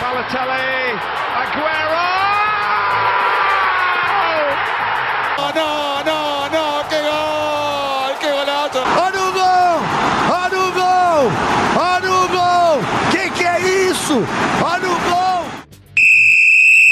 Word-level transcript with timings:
Balotelli, 0.00 0.94
Aguero! 1.42 2.06
Oh, 5.40 5.52
no, 5.54 5.97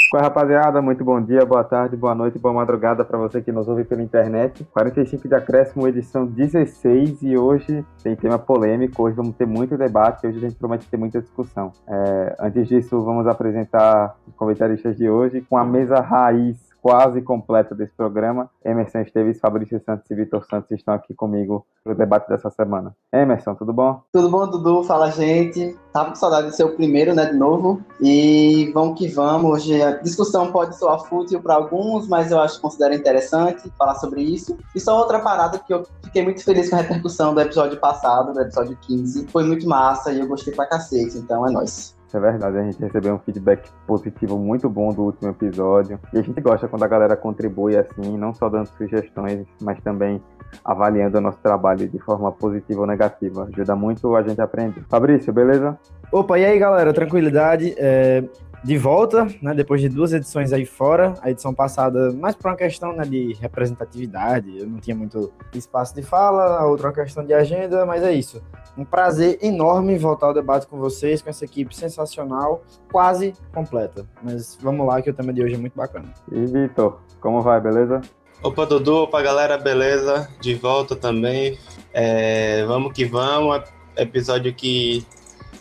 Qual 0.09 0.21
é, 0.21 0.23
rapaziada? 0.23 0.81
Muito 0.81 1.03
bom 1.03 1.21
dia, 1.21 1.45
boa 1.45 1.65
tarde, 1.65 1.97
boa 1.97 2.15
noite, 2.15 2.39
boa 2.39 2.53
madrugada 2.53 3.03
para 3.03 3.17
você 3.17 3.41
que 3.41 3.51
nos 3.51 3.67
ouve 3.67 3.83
pela 3.83 4.01
internet. 4.01 4.63
45 4.71 5.27
de 5.27 5.35
acréscimo, 5.35 5.85
edição 5.85 6.25
16 6.25 7.23
e 7.23 7.37
hoje 7.37 7.85
tem 8.01 8.15
tema 8.15 8.39
polêmico. 8.39 9.03
Hoje 9.03 9.17
vamos 9.17 9.35
ter 9.35 9.45
muito 9.45 9.77
debate, 9.77 10.25
hoje 10.25 10.37
a 10.37 10.41
gente 10.41 10.55
promete 10.55 10.87
ter 10.87 10.95
muita 10.95 11.21
discussão. 11.21 11.73
É, 11.85 12.35
antes 12.39 12.69
disso, 12.69 13.01
vamos 13.03 13.27
apresentar 13.27 14.15
os 14.25 14.33
comentaristas 14.35 14.95
de 14.95 15.09
hoje 15.09 15.41
com 15.41 15.57
a 15.57 15.65
mesa 15.65 15.99
raiz 15.99 16.66
quase 16.87 17.21
completa 17.21 17.75
desse 17.75 17.91
programa. 17.97 18.49
Emerson 18.63 18.99
Esteves, 18.99 19.41
Fabrício 19.41 19.81
Santos 19.85 20.09
e 20.09 20.15
Vitor 20.15 20.45
Santos 20.49 20.71
estão 20.71 20.93
aqui 20.93 21.13
comigo 21.13 21.67
para 21.83 21.91
o 21.91 21.95
debate 21.97 22.29
dessa 22.29 22.49
semana. 22.49 22.95
Emerson, 23.11 23.55
tudo 23.55 23.73
bom? 23.73 24.01
Tudo 24.13 24.29
bom, 24.29 24.47
Dudu? 24.47 24.85
Fala, 24.85 25.11
gente. 25.11 25.77
Tava 25.91 26.11
com 26.11 26.15
saudade 26.15 26.47
de 26.47 26.55
ser 26.55 26.63
o 26.63 26.77
primeiro, 26.77 27.13
né, 27.13 27.25
de 27.25 27.35
novo. 27.35 27.81
E 27.99 28.71
vamos 28.73 28.97
que 28.97 29.09
vamos. 29.09 29.51
Hoje 29.51 29.81
a 29.81 29.97
discussão 29.97 30.49
pode 30.49 30.77
soar 30.77 30.99
fútil 30.99 31.41
para 31.41 31.55
alguns, 31.55 32.07
mas 32.07 32.31
eu 32.31 32.39
acho 32.39 32.55
que 32.55 32.61
considero 32.61 32.93
interessante 32.93 33.69
falar 33.77 33.95
sobre 33.95 34.21
isso. 34.21 34.57
E 34.73 34.79
só 34.79 34.97
outra 34.97 35.19
parada 35.19 35.59
que 35.59 35.73
eu 35.73 35.85
fiquei 36.05 36.23
muito 36.23 36.41
feliz 36.41 36.69
com 36.69 36.77
a 36.77 36.79
repercussão 36.79 37.33
do 37.33 37.41
episódio 37.41 37.77
passado, 37.81 38.31
do 38.31 38.39
episódio 38.39 38.77
15. 38.79 39.27
Foi 39.27 39.43
muito 39.43 39.67
massa 39.67 40.13
e 40.13 40.21
eu 40.21 40.27
gostei 40.27 40.55
pra 40.55 40.65
cacete, 40.65 41.17
então 41.17 41.45
é 41.45 41.51
nóis. 41.51 41.96
Isso 42.07 42.15
é 42.15 42.19
verdade, 42.21 42.57
a 42.57 42.63
gente 42.63 42.79
recebeu 42.79 43.15
um 43.15 43.19
feedback 43.19 43.69
positivo 43.85 44.39
muito 44.39 44.69
bom 44.69 44.93
do 44.93 45.03
último 45.03 45.29
episódio. 45.29 45.99
E 46.13 46.17
a 46.17 46.21
gente 46.21 46.39
gosta 46.39 46.65
quando 46.65 46.83
a 46.83 46.87
galera 46.87 47.17
contribui 47.17 47.75
assim, 47.75 48.17
não 48.17 48.33
só 48.33 48.47
dando 48.47 48.67
sugestões, 48.67 49.45
mas 49.61 49.77
também 49.81 50.21
avaliando 50.63 51.17
o 51.17 51.21
nosso 51.21 51.39
trabalho 51.39 51.85
de 51.85 51.99
forma 51.99 52.31
positiva 52.31 52.79
ou 52.79 52.87
negativa. 52.87 53.49
Ajuda 53.51 53.75
muito 53.75 54.15
a 54.15 54.23
gente 54.23 54.39
a 54.39 54.45
aprender. 54.45 54.85
Fabrício, 54.89 55.33
beleza? 55.33 55.77
Opa, 56.09 56.39
e 56.39 56.45
aí 56.45 56.57
galera, 56.57 56.93
tranquilidade. 56.93 57.75
É, 57.77 58.23
de 58.67 58.77
volta, 58.77 59.25
né, 59.41 59.53
depois 59.53 59.79
de 59.79 59.87
duas 59.87 60.11
edições 60.11 60.51
aí 60.51 60.65
fora, 60.65 61.13
a 61.21 61.31
edição 61.31 61.53
passada 61.53 62.11
mais 62.11 62.35
por 62.35 62.49
uma 62.49 62.57
questão 62.57 62.91
né, 62.91 63.05
de 63.05 63.31
representatividade, 63.39 64.59
eu 64.59 64.67
não 64.67 64.77
tinha 64.77 64.93
muito 64.93 65.31
espaço 65.53 65.95
de 65.95 66.01
fala, 66.01 66.59
a 66.59 66.65
outra 66.65 66.87
uma 66.87 66.93
questão 66.93 67.25
de 67.25 67.33
agenda, 67.33 67.85
mas 67.85 68.03
é 68.03 68.11
isso. 68.11 68.43
Um 68.77 68.83
prazer 68.83 69.39
enorme 69.41 69.97
voltar 69.97 70.27
ao 70.27 70.33
debate 70.33 70.67
com 70.67 70.77
vocês, 70.77 71.21
com 71.21 71.29
essa 71.29 71.45
equipe 71.45 71.73
sensacional, 71.73 72.61
quase 72.91 73.33
completa. 73.53 74.05
Mas 74.21 74.57
vamos 74.61 74.85
lá, 74.85 75.01
que 75.01 75.09
o 75.09 75.13
tema 75.13 75.31
de 75.31 75.41
hoje 75.41 75.55
é 75.55 75.57
muito 75.57 75.77
bacana. 75.77 76.13
E 76.29 76.45
Vitor, 76.45 76.99
como 77.21 77.41
vai, 77.41 77.61
beleza? 77.61 78.01
Opa, 78.43 78.65
Dudu, 78.65 79.03
opa, 79.03 79.21
galera, 79.21 79.57
beleza? 79.57 80.27
De 80.41 80.55
volta 80.55 80.93
também. 80.93 81.57
É, 81.93 82.65
vamos 82.65 82.91
que 82.91 83.05
vamos. 83.05 83.63
Episódio 83.95 84.53
que 84.53 85.07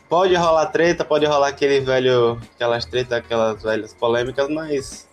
pode 0.09 0.35
rolar 0.35 0.67
treta, 0.67 1.05
pode 1.05 1.27
rolar 1.27 1.49
aquele 1.49 1.81
velho, 1.81 2.41
aquelas 2.55 2.85
tretas, 2.85 3.13
aquelas 3.13 3.63
velhas 3.63 3.95
polêmicas, 3.95 4.49
mas 4.49 5.09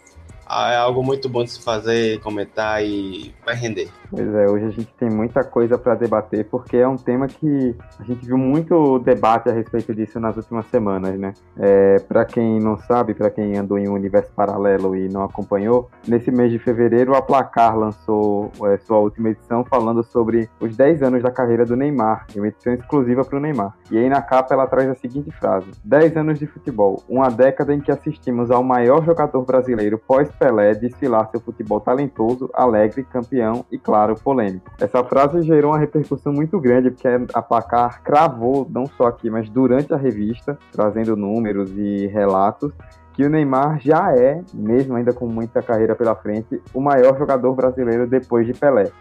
é 0.49 0.75
algo 0.75 1.03
muito 1.03 1.27
bom 1.27 1.43
de 1.43 1.51
se 1.51 1.61
fazer, 1.61 2.19
comentar 2.19 2.83
e 2.83 3.33
vai 3.45 3.55
render. 3.55 3.89
Pois 4.15 4.31
é, 4.35 4.47
hoje 4.47 4.65
a 4.65 4.69
gente 4.69 4.93
tem 4.93 5.09
muita 5.09 5.43
coisa 5.43 5.75
para 5.75 5.95
debater, 5.95 6.45
porque 6.45 6.77
é 6.77 6.87
um 6.87 6.95
tema 6.95 7.27
que 7.27 7.75
a 7.99 8.03
gente 8.03 8.23
viu 8.23 8.37
muito 8.37 8.99
debate 8.99 9.49
a 9.49 9.51
respeito 9.51 9.91
disso 9.95 10.19
nas 10.19 10.37
últimas 10.37 10.67
semanas, 10.67 11.17
né? 11.17 11.33
É, 11.57 11.97
para 11.97 12.23
quem 12.23 12.59
não 12.59 12.77
sabe, 12.77 13.15
para 13.15 13.31
quem 13.31 13.57
andou 13.57 13.79
em 13.79 13.89
um 13.89 13.93
universo 13.93 14.31
paralelo 14.33 14.95
e 14.95 15.09
não 15.09 15.23
acompanhou, 15.23 15.89
nesse 16.07 16.29
mês 16.29 16.51
de 16.51 16.59
fevereiro 16.59 17.15
a 17.15 17.23
Placar 17.23 17.75
lançou 17.75 18.51
é, 18.65 18.77
sua 18.77 18.99
última 18.99 19.29
edição 19.29 19.65
falando 19.65 20.03
sobre 20.03 20.47
os 20.59 20.77
10 20.77 21.01
anos 21.01 21.23
da 21.23 21.31
carreira 21.31 21.65
do 21.65 21.75
Neymar, 21.75 22.27
uma 22.35 22.47
edição 22.47 22.71
exclusiva 22.71 23.25
para 23.25 23.39
o 23.39 23.41
Neymar. 23.41 23.73
E 23.89 23.97
aí 23.97 24.07
na 24.09 24.21
capa 24.21 24.53
ela 24.53 24.67
traz 24.67 24.87
a 24.89 24.95
seguinte 24.95 25.31
frase: 25.31 25.71
10 25.83 26.17
anos 26.17 26.37
de 26.37 26.45
futebol, 26.45 27.01
uma 27.09 27.29
década 27.29 27.73
em 27.73 27.81
que 27.81 27.91
assistimos 27.91 28.51
ao 28.51 28.61
maior 28.61 29.03
jogador 29.03 29.41
brasileiro 29.43 29.97
pós-Pelé 29.97 30.75
desfilar 30.75 31.31
seu 31.31 31.39
futebol 31.39 31.81
talentoso, 31.81 32.47
alegre, 32.53 33.03
campeão 33.03 33.65
e 33.71 33.77
claro 33.79 34.02
claro, 34.03 34.15
polêmico. 34.15 34.69
Essa 34.79 35.03
frase 35.03 35.41
gerou 35.43 35.71
uma 35.71 35.79
repercussão 35.79 36.33
muito 36.33 36.59
grande, 36.59 36.91
porque 36.91 37.07
a 37.33 37.41
Placar 37.41 38.01
cravou, 38.03 38.67
não 38.69 38.85
só 38.85 39.07
aqui, 39.07 39.29
mas 39.29 39.49
durante 39.49 39.93
a 39.93 39.97
revista, 39.97 40.57
trazendo 40.71 41.15
números 41.15 41.71
e 41.71 42.07
relatos, 42.07 42.71
que 43.13 43.23
o 43.23 43.29
Neymar 43.29 43.79
já 43.79 44.15
é, 44.15 44.41
mesmo 44.53 44.95
ainda 44.95 45.13
com 45.13 45.27
muita 45.27 45.61
carreira 45.61 45.95
pela 45.95 46.15
frente, 46.15 46.61
o 46.73 46.81
maior 46.81 47.17
jogador 47.17 47.53
brasileiro 47.53 48.07
depois 48.07 48.45
de 48.45 48.53
Pelé. 48.53 48.91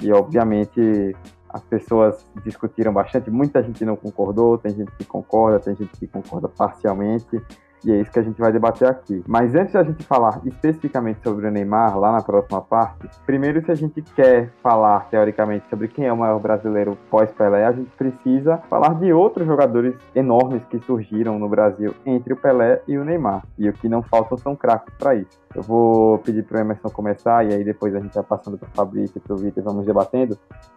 E, 0.00 0.12
obviamente, 0.12 1.14
as 1.48 1.62
pessoas 1.62 2.24
discutiram 2.44 2.92
bastante, 2.92 3.30
muita 3.30 3.62
gente 3.62 3.84
não 3.84 3.96
concordou, 3.96 4.58
tem 4.58 4.74
gente 4.74 4.92
que 4.92 5.04
concorda, 5.04 5.60
tem 5.60 5.74
gente 5.76 5.92
que 5.98 6.06
concorda 6.06 6.48
parcialmente. 6.48 7.42
E 7.84 7.92
é 7.92 8.00
isso 8.00 8.10
que 8.10 8.18
a 8.18 8.22
gente 8.22 8.40
vai 8.40 8.50
debater 8.50 8.88
aqui. 8.88 9.22
Mas 9.26 9.54
antes 9.54 9.74
da 9.74 9.82
gente 9.82 10.04
falar 10.04 10.40
especificamente 10.44 11.20
sobre 11.22 11.46
o 11.46 11.50
Neymar, 11.50 11.98
lá 11.98 12.12
na 12.12 12.22
próxima 12.22 12.62
parte, 12.62 13.08
primeiro, 13.26 13.64
se 13.64 13.70
a 13.70 13.74
gente 13.74 14.02
quer 14.14 14.50
falar 14.62 15.08
teoricamente 15.10 15.68
sobre 15.68 15.88
quem 15.88 16.06
é 16.06 16.12
o 16.12 16.16
maior 16.16 16.38
brasileiro 16.40 16.96
pós-Pelé, 17.10 17.66
a 17.66 17.72
gente 17.72 17.90
precisa 17.96 18.58
falar 18.70 18.94
de 18.94 19.12
outros 19.12 19.46
jogadores 19.46 19.94
enormes 20.14 20.64
que 20.64 20.78
surgiram 20.80 21.38
no 21.38 21.48
Brasil 21.48 21.94
entre 22.06 22.32
o 22.32 22.36
Pelé 22.36 22.80
e 22.88 22.96
o 22.96 23.04
Neymar. 23.04 23.44
E 23.58 23.68
o 23.68 23.72
que 23.72 23.88
não 23.88 24.02
faltam 24.02 24.38
são 24.38 24.56
craques 24.56 24.94
para 24.98 25.14
isso. 25.14 25.44
Eu 25.54 25.62
vou 25.62 26.18
pedir 26.18 26.42
para 26.42 26.58
o 26.58 26.60
Emerson 26.60 26.88
começar 26.88 27.44
e 27.46 27.54
aí 27.54 27.62
depois 27.62 27.94
a 27.94 28.00
gente 28.00 28.14
vai 28.14 28.24
passando 28.24 28.58
para 28.58 28.68
o 28.68 28.72
Fabrício 28.74 29.18
e 29.18 29.20
para 29.20 29.34
o 29.34 29.36
Vitor 29.36 29.62
vamos 29.62 29.86
debatendo. 29.86 30.36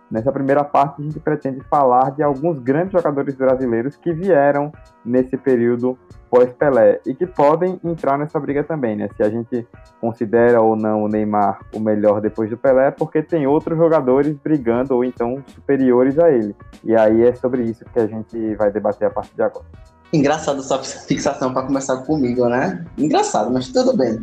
Nessa 0.09 0.31
primeira 0.31 0.63
parte, 0.63 1.01
a 1.01 1.03
gente 1.03 1.19
pretende 1.19 1.61
falar 1.69 2.11
de 2.11 2.21
alguns 2.21 2.59
grandes 2.59 2.93
jogadores 2.93 3.35
brasileiros 3.35 3.95
que 3.95 4.13
vieram 4.13 4.71
nesse 5.03 5.35
período 5.35 5.97
pós-Pelé 6.29 6.99
e 7.05 7.13
que 7.13 7.25
podem 7.25 7.79
entrar 7.83 8.17
nessa 8.17 8.39
briga 8.39 8.63
também, 8.63 8.95
né? 8.95 9.09
Se 9.15 9.23
a 9.23 9.29
gente 9.29 9.67
considera 9.99 10.61
ou 10.61 10.75
não 10.75 11.03
o 11.03 11.07
Neymar 11.07 11.59
o 11.73 11.79
melhor 11.79 12.21
depois 12.21 12.49
do 12.49 12.57
Pelé, 12.57 12.91
porque 12.91 13.21
tem 13.21 13.47
outros 13.47 13.77
jogadores 13.77 14.35
brigando 14.37 14.95
ou 14.95 15.03
então 15.03 15.43
superiores 15.53 16.17
a 16.19 16.29
ele. 16.31 16.55
E 16.83 16.95
aí 16.95 17.23
é 17.23 17.33
sobre 17.35 17.63
isso 17.63 17.85
que 17.85 17.99
a 17.99 18.07
gente 18.07 18.55
vai 18.55 18.71
debater 18.71 19.07
a 19.07 19.11
partir 19.11 19.35
de 19.35 19.41
agora. 19.41 19.65
Engraçado 20.13 20.61
sua 20.63 20.81
fixação 20.83 21.53
para 21.53 21.65
começar 21.65 21.97
comigo, 22.03 22.47
né? 22.47 22.85
Engraçado, 22.97 23.51
mas 23.51 23.67
tudo 23.69 23.95
bem. 23.95 24.19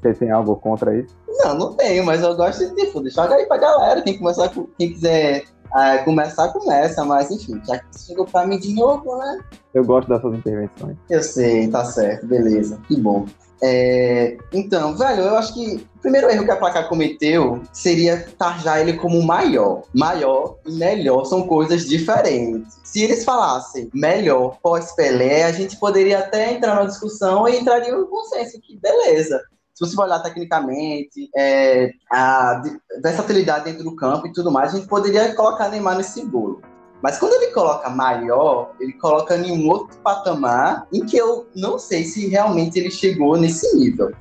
Você 0.00 0.14
tem 0.14 0.30
algo 0.30 0.56
contra 0.56 0.96
isso? 0.96 1.16
Não, 1.28 1.54
não 1.54 1.74
tenho, 1.74 2.04
mas 2.04 2.22
eu 2.22 2.34
gosto 2.36 2.66
de 2.66 2.74
tipo, 2.74 3.00
deixar 3.00 3.30
aí 3.30 3.46
pra 3.46 3.58
galera. 3.58 4.02
Quem, 4.02 4.18
começar, 4.18 4.50
quem 4.78 4.92
quiser 4.92 5.44
uh, 5.76 6.04
começar, 6.04 6.48
começa, 6.48 7.04
mas 7.04 7.30
enfim, 7.30 7.60
já 7.66 7.78
que 7.78 8.00
chegou 8.06 8.24
pra 8.24 8.46
mim 8.46 8.58
de 8.58 8.72
novo, 8.72 9.16
né? 9.18 9.40
Eu 9.74 9.84
gosto 9.84 10.08
das 10.08 10.20
suas 10.20 10.38
intervenções. 10.38 10.96
Eu 11.10 11.22
sei, 11.22 11.68
tá 11.68 11.84
certo, 11.84 12.26
beleza, 12.26 12.80
que 12.88 12.98
bom. 12.98 13.26
É, 13.62 14.36
então, 14.52 14.94
velho, 14.96 15.22
eu 15.22 15.36
acho 15.36 15.54
que 15.54 15.86
o 15.96 15.98
primeiro 16.00 16.28
erro 16.28 16.44
que 16.44 16.50
a 16.50 16.56
placa 16.56 16.84
cometeu 16.84 17.62
seria 17.72 18.26
tarjar 18.38 18.80
ele 18.80 18.94
como 18.94 19.22
maior. 19.22 19.82
Maior 19.94 20.58
e 20.66 20.72
melhor 20.72 21.24
são 21.24 21.46
coisas 21.46 21.86
diferentes. 21.86 22.78
Se 22.84 23.02
eles 23.02 23.24
falassem 23.24 23.88
melhor 23.94 24.58
pós-Pelé, 24.62 25.44
a 25.44 25.52
gente 25.52 25.78
poderia 25.78 26.18
até 26.18 26.52
entrar 26.52 26.74
numa 26.74 26.86
discussão 26.86 27.48
e 27.48 27.58
entraria 27.58 27.96
no 27.96 28.06
consenso 28.06 28.60
que 28.60 28.78
beleza 28.78 29.40
se 29.76 29.84
você 29.84 30.00
olhar 30.00 30.20
tecnicamente, 30.20 31.28
é, 31.36 31.90
a 32.10 32.62
versatilidade 33.02 33.66
dentro 33.66 33.84
do 33.84 33.94
campo 33.94 34.26
e 34.26 34.32
tudo 34.32 34.50
mais, 34.50 34.72
a 34.72 34.78
gente 34.78 34.88
poderia 34.88 35.34
colocar 35.34 35.68
Neymar 35.68 35.98
nesse 35.98 36.24
bolo. 36.24 36.62
Mas 37.02 37.18
quando 37.18 37.34
ele 37.34 37.52
coloca 37.52 37.90
maior, 37.90 38.72
ele 38.80 38.94
coloca 38.94 39.36
em 39.36 39.52
um 39.52 39.68
outro 39.68 39.98
patamar 39.98 40.86
em 40.90 41.04
que 41.04 41.18
eu 41.18 41.46
não 41.54 41.78
sei 41.78 42.04
se 42.04 42.26
realmente 42.26 42.78
ele 42.78 42.90
chegou 42.90 43.36
nesse 43.36 43.76
nível. 43.76 44.12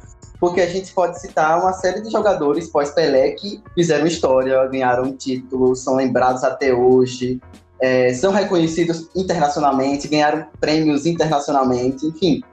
Porque 0.41 0.59
a 0.59 0.67
gente 0.67 0.93
pode 0.93 1.21
citar 1.21 1.57
uma 1.57 1.71
série 1.71 2.01
de 2.01 2.11
jogadores 2.11 2.69
pós-Pelé 2.69 3.31
que 3.31 3.63
fizeram 3.73 4.05
história, 4.05 4.67
ganharam 4.67 5.15
títulos, 5.15 5.81
são 5.81 5.95
lembrados 5.95 6.43
até 6.43 6.73
hoje, 6.73 7.39
é, 7.79 8.13
são 8.13 8.33
reconhecidos 8.33 9.09
internacionalmente, 9.15 10.09
ganharam 10.09 10.45
prêmios 10.59 11.05
internacionalmente, 11.05 12.05
enfim 12.05 12.43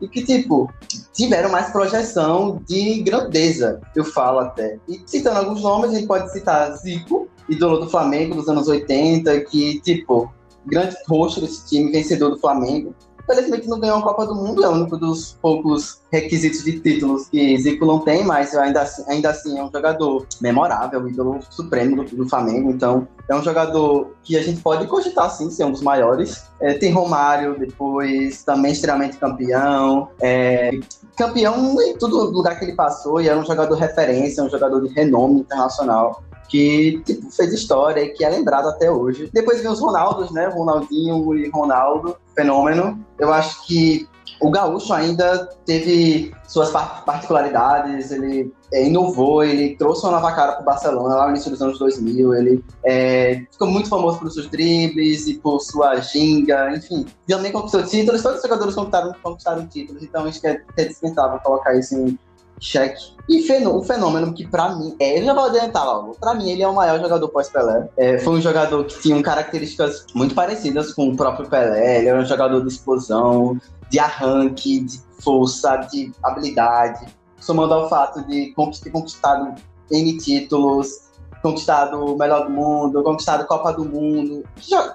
e 0.00 0.08
que, 0.08 0.24
tipo, 0.24 0.72
tiveram 1.18 1.50
mais 1.50 1.68
projeção 1.70 2.62
de 2.64 3.02
grandeza, 3.02 3.80
eu 3.96 4.04
falo 4.04 4.38
até. 4.38 4.78
E 4.88 5.02
citando 5.04 5.40
alguns 5.40 5.62
nomes, 5.62 5.90
a 5.90 5.94
gente 5.94 6.06
pode 6.06 6.32
citar 6.32 6.70
Zico, 6.76 7.28
ídolo 7.48 7.78
do 7.80 7.90
Flamengo 7.90 8.36
dos 8.36 8.48
anos 8.48 8.68
80, 8.68 9.40
que, 9.40 9.80
tipo, 9.80 10.32
grande 10.64 10.94
rosto 11.08 11.40
desse 11.40 11.66
time, 11.66 11.90
vencedor 11.90 12.30
do 12.30 12.38
Flamengo. 12.38 12.94
Felizmente 13.26 13.68
não 13.68 13.78
ganhou 13.78 13.98
a 13.98 14.02
Copa 14.02 14.24
do 14.24 14.34
Mundo, 14.34 14.64
é 14.64 14.70
um 14.70 14.86
dos 14.86 15.36
poucos 15.42 16.00
requisitos 16.10 16.64
de 16.64 16.80
títulos 16.80 17.28
que 17.28 17.58
Zico 17.58 17.84
não 17.84 17.98
tem, 17.98 18.24
mas 18.24 18.56
ainda 18.56 18.80
assim, 18.80 19.04
ainda 19.06 19.28
assim 19.28 19.58
é 19.58 19.62
um 19.62 19.70
jogador 19.70 20.26
memorável, 20.40 21.06
ídolo 21.06 21.38
supremo 21.50 22.04
do, 22.04 22.16
do, 22.16 22.26
Flamengo. 22.26 22.70
Então, 22.70 23.06
é 23.28 23.34
um 23.34 23.42
jogador 23.42 24.14
que 24.22 24.34
a 24.34 24.42
gente 24.42 24.62
pode 24.62 24.86
cogitar 24.86 25.30
sim 25.30 25.50
ser 25.50 25.64
um 25.64 25.72
dos 25.72 25.82
maiores. 25.82 26.44
É, 26.58 26.72
tem 26.72 26.90
Romário, 26.90 27.58
depois 27.58 28.42
também 28.44 28.72
extremamente 28.72 29.18
campeão. 29.18 30.08
É, 30.22 30.70
campeão 31.18 31.80
em 31.82 31.98
todo 31.98 32.30
lugar 32.30 32.58
que 32.58 32.64
ele 32.64 32.74
passou 32.74 33.20
e 33.20 33.28
era 33.28 33.38
um 33.38 33.44
jogador 33.44 33.74
referência, 33.74 34.42
um 34.42 34.48
jogador 34.48 34.80
de 34.80 34.94
renome 34.94 35.40
internacional 35.40 36.22
que 36.48 37.02
tipo, 37.04 37.30
fez 37.30 37.52
história 37.52 38.00
e 38.00 38.08
que 38.10 38.24
é 38.24 38.28
lembrado 38.28 38.68
até 38.68 38.90
hoje. 38.90 39.28
Depois 39.32 39.60
vem 39.60 39.70
os 39.70 39.80
Ronaldos, 39.80 40.30
né? 40.30 40.46
Ronaldinho 40.46 41.34
e 41.34 41.50
Ronaldo, 41.50 42.16
fenômeno. 42.34 42.98
Eu 43.18 43.32
acho 43.32 43.66
que 43.66 44.08
o 44.40 44.50
Gaúcho 44.50 44.92
ainda 44.92 45.46
teve 45.64 46.32
suas 46.46 46.70
particularidades, 46.70 48.10
ele 48.10 48.52
é, 48.72 48.86
inovou, 48.86 49.42
ele 49.42 49.76
trouxe 49.76 50.04
uma 50.04 50.12
nova 50.12 50.32
cara 50.32 50.52
para 50.52 50.62
o 50.62 50.64
Barcelona 50.64 51.14
lá 51.14 51.24
no 51.24 51.30
início 51.30 51.50
dos 51.50 51.60
anos 51.60 51.78
2000, 51.78 52.34
ele 52.34 52.64
é, 52.84 53.44
ficou 53.50 53.68
muito 53.68 53.88
famoso 53.88 54.18
por 54.18 54.30
seus 54.30 54.48
dribles 54.48 55.26
e 55.26 55.34
por 55.34 55.60
sua 55.60 55.96
ginga, 55.96 56.72
enfim. 56.76 57.06
Também 57.26 57.52
conquistou 57.52 57.82
títulos, 57.82 58.22
todos 58.22 58.38
os 58.38 58.42
jogadores 58.42 58.74
conquistaram, 58.74 59.14
conquistaram 59.22 59.66
títulos, 59.66 60.02
então 60.02 60.24
acho 60.24 60.40
que 60.40 60.46
é 60.46 60.62
até 60.68 60.84
dispensável 60.84 61.38
colocar 61.40 61.74
isso 61.74 61.94
em 61.96 62.18
cheque. 62.60 63.18
E 63.28 63.40
o 63.66 63.82
fenômeno 63.82 64.32
que 64.32 64.46
para 64.46 64.74
mim, 64.74 64.96
é, 64.98 65.18
eu 65.18 65.24
já 65.24 65.34
vou 65.34 65.44
adiantar 65.44 65.84
logo, 65.84 66.16
pra 66.18 66.34
mim 66.34 66.50
ele 66.50 66.62
é 66.62 66.68
o 66.68 66.74
maior 66.74 67.00
jogador 67.00 67.28
pós-Pelé. 67.28 67.88
É, 67.96 68.18
foi 68.18 68.34
um 68.34 68.40
jogador 68.40 68.84
que 68.84 69.00
tinha 69.00 69.22
características 69.22 70.06
muito 70.14 70.34
parecidas 70.34 70.92
com 70.92 71.08
o 71.08 71.16
próprio 71.16 71.48
Pelé, 71.48 71.98
ele 71.98 72.08
era 72.08 72.20
um 72.20 72.24
jogador 72.24 72.60
de 72.62 72.68
explosão, 72.68 73.58
de 73.90 73.98
arranque, 73.98 74.80
de 74.80 75.00
força, 75.22 75.76
de 75.90 76.12
habilidade, 76.22 77.06
somando 77.40 77.74
ao 77.74 77.88
fato 77.88 78.24
de 78.26 78.54
ter 78.82 78.90
conquistado 78.90 79.54
N 79.90 80.18
títulos, 80.18 81.08
conquistado 81.42 82.04
o 82.04 82.18
melhor 82.18 82.46
do 82.46 82.50
mundo, 82.50 83.02
conquistado 83.02 83.42
a 83.42 83.46
Copa 83.46 83.72
do 83.72 83.84
Mundo, 83.84 84.44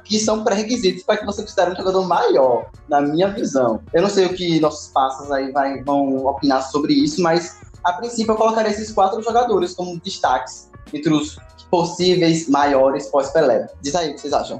que, 0.03 0.19
são 0.19 0.43
pré-requisitos 0.43 1.03
para 1.03 1.17
que 1.17 1.25
você 1.25 1.41
considere 1.41 1.71
um 1.71 1.75
jogador 1.75 2.05
maior, 2.07 2.69
na 2.87 3.01
minha 3.01 3.29
visão. 3.29 3.81
Eu 3.93 4.01
não 4.01 4.09
sei 4.09 4.25
o 4.25 4.33
que 4.33 4.59
nossos 4.59 4.91
passos 4.91 5.31
aí 5.31 5.51
vai, 5.51 5.81
vão 5.83 6.25
opinar 6.25 6.61
sobre 6.63 6.93
isso, 6.93 7.21
mas 7.21 7.61
a 7.83 7.93
princípio 7.93 8.33
eu 8.33 8.37
colocaria 8.37 8.71
esses 8.71 8.91
quatro 8.91 9.21
jogadores 9.21 9.73
como 9.73 9.99
destaques 9.99 10.69
entre 10.93 11.13
os 11.13 11.37
possíveis 11.69 12.47
maiores 12.47 13.07
pós-Pelé. 13.07 13.67
Diz 13.81 13.95
aí 13.95 14.11
o 14.11 14.13
que 14.13 14.21
vocês 14.21 14.33
acham. 14.33 14.59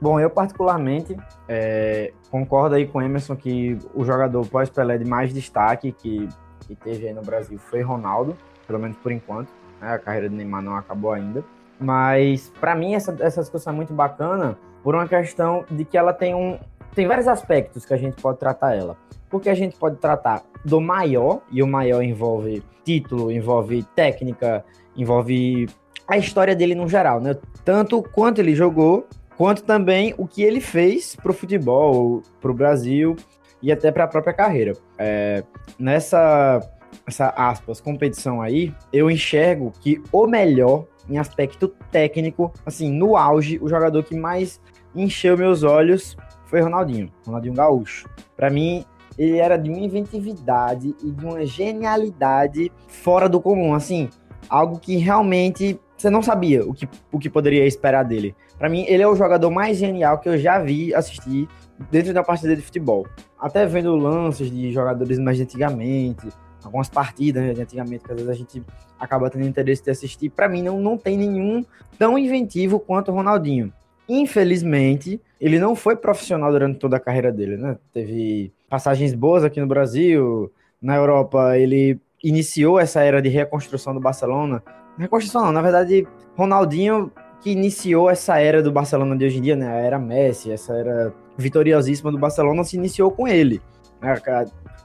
Bom, 0.00 0.20
eu 0.20 0.28
particularmente 0.28 1.16
é, 1.48 2.12
concordo 2.34 2.74
aí 2.74 2.84
com 2.84 2.98
o 2.98 3.02
Emerson 3.02 3.36
que 3.36 3.78
o 3.94 4.04
jogador 4.04 4.44
pós-Pelé 4.48 4.98
de 4.98 5.04
mais 5.04 5.32
destaque 5.32 5.92
que, 5.92 6.28
que 6.66 6.74
teve 6.74 7.06
aí 7.06 7.14
no 7.14 7.22
Brasil 7.22 7.56
foi 7.60 7.80
Ronaldo, 7.80 8.36
pelo 8.66 8.80
menos 8.80 8.96
por 8.96 9.12
enquanto. 9.12 9.48
Né? 9.80 9.92
A 9.92 9.98
carreira 10.00 10.28
do 10.28 10.34
Neymar 10.34 10.60
não 10.60 10.74
acabou 10.74 11.12
ainda. 11.12 11.44
Mas, 11.78 12.52
para 12.58 12.74
mim, 12.74 12.94
essa, 12.94 13.16
essa 13.20 13.40
discussão 13.40 13.72
é 13.72 13.76
muito 13.76 13.92
bacana 13.92 14.58
por 14.82 14.96
uma 14.96 15.06
questão 15.06 15.64
de 15.70 15.84
que 15.84 15.96
ela 15.96 16.12
tem 16.12 16.34
um. 16.34 16.58
Tem 16.92 17.06
vários 17.06 17.28
aspectos 17.28 17.86
que 17.86 17.94
a 17.94 17.96
gente 17.96 18.20
pode 18.20 18.38
tratar 18.38 18.74
ela. 18.74 18.96
Porque 19.30 19.48
a 19.48 19.54
gente 19.54 19.76
pode 19.76 19.98
tratar 19.98 20.42
do 20.64 20.80
maior, 20.80 21.40
e 21.52 21.62
o 21.62 21.68
maior 21.68 22.02
envolve 22.02 22.64
título, 22.84 23.30
envolve 23.30 23.84
técnica, 23.94 24.64
envolve 24.96 25.68
a 26.08 26.18
história 26.18 26.56
dele 26.56 26.74
no 26.74 26.88
geral, 26.88 27.20
né? 27.20 27.36
Tanto 27.64 28.02
quanto 28.02 28.40
ele 28.40 28.56
jogou, 28.56 29.06
quanto 29.36 29.62
também 29.62 30.14
o 30.16 30.26
que 30.26 30.42
ele 30.42 30.60
fez 30.60 31.16
pro 31.16 31.32
futebol, 31.32 32.22
pro 32.40 32.54
Brasil 32.54 33.16
e 33.62 33.72
até 33.72 33.90
para 33.90 34.04
a 34.04 34.08
própria 34.08 34.32
carreira. 34.32 34.74
É, 34.98 35.42
nessa 35.78 36.60
essa 37.06 37.28
aspas, 37.36 37.80
competição 37.80 38.40
aí, 38.40 38.72
eu 38.92 39.10
enxergo 39.10 39.72
que 39.80 40.00
o 40.12 40.26
melhor 40.26 40.86
em 41.08 41.18
aspecto 41.18 41.68
técnico, 41.90 42.52
assim, 42.64 42.90
no 42.90 43.16
auge, 43.16 43.58
o 43.60 43.68
jogador 43.68 44.02
que 44.02 44.16
mais 44.16 44.60
encheu 44.94 45.36
meus 45.36 45.62
olhos 45.62 46.16
foi 46.46 46.60
Ronaldinho, 46.60 47.10
Ronaldinho 47.26 47.54
Gaúcho. 47.54 48.08
Para 48.36 48.48
mim, 48.48 48.84
ele 49.18 49.38
era 49.38 49.56
de 49.56 49.68
uma 49.68 49.80
inventividade 49.80 50.94
e 51.02 51.10
de 51.10 51.24
uma 51.24 51.44
genialidade 51.44 52.72
fora 52.88 53.28
do 53.28 53.40
comum, 53.40 53.74
assim, 53.74 54.08
algo 54.48 54.78
que 54.78 54.96
realmente 54.96 55.78
você 55.96 56.10
não 56.10 56.22
sabia 56.22 56.64
o 56.64 56.74
que, 56.74 56.88
o 57.10 57.18
que 57.18 57.30
poderia 57.30 57.66
esperar 57.66 58.04
dele. 58.04 58.34
Para 58.58 58.68
mim, 58.68 58.84
ele 58.88 59.02
é 59.02 59.08
o 59.08 59.16
jogador 59.16 59.50
mais 59.50 59.76
genial 59.76 60.18
que 60.18 60.28
eu 60.28 60.38
já 60.38 60.58
vi 60.58 60.94
assistir 60.94 61.48
dentro 61.90 62.12
da 62.12 62.22
partida 62.22 62.54
de 62.54 62.62
futebol. 62.62 63.06
Até 63.38 63.66
vendo 63.66 63.94
lances 63.96 64.50
de 64.50 64.72
jogadores 64.72 65.18
mais 65.18 65.36
de 65.36 65.44
antigamente, 65.44 66.28
algumas 66.62 66.88
partidas 66.88 67.42
né, 67.42 67.52
de 67.52 67.62
antigamente 67.62 68.04
que 68.04 68.12
às 68.12 68.16
vezes 68.16 68.30
a 68.30 68.34
gente 68.34 68.62
acaba 68.98 69.30
tendo 69.30 69.46
interesse 69.46 69.84
de 69.84 69.90
assistir. 69.90 70.30
Para 70.30 70.48
mim, 70.48 70.62
não, 70.62 70.80
não 70.80 70.96
tem 70.96 71.16
nenhum 71.16 71.64
tão 71.98 72.18
inventivo 72.18 72.78
quanto 72.80 73.10
o 73.10 73.14
Ronaldinho. 73.14 73.72
Infelizmente, 74.08 75.20
ele 75.40 75.58
não 75.58 75.74
foi 75.74 75.96
profissional 75.96 76.50
durante 76.50 76.78
toda 76.78 76.96
a 76.96 77.00
carreira 77.00 77.32
dele, 77.32 77.56
né? 77.56 77.78
Teve 77.92 78.52
passagens 78.68 79.14
boas 79.14 79.44
aqui 79.44 79.60
no 79.60 79.66
Brasil, 79.66 80.52
na 80.80 80.96
Europa, 80.96 81.56
ele 81.58 81.98
iniciou 82.22 82.78
essa 82.78 83.02
era 83.02 83.20
de 83.20 83.28
reconstrução 83.28 83.94
do 83.94 84.00
Barcelona. 84.00 84.62
Reconstrução 84.98 85.44
não, 85.46 85.52
na 85.52 85.62
verdade, 85.62 86.06
Ronaldinho 86.36 87.10
que 87.40 87.50
iniciou 87.50 88.08
essa 88.08 88.38
era 88.38 88.62
do 88.62 88.72
Barcelona 88.72 89.14
de 89.14 89.26
hoje 89.26 89.38
em 89.38 89.42
dia, 89.42 89.54
né? 89.54 89.68
A 89.68 89.80
era 89.80 89.98
Messi, 89.98 90.50
essa 90.50 90.72
era 90.72 91.12
vitoriosíssima 91.36 92.10
do 92.10 92.18
Barcelona 92.18 92.64
se 92.64 92.76
iniciou 92.76 93.10
com 93.10 93.28
ele. 93.28 93.60
Né? 94.00 94.14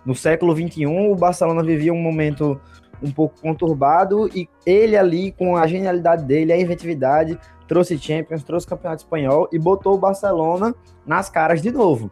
No 0.06 0.14
século 0.14 0.54
XXI, 0.54 0.86
o 0.86 1.16
Barcelona 1.16 1.64
vivia 1.64 1.94
um 1.94 2.02
momento 2.02 2.60
um 3.02 3.12
pouco 3.12 3.40
conturbado 3.40 4.28
e 4.36 4.50
ele 4.66 4.98
ali, 4.98 5.32
com 5.32 5.56
a 5.56 5.66
genialidade 5.68 6.26
dele, 6.26 6.52
a 6.52 6.60
inventividade, 6.60 7.40
trouxe 7.66 7.98
Champions, 7.98 8.44
trouxe 8.44 8.68
Campeonato 8.68 9.04
Espanhol 9.04 9.48
e 9.54 9.58
botou 9.58 9.94
o 9.94 9.98
Barcelona 9.98 10.76
nas 11.06 11.30
caras 11.30 11.62
de 11.62 11.72
novo. 11.72 12.10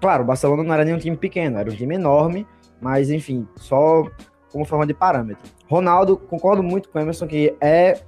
Claro, 0.00 0.22
o 0.22 0.26
Barcelona 0.26 0.62
não 0.62 0.72
era 0.72 0.84
nem 0.84 0.94
um 0.94 0.98
time 0.98 1.16
pequeno, 1.16 1.58
era 1.58 1.68
um 1.68 1.74
time 1.74 1.96
enorme, 1.96 2.46
mas 2.80 3.10
enfim, 3.10 3.48
só 3.56 4.04
como 4.52 4.64
forma 4.64 4.86
de 4.86 4.94
parâmetro. 4.94 5.50
Ronaldo, 5.68 6.16
concordo 6.16 6.62
muito 6.62 6.88
com 6.88 6.98
o 6.98 7.02
Emerson 7.02 7.26
que 7.26 7.56
é 7.60 8.00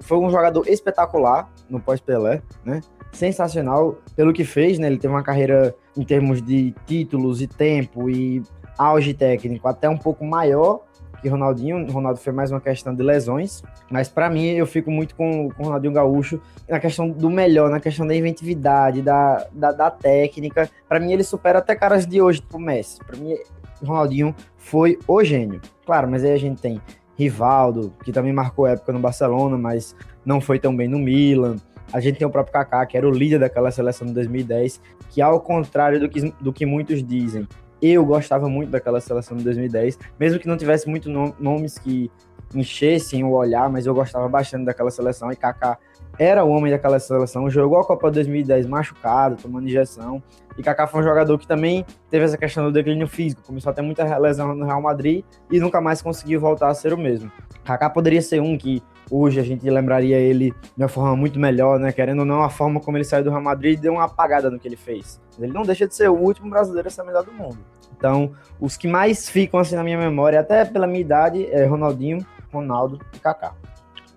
foi 0.00 0.18
um 0.18 0.30
jogador 0.30 0.68
espetacular 0.68 1.50
no 1.68 1.80
pós-Pelé, 1.80 2.42
né? 2.64 2.80
Sensacional 3.10 3.96
pelo 4.14 4.32
que 4.32 4.44
fez, 4.44 4.78
né? 4.78 4.86
Ele 4.86 4.98
teve 4.98 5.12
uma 5.12 5.22
carreira 5.22 5.74
em 5.96 6.04
termos 6.04 6.40
de 6.40 6.72
títulos 6.86 7.42
e 7.42 7.46
tempo 7.46 8.08
e 8.08 8.42
auge 8.78 9.12
técnico 9.12 9.66
até 9.68 9.88
um 9.88 9.96
pouco 9.96 10.24
maior 10.24 10.82
que 11.22 11.28
Ronaldinho. 11.28 11.90
Ronaldo 11.90 12.18
foi 12.18 12.32
mais 12.32 12.50
uma 12.50 12.60
questão 12.60 12.94
de 12.94 13.02
lesões, 13.02 13.62
mas 13.90 14.08
para 14.08 14.28
mim 14.28 14.46
eu 14.48 14.66
fico 14.66 14.90
muito 14.90 15.14
com, 15.14 15.48
com 15.50 15.62
o 15.62 15.66
Ronaldinho 15.66 15.92
Gaúcho 15.92 16.40
na 16.68 16.80
questão 16.80 17.08
do 17.08 17.30
melhor, 17.30 17.70
na 17.70 17.80
questão 17.80 18.06
da 18.06 18.14
inventividade, 18.14 19.00
da, 19.00 19.46
da, 19.52 19.72
da 19.72 19.90
técnica. 19.90 20.68
Para 20.88 20.98
mim 20.98 21.12
ele 21.12 21.22
supera 21.22 21.60
até 21.60 21.76
caras 21.76 22.06
de 22.06 22.20
hoje, 22.20 22.40
tipo 22.40 22.58
Messi. 22.58 22.98
Para 23.04 23.16
mim 23.16 23.36
Ronaldinho 23.82 24.34
foi 24.62 24.98
o 25.08 25.22
gênio. 25.24 25.60
Claro, 25.84 26.08
mas 26.08 26.24
aí 26.24 26.32
a 26.32 26.38
gente 26.38 26.62
tem 26.62 26.80
Rivaldo, 27.18 27.92
que 28.04 28.12
também 28.12 28.32
marcou 28.32 28.66
época 28.66 28.92
no 28.92 29.00
Barcelona, 29.00 29.58
mas 29.58 29.94
não 30.24 30.40
foi 30.40 30.58
tão 30.58 30.74
bem 30.74 30.88
no 30.88 30.98
Milan. 30.98 31.56
A 31.92 32.00
gente 32.00 32.18
tem 32.18 32.26
o 32.26 32.30
próprio 32.30 32.52
Kaká, 32.52 32.86
que 32.86 32.96
era 32.96 33.06
o 33.06 33.10
líder 33.10 33.40
daquela 33.40 33.70
seleção 33.70 34.06
de 34.06 34.14
2010, 34.14 34.80
que 35.10 35.20
ao 35.20 35.40
contrário 35.40 36.00
do 36.00 36.08
que, 36.08 36.32
do 36.40 36.52
que 36.52 36.64
muitos 36.64 37.04
dizem, 37.04 37.46
eu 37.82 38.06
gostava 38.06 38.48
muito 38.48 38.70
daquela 38.70 39.00
seleção 39.00 39.36
de 39.36 39.44
2010, 39.44 39.98
mesmo 40.18 40.38
que 40.38 40.46
não 40.46 40.56
tivesse 40.56 40.88
muitos 40.88 41.12
nomes 41.38 41.76
que 41.76 42.10
enchessem 42.54 43.24
o 43.24 43.32
olhar, 43.32 43.68
mas 43.68 43.84
eu 43.84 43.94
gostava 43.94 44.28
bastante 44.28 44.64
daquela 44.64 44.90
seleção 44.90 45.30
e 45.32 45.36
Kaká 45.36 45.76
era 46.18 46.44
o 46.44 46.50
homem 46.50 46.70
daquela 46.70 46.98
seleção, 46.98 47.48
jogou 47.48 47.78
a 47.78 47.84
Copa 47.84 48.10
2010 48.10 48.66
machucado, 48.66 49.36
tomando 49.36 49.66
injeção. 49.66 50.22
E 50.56 50.62
Kaká 50.62 50.86
foi 50.86 51.00
um 51.00 51.04
jogador 51.04 51.38
que 51.38 51.46
também 51.46 51.84
teve 52.10 52.24
essa 52.24 52.36
questão 52.36 52.64
do 52.64 52.72
declínio 52.72 53.08
físico, 53.08 53.42
começou 53.42 53.70
a 53.70 53.72
ter 53.72 53.82
muita 53.82 54.18
lesão 54.18 54.54
no 54.54 54.66
Real 54.66 54.82
Madrid 54.82 55.24
e 55.50 55.58
nunca 55.58 55.80
mais 55.80 56.02
conseguiu 56.02 56.40
voltar 56.40 56.68
a 56.68 56.74
ser 56.74 56.92
o 56.92 56.98
mesmo. 56.98 57.32
Kaká 57.64 57.88
poderia 57.88 58.20
ser 58.20 58.40
um 58.40 58.58
que 58.58 58.82
hoje 59.10 59.40
a 59.40 59.42
gente 59.42 59.68
lembraria 59.68 60.18
ele 60.18 60.50
de 60.76 60.82
uma 60.82 60.88
forma 60.88 61.16
muito 61.16 61.38
melhor, 61.38 61.78
né? 61.78 61.92
Querendo 61.92 62.20
ou 62.20 62.24
não, 62.24 62.42
a 62.42 62.50
forma 62.50 62.80
como 62.80 62.96
ele 62.96 63.04
saiu 63.04 63.24
do 63.24 63.30
Real 63.30 63.42
Madrid 63.42 63.80
deu 63.80 63.94
uma 63.94 64.04
apagada 64.04 64.50
no 64.50 64.58
que 64.58 64.68
ele 64.68 64.76
fez. 64.76 65.20
Ele 65.38 65.52
não 65.52 65.62
deixa 65.62 65.86
de 65.86 65.94
ser 65.94 66.10
o 66.10 66.14
último 66.14 66.50
brasileiro 66.50 66.88
a 66.88 66.90
ser 66.90 67.02
melhor 67.02 67.24
do 67.24 67.32
mundo. 67.32 67.58
Então, 67.96 68.32
os 68.60 68.76
que 68.76 68.88
mais 68.88 69.28
ficam 69.28 69.60
assim 69.60 69.76
na 69.76 69.84
minha 69.84 69.98
memória, 69.98 70.40
até 70.40 70.64
pela 70.64 70.86
minha 70.86 71.00
idade, 71.00 71.46
é 71.52 71.64
Ronaldinho, 71.64 72.26
Ronaldo 72.52 72.98
e 73.14 73.18
Kaká. 73.18 73.54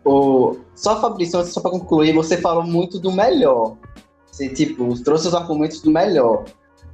O... 0.06 0.58
Só, 0.76 1.02
Fabrício, 1.02 1.44
só 1.46 1.60
para 1.60 1.72
concluir, 1.72 2.14
você 2.14 2.38
falou 2.38 2.64
muito 2.64 3.00
do 3.00 3.12
melhor. 3.12 3.76
Você, 4.32 4.50
tipo, 4.50 5.02
trouxe 5.04 5.28
os 5.28 5.34
argumentos 5.34 5.82
do 5.82 5.90
melhor. 5.90 6.46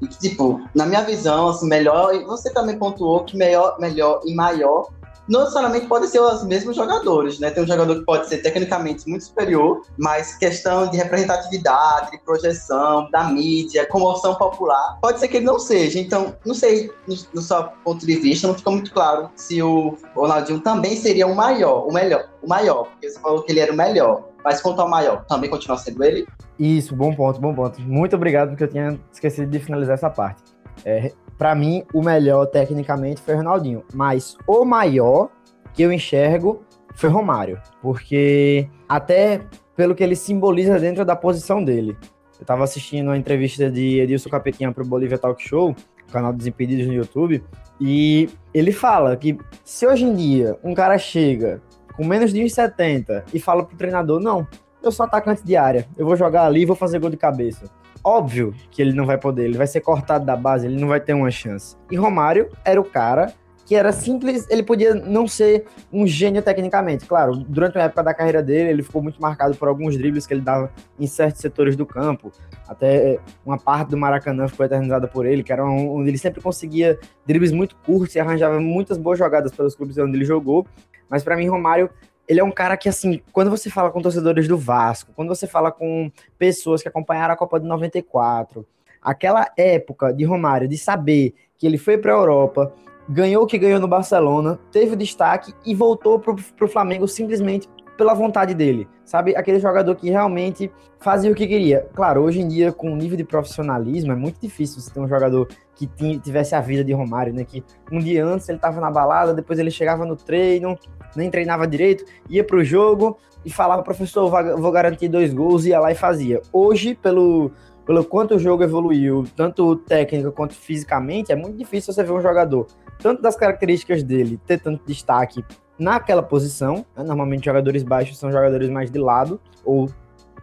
E 0.02 0.08
tipo, 0.08 0.62
na 0.74 0.86
minha 0.86 1.02
visão, 1.02 1.50
assim, 1.50 1.68
melhor, 1.68 2.16
e 2.16 2.24
você 2.24 2.52
também 2.52 2.78
pontuou 2.78 3.24
que 3.24 3.38
melhor, 3.38 3.78
melhor 3.80 4.22
e 4.26 4.34
maior 4.34 4.90
não 5.28 5.42
necessariamente 5.42 5.88
podem 5.88 6.08
ser 6.08 6.20
os 6.20 6.44
mesmos 6.44 6.76
jogadores, 6.76 7.40
né? 7.40 7.50
Tem 7.52 7.64
um 7.64 7.68
jogador 7.68 7.96
que 8.00 8.06
pode 8.06 8.28
ser 8.28 8.38
tecnicamente 8.38 9.08
muito 9.08 9.26
superior, 9.26 9.82
mas 9.98 10.36
questão 10.36 10.90
de 10.90 10.98
representatividade, 10.98 12.12
de 12.12 12.20
projeção, 12.20 13.10
da 13.12 13.26
mídia, 13.26 13.86
comoção 13.86 14.36
popular, 14.36 14.98
pode 15.02 15.20
ser 15.20 15.28
que 15.28 15.38
ele 15.38 15.46
não 15.46 15.60
seja. 15.60 16.00
Então, 16.00 16.36
não 16.46 16.54
sei, 16.54 16.92
no, 17.08 17.16
no 17.34 17.42
seu 17.42 17.64
ponto 17.84 18.06
de 18.06 18.16
vista, 18.16 18.48
não 18.48 18.56
ficou 18.56 18.74
muito 18.74 18.92
claro 18.92 19.30
se 19.36 19.62
o 19.62 19.98
Ronaldinho 20.16 20.60
também 20.60 20.96
seria 20.96 21.28
o 21.28 21.36
maior, 21.36 21.88
o 21.88 21.94
melhor, 21.94 22.30
o 22.42 22.48
maior, 22.48 22.86
porque 22.86 23.10
você 23.10 23.20
falou 23.20 23.44
que 23.44 23.52
ele 23.52 23.60
era 23.60 23.72
o 23.72 23.76
melhor. 23.76 24.32
Mas 24.44 24.60
quanto 24.60 24.82
ao 24.82 24.90
maior, 24.90 25.24
também 25.26 25.50
continua 25.50 25.78
sendo 25.78 26.04
ele? 26.04 26.28
Isso, 26.58 26.96
bom 26.96 27.14
ponto, 27.14 27.40
bom 27.40 27.54
ponto. 27.54 27.80
Muito 27.82 28.16
obrigado, 28.16 28.50
porque 28.50 28.64
eu 28.64 28.68
tinha 28.68 29.00
esquecido 29.12 29.50
de 29.50 29.60
finalizar 29.60 29.94
essa 29.94 30.10
parte. 30.10 30.42
É, 30.84 31.12
para 31.38 31.56
mim, 31.56 31.84
o 31.94 32.02
melhor 32.02 32.46
tecnicamente 32.46 33.22
foi 33.22 33.36
Ronaldinho, 33.36 33.84
mas 33.94 34.38
o 34.48 34.64
maior 34.64 35.30
que 35.74 35.82
eu 35.82 35.92
enxergo 35.92 36.64
foi 36.94 37.10
Romário, 37.10 37.60
porque 37.82 38.70
até 38.88 39.42
pelo 39.76 39.96
que 39.96 40.04
ele 40.04 40.16
simboliza 40.16 40.80
dentro 40.80 41.04
da 41.04 41.16
posição 41.16 41.64
dele. 41.64 41.98
Eu 42.38 42.44
estava 42.44 42.64
assistindo 42.64 43.08
uma 43.08 43.18
entrevista 43.18 43.70
de 43.70 44.00
Edilson 44.00 44.30
Capetinha 44.30 44.72
para 44.72 44.84
o 44.84 44.88
Bolívia 44.88 45.18
Talk 45.18 45.42
Show, 45.42 45.76
canal 46.12 46.34
Desimpedidos 46.34 46.88
no 46.88 46.94
YouTube, 46.94 47.44
e 47.80 48.30
ele 48.54 48.72
fala 48.72 49.16
que 49.16 49.38
se 49.64 49.88
hoje 49.88 50.04
em 50.04 50.14
dia 50.14 50.58
um 50.64 50.74
cara 50.74 50.98
chega 50.98 51.62
com 51.96 52.06
menos 52.06 52.34
de 52.34 52.42
1,70 52.42 53.24
e 53.34 53.40
fala 53.40 53.64
pro 53.64 53.78
treinador, 53.78 54.20
não, 54.20 54.48
eu 54.84 54.92
sou 54.92 55.06
atacante 55.06 55.44
de 55.44 55.56
área, 55.56 55.88
eu 55.98 56.06
vou 56.06 56.16
jogar 56.16 56.46
ali 56.46 56.62
e 56.62 56.66
vou 56.66 56.76
fazer 56.76 57.00
gol 57.00 57.10
de 57.10 57.18
cabeça. 57.18 57.66
Óbvio 58.04 58.54
que 58.72 58.82
ele 58.82 58.94
não 58.94 59.06
vai 59.06 59.18
poder, 59.18 59.46
ele 59.46 59.58
vai 59.58 59.68
ser 59.68 59.82
cortado 59.82 60.26
da 60.26 60.36
base, 60.36 60.66
ele 60.66 60.80
não 60.80 60.88
vai 60.88 61.00
ter 61.00 61.14
uma 61.14 61.30
chance. 61.30 61.76
E 61.90 61.96
Romário 61.96 62.50
era 62.66 62.80
o 62.82 62.84
cara 62.84 63.34
que 63.72 63.76
era 63.76 63.94
simples, 63.94 64.46
ele 64.50 64.64
podia 64.64 64.94
não 64.94 65.26
ser 65.26 65.66
um 65.94 66.06
gênio 66.06 66.42
tecnicamente. 66.42 67.06
Claro, 67.06 67.38
durante 67.38 67.78
a 67.78 67.84
época 67.84 68.04
da 68.04 68.14
carreira 68.14 68.44
dele, 68.44 68.70
ele 68.70 68.84
ficou 68.84 69.02
muito 69.02 69.22
marcado 69.22 69.56
por 69.56 69.70
alguns 69.70 69.98
dribles 69.98 70.28
que 70.28 70.34
ele 70.34 70.42
dava 70.42 70.70
em 71.00 71.08
certos 71.08 71.40
setores 71.40 71.78
do 71.78 71.86
campo. 71.86 72.34
Até 72.68 73.20
uma 73.46 73.58
parte 73.58 73.92
do 73.92 73.98
Maracanã 73.98 74.46
ficou 74.50 74.66
eternizada 74.66 75.08
por 75.08 75.26
ele, 75.26 75.42
que 75.42 75.54
era 75.54 75.64
onde 75.64 76.10
ele 76.10 76.18
sempre 76.18 76.42
conseguia 76.42 77.00
dribles 77.26 77.54
muito 77.54 77.78
curtos 77.78 78.14
e 78.14 78.20
arranjava 78.20 78.60
muitas 78.60 78.98
boas 78.98 79.18
jogadas 79.18 79.54
pelos 79.54 79.74
clubes 79.74 79.98
onde 79.98 80.18
ele 80.18 80.26
jogou. 80.26 80.68
Mas 81.10 81.24
para 81.24 81.38
mim, 81.38 81.48
Romário 81.48 81.90
ele 82.32 82.40
é 82.40 82.44
um 82.46 82.52
cara 82.52 82.78
que, 82.78 82.88
assim, 82.88 83.22
quando 83.34 83.52
você 83.52 83.70
fala 83.70 83.92
com 83.92 84.02
torcedores 84.02 84.48
do 84.48 84.58
Vasco, 84.58 85.12
quando 85.14 85.28
você 85.28 85.46
fala 85.46 85.70
com 85.70 86.10
pessoas 86.40 86.82
que 86.82 86.88
acompanharam 86.88 87.34
a 87.34 87.38
Copa 87.38 87.60
de 87.60 87.68
94, 87.68 88.66
aquela 89.02 89.52
época 89.58 90.14
de 90.14 90.24
Romário, 90.24 90.66
de 90.66 90.78
saber 90.78 91.36
que 91.58 91.68
ele 91.68 91.78
foi 91.78 91.98
para 91.98 92.14
a 92.14 92.16
Europa, 92.16 92.72
ganhou 93.10 93.44
o 93.44 93.48
que 93.48 93.58
ganhou 93.58 93.82
no 93.82 93.88
Barcelona, 93.88 94.58
teve 94.72 94.96
destaque 94.96 95.54
e 95.66 95.76
voltou 95.76 96.20
para 96.20 96.34
o 96.34 96.68
Flamengo 96.70 97.06
simplesmente 97.06 97.68
pela 97.98 98.14
vontade 98.14 98.54
dele, 98.54 98.88
sabe? 99.04 99.36
Aquele 99.36 99.60
jogador 99.60 99.94
que 99.96 100.10
realmente 100.10 100.72
fazia 101.02 101.30
o 101.30 101.36
que 101.36 101.46
queria. 101.46 101.86
Claro, 101.94 102.22
hoje 102.22 102.40
em 102.40 102.48
dia, 102.48 102.72
com 102.72 102.94
o 102.94 102.96
nível 102.96 103.18
de 103.18 103.26
profissionalismo, 103.26 104.14
é 104.14 104.16
muito 104.16 104.40
difícil 104.40 104.80
você 104.80 104.90
ter 104.90 105.02
um 105.02 105.08
jogador 105.08 105.50
que 105.76 105.86
tivesse 106.20 106.56
a 106.56 106.62
vida 106.62 106.82
de 106.82 106.94
Romário, 106.94 107.34
né? 107.34 107.44
Que 107.44 107.62
um 107.92 108.00
dia 108.00 108.26
antes 108.26 108.48
ele 108.48 108.58
estava 108.58 108.80
na 108.80 108.90
balada, 108.90 109.34
depois 109.34 109.60
ele 109.60 109.70
chegava 109.70 110.06
no 110.06 110.16
treino, 110.16 110.80
nem 111.16 111.30
treinava 111.30 111.68
direito, 111.68 112.06
ia 112.30 112.44
pro 112.44 112.64
jogo 112.64 113.18
e 113.46 113.50
falava, 113.50 113.82
professor, 113.84 114.30
vou 114.58 114.72
garantir 114.72 115.08
dois 115.08 115.34
gols, 115.34 115.66
ia 115.66 115.80
lá 115.80 115.92
e 115.92 115.96
fazia. 115.96 116.42
Hoje, 116.54 116.96
pelo, 116.96 117.52
pelo 117.86 118.04
quanto 118.04 118.36
o 118.36 118.40
jogo 118.40 118.64
evoluiu, 118.64 119.26
tanto 119.36 119.76
técnica 119.76 120.32
quanto 120.32 120.54
fisicamente, 120.54 121.32
é 121.32 121.36
muito 121.36 121.58
difícil 121.58 121.94
você 121.94 122.04
ver 122.04 122.14
um 122.14 122.22
jogador, 122.22 122.68
tanto 123.00 123.22
das 123.22 123.36
características 123.36 124.04
dele, 124.04 124.40
ter 124.46 124.60
tanto 124.60 124.86
destaque 124.86 125.44
naquela 125.78 126.22
posição, 126.22 126.86
né? 126.96 127.04
normalmente 127.04 127.46
jogadores 127.46 127.82
baixos 127.82 128.18
são 128.18 128.32
jogadores 128.32 128.70
mais 128.70 128.92
de 128.92 129.00
lado 129.00 129.42
ou 129.66 129.90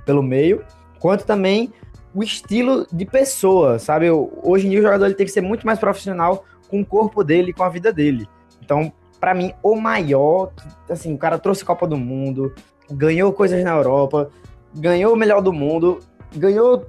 pelo 0.05 0.23
meio, 0.23 0.65
quanto 0.99 1.25
também 1.25 1.73
o 2.15 2.23
estilo 2.23 2.87
de 2.93 3.05
pessoa, 3.05 3.79
sabe? 3.79 4.11
Hoje 4.11 4.67
em 4.67 4.71
dia 4.71 4.81
o 4.81 4.83
jogador 4.83 5.05
ele 5.05 5.15
tem 5.15 5.27
que 5.27 5.33
ser 5.33 5.41
muito 5.41 5.65
mais 5.65 5.79
profissional 5.79 6.45
com 6.69 6.81
o 6.81 6.85
corpo 6.85 7.23
dele, 7.23 7.53
com 7.53 7.63
a 7.63 7.69
vida 7.69 7.93
dele. 7.93 8.27
Então, 8.63 8.93
para 9.21 9.35
mim, 9.35 9.53
o 9.63 9.77
maior, 9.77 10.53
assim, 10.89 11.15
o 11.15 11.19
cara 11.19 11.39
trouxe 11.39 11.65
Copa 11.65 11.87
do 11.87 11.97
Mundo, 11.97 12.55
ganhou 12.91 13.33
coisas 13.33 13.63
na 13.63 13.71
Europa, 13.71 14.31
ganhou 14.75 15.13
o 15.13 15.17
melhor 15.17 15.43
do 15.43 15.53
mundo, 15.53 15.99
ganhou 16.35 16.87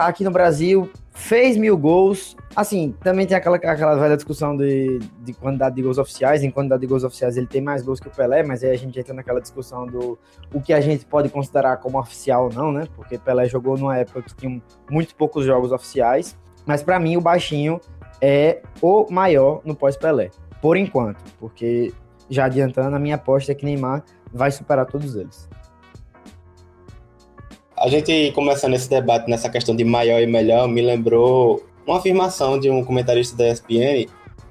aqui 0.00 0.24
no 0.24 0.30
Brasil, 0.30 0.90
fez 1.12 1.56
mil 1.56 1.76
gols. 1.76 2.36
Assim, 2.54 2.94
também 3.02 3.26
tem 3.26 3.36
aquela, 3.36 3.56
aquela 3.56 3.94
velha 3.94 4.16
discussão 4.16 4.56
de, 4.56 4.98
de 5.20 5.32
quantidade 5.32 5.74
de 5.76 5.82
gols 5.82 5.98
oficiais. 5.98 6.42
Em 6.42 6.50
quantidade 6.50 6.80
de 6.80 6.86
gols 6.86 7.04
oficiais, 7.04 7.36
ele 7.36 7.46
tem 7.46 7.60
mais 7.60 7.82
gols 7.82 8.00
que 8.00 8.08
o 8.08 8.10
Pelé, 8.10 8.42
mas 8.42 8.64
aí 8.64 8.70
a 8.70 8.76
gente 8.76 8.98
entra 8.98 9.14
naquela 9.14 9.40
discussão 9.40 9.86
do 9.86 10.18
o 10.52 10.60
que 10.60 10.72
a 10.72 10.80
gente 10.80 11.06
pode 11.06 11.28
considerar 11.28 11.76
como 11.78 11.98
oficial 11.98 12.44
ou 12.44 12.52
não, 12.52 12.72
né? 12.72 12.86
Porque 12.96 13.18
Pelé 13.18 13.46
jogou 13.46 13.76
numa 13.76 13.96
época 13.96 14.22
que 14.22 14.34
tinha 14.34 14.60
muito 14.90 15.14
poucos 15.14 15.44
jogos 15.44 15.72
oficiais. 15.72 16.36
Mas 16.66 16.82
para 16.82 16.98
mim, 16.98 17.16
o 17.16 17.20
baixinho 17.20 17.80
é 18.20 18.62
o 18.80 19.06
maior 19.10 19.60
no 19.64 19.74
pós-Pelé 19.74 20.30
por 20.62 20.76
enquanto, 20.76 21.18
porque 21.40 21.92
já 22.30 22.46
adiantando, 22.46 22.94
a 22.94 22.98
minha 22.98 23.16
aposta 23.16 23.50
é 23.50 23.54
que 23.54 23.64
Neymar 23.64 24.04
vai 24.32 24.50
superar 24.50 24.86
todos 24.86 25.16
eles. 25.16 25.48
A 27.76 27.88
gente 27.88 28.30
começando 28.32 28.74
esse 28.74 28.88
debate 28.88 29.28
nessa 29.28 29.50
questão 29.50 29.74
de 29.74 29.84
maior 29.84 30.22
e 30.22 30.26
melhor, 30.26 30.68
me 30.68 30.80
lembrou 30.80 31.62
uma 31.84 31.98
afirmação 31.98 32.60
de 32.60 32.70
um 32.70 32.84
comentarista 32.84 33.36
da 33.36 33.48
ESPN 33.48 34.06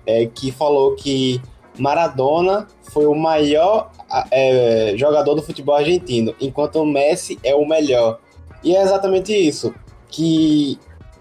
é, 0.05 0.25
que 0.25 0.51
falou 0.51 0.95
que 0.95 1.41
Maradona 1.79 2.67
foi 2.91 3.05
o 3.05 3.15
maior 3.15 3.89
é, 4.29 4.93
jogador 4.97 5.33
do 5.33 5.41
futebol 5.41 5.75
argentino, 5.75 6.35
enquanto 6.41 6.75
o 6.75 6.85
Messi 6.85 7.39
é 7.41 7.55
o 7.55 7.65
melhor. 7.65 8.19
E 8.61 8.75
é 8.75 8.81
exatamente 8.81 9.33
isso, 9.33 9.73
que 10.09 10.77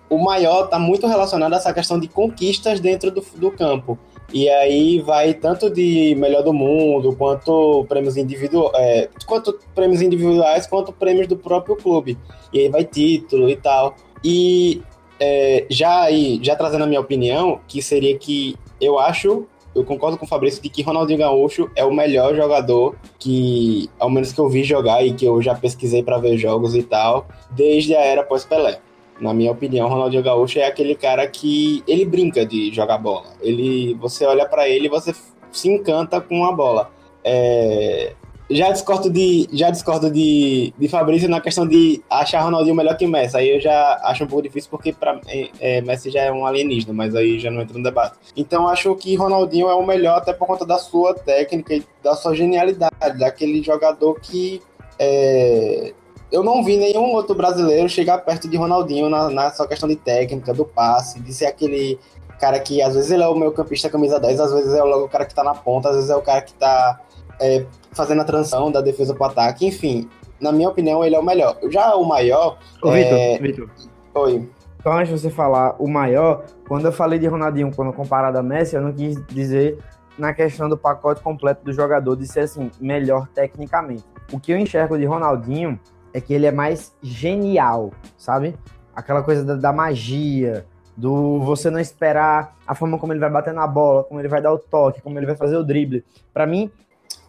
o 0.09 0.19
maior 0.19 0.65
está 0.65 0.81
muito 0.81 1.07
relacionado 1.07 1.53
a 1.55 1.57
essa 1.57 1.73
questão 1.73 1.99
de 1.99 2.09
conquistas 2.09 2.81
dentro 2.81 3.13
do, 3.13 3.25
do 3.37 3.53
campo. 3.53 3.97
E 4.33 4.49
aí 4.49 5.01
vai 5.01 5.35
tanto 5.35 5.69
de 5.69 6.15
melhor 6.17 6.43
do 6.43 6.53
mundo, 6.53 7.15
quanto 7.17 7.85
prêmios 7.89 8.17
individuais, 8.17 8.73
é, 8.77 9.09
quanto 9.27 9.59
prêmios 9.75 10.01
individuais, 10.01 10.67
quanto 10.67 10.93
prêmios 10.93 11.27
do 11.27 11.37
próprio 11.37 11.77
clube. 11.77 12.17
E 12.53 12.61
aí 12.61 12.69
vai 12.69 12.85
título 12.85 13.49
e 13.51 13.57
tal. 13.57 13.97
E 14.25 14.83
é, 15.19 15.67
já 15.69 16.03
aí, 16.03 16.39
já 16.43 16.55
trazendo 16.55 16.85
a 16.85 16.87
minha 16.87 17.01
opinião, 17.01 17.61
que 17.67 17.83
seria 17.83 18.17
que 18.17 18.57
eu 18.81 18.99
acho, 18.99 19.47
eu 19.75 19.85
concordo 19.85 20.17
com 20.17 20.25
o 20.25 20.29
Fabrício 20.29 20.63
de 20.63 20.69
que 20.69 20.83
Ronaldinho 20.83 21.19
Gaúcho 21.19 21.71
é 21.75 21.85
o 21.85 21.93
melhor 21.93 22.35
jogador 22.37 22.97
que, 23.19 23.91
ao 23.99 24.09
menos 24.09 24.33
que 24.33 24.41
eu 24.41 24.49
vi 24.49 24.63
jogar 24.63 25.05
e 25.05 25.13
que 25.13 25.25
eu 25.25 25.43
já 25.43 25.55
pesquisei 25.55 26.03
para 26.03 26.19
ver 26.19 26.39
jogos 26.39 26.77
e 26.77 26.83
tal, 26.83 27.27
desde 27.51 27.95
a 27.97 28.01
era 28.01 28.23
pós-Pelé 28.23 28.81
na 29.21 29.35
minha 29.35 29.53
opinião, 29.53 29.89
Ronaldinho 29.89 30.23
Gaúcho 30.23 30.59
é 30.59 30.67
aquele 30.67 30.95
cara 30.95 31.27
que 31.27 31.85
ele 31.87 32.05
brinca 32.05 32.45
de 32.45 32.73
jogar 32.73 32.99
bola. 32.99 33.29
Ele, 33.41 33.95
você 33.95 34.25
olha 34.25 34.47
para 34.47 34.69
ele 34.69 34.87
e 34.87 34.91
você 34.91 35.15
se 35.53 35.69
encanta 35.69 36.21
com 36.21 36.45
a 36.45 36.53
bola. 36.53 36.91
É, 37.23 38.15
já 38.51 38.71
discordo 38.73 39.09
de 39.09 39.49
já 39.53 39.71
discordo 39.71 40.11
de, 40.11 40.75
de 40.77 40.89
Fabrício 40.89 41.29
na 41.29 41.41
questão 41.41 41.69
de 41.69 42.03
achar 42.11 42.41
Ronaldinho 42.41 42.75
melhor 42.75 42.97
que 42.97 43.07
Messi. 43.07 43.37
Aí 43.37 43.49
eu 43.49 43.61
já 43.61 44.01
acho 44.05 44.25
um 44.25 44.27
pouco 44.27 44.43
difícil 44.43 44.71
porque 44.71 44.93
para 44.93 45.21
é, 45.29 45.51
é, 45.61 45.81
Messi 45.83 46.11
já 46.11 46.23
é 46.23 46.33
um 46.33 46.45
alienígena, 46.45 46.93
mas 46.93 47.15
aí 47.15 47.39
já 47.39 47.51
não 47.51 47.63
entra 47.63 47.77
no 47.77 47.85
debate. 47.85 48.17
Então 48.37 48.67
acho 48.69 48.95
que 48.97 49.15
Ronaldinho 49.15 49.69
é 49.69 49.75
o 49.75 49.87
melhor 49.87 50.19
até 50.19 50.33
por 50.33 50.47
conta 50.47 50.67
da 50.67 50.79
sua 50.79 51.15
técnica 51.15 51.75
e 51.75 51.85
da 52.03 52.15
sua 52.15 52.35
genialidade, 52.35 53.19
daquele 53.19 53.63
jogador 53.63 54.19
que 54.21 54.61
é, 54.99 55.95
eu 56.31 56.43
não 56.43 56.63
vi 56.63 56.77
nenhum 56.77 57.13
outro 57.13 57.35
brasileiro 57.35 57.89
chegar 57.89 58.19
perto 58.19 58.49
de 58.49 58.57
Ronaldinho 58.57 59.09
na, 59.09 59.29
na 59.31 59.51
sua 59.51 59.67
questão 59.67 59.89
de 59.89 59.97
técnica, 59.97 60.55
do 60.55 60.65
passe, 60.65 61.21
de 61.21 61.33
ser 61.33 61.47
aquele 61.47 61.99
cara 62.39 62.59
que 62.59 62.81
às 62.81 62.95
vezes 62.95 63.11
ele 63.11 63.23
é 63.23 63.29
o 63.29 63.35
meu 63.35 63.53
campista 63.53 63.91
camisa 63.91 64.19
10, 64.19 64.41
às 64.41 64.53
vezes 64.53 64.73
é 64.73 64.83
o 64.83 65.09
cara 65.09 65.27
que 65.27 65.35
tá 65.35 65.45
na 65.45 65.55
ponta, 65.55 65.91
às 65.91 65.97
vezes 65.97 66.11
é 66.11 66.17
o 66.17 66.23
cara 66.23 66.41
que 66.41 66.55
tá 66.55 67.01
é, 67.41 67.67
fazendo 67.93 68.23
a 68.23 68.25
transição 68.25 68.71
da 68.71 68.81
defesa 68.81 69.15
pro 69.15 69.25
ataque, 69.25 69.67
enfim. 69.67 70.09
Na 70.41 70.53
minha 70.53 70.69
opinião, 70.69 71.05
ele 71.05 71.15
é 71.15 71.19
o 71.19 71.23
melhor. 71.23 71.59
Já 71.69 71.95
o 71.95 72.05
maior. 72.05 72.59
Ô, 72.83 72.95
é... 72.95 73.39
Vitor, 73.39 73.69
Oi. 74.15 74.49
Então, 74.79 74.93
antes 74.95 75.13
de 75.13 75.21
você 75.21 75.31
falar 75.31 75.77
o 75.79 75.87
maior, 75.87 76.45
quando 76.67 76.87
eu 76.87 76.93
falei 76.93 77.19
de 77.19 77.27
Ronaldinho, 77.27 77.71
quando 77.75 77.93
comparado 77.93 78.39
a 78.39 78.43
Messi, 78.43 78.75
eu 78.75 78.81
não 78.81 78.93
quis 78.93 79.23
dizer 79.27 79.79
na 80.19 80.33
questão 80.33 80.69
do 80.69 80.77
pacote 80.77 81.21
completo 81.21 81.63
do 81.63 81.73
jogador, 81.73 82.17
de 82.17 82.27
ser 82.27 82.41
assim, 82.41 82.71
melhor 82.81 83.29
tecnicamente. 83.35 84.05
O 84.33 84.41
que 84.41 84.53
eu 84.53 84.59
enxergo 84.59 84.97
de 84.97 85.05
Ronaldinho 85.05 85.79
é 86.13 86.21
que 86.21 86.33
ele 86.33 86.47
é 86.47 86.53
mais 86.53 86.93
genial, 87.03 87.93
sabe? 88.17 88.55
Aquela 88.95 89.23
coisa 89.23 89.45
da, 89.45 89.55
da, 89.55 89.73
magia, 89.73 90.67
do 90.97 91.41
você 91.41 91.71
não 91.71 91.79
esperar 91.79 92.57
a 92.67 92.75
forma 92.75 92.99
como 92.99 93.13
ele 93.13 93.21
vai 93.21 93.31
bater 93.31 93.55
na 93.55 93.67
bola, 93.67 94.05
como 94.05 94.21
ele 94.21 94.29
vai 94.29 94.43
dar 94.43 94.53
o 94.53 94.59
toque, 94.59 95.01
como 95.01 95.19
ele 95.19 95.27
vai 95.27 95.37
fazer 95.37 95.57
o 95.57 95.65
drible. 95.65 96.05
Para 96.33 96.47
mim, 96.47 96.71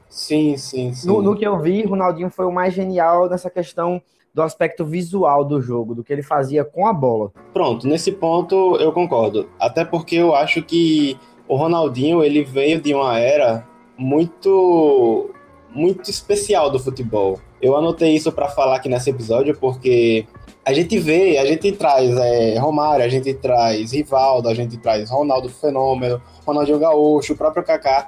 sim, 0.10 0.58
sim, 0.58 0.94
sim. 0.94 1.08
No, 1.08 1.22
no, 1.22 1.36
que 1.36 1.46
eu 1.46 1.60
vi, 1.60 1.86
Ronaldinho 1.86 2.30
foi 2.30 2.46
o 2.46 2.52
mais 2.52 2.74
genial 2.74 3.30
nessa 3.30 3.50
questão 3.50 4.02
do 4.34 4.42
aspecto 4.42 4.86
visual 4.86 5.44
do 5.44 5.62
jogo, 5.62 5.94
do 5.94 6.04
que 6.04 6.12
ele 6.12 6.24
fazia 6.24 6.64
com 6.64 6.88
a 6.88 6.94
bola. 6.94 7.32
Pronto, 7.54 7.88
nesse 7.88 8.12
ponto 8.12 8.78
eu 8.78 8.92
concordo. 8.92 9.50
Até 9.60 9.84
porque 9.84 10.16
eu 10.16 10.34
acho 10.34 10.64
que 10.64 11.20
o 11.48 11.56
Ronaldinho 11.56 12.24
ele 12.24 12.44
veio 12.44 12.82
de 12.82 12.94
uma 12.94 13.20
era 13.20 13.68
muito 13.98 15.30
muito 15.74 16.10
especial 16.10 16.70
do 16.70 16.80
futebol. 16.80 17.40
Eu 17.62 17.75
anotei 17.75 18.15
isso 18.15 18.32
para 18.32 18.50
falar 18.50 18.77
aqui 18.77 18.89
nesse 18.89 19.10
episódio 19.10 19.56
porque 19.56 20.25
a 20.65 20.74
gente 20.74 20.98
vê, 21.00 21.38
a 21.38 21.46
gente 21.46 21.72
traz 21.72 22.10
é, 22.18 22.58
Romário, 22.58 23.06
a 23.06 23.10
gente 23.10 23.34
traz 23.34 23.91
Rivaldo, 23.91 24.50
a 24.50 24.53
gente 24.53 24.77
traz 24.77 25.10
Ronaldo 25.10 25.50
Fenômeno, 25.50 26.22
Ronaldinho 26.46 26.80
Gaúcho, 26.80 27.34
o 27.34 27.38
próprio 27.38 27.63
Kaká. 27.63 28.08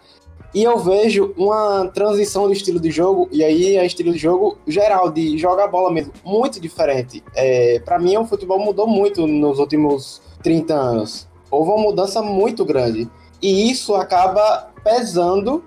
E 0.54 0.64
eu 0.64 0.78
vejo 0.78 1.34
uma 1.36 1.88
transição 1.88 2.48
de 2.48 2.54
estilo 2.54 2.80
de 2.80 2.92
jogo, 2.92 3.28
e 3.32 3.44
aí 3.44 3.76
é 3.76 3.84
estilo 3.84 4.12
de 4.12 4.20
jogo 4.20 4.56
geral, 4.68 5.10
de 5.10 5.36
jogar 5.36 5.68
bola 5.68 5.92
mesmo, 5.92 6.14
muito 6.24 6.60
diferente. 6.60 7.24
É, 7.36 7.80
para 7.80 7.98
mim, 7.98 8.16
o 8.18 8.26
futebol 8.26 8.60
mudou 8.60 8.86
muito 8.86 9.26
nos 9.26 9.58
últimos 9.58 10.22
30 10.44 10.74
anos. 10.76 11.28
Houve 11.50 11.72
uma 11.72 11.82
mudança 11.82 12.22
muito 12.22 12.64
grande. 12.64 13.10
E 13.42 13.72
isso 13.72 13.96
acaba 13.96 14.72
pesando 14.84 15.64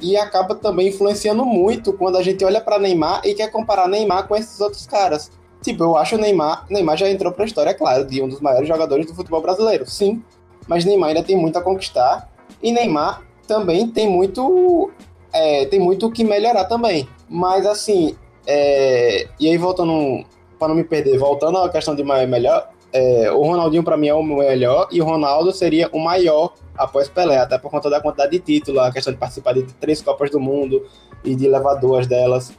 e 0.00 0.16
acaba 0.16 0.54
também 0.54 0.88
influenciando 0.88 1.44
muito 1.44 1.92
quando 1.92 2.16
a 2.16 2.22
gente 2.22 2.44
olha 2.44 2.60
para 2.60 2.78
Neymar 2.78 3.22
e 3.24 3.34
quer 3.34 3.50
comparar 3.50 3.88
Neymar 3.88 4.28
com 4.28 4.36
esses 4.36 4.60
outros 4.60 4.86
caras. 4.86 5.30
Tipo, 5.62 5.84
eu 5.84 5.96
acho 5.96 6.14
o 6.14 6.18
Neymar, 6.18 6.66
Neymar 6.70 6.96
já 6.96 7.10
entrou 7.10 7.32
para 7.32 7.44
a 7.44 7.46
história, 7.46 7.70
é 7.70 7.74
claro, 7.74 8.04
de 8.04 8.22
um 8.22 8.28
dos 8.28 8.40
maiores 8.40 8.68
jogadores 8.68 9.06
do 9.06 9.14
futebol 9.14 9.42
brasileiro, 9.42 9.88
sim. 9.88 10.22
Mas 10.68 10.84
Neymar 10.84 11.10
ainda 11.10 11.22
tem 11.22 11.36
muito 11.36 11.58
a 11.58 11.62
conquistar 11.62 12.30
e 12.62 12.70
Neymar 12.70 13.22
também 13.46 13.88
tem 13.88 14.08
muito 14.08 14.90
é, 15.32 15.66
tem 15.66 15.80
muito 15.80 16.10
que 16.10 16.22
melhorar 16.22 16.64
também. 16.64 17.08
Mas 17.28 17.66
assim, 17.66 18.16
é, 18.46 19.28
e 19.40 19.48
aí 19.48 19.56
voltando 19.56 20.24
para 20.58 20.68
não 20.68 20.74
me 20.74 20.84
perder, 20.84 21.18
voltando 21.18 21.58
à 21.58 21.68
questão 21.68 21.94
de 21.94 22.02
melhor, 22.02 22.70
é, 22.92 23.30
o 23.30 23.42
Ronaldinho 23.42 23.82
para 23.82 23.96
mim 23.96 24.08
é 24.08 24.14
o 24.14 24.22
melhor 24.22 24.88
e 24.90 25.00
o 25.00 25.04
Ronaldo 25.04 25.52
seria 25.52 25.88
o 25.92 25.98
maior 25.98 26.54
após 26.76 27.08
Pelé, 27.08 27.38
até 27.38 27.58
por 27.58 27.70
conta 27.70 27.90
da 27.90 28.00
quantidade 28.00 28.32
de 28.32 28.38
títulos, 28.38 28.80
a 28.80 28.92
questão 28.92 29.12
de 29.12 29.18
participar 29.18 29.52
de 29.52 29.62
três 29.74 30.00
Copas 30.00 30.30
do 30.30 30.40
Mundo 30.40 30.86
e 31.24 31.34
de 31.34 31.48
levar 31.48 31.74
duas 31.74 32.06
delas. 32.06 32.52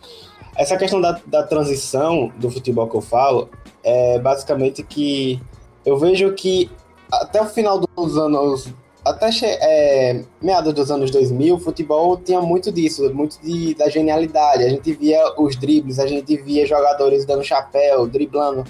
Essa 0.56 0.78
questão 0.78 1.00
da, 1.00 1.20
da 1.26 1.44
transição 1.44 2.32
do 2.38 2.52
futebol 2.52 2.88
que 2.88 2.96
eu 2.96 3.02
falo 3.02 3.50
é 3.84 4.20
basicamente 4.20 4.84
que 4.84 5.42
eu 5.86 5.98
vejo 5.98 6.34
que 6.34 6.70
até 7.12 7.42
o 7.42 7.46
final 7.46 7.80
dos 7.80 8.18
anos 8.18 8.72
até 9.04 9.30
é, 9.44 10.24
meados 10.42 10.74
dos 10.74 10.92
anos 10.92 11.10
2000, 11.10 11.56
o 11.56 11.60
futebol 11.60 12.18
tinha 12.18 12.42
muito 12.42 12.72
disso, 12.72 13.12
muito 13.14 13.42
de, 13.42 13.74
da 13.74 13.90
genialidade. 13.90 14.64
A 14.64 14.70
gente 14.70 14.92
via 14.94 15.20
os 15.38 15.56
dribles, 15.56 16.00
a 16.00 16.06
gente 16.06 16.36
via 16.38 16.68
jogadores 16.68 17.26
dando 17.26 17.44
chapéu, 17.44 18.06
driblando, 18.06 18.66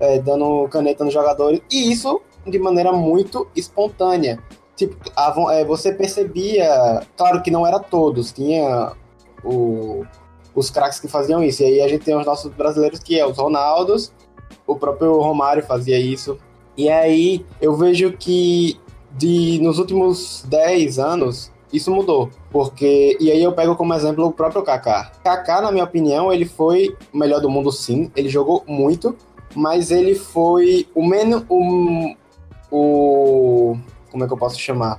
é, 0.00 0.18
dando 0.18 0.68
caneta 0.68 1.04
nos 1.04 1.12
jogadores, 1.12 1.60
e 1.70 1.92
isso 1.92 2.20
de 2.46 2.58
maneira 2.58 2.92
muito 2.92 3.46
espontânea. 3.54 4.38
Tipo, 4.76 4.96
a, 5.16 5.34
é, 5.52 5.64
você 5.64 5.92
percebia, 5.92 7.00
claro 7.16 7.42
que 7.42 7.50
não 7.50 7.66
era 7.66 7.78
todos, 7.78 8.32
tinha 8.32 8.92
o, 9.44 10.04
os 10.54 10.70
craques 10.70 11.00
que 11.00 11.08
faziam 11.08 11.42
isso. 11.42 11.62
E 11.62 11.66
aí 11.66 11.80
a 11.80 11.88
gente 11.88 12.04
tem 12.04 12.16
os 12.16 12.26
nossos 12.26 12.52
brasileiros 12.52 12.98
que 12.98 13.18
é 13.18 13.26
os 13.26 13.38
Ronaldos, 13.38 14.12
o 14.66 14.76
próprio 14.76 15.20
Romário 15.20 15.62
fazia 15.64 15.98
isso. 15.98 16.38
E 16.76 16.88
aí 16.88 17.44
eu 17.60 17.76
vejo 17.76 18.12
que 18.12 18.78
de 19.12 19.60
nos 19.62 19.78
últimos 19.78 20.44
10 20.48 20.98
anos 20.98 21.52
isso 21.72 21.90
mudou, 21.90 22.30
porque 22.50 23.16
e 23.20 23.30
aí 23.30 23.42
eu 23.42 23.52
pego 23.52 23.74
como 23.74 23.94
exemplo 23.94 24.26
o 24.26 24.32
próprio 24.32 24.62
Kaká. 24.62 25.10
Kaká, 25.22 25.60
na 25.60 25.72
minha 25.72 25.84
opinião, 25.84 26.32
ele 26.32 26.44
foi 26.44 26.96
o 27.12 27.18
melhor 27.18 27.40
do 27.40 27.50
mundo 27.50 27.72
sim, 27.72 28.10
ele 28.14 28.28
jogou 28.28 28.62
muito, 28.66 29.16
mas 29.54 29.90
ele 29.90 30.14
foi 30.14 30.88
o 30.94 31.06
menos 31.06 31.44
o, 31.48 32.14
o 32.70 33.76
como 34.10 34.24
é 34.24 34.26
que 34.26 34.32
eu 34.32 34.38
posso 34.38 34.58
chamar? 34.58 34.98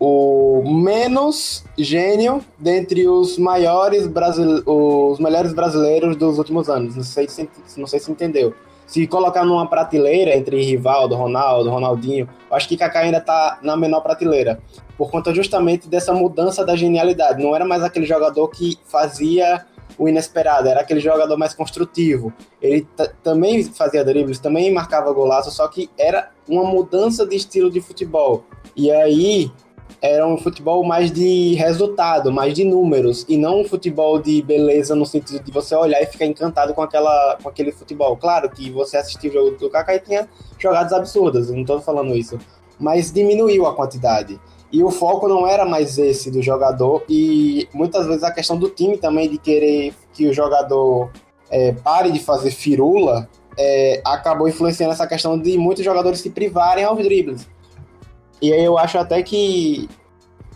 O 0.00 0.62
menos 0.64 1.64
gênio 1.76 2.40
dentre 2.58 3.08
os 3.08 3.36
maiores 3.36 4.08
os 4.66 5.18
melhores 5.18 5.52
brasileiros 5.52 6.16
dos 6.16 6.38
últimos 6.38 6.68
anos. 6.68 6.94
Não 6.94 7.02
sei 7.02 7.28
se 7.28 7.48
não 7.76 7.86
sei 7.86 7.98
se 7.98 8.10
entendeu 8.10 8.54
se 8.88 9.06
colocar 9.06 9.44
numa 9.44 9.66
prateleira 9.66 10.34
entre 10.34 10.64
Rivaldo, 10.64 11.14
Ronaldo, 11.14 11.68
Ronaldinho, 11.68 12.26
acho 12.50 12.66
que 12.66 12.76
Kaká 12.76 13.00
ainda 13.00 13.20
tá 13.20 13.58
na 13.62 13.76
menor 13.76 14.00
prateleira, 14.00 14.60
por 14.96 15.10
conta 15.10 15.32
justamente 15.34 15.86
dessa 15.86 16.14
mudança 16.14 16.64
da 16.64 16.74
genialidade. 16.74 17.42
Não 17.42 17.54
era 17.54 17.66
mais 17.66 17.82
aquele 17.82 18.06
jogador 18.06 18.48
que 18.48 18.78
fazia 18.86 19.66
o 19.98 20.08
inesperado, 20.08 20.68
era 20.68 20.80
aquele 20.80 21.00
jogador 21.00 21.36
mais 21.36 21.52
construtivo. 21.52 22.32
Ele 22.62 22.86
também 23.22 23.64
fazia 23.64 24.04
dribles, 24.04 24.38
também 24.38 24.72
marcava 24.72 25.12
golaço, 25.12 25.50
só 25.50 25.66
que 25.66 25.90
era 25.98 26.30
uma 26.48 26.64
mudança 26.64 27.26
de 27.26 27.34
estilo 27.34 27.70
de 27.70 27.80
futebol. 27.80 28.44
E 28.76 28.90
aí 28.90 29.50
era 30.00 30.26
um 30.26 30.38
futebol 30.38 30.84
mais 30.84 31.10
de 31.10 31.54
resultado, 31.54 32.30
mais 32.30 32.54
de 32.54 32.64
números, 32.64 33.24
e 33.28 33.36
não 33.36 33.62
um 33.62 33.64
futebol 33.64 34.20
de 34.20 34.40
beleza 34.42 34.94
no 34.94 35.04
sentido 35.04 35.42
de 35.42 35.50
você 35.50 35.74
olhar 35.74 36.00
e 36.00 36.06
ficar 36.06 36.26
encantado 36.26 36.72
com, 36.72 36.82
aquela, 36.82 37.36
com 37.42 37.48
aquele 37.48 37.72
futebol. 37.72 38.16
Claro 38.16 38.48
que 38.48 38.70
você 38.70 38.96
assistiu 38.96 39.30
o 39.30 39.32
jogo 39.32 39.56
do 39.56 39.70
Kaká 39.70 39.96
e 39.96 40.00
tinha 40.00 40.28
jogadas 40.58 40.92
absurdas, 40.92 41.50
não 41.50 41.62
estou 41.62 41.80
falando 41.80 42.14
isso, 42.14 42.38
mas 42.78 43.12
diminuiu 43.12 43.66
a 43.66 43.74
quantidade. 43.74 44.38
E 44.70 44.82
o 44.82 44.90
foco 44.90 45.26
não 45.28 45.46
era 45.46 45.64
mais 45.64 45.96
esse 45.98 46.30
do 46.30 46.42
jogador, 46.42 47.02
e 47.08 47.66
muitas 47.72 48.06
vezes 48.06 48.22
a 48.22 48.30
questão 48.30 48.58
do 48.58 48.68
time 48.68 48.98
também 48.98 49.28
de 49.28 49.38
querer 49.38 49.94
que 50.12 50.26
o 50.26 50.32
jogador 50.32 51.10
é, 51.50 51.72
pare 51.72 52.10
de 52.10 52.18
fazer 52.18 52.50
firula 52.50 53.28
é, 53.56 54.02
acabou 54.04 54.46
influenciando 54.46 54.92
essa 54.92 55.06
questão 55.06 55.38
de 55.38 55.56
muitos 55.56 55.84
jogadores 55.84 56.20
se 56.20 56.30
privarem 56.30 56.84
aos 56.84 57.02
dribles 57.02 57.46
e 58.40 58.52
aí 58.52 58.64
eu 58.64 58.78
acho 58.78 58.98
até 58.98 59.22
que 59.22 59.88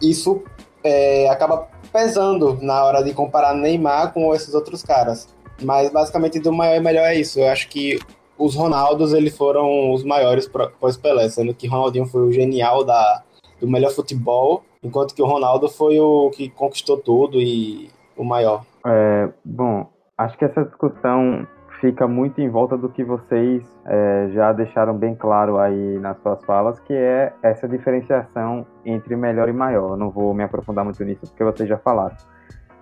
isso 0.01 0.42
é, 0.83 1.29
acaba 1.29 1.68
pesando 1.92 2.59
na 2.62 2.85
hora 2.85 3.03
de 3.03 3.12
comparar 3.12 3.55
Neymar 3.55 4.12
com 4.12 4.35
esses 4.35 4.55
outros 4.55 4.83
caras. 4.83 5.29
Mas 5.62 5.90
basicamente 5.90 6.38
do 6.38 6.53
maior 6.53 6.77
e 6.77 6.81
melhor 6.81 7.05
é 7.05 7.14
isso. 7.16 7.40
Eu 7.40 7.48
acho 7.48 7.68
que 7.68 7.98
os 8.38 8.55
Ronaldos 8.55 9.12
eles 9.12 9.37
foram 9.37 9.92
os 9.92 10.05
maiores 10.05 10.48
pós 10.81 10.96
Pelé, 10.96 11.29
sendo 11.29 11.55
que 11.55 11.66
Ronaldinho 11.66 12.07
foi 12.07 12.22
o 12.22 12.33
genial 12.33 12.85
da, 12.85 13.22
do 13.62 13.70
melhor 13.70 13.92
futebol, 13.92 14.64
enquanto 14.83 15.14
que 15.14 15.22
o 15.22 15.25
Ronaldo 15.25 15.68
foi 15.68 15.98
o 16.01 16.31
que 16.31 16.51
conquistou 16.51 16.98
tudo 16.98 17.40
e 17.40 17.88
o 18.16 18.25
maior. 18.25 18.64
É, 18.85 19.29
bom, 19.44 19.87
acho 20.18 20.37
que 20.37 20.44
essa 20.44 20.64
discussão 20.64 21.46
fica 21.81 22.09
muito 22.09 22.40
em 22.40 22.48
volta 22.48 22.77
do 22.77 22.88
que 22.88 23.05
vocês 23.05 23.62
é, 23.87 24.31
já 24.33 24.53
deixaram 24.53 24.96
bem 24.96 25.14
claro 25.14 25.59
aí 25.59 25.98
nas 26.01 26.20
suas 26.22 26.44
falas, 26.44 26.81
que 26.81 26.92
é 26.92 27.33
essa 27.40 27.68
diferenciação 27.68 28.66
entre 28.85 29.14
melhor 29.14 29.48
e 29.48 29.53
maior. 29.53 29.90
Eu 29.90 29.96
não 29.96 30.11
vou 30.11 30.35
me 30.35 30.42
aprofundar 30.42 30.85
muito 30.85 31.03
nisso 31.05 31.20
porque 31.29 31.44
vocês 31.44 31.68
já 31.68 31.79
falaram. 31.79 32.16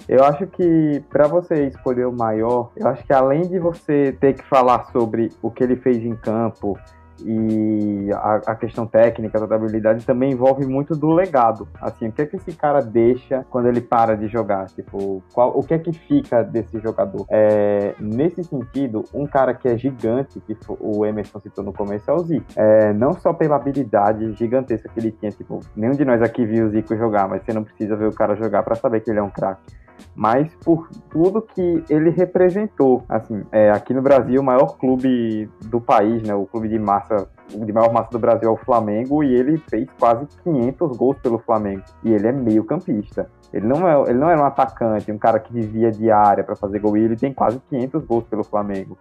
Eu 0.08 0.24
acho 0.24 0.46
que 0.46 1.04
para 1.10 1.28
você 1.28 1.66
escolher 1.66 2.06
o 2.06 2.12
maior, 2.12 2.70
eu 2.74 2.88
acho 2.88 3.04
que 3.04 3.12
além 3.12 3.42
de 3.42 3.58
você 3.58 4.16
ter 4.18 4.32
que 4.32 4.42
falar 4.44 4.84
sobre 4.92 5.28
o 5.42 5.50
que 5.50 5.62
ele 5.62 5.76
fez 5.76 5.98
em 5.98 6.16
campo, 6.16 6.78
e 7.24 8.12
a, 8.12 8.40
a, 8.46 8.54
questão 8.54 8.86
técnica 8.86 9.44
da 9.46 9.56
habilidade 9.56 10.04
também 10.04 10.32
envolve 10.32 10.66
muito 10.66 10.94
do 10.94 11.10
legado. 11.10 11.68
Assim, 11.80 12.08
o 12.08 12.12
que 12.12 12.22
é 12.22 12.26
que 12.26 12.36
esse 12.36 12.52
cara 12.52 12.80
deixa 12.80 13.44
quando 13.50 13.66
ele 13.66 13.80
para 13.80 14.16
de 14.16 14.28
jogar? 14.28 14.66
Tipo, 14.66 15.22
qual, 15.32 15.56
o 15.56 15.62
que 15.62 15.74
é 15.74 15.78
que 15.78 15.92
fica 15.92 16.42
desse 16.42 16.78
jogador? 16.80 17.26
É, 17.30 17.94
nesse 17.98 18.44
sentido, 18.44 19.04
um 19.14 19.26
cara 19.26 19.54
que 19.54 19.68
é 19.68 19.76
gigante, 19.76 20.40
que 20.40 20.56
o 20.78 21.04
Emerson 21.04 21.40
citou 21.40 21.64
no 21.64 21.72
começo, 21.72 22.10
é 22.10 22.14
o 22.14 22.18
Zico. 22.18 22.46
É, 22.56 22.92
não 22.92 23.12
só 23.14 23.32
pela 23.32 23.56
habilidade 23.56 24.32
gigantesca 24.32 24.88
que 24.88 25.00
ele 25.00 25.12
tinha, 25.12 25.30
tipo, 25.30 25.60
nenhum 25.76 25.92
de 25.92 26.04
nós 26.04 26.22
aqui 26.22 26.44
viu 26.44 26.66
o 26.66 26.70
Zico 26.70 26.96
jogar, 26.96 27.28
mas 27.28 27.42
você 27.42 27.52
não 27.52 27.64
precisa 27.64 27.96
ver 27.96 28.06
o 28.06 28.12
cara 28.12 28.34
jogar 28.34 28.62
para 28.62 28.74
saber 28.74 29.00
que 29.00 29.10
ele 29.10 29.18
é 29.18 29.22
um 29.22 29.30
craque 29.30 29.80
mas 30.14 30.54
por 30.64 30.88
tudo 31.10 31.42
que 31.42 31.84
ele 31.88 32.10
representou. 32.10 33.04
Assim, 33.08 33.42
é, 33.52 33.70
aqui 33.70 33.94
no 33.94 34.02
Brasil, 34.02 34.40
o 34.40 34.44
maior 34.44 34.76
clube 34.76 35.48
do 35.66 35.80
país, 35.80 36.22
né, 36.22 36.34
o 36.34 36.46
clube 36.46 36.68
de 36.68 36.78
massa, 36.78 37.09
de 37.48 37.72
maior 37.72 37.92
massa 37.92 38.10
do 38.10 38.18
Brasil 38.18 38.48
é 38.48 38.52
o 38.52 38.56
Flamengo, 38.56 39.22
e 39.22 39.34
ele 39.34 39.58
fez 39.58 39.88
quase 39.98 40.26
500 40.44 40.96
gols 40.96 41.18
pelo 41.18 41.38
Flamengo. 41.38 41.82
E 42.04 42.12
ele 42.12 42.26
é 42.26 42.32
meio 42.32 42.64
campista. 42.64 43.28
Ele 43.52 43.66
não, 43.66 43.88
é, 43.88 44.10
ele 44.10 44.18
não 44.18 44.30
era 44.30 44.40
um 44.40 44.44
atacante, 44.44 45.10
um 45.10 45.18
cara 45.18 45.40
que 45.40 45.52
vivia 45.52 45.90
de 45.90 46.10
área 46.10 46.44
para 46.44 46.54
fazer 46.54 46.78
gol, 46.78 46.96
e 46.96 47.00
ele 47.00 47.16
tem 47.16 47.32
quase 47.32 47.60
500 47.68 48.04
gols 48.04 48.24
pelo 48.24 48.44
Flamengo. 48.44 48.96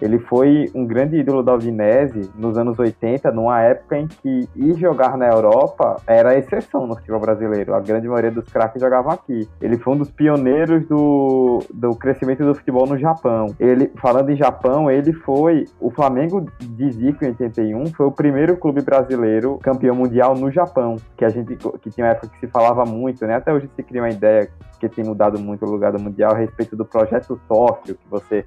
Ele 0.00 0.18
foi 0.18 0.70
um 0.74 0.84
grande 0.84 1.16
ídolo 1.16 1.42
da 1.42 1.54
Udinese 1.54 2.30
nos 2.34 2.58
anos 2.58 2.78
80, 2.78 3.30
numa 3.32 3.60
época 3.62 3.98
em 3.98 4.06
que 4.06 4.48
ir 4.54 4.74
jogar 4.74 5.16
na 5.16 5.26
Europa 5.26 5.96
era 6.06 6.36
exceção 6.36 6.86
no 6.86 6.96
futebol 6.96 7.20
brasileiro. 7.20 7.74
A 7.74 7.80
grande 7.80 8.06
maioria 8.06 8.30
dos 8.30 8.44
craques 8.48 8.80
jogavam 8.80 9.12
aqui. 9.12 9.48
Ele 9.60 9.78
foi 9.78 9.94
um 9.94 9.98
dos 9.98 10.10
pioneiros 10.10 10.86
do, 10.86 11.60
do 11.72 11.94
crescimento 11.96 12.44
do 12.44 12.54
futebol 12.54 12.86
no 12.86 12.98
Japão. 12.98 13.54
Ele, 13.58 13.90
falando 13.96 14.30
em 14.30 14.36
Japão, 14.36 14.90
ele 14.90 15.12
foi 15.12 15.64
o 15.80 15.90
Flamengo 15.90 16.46
de 16.60 16.90
Zico 16.90 17.24
em 17.24 17.28
81, 17.28 17.86
foi 17.86 18.06
o 18.06 18.12
primeiro 18.12 18.56
clube 18.56 18.82
brasileiro 18.82 19.58
campeão 19.62 19.94
mundial 19.94 20.34
no 20.34 20.50
Japão, 20.50 20.96
que 21.16 21.24
a 21.24 21.28
gente 21.28 21.56
que 21.80 21.90
tinha 21.90 22.06
uma 22.06 22.12
época 22.12 22.28
que 22.28 22.40
se 22.40 22.46
falava 22.46 22.84
muito, 22.84 23.26
né? 23.26 23.36
Até 23.36 23.52
hoje 23.52 23.68
se 23.74 23.82
cria 23.82 24.02
uma 24.02 24.10
ideia 24.10 24.48
que 24.78 24.88
tem 24.88 25.04
mudado 25.04 25.38
muito 25.38 25.64
o 25.64 25.70
lugar 25.70 25.92
do 25.92 26.00
mundial 26.00 26.32
a 26.32 26.36
respeito 26.36 26.76
do 26.76 26.84
projeto 26.84 27.40
Tóquio, 27.48 27.94
que 27.94 28.08
você 28.10 28.44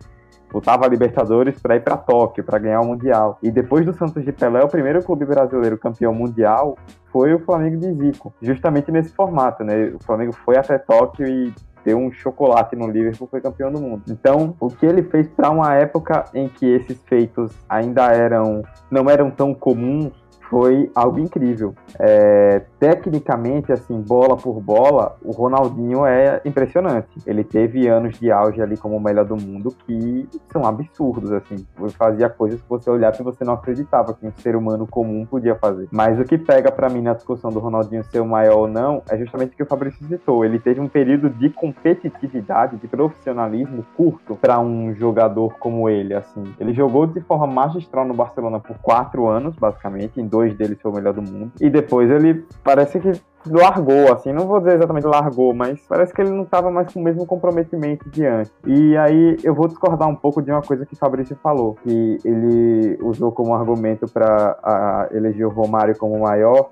disputava 0.49 0.85
a 0.85 0.89
Libertadores 0.89 1.61
para 1.61 1.75
ir 1.75 1.83
para 1.83 1.95
Tóquio, 1.95 2.43
para 2.43 2.57
ganhar 2.57 2.81
o 2.81 2.85
Mundial. 2.85 3.37
E 3.41 3.51
depois 3.51 3.85
do 3.85 3.93
Santos 3.93 4.25
de 4.25 4.31
Pelé, 4.31 4.63
o 4.63 4.67
primeiro 4.67 5.03
clube 5.03 5.23
brasileiro 5.23 5.77
campeão 5.77 6.13
mundial 6.13 6.75
foi 7.11 7.33
o 7.33 7.39
Flamengo 7.39 7.77
de 7.77 7.93
Zico, 7.93 8.33
justamente 8.41 8.91
nesse 8.91 9.13
formato, 9.13 9.63
né? 9.63 9.93
O 9.93 10.03
Flamengo 10.03 10.33
foi 10.33 10.57
até 10.57 10.77
Tóquio 10.77 11.27
e 11.27 11.53
deu 11.85 11.97
um 11.97 12.11
chocolate 12.11 12.75
no 12.75 12.87
Liverpool, 12.87 13.27
foi 13.29 13.41
campeão 13.41 13.71
do 13.71 13.79
mundo. 13.79 14.03
Então, 14.09 14.55
o 14.59 14.67
que 14.69 14.85
ele 14.85 15.03
fez 15.03 15.27
para 15.29 15.49
uma 15.49 15.73
época 15.75 16.25
em 16.33 16.47
que 16.47 16.65
esses 16.65 17.01
feitos 17.03 17.51
ainda 17.69 18.11
eram 18.11 18.63
não 18.91 19.09
eram 19.09 19.29
tão 19.29 19.53
comuns 19.53 20.11
foi 20.49 20.91
algo 20.95 21.19
incrível. 21.19 21.75
É, 21.99 22.63
tecnicamente, 22.79 23.71
assim, 23.71 24.01
bola 24.01 24.35
por 24.35 24.59
bola, 24.59 25.15
o 25.23 25.31
Ronaldinho 25.31 26.05
é 26.05 26.41
impressionante. 26.43 27.07
Ele 27.25 27.43
teve 27.43 27.87
anos 27.87 28.19
de 28.19 28.31
auge 28.31 28.61
ali 28.61 28.75
como 28.75 28.97
o 28.97 28.99
melhor 28.99 29.25
do 29.25 29.37
mundo 29.37 29.73
que 29.85 30.27
são 30.51 30.65
absurdos, 30.65 31.31
assim. 31.31 31.65
Fazia 31.97 32.29
coisas 32.29 32.61
que 32.61 32.69
você 32.69 32.89
olhava 32.89 33.17
e 33.19 33.23
você 33.23 33.43
não 33.43 33.53
acreditava 33.53 34.13
que 34.13 34.25
um 34.25 34.31
ser 34.37 34.55
humano 34.55 34.87
comum 34.87 35.25
podia 35.25 35.55
fazer. 35.55 35.87
Mas 35.91 36.19
o 36.19 36.23
que 36.23 36.37
pega 36.37 36.71
para 36.71 36.89
mim 36.89 37.01
na 37.01 37.13
discussão 37.13 37.51
do 37.51 37.59
Ronaldinho 37.59 38.03
ser 38.05 38.19
o 38.19 38.25
maior 38.25 38.57
ou 38.57 38.67
não 38.67 39.03
é 39.09 39.17
justamente 39.17 39.53
o 39.53 39.55
que 39.55 39.63
o 39.63 39.67
Fabrício 39.67 40.03
citou. 40.07 40.43
Ele 40.43 40.57
teve 40.57 40.81
um 40.81 40.87
período 40.87 41.29
de 41.29 41.49
competitividade, 41.49 42.77
de 42.77 42.87
profissionalismo 42.87 43.85
curto 43.95 44.35
para 44.35 44.59
um 44.59 44.95
jogador 44.95 45.53
como 45.59 45.87
ele, 45.87 46.15
assim. 46.15 46.43
Ele 46.59 46.73
jogou 46.73 47.05
de 47.05 47.21
forma 47.21 47.45
magistral 47.45 48.05
no 48.05 48.13
Barcelona 48.13 48.59
por 48.59 48.77
quatro 48.79 49.27
anos, 49.27 49.55
basicamente, 49.55 50.19
em 50.19 50.25
dois 50.25 50.38
dois 50.39 50.55
deles 50.55 50.81
foi 50.81 50.91
o 50.91 50.95
melhor 50.95 51.13
do 51.13 51.21
mundo. 51.21 51.51
E 51.59 51.69
depois 51.69 52.09
ele 52.09 52.45
parece 52.63 52.99
que 52.99 53.11
largou, 53.45 54.11
assim, 54.13 54.31
não 54.31 54.47
vou 54.47 54.59
dizer 54.59 54.75
exatamente 54.75 55.05
largou, 55.05 55.53
mas 55.53 55.79
parece 55.87 56.13
que 56.13 56.21
ele 56.21 56.29
não 56.29 56.43
estava 56.43 56.71
mais 56.71 56.91
com 56.91 56.99
o 56.99 57.03
mesmo 57.03 57.25
comprometimento 57.25 58.09
de 58.09 58.25
antes. 58.25 58.51
E 58.65 58.95
aí 58.97 59.37
eu 59.43 59.53
vou 59.53 59.67
discordar 59.67 60.07
um 60.07 60.15
pouco 60.15 60.41
de 60.41 60.51
uma 60.51 60.61
coisa 60.61 60.85
que 60.85 60.95
Fabrício 60.95 61.37
falou, 61.41 61.75
que 61.83 62.17
ele 62.23 62.97
usou 63.01 63.31
como 63.31 63.53
argumento 63.53 64.07
para 64.07 65.09
eleger 65.11 65.45
o 65.45 65.49
Romário 65.49 65.97
como 65.97 66.19
maior, 66.19 66.69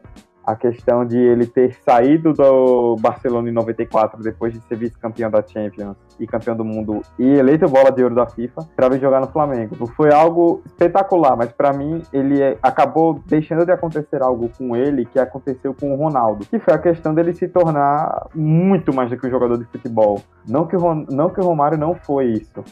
a 0.47 0.55
questão 0.55 1.05
de 1.05 1.17
ele 1.17 1.45
ter 1.45 1.73
saído 1.83 2.31
do 2.31 2.95
Barcelona 3.01 3.49
em 3.49 3.51
94 3.51 4.23
depois 4.23 4.53
de 4.53 4.61
ser 4.61 4.77
vice-campeão 4.77 5.29
da 5.29 5.43
Champions 5.45 5.97
e 6.17 6.25
campeão 6.25 6.55
do 6.55 6.63
mundo 6.63 7.01
e 7.19 7.27
eleito 7.27 7.67
bola 7.67 7.91
de 7.91 8.01
ouro 8.01 8.15
da 8.15 8.25
FIFA 8.25 8.61
para 8.73 8.87
vir 8.87 9.01
jogar 9.01 9.19
no 9.19 9.27
Flamengo. 9.27 9.75
Foi 9.87 10.09
algo 10.13 10.61
espetacular, 10.65 11.35
mas 11.35 11.51
para 11.51 11.73
mim 11.73 12.01
ele 12.13 12.41
é, 12.41 12.57
acabou 12.63 13.21
deixando 13.25 13.65
de 13.65 13.73
acontecer 13.73 14.21
algo 14.21 14.49
com 14.57 14.73
ele 14.73 15.05
que 15.05 15.19
aconteceu 15.19 15.73
com 15.73 15.93
o 15.93 15.97
Ronaldo, 15.97 16.45
que 16.45 16.59
foi 16.59 16.73
a 16.73 16.77
questão 16.77 17.13
dele 17.13 17.33
se 17.33 17.49
tornar 17.49 18.27
muito 18.33 18.93
mais 18.93 19.09
do 19.09 19.17
que 19.17 19.27
um 19.27 19.29
jogador 19.29 19.57
de 19.57 19.65
futebol. 19.65 20.21
Não 20.47 20.65
que 20.65 20.77
não 21.09 21.29
que 21.29 21.41
o 21.41 21.43
Romário 21.43 21.77
não 21.77 21.93
foi 21.93 22.27
isso, 22.27 22.63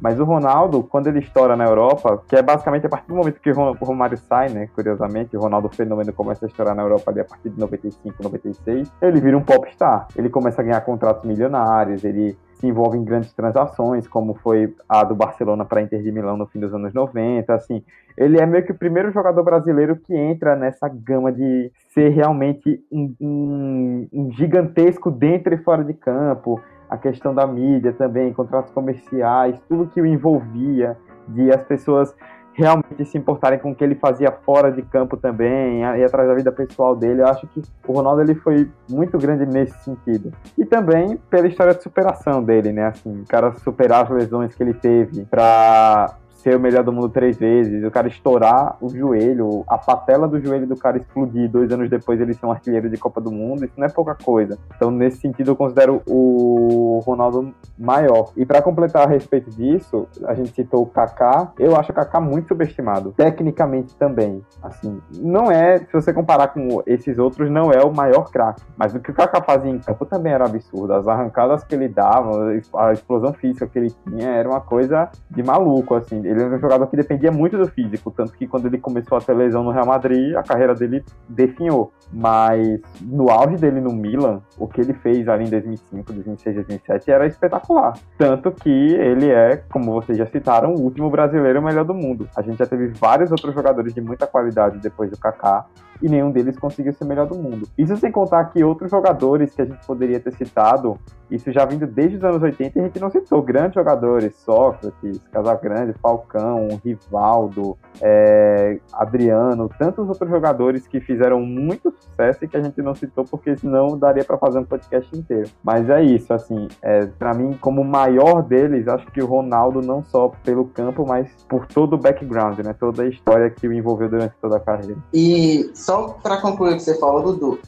mas 0.00 0.18
o 0.18 0.24
Ronaldo, 0.24 0.82
quando 0.82 1.08
ele 1.08 1.18
estoura 1.18 1.56
na 1.56 1.64
Europa, 1.64 2.22
que 2.28 2.36
é 2.36 2.42
basicamente 2.42 2.86
a 2.86 2.88
partir 2.88 3.08
do 3.08 3.16
momento 3.16 3.40
que 3.40 3.50
o 3.50 3.84
Romário 3.84 4.16
sai, 4.16 4.48
né? 4.48 4.68
Curiosamente, 4.74 5.36
o 5.36 5.40
Ronaldo 5.40 5.68
fenômeno 5.68 6.12
começa 6.12 6.46
a 6.46 6.48
estourar 6.48 6.74
na 6.74 6.82
Europa 6.82 7.10
ali 7.10 7.20
a 7.20 7.24
partir 7.24 7.50
de 7.50 7.58
95, 7.58 8.22
96, 8.22 8.92
ele 9.02 9.20
vira 9.20 9.36
um 9.36 9.42
popstar. 9.42 10.08
Ele 10.16 10.28
começa 10.28 10.60
a 10.60 10.64
ganhar 10.64 10.80
contratos 10.82 11.24
milionários, 11.24 12.04
ele 12.04 12.36
se 12.58 12.66
envolve 12.66 12.98
em 12.98 13.04
grandes 13.04 13.32
transações, 13.32 14.06
como 14.08 14.34
foi 14.34 14.74
a 14.88 15.04
do 15.04 15.14
Barcelona 15.14 15.64
para 15.64 15.80
Inter 15.80 16.02
de 16.02 16.10
Milão 16.10 16.36
no 16.36 16.46
fim 16.46 16.58
dos 16.58 16.74
anos 16.74 16.92
90, 16.92 17.54
assim. 17.54 17.82
Ele 18.16 18.40
é 18.40 18.46
meio 18.46 18.64
que 18.64 18.72
o 18.72 18.78
primeiro 18.78 19.12
jogador 19.12 19.42
brasileiro 19.44 19.96
que 19.96 20.14
entra 20.14 20.56
nessa 20.56 20.88
gama 20.88 21.30
de 21.30 21.70
ser 21.94 22.08
realmente 22.08 22.80
um, 22.90 23.14
um, 23.20 24.08
um 24.12 24.32
gigantesco 24.32 25.10
dentro 25.10 25.54
e 25.54 25.58
fora 25.58 25.84
de 25.84 25.94
campo 25.94 26.60
a 26.88 26.96
questão 26.96 27.34
da 27.34 27.46
mídia 27.46 27.92
também, 27.92 28.32
contratos 28.32 28.72
comerciais, 28.72 29.60
tudo 29.68 29.86
que 29.86 30.00
o 30.00 30.06
envolvia, 30.06 30.96
de 31.28 31.50
as 31.52 31.62
pessoas 31.62 32.14
realmente 32.54 33.04
se 33.04 33.16
importarem 33.16 33.58
com 33.58 33.70
o 33.70 33.74
que 33.74 33.84
ele 33.84 33.94
fazia 33.94 34.32
fora 34.32 34.72
de 34.72 34.82
campo 34.82 35.16
também, 35.16 35.82
e 35.82 36.04
atrás 36.04 36.28
da 36.28 36.34
vida 36.34 36.50
pessoal 36.50 36.96
dele. 36.96 37.22
Eu 37.22 37.28
acho 37.28 37.46
que 37.46 37.62
o 37.86 37.92
Ronaldo 37.92 38.20
ele 38.20 38.34
foi 38.34 38.68
muito 38.90 39.16
grande 39.16 39.46
nesse 39.46 39.78
sentido. 39.84 40.32
E 40.56 40.64
também 40.64 41.16
pela 41.30 41.46
história 41.46 41.72
de 41.72 41.82
superação 41.82 42.42
dele, 42.42 42.72
né? 42.72 42.86
Assim, 42.86 43.22
o 43.22 43.26
cara 43.26 43.52
superar 43.52 44.04
as 44.04 44.10
lesões 44.10 44.54
que 44.56 44.62
ele 44.62 44.74
teve 44.74 45.24
para 45.26 46.16
ser 46.38 46.56
o 46.56 46.60
melhor 46.60 46.84
do 46.84 46.92
mundo 46.92 47.08
três 47.08 47.36
vezes, 47.36 47.84
o 47.84 47.90
cara 47.90 48.08
estourar 48.08 48.76
o 48.80 48.88
joelho, 48.88 49.64
a 49.66 49.76
patela 49.76 50.28
do 50.28 50.40
joelho 50.40 50.66
do 50.66 50.76
cara 50.76 50.96
explodir, 50.96 51.50
dois 51.50 51.70
anos 51.72 51.90
depois 51.90 52.20
ele 52.20 52.32
ser 52.32 52.46
um 52.46 52.52
artilheiro 52.52 52.88
de 52.88 52.96
Copa 52.96 53.20
do 53.20 53.30
Mundo, 53.30 53.64
isso 53.64 53.74
não 53.76 53.86
é 53.86 53.90
pouca 53.90 54.14
coisa. 54.14 54.56
Então, 54.76 54.90
nesse 54.90 55.20
sentido, 55.20 55.50
eu 55.50 55.56
considero 55.56 56.00
o 56.06 57.00
Ronaldo 57.04 57.52
maior. 57.76 58.30
E 58.36 58.46
para 58.46 58.62
completar 58.62 59.06
a 59.06 59.10
respeito 59.10 59.50
disso, 59.50 60.06
a 60.24 60.34
gente 60.34 60.52
citou 60.52 60.82
o 60.82 60.86
Kaká, 60.86 61.52
eu 61.58 61.76
acho 61.76 61.90
o 61.90 61.94
Kaká 61.94 62.20
muito 62.20 62.48
subestimado, 62.48 63.12
tecnicamente 63.16 63.96
também. 63.96 64.42
Assim, 64.62 65.00
não 65.16 65.50
é, 65.50 65.78
se 65.78 65.92
você 65.92 66.12
comparar 66.12 66.48
com 66.48 66.82
esses 66.86 67.18
outros, 67.18 67.50
não 67.50 67.72
é 67.72 67.82
o 67.82 67.92
maior 67.92 68.30
craque, 68.30 68.62
mas 68.76 68.94
o 68.94 69.00
que 69.00 69.10
o 69.10 69.14
Kaká 69.14 69.42
fazia 69.42 69.70
em 69.70 69.78
campo 69.78 70.06
também 70.06 70.32
era 70.32 70.44
absurdo. 70.44 70.94
As 70.94 71.08
arrancadas 71.08 71.64
que 71.64 71.74
ele 71.74 71.88
dava, 71.88 72.52
a 72.76 72.92
explosão 72.92 73.32
física 73.32 73.66
que 73.66 73.78
ele 73.78 73.90
tinha, 74.06 74.28
era 74.28 74.48
uma 74.48 74.60
coisa 74.60 75.10
de 75.28 75.42
maluco, 75.42 75.94
assim 75.94 76.27
ele 76.28 76.42
era 76.42 76.56
um 76.56 76.60
jogador 76.60 76.86
que 76.86 76.96
dependia 76.96 77.32
muito 77.32 77.56
do 77.56 77.66
físico, 77.68 78.10
tanto 78.10 78.32
que 78.32 78.46
quando 78.46 78.66
ele 78.66 78.78
começou 78.78 79.16
a 79.16 79.20
ter 79.20 79.34
lesão 79.34 79.62
no 79.62 79.70
Real 79.70 79.86
Madrid, 79.86 80.34
a 80.36 80.42
carreira 80.42 80.74
dele 80.74 81.04
definhou. 81.28 81.92
Mas 82.12 82.80
no 83.00 83.30
auge 83.30 83.56
dele 83.56 83.80
no 83.80 83.92
Milan, 83.92 84.40
o 84.58 84.66
que 84.66 84.80
ele 84.80 84.94
fez 84.94 85.28
ali 85.28 85.44
em 85.44 85.50
2005, 85.50 86.12
2006, 86.12 86.54
2007 86.56 87.10
era 87.10 87.26
espetacular. 87.26 87.94
Tanto 88.16 88.50
que 88.50 88.94
ele 88.94 89.30
é, 89.30 89.56
como 89.70 89.92
vocês 89.92 90.16
já 90.16 90.26
citaram, 90.26 90.74
o 90.74 90.80
último 90.80 91.10
brasileiro 91.10 91.62
melhor 91.62 91.84
do 91.84 91.94
mundo. 91.94 92.28
A 92.36 92.42
gente 92.42 92.58
já 92.58 92.66
teve 92.66 92.88
vários 92.88 93.30
outros 93.30 93.54
jogadores 93.54 93.94
de 93.94 94.00
muita 94.00 94.26
qualidade 94.26 94.78
depois 94.78 95.10
do 95.10 95.18
Kaká, 95.18 95.66
e 96.02 96.08
nenhum 96.08 96.30
deles 96.30 96.58
conseguiu 96.58 96.92
ser 96.92 97.04
melhor 97.04 97.26
do 97.26 97.34
mundo. 97.36 97.68
Isso 97.76 97.96
sem 97.96 98.10
contar 98.10 98.44
que 98.46 98.62
outros 98.62 98.90
jogadores 98.90 99.54
que 99.54 99.62
a 99.62 99.64
gente 99.64 99.84
poderia 99.86 100.20
ter 100.20 100.32
citado, 100.32 100.98
isso 101.30 101.52
já 101.52 101.64
vindo 101.64 101.86
desde 101.86 102.16
os 102.16 102.24
anos 102.24 102.42
80, 102.42 102.78
a 102.78 102.82
gente 102.84 103.00
não 103.00 103.10
citou 103.10 103.42
grandes 103.42 103.74
jogadores, 103.74 104.34
Sócrates, 104.36 105.20
Casagrande, 105.30 105.94
Falcão, 106.00 106.68
Rivaldo, 106.84 107.76
é, 108.00 108.78
Adriano, 108.92 109.68
tantos 109.78 110.08
outros 110.08 110.30
jogadores 110.30 110.86
que 110.86 111.00
fizeram 111.00 111.40
muito 111.40 111.92
sucesso 111.98 112.44
e 112.44 112.48
que 112.48 112.56
a 112.56 112.62
gente 112.62 112.80
não 112.80 112.94
citou 112.94 113.24
porque 113.24 113.56
senão 113.56 113.98
daria 113.98 114.24
para 114.24 114.38
fazer 114.38 114.58
um 114.58 114.64
podcast 114.64 115.16
inteiro. 115.16 115.48
Mas 115.62 115.88
é 115.90 116.02
isso, 116.02 116.32
assim, 116.32 116.68
é, 116.82 117.06
para 117.06 117.34
mim, 117.34 117.56
como 117.60 117.84
maior 117.84 118.42
deles, 118.42 118.88
acho 118.88 119.06
que 119.10 119.22
o 119.22 119.26
Ronaldo 119.26 119.80
não 119.82 120.02
só 120.02 120.32
pelo 120.44 120.66
campo, 120.66 121.04
mas 121.06 121.28
por 121.48 121.66
todo 121.66 121.94
o 121.94 121.98
background, 121.98 122.58
né, 122.60 122.74
toda 122.78 123.02
a 123.02 123.08
história 123.08 123.50
que 123.50 123.66
o 123.66 123.72
envolveu 123.72 124.08
durante 124.08 124.34
toda 124.40 124.56
a 124.56 124.60
carreira. 124.60 124.96
E 125.12 125.70
só 125.88 126.18
para 126.22 126.36
concluir 126.36 126.74
o 126.74 126.76
que 126.76 126.82
você 126.82 126.98
falou, 126.98 127.22
Dudu, 127.22 127.58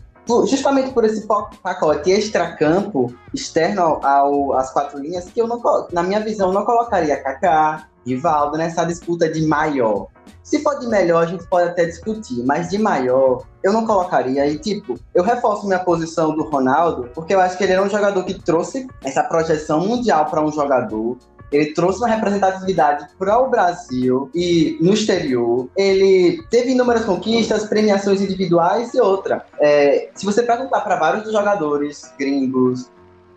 justamente 0.47 0.93
por 0.93 1.07
esse 1.07 1.27
pacote 1.27 2.11
extracampo, 2.11 3.15
externo 3.33 3.99
ao, 4.03 4.53
às 4.53 4.71
quatro 4.71 4.99
linhas, 4.99 5.25
que 5.31 5.41
eu 5.41 5.49
não, 5.49 5.59
na 5.91 6.03
minha 6.03 6.21
visão, 6.21 6.53
não 6.53 6.67
colocaria 6.67 7.17
Kaká, 7.17 7.87
Rivaldo 8.07 8.59
nessa 8.59 8.85
disputa 8.85 9.27
de 9.27 9.47
maior. 9.47 10.09
Se 10.43 10.63
for 10.63 10.79
de 10.79 10.87
melhor, 10.87 11.25
a 11.25 11.27
gente 11.27 11.47
pode 11.47 11.71
até 11.71 11.87
discutir, 11.87 12.45
mas 12.45 12.69
de 12.69 12.77
maior, 12.77 13.43
eu 13.63 13.73
não 13.73 13.87
colocaria. 13.87 14.47
E, 14.47 14.59
tipo, 14.59 14.99
eu 15.15 15.23
reforço 15.23 15.67
minha 15.67 15.79
posição 15.79 16.35
do 16.35 16.45
Ronaldo, 16.45 17.09
porque 17.15 17.35
eu 17.35 17.41
acho 17.41 17.57
que 17.57 17.65
ele 17.65 17.73
era 17.73 17.83
um 17.83 17.89
jogador 17.89 18.23
que 18.25 18.35
trouxe 18.35 18.87
essa 19.03 19.23
projeção 19.23 19.81
mundial 19.81 20.27
para 20.27 20.43
um 20.43 20.53
jogador. 20.53 21.17
Ele 21.53 21.73
trouxe 21.75 21.99
uma 21.99 22.09
representatividade 22.09 23.09
para 23.19 23.39
o 23.39 23.49
Brasil 23.49 24.31
e 24.35 24.79
no 24.81 24.95
exterior. 24.95 25.69
Ele 25.77 26.43
teve 26.51 26.73
inúmeras 26.73 27.05
conquistas, 27.05 27.65
premiações 27.65 28.21
individuais 28.21 28.95
e 28.95 29.01
outra. 29.01 29.45
É, 29.59 30.11
se 30.15 30.25
você 30.25 30.43
perguntar 30.43 30.81
para 30.81 30.97
vários 30.97 31.25
dos 31.25 31.33
jogadores 31.33 32.13
gringos, 32.19 32.91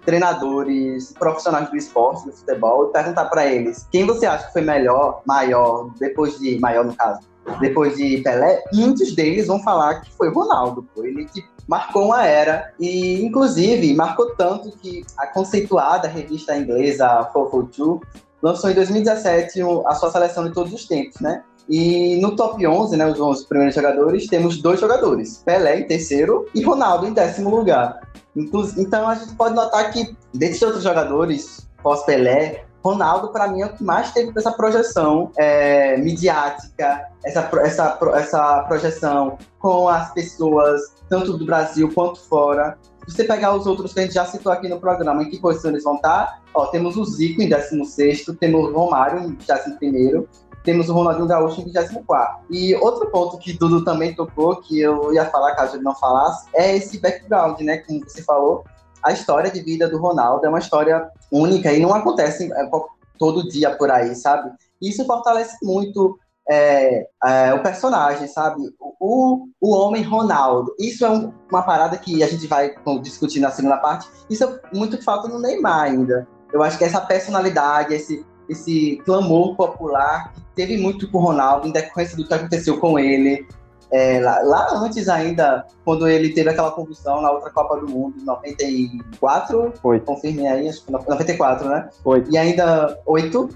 treinadores, 0.06 1.14
profissionais 1.18 1.70
do 1.70 1.78
esporte, 1.78 2.26
do 2.26 2.34
futebol, 2.34 2.90
e 2.90 2.94
perguntar 2.94 3.26
para 3.26 3.46
eles 3.46 3.88
quem 3.92 4.06
você 4.06 4.26
acha 4.26 4.48
que 4.48 4.54
foi 4.54 4.62
melhor, 4.62 5.22
maior, 5.26 5.90
depois 6.00 6.38
de. 6.40 6.60
maior 6.60 6.86
no 6.86 6.96
caso, 6.96 7.22
depois 7.60 7.98
de 7.98 8.18
Pelé, 8.18 8.64
muitos 8.74 9.14
deles 9.16 9.48
vão 9.48 9.62
falar 9.62 10.02
que 10.02 10.12
foi 10.14 10.30
Ronaldo. 10.30 10.88
Ele 10.98 11.26
tipo, 11.26 11.48
marcou 11.68 12.06
uma 12.06 12.26
era 12.26 12.74
e, 12.80 13.24
inclusive, 13.24 13.94
marcou 13.94 14.36
tanto 14.36 14.72
que 14.78 15.06
a 15.18 15.28
conceituada 15.28 16.08
revista 16.08 16.56
inglesa 16.56 17.08
442 17.32 18.02
lançou 18.42 18.70
em 18.70 18.74
2017 18.74 19.62
a 19.86 19.96
sua 19.96 20.12
seleção 20.12 20.44
de 20.44 20.54
todos 20.54 20.74
os 20.74 20.86
tempos, 20.86 21.22
né? 21.22 21.44
E 21.70 22.20
no 22.22 22.36
top 22.36 22.68
11, 22.68 22.98
né, 22.98 23.08
os 23.08 23.20
11 23.20 23.48
primeiros 23.48 23.74
jogadores, 23.74 24.28
temos 24.28 24.62
dois 24.62 24.82
jogadores, 24.82 25.42
Pelé 25.46 25.80
em 25.80 25.88
terceiro 25.88 26.46
e 26.54 26.62
Ronaldo 26.62 27.08
em 27.08 27.14
décimo 27.14 27.50
lugar. 27.50 28.02
Então 28.36 29.08
a 29.08 29.16
gente 29.16 29.34
pode 29.36 29.56
notar 29.56 29.92
que 29.92 30.16
desses 30.34 30.62
outros 30.62 30.84
jogadores, 30.84 31.66
pós-Pelé, 31.82 32.66
Ronaldo, 32.84 33.30
para 33.30 33.48
mim, 33.48 33.62
é 33.62 33.66
o 33.66 33.74
que 33.74 33.84
mais 33.84 34.12
teve 34.12 34.34
essa 34.36 34.52
projeção 34.52 35.32
é, 35.38 35.96
midiática, 35.98 37.08
essa, 37.24 37.50
essa, 37.62 38.00
essa 38.16 38.64
projeção 38.64 39.38
com 39.58 39.88
as 39.88 40.14
pessoas, 40.14 40.82
tanto 41.08 41.38
do 41.38 41.46
Brasil 41.46 41.90
quanto 41.94 42.20
fora. 42.20 42.78
Se 43.08 43.16
você 43.16 43.24
pegar 43.24 43.56
os 43.56 43.66
outros 43.66 43.94
que 43.94 44.00
a 44.02 44.04
gente 44.04 44.14
já 44.14 44.26
citou 44.26 44.52
aqui 44.52 44.68
no 44.68 44.80
programa, 44.80 45.24
em 45.24 45.30
que 45.30 45.40
posição 45.40 45.72
eles 45.72 45.84
vão 45.84 45.96
estar? 45.96 46.42
Ó, 46.54 46.66
temos 46.68 46.98
o 46.98 47.06
Zico 47.06 47.42
em 47.42 47.50
16, 47.50 48.26
temos 48.40 48.70
o 48.70 48.74
Romário 48.74 49.20
em 49.20 49.38
21, 49.82 50.26
temos 50.64 50.90
o 50.90 50.94
Ronaldinho 50.94 51.28
Gaúcho 51.28 51.62
em 51.62 51.66
24. 51.66 52.46
E 52.50 52.76
outro 52.76 53.10
ponto 53.10 53.38
que 53.38 53.54
Dudu 53.54 53.84
também 53.84 54.14
tocou, 54.14 54.58
que 54.58 54.80
eu 54.80 55.14
ia 55.14 55.26
falar 55.26 55.56
caso 55.56 55.76
ele 55.76 55.84
não 55.84 55.96
falasse, 55.96 56.48
é 56.54 56.76
esse 56.76 57.00
background, 57.00 57.60
né? 57.62 57.78
Como 57.78 58.00
você 58.00 58.24
falou, 58.24 58.64
a 59.04 59.12
história 59.12 59.52
de 59.52 59.62
vida 59.62 59.88
do 59.88 60.00
Ronaldo 60.00 60.46
é 60.46 60.50
uma 60.50 60.60
história 60.60 61.10
única 61.32 61.72
e 61.72 61.80
não 61.80 61.94
acontece 61.94 62.52
é, 62.52 62.70
todo 63.18 63.48
dia 63.48 63.76
por 63.76 63.92
aí, 63.92 64.16
sabe? 64.16 64.52
Isso 64.82 65.06
fortalece 65.06 65.58
muito 65.64 66.18
é, 66.50 67.08
é, 67.24 67.54
o 67.54 67.62
personagem, 67.62 68.28
sabe? 68.28 68.62
O, 69.00 69.46
o 69.62 69.74
homem 69.76 70.04
Ronaldo. 70.04 70.74
Isso 70.80 71.06
é 71.06 71.10
um, 71.10 71.34
uma 71.50 71.64
parada 71.64 71.98
que 71.98 72.24
a 72.24 72.28
gente 72.28 72.48
vai 72.48 72.76
discutir 73.02 73.40
na 73.40 73.52
segunda 73.52 73.78
parte. 73.78 74.08
Isso 74.30 74.44
é 74.44 74.60
muito 74.74 74.98
que 74.98 75.04
falta 75.04 75.28
no 75.28 75.40
Neymar 75.40 75.84
ainda. 75.84 76.28
Eu 76.52 76.62
acho 76.62 76.78
que 76.78 76.84
essa 76.84 77.02
personalidade, 77.02 77.94
esse, 77.94 78.26
esse 78.48 79.02
clamor 79.06 79.56
popular 79.56 80.34
teve 80.56 80.78
muito 80.78 81.10
com 81.10 81.18
o 81.18 81.22
Ronaldo 81.22 81.68
em 81.68 81.72
decorrência 81.72 82.16
do 82.16 82.28
que 82.28 82.34
aconteceu 82.34 82.80
com 82.80 83.00
ele, 83.00 83.48
é, 83.94 84.20
lá, 84.20 84.40
lá, 84.40 84.68
antes 84.80 85.08
ainda, 85.08 85.68
quando 85.86 86.08
ele 86.08 86.34
teve 86.34 86.50
aquela 86.50 86.72
convulsão 86.72 87.22
na 87.22 87.30
outra 87.30 87.52
Copa 87.52 87.78
do 87.78 87.88
Mundo, 87.88 88.16
94, 88.26 89.72
Oito. 89.84 90.04
confirme 90.04 90.48
aí, 90.48 90.68
acho 90.68 90.84
que 90.84 90.92
94, 90.92 91.70
né? 91.70 91.88
E 92.32 92.36
ainda 92.36 93.00
8, 93.06 93.50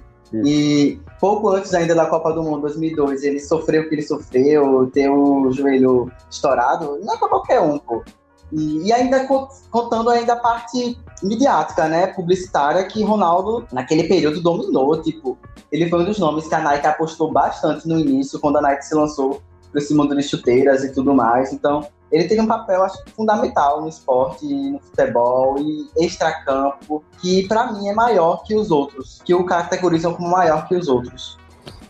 e 0.46 1.00
pouco 1.20 1.50
antes 1.50 1.74
ainda 1.74 1.96
da 1.96 2.06
Copa 2.06 2.32
do 2.34 2.44
Mundo, 2.44 2.62
2002, 2.62 3.24
ele 3.24 3.40
sofreu 3.40 3.82
o 3.82 3.90
que 3.90 3.96
ele 3.96 4.04
sofreu, 4.04 4.92
ter 4.94 5.10
o 5.10 5.52
joelho 5.52 6.12
estourado, 6.30 7.00
não 7.04 7.16
é 7.16 7.18
pra 7.18 7.30
qualquer 7.30 7.60
um, 7.60 7.80
pô. 7.80 8.04
E, 8.52 8.88
e, 8.88 8.94
ainda 8.94 9.28
contando 9.72 10.12
ainda 10.12 10.34
a 10.34 10.40
parte 10.40 10.98
midiática, 11.24 11.88
né, 11.88 12.08
publicitária, 12.08 12.86
que 12.86 13.04
Ronaldo, 13.04 13.66
naquele 13.74 14.04
período, 14.04 14.40
dominou, 14.40 15.02
tipo, 15.02 15.36
ele 15.72 15.90
foi 15.90 16.02
um 16.02 16.06
dos 16.06 16.20
nomes 16.20 16.48
que 16.48 16.54
a 16.54 16.60
Nike 16.60 16.86
apostou 16.86 17.32
bastante 17.32 17.88
no 17.88 18.00
início, 18.00 18.40
quando 18.40 18.58
a 18.58 18.62
Nike 18.62 18.86
se 18.86 18.94
lançou 18.94 19.42
para 19.72 19.82
esse 19.82 19.94
mundo 19.94 20.16
de 20.16 20.24
chuteiras 20.24 20.84
e 20.84 20.94
tudo 20.94 21.14
mais. 21.14 21.54
Então, 21.54 21.88
ele 22.12 22.28
tem 22.28 22.40
um 22.40 22.48
papel, 22.48 22.84
acho 22.84 22.98
fundamental 23.16 23.82
no 23.82 23.90
esporte, 23.90 24.46
no 24.46 24.80
futebol 24.80 25.58
e 25.60 26.06
extracampo, 26.06 27.04
que 27.22 27.48
para 27.48 27.72
mim 27.72 27.90
é 27.90 27.94
maior 27.94 28.44
que 28.44 28.56
os 28.56 28.72
outros, 28.72 29.22
que 29.26 29.34
o 29.34 29.46
categorizam 29.46 30.14
como 30.14 30.30
maior 30.30 30.68
que 30.68 30.76
os 30.76 30.88
outros. 30.88 31.38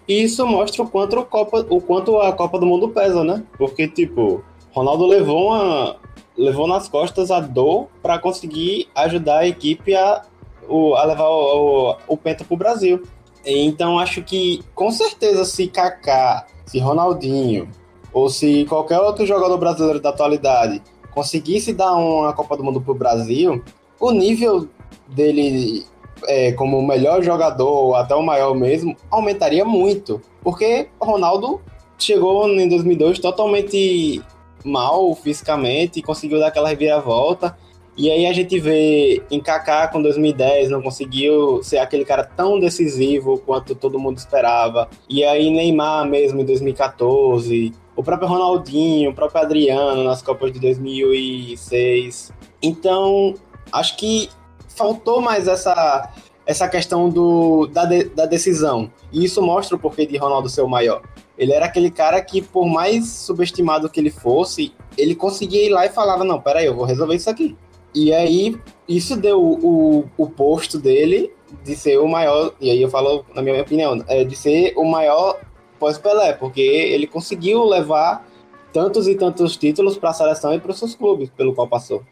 E 0.07 0.23
isso 0.23 0.45
mostra 0.47 0.83
o 0.83 0.89
quanto, 0.89 1.23
Copa, 1.25 1.65
o 1.69 1.81
quanto 1.81 2.19
a 2.19 2.31
Copa 2.31 2.57
do 2.57 2.65
Mundo 2.65 2.89
pesa, 2.89 3.23
né? 3.23 3.43
Porque, 3.57 3.87
tipo, 3.87 4.43
Ronaldo 4.71 5.05
levou, 5.05 5.49
uma, 5.49 5.97
levou 6.35 6.67
nas 6.67 6.87
costas 6.87 7.29
a 7.29 7.39
dor 7.39 7.87
para 8.01 8.17
conseguir 8.17 8.87
ajudar 8.95 9.39
a 9.39 9.47
equipe 9.47 9.93
a, 9.93 10.23
a 10.69 11.03
levar 11.05 11.29
o, 11.29 11.91
o, 11.91 11.97
o 12.07 12.17
Penta 12.17 12.43
pro 12.43 12.55
Brasil. 12.55 13.03
Então, 13.45 13.99
acho 13.99 14.23
que, 14.23 14.63
com 14.73 14.91
certeza, 14.91 15.45
se 15.45 15.67
Kaká 15.67 16.47
se 16.67 16.77
Ronaldinho 16.79 17.67
ou 18.13 18.29
se 18.29 18.65
qualquer 18.65 18.99
outro 18.99 19.25
jogador 19.25 19.57
brasileiro 19.57 19.99
da 19.99 20.09
atualidade 20.09 20.81
conseguisse 21.11 21.73
dar 21.73 21.95
uma 21.95 22.31
Copa 22.33 22.55
do 22.55 22.63
Mundo 22.63 22.79
para 22.79 22.91
o 22.91 22.95
Brasil, 22.95 23.63
o 23.99 24.11
nível 24.11 24.67
dele 25.07 25.85
é, 26.25 26.51
como 26.51 26.77
o 26.77 26.85
melhor 26.85 27.23
jogador, 27.23 27.67
ou 27.67 27.95
até 27.95 28.15
o 28.15 28.23
maior 28.23 28.55
mesmo, 28.55 28.95
aumentaria 29.09 29.65
muito. 29.65 30.21
Porque 30.41 30.87
o 30.99 31.05
Ronaldo 31.05 31.61
chegou 31.97 32.47
em 32.47 32.69
2002 32.69 33.19
totalmente 33.19 34.21
mal 34.63 35.13
fisicamente 35.15 35.99
e 35.99 36.03
conseguiu 36.03 36.39
dar 36.39 36.47
aquela 36.47 36.69
reviravolta. 36.69 37.57
E 37.97 38.11
aí 38.11 38.27
a 38.27 38.33
gente 38.33 38.59
vê 38.59 39.23
em 39.31 39.39
Kaká 39.39 39.87
com 39.87 39.99
2010 39.99 40.69
não 40.69 40.83
conseguiu 40.83 41.63
ser 41.63 41.79
aquele 41.79 42.05
cara 42.05 42.23
tão 42.23 42.59
decisivo 42.59 43.39
quanto 43.39 43.73
todo 43.73 43.99
mundo 43.99 44.19
esperava. 44.19 44.87
E 45.09 45.23
aí 45.23 45.49
Neymar 45.49 46.07
mesmo 46.07 46.39
em 46.39 46.45
2014, 46.45 47.73
o 47.95 48.03
próprio 48.03 48.29
Ronaldinho, 48.29 49.09
o 49.09 49.15
próprio 49.15 49.41
Adriano 49.41 50.03
nas 50.03 50.21
Copas 50.21 50.51
de 50.51 50.59
2006. 50.59 52.31
Então, 52.61 53.33
acho 53.71 53.97
que 53.97 54.29
faltou 54.67 55.19
mais 55.19 55.47
essa 55.47 56.13
essa 56.45 56.65
questão 56.69 57.09
do, 57.09 57.67
da, 57.67 57.83
de, 57.83 58.05
da 58.05 58.25
decisão. 58.25 58.89
E 59.11 59.25
isso 59.25 59.41
mostra 59.41 59.75
o 59.75 59.79
porquê 59.79 60.05
de 60.05 60.17
Ronaldo 60.17 60.47
ser 60.47 60.61
o 60.61 60.67
maior. 60.67 61.01
Ele 61.37 61.51
era 61.51 61.65
aquele 61.65 61.91
cara 61.91 62.21
que, 62.21 62.41
por 62.41 62.65
mais 62.65 63.05
subestimado 63.05 63.89
que 63.89 63.99
ele 63.99 64.09
fosse, 64.09 64.73
ele 64.97 65.13
conseguia 65.13 65.65
ir 65.65 65.69
lá 65.69 65.85
e 65.85 65.89
falava: 65.89 66.23
Não, 66.23 66.39
peraí, 66.39 66.65
eu 66.65 66.75
vou 66.75 66.85
resolver 66.85 67.15
isso 67.15 67.29
aqui. 67.29 67.55
E 67.93 68.13
aí, 68.13 68.59
isso 68.87 69.17
deu 69.17 69.41
o, 69.41 70.05
o 70.17 70.29
posto 70.29 70.77
dele 70.77 71.31
de 71.63 71.75
ser 71.75 71.97
o 71.97 72.07
maior, 72.07 72.53
e 72.59 72.69
aí 72.69 72.81
eu 72.81 72.89
falo, 72.89 73.25
na 73.33 73.41
minha 73.41 73.61
opinião, 73.61 74.03
é 74.07 74.23
de 74.23 74.35
ser 74.35 74.73
o 74.75 74.83
maior 74.83 75.39
pós-Pelé, 75.79 76.33
porque 76.33 76.61
ele 76.61 77.07
conseguiu 77.07 77.63
levar 77.63 78.27
tantos 78.73 79.07
e 79.07 79.15
tantos 79.15 79.55
títulos 79.55 79.97
para 79.97 80.09
a 80.09 80.13
seleção 80.13 80.53
e 80.53 80.59
para 80.59 80.71
os 80.71 80.79
seus 80.79 80.93
clubes 80.93 81.29
pelo 81.29 81.53
qual 81.53 81.67
passou. 81.67 82.03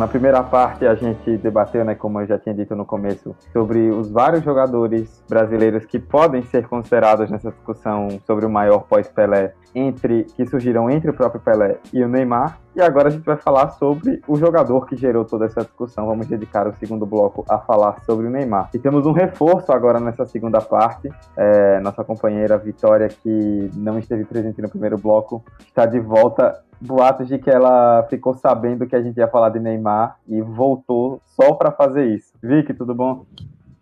Na 0.00 0.08
primeira 0.08 0.42
parte 0.42 0.86
a 0.86 0.94
gente 0.94 1.36
debateu, 1.36 1.84
né, 1.84 1.94
como 1.94 2.22
eu 2.22 2.26
já 2.26 2.38
tinha 2.38 2.54
dito 2.54 2.74
no 2.74 2.86
começo, 2.86 3.36
sobre 3.52 3.90
os 3.90 4.10
vários 4.10 4.42
jogadores 4.42 5.22
brasileiros 5.28 5.84
que 5.84 5.98
podem 5.98 6.42
ser 6.44 6.66
considerados 6.66 7.30
nessa 7.30 7.50
discussão 7.50 8.08
sobre 8.26 8.46
o 8.46 8.50
maior 8.50 8.84
pós-Pelé 8.84 9.52
entre 9.74 10.24
que 10.36 10.46
surgiram 10.46 10.90
entre 10.90 11.10
o 11.10 11.14
próprio 11.14 11.40
Pelé 11.40 11.78
e 11.92 12.02
o 12.02 12.08
Neymar. 12.08 12.58
E 12.74 12.80
agora 12.80 13.08
a 13.08 13.10
gente 13.10 13.24
vai 13.24 13.36
falar 13.36 13.70
sobre 13.70 14.22
o 14.26 14.36
jogador 14.36 14.86
que 14.86 14.96
gerou 14.96 15.24
toda 15.24 15.46
essa 15.46 15.62
discussão. 15.62 16.06
Vamos 16.06 16.26
dedicar 16.26 16.66
o 16.68 16.74
segundo 16.74 17.04
bloco 17.04 17.44
a 17.48 17.58
falar 17.58 18.00
sobre 18.04 18.26
o 18.26 18.30
Neymar. 18.30 18.70
E 18.72 18.78
temos 18.78 19.06
um 19.06 19.12
reforço 19.12 19.72
agora 19.72 19.98
nessa 19.98 20.24
segunda 20.26 20.60
parte. 20.60 21.10
É, 21.36 21.80
nossa 21.80 22.04
companheira 22.04 22.56
Vitória, 22.56 23.08
que 23.08 23.70
não 23.74 23.98
esteve 23.98 24.24
presente 24.24 24.62
no 24.62 24.68
primeiro 24.68 24.96
bloco, 24.96 25.42
está 25.66 25.86
de 25.86 25.98
volta 25.98 26.62
boatos 26.80 27.28
de 27.28 27.38
que 27.38 27.50
ela 27.50 28.06
ficou 28.08 28.34
sabendo 28.34 28.86
que 28.86 28.96
a 28.96 29.02
gente 29.02 29.18
ia 29.18 29.28
falar 29.28 29.50
de 29.50 29.60
Neymar 29.60 30.16
e 30.26 30.40
voltou 30.40 31.20
só 31.24 31.52
para 31.54 31.70
fazer 31.70 32.06
isso. 32.06 32.32
Vicky, 32.42 32.72
tudo 32.72 32.94
bom? 32.94 33.26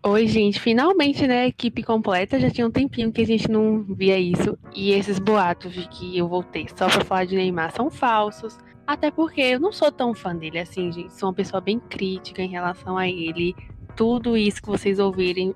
Oi, 0.01 0.27
gente. 0.27 0.61
Finalmente, 0.61 1.27
né? 1.27 1.47
Equipe 1.47 1.83
completa. 1.83 2.39
Já 2.39 2.49
tinha 2.49 2.65
um 2.65 2.71
tempinho 2.71 3.11
que 3.11 3.21
a 3.21 3.25
gente 3.25 3.51
não 3.51 3.83
via 3.83 4.17
isso. 4.17 4.57
E 4.73 4.91
esses 4.91 5.19
boatos 5.19 5.73
de 5.73 5.89
que 5.89 6.17
eu 6.17 6.25
voltei 6.25 6.65
só 6.69 6.87
pra 6.87 7.03
falar 7.03 7.25
de 7.25 7.35
Neymar 7.35 7.73
são 7.73 7.89
falsos. 7.89 8.57
Até 8.87 9.11
porque 9.11 9.41
eu 9.41 9.59
não 9.59 9.73
sou 9.73 9.91
tão 9.91 10.13
fã 10.13 10.33
dele 10.33 10.59
assim, 10.59 10.89
gente. 10.89 11.13
Sou 11.13 11.27
uma 11.27 11.35
pessoa 11.35 11.59
bem 11.59 11.79
crítica 11.79 12.41
em 12.41 12.47
relação 12.47 12.97
a 12.97 13.09
ele. 13.09 13.53
Tudo 13.93 14.37
isso 14.37 14.61
que 14.61 14.69
vocês 14.69 14.99
ouvirem 14.99 15.53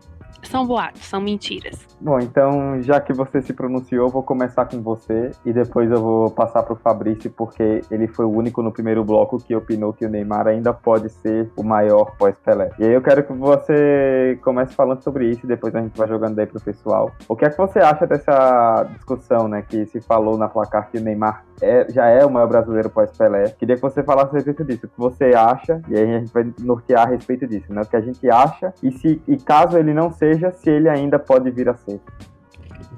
são 0.47 0.65
boatos, 0.65 1.05
são 1.05 1.21
mentiras. 1.21 1.85
Bom, 1.99 2.19
então, 2.19 2.81
já 2.81 2.99
que 2.99 3.13
você 3.13 3.41
se 3.41 3.53
pronunciou, 3.53 4.09
vou 4.09 4.23
começar 4.23 4.65
com 4.65 4.81
você 4.81 5.31
e 5.45 5.53
depois 5.53 5.89
eu 5.89 6.01
vou 6.01 6.31
passar 6.31 6.63
para 6.63 6.73
o 6.73 6.75
Fabrício, 6.75 7.31
porque 7.31 7.81
ele 7.89 8.07
foi 8.07 8.25
o 8.25 8.29
único 8.29 8.61
no 8.61 8.71
primeiro 8.71 9.03
bloco 9.03 9.37
que 9.37 9.55
opinou 9.55 9.93
que 9.93 10.05
o 10.05 10.09
Neymar 10.09 10.47
ainda 10.47 10.73
pode 10.73 11.09
ser 11.09 11.49
o 11.55 11.63
maior 11.63 12.15
pós-Pelé. 12.17 12.71
E 12.77 12.83
aí 12.83 12.93
eu 12.93 13.01
quero 13.01 13.23
que 13.23 13.31
você 13.31 14.37
comece 14.43 14.73
falando 14.75 15.01
sobre 15.01 15.29
isso 15.29 15.45
e 15.45 15.47
depois 15.47 15.73
a 15.75 15.81
gente 15.81 15.97
vai 15.97 16.07
jogando 16.07 16.35
daí 16.35 16.45
pro 16.45 16.59
pessoal. 16.59 17.11
O 17.27 17.35
que 17.35 17.45
é 17.45 17.49
que 17.49 17.57
você 17.57 17.79
acha 17.79 18.05
dessa 18.05 18.83
discussão, 18.93 19.47
né, 19.47 19.63
que 19.67 19.85
se 19.85 20.01
falou 20.01 20.37
na 20.37 20.49
placar 20.49 20.89
que 20.89 20.97
o 20.97 21.01
Neymar 21.01 21.45
é, 21.61 21.87
já 21.91 22.07
é 22.07 22.25
o 22.25 22.29
maior 22.29 22.47
brasileiro 22.47 22.89
pós-Pelé? 22.89 23.49
Queria 23.57 23.75
que 23.75 23.81
você 23.81 24.03
falasse 24.03 24.31
a 24.31 24.33
respeito 24.33 24.63
disso, 24.63 24.85
o 24.85 24.89
que 24.89 24.97
você 24.97 25.33
acha, 25.35 25.81
e 25.87 25.95
aí 25.95 26.15
a 26.15 26.19
gente 26.19 26.33
vai 26.33 26.51
nortear 26.59 27.07
a 27.07 27.11
respeito 27.11 27.47
disso, 27.47 27.73
né, 27.73 27.81
o 27.81 27.85
que 27.85 27.95
a 27.95 28.01
gente 28.01 28.29
acha 28.29 28.73
e, 28.81 28.91
se, 28.91 29.21
e 29.27 29.37
caso 29.37 29.77
ele 29.77 29.93
não 29.93 30.11
seja, 30.11 30.51
se 30.51 30.69
ele 30.69 30.89
ainda 30.89 31.17
pode 31.19 31.49
vir 31.51 31.69
a 31.69 31.75
ser. 31.75 31.99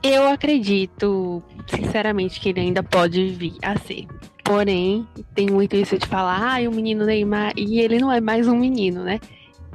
Eu 0.03 0.27
acredito, 0.27 1.41
sinceramente, 1.67 2.39
que 2.39 2.49
ele 2.49 2.59
ainda 2.59 2.83
pode 2.83 3.29
vir 3.29 3.55
a 3.63 3.77
ser. 3.79 4.05
Porém, 4.43 5.07
tem 5.33 5.49
muito 5.49 5.75
isso 5.75 5.97
de 5.97 6.05
falar, 6.05 6.57
ah, 6.57 6.69
o 6.69 6.71
menino 6.71 7.05
Neymar, 7.05 7.53
e 7.57 7.79
ele 7.79 7.97
não 7.97 8.11
é 8.11 8.21
mais 8.21 8.47
um 8.47 8.55
menino, 8.55 9.03
né? 9.03 9.19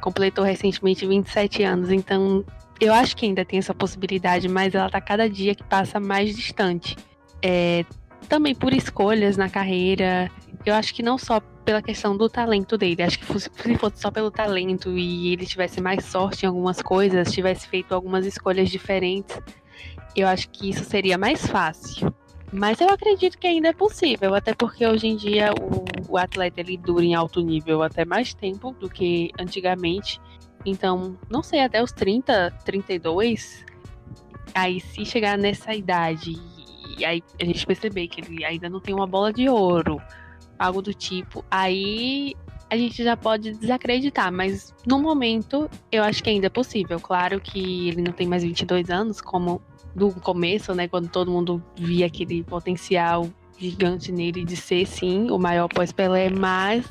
completou 0.01 0.45
recentemente 0.45 1.07
27 1.07 1.63
anos, 1.63 1.91
então 1.91 2.45
eu 2.81 2.93
acho 2.93 3.17
que 3.17 3.27
ainda 3.27 3.45
tem 3.45 3.59
essa 3.59 3.75
possibilidade, 3.75 4.49
mas 4.49 4.75
ela 4.75 4.89
tá 4.89 5.01
cada 5.01 5.29
dia 5.29 5.55
que 5.55 5.63
passa 5.63 6.01
mais 6.01 6.35
distante. 6.35 6.97
É, 7.43 7.85
também 8.29 8.55
por 8.55 8.73
escolhas 8.73 9.37
na 9.37 9.49
carreira, 9.49 10.31
eu 10.65 10.75
acho 10.75 10.95
que 10.95 11.03
não 11.03 11.17
só 11.19 11.41
pela 11.65 11.83
questão 11.83 12.17
do 12.17 12.29
talento 12.29 12.77
dele, 12.77 13.03
acho 13.03 13.19
que 13.19 13.27
se 13.27 13.51
fosse 13.77 14.01
só 14.01 14.11
pelo 14.11 14.31
talento 14.31 14.97
e 14.97 15.33
ele 15.33 15.47
tivesse 15.47 15.81
mais 15.81 16.05
sorte 16.05 16.45
em 16.45 16.49
algumas 16.49 16.83
coisas, 16.83 17.33
tivesse 17.33 17.69
feito 17.69 17.95
algumas 17.95 18.27
escolhas 18.27 18.71
diferentes, 18.71 19.39
eu 20.17 20.27
acho 20.27 20.49
que 20.51 20.71
isso 20.71 20.85
seria 20.85 21.17
mais 21.17 21.47
fácil. 21.47 22.13
Mas 22.53 22.81
eu 22.81 22.89
acredito 22.89 23.39
que 23.39 23.47
ainda 23.47 23.69
é 23.69 23.73
possível, 23.73 24.35
até 24.35 24.53
porque 24.53 24.85
hoje 24.85 25.07
em 25.07 25.17
dia 25.17 25.53
o, 25.53 26.13
o 26.13 26.19
atleta 26.19 26.61
ele 26.61 26.77
dura 26.77 27.05
em 27.05 27.15
alto 27.15 27.41
nível 27.41 27.83
até 27.83 28.05
mais 28.05 28.35
tempo 28.35 28.73
do 28.73 28.91
que 28.91 29.31
antigamente. 29.39 30.21
Então, 30.67 31.17
não 31.31 31.43
sei, 31.43 31.61
até 31.61 31.81
os 31.81 31.93
30, 31.93 32.51
32, 32.65 33.65
aí 34.53 34.81
se 34.81 35.05
chegar 35.05 35.39
nessa 35.39 35.73
idade 35.73 36.41
aí 37.05 37.23
a 37.41 37.45
gente 37.45 37.67
perceber 37.67 38.09
que 38.09 38.21
ele 38.21 38.45
ainda 38.45 38.69
não 38.69 38.81
tem 38.81 38.95
uma 38.95 39.07
bola 39.07 39.33
de 39.33 39.49
ouro, 39.49 40.01
algo 40.59 40.83
do 40.83 40.93
tipo, 40.93 41.45
aí 41.51 42.35
a 42.69 42.77
gente 42.77 43.03
já 43.03 43.17
pode 43.17 43.53
desacreditar, 43.53 44.33
mas 44.33 44.75
no 44.87 45.01
momento 45.01 45.69
eu 45.91 46.05
acho 46.05 46.23
que 46.23 46.31
ainda 46.31 46.47
é 46.47 46.51
possível. 46.51 47.01
Claro 47.01 47.41
que 47.41 47.89
ele 47.89 48.03
não 48.03 48.13
tem 48.13 48.29
mais 48.29 48.45
22 48.45 48.91
anos, 48.91 49.21
como 49.21 49.61
do 49.95 50.13
começo, 50.13 50.73
né, 50.73 50.87
quando 50.87 51.09
todo 51.09 51.33
mundo 51.33 51.63
via 51.77 52.07
aquele 52.07 52.45
potencial 52.45 53.29
gigante 53.59 54.13
nele 54.13 54.45
de 54.45 54.57
ser 54.57 54.87
sim 54.87 55.31
o 55.31 55.39
maior 55.39 55.69
pós-Pelé, 55.69 56.31
mas 56.31 56.89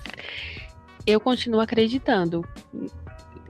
eu 1.08 1.20
continuo 1.20 1.62
acreditando 1.62 2.46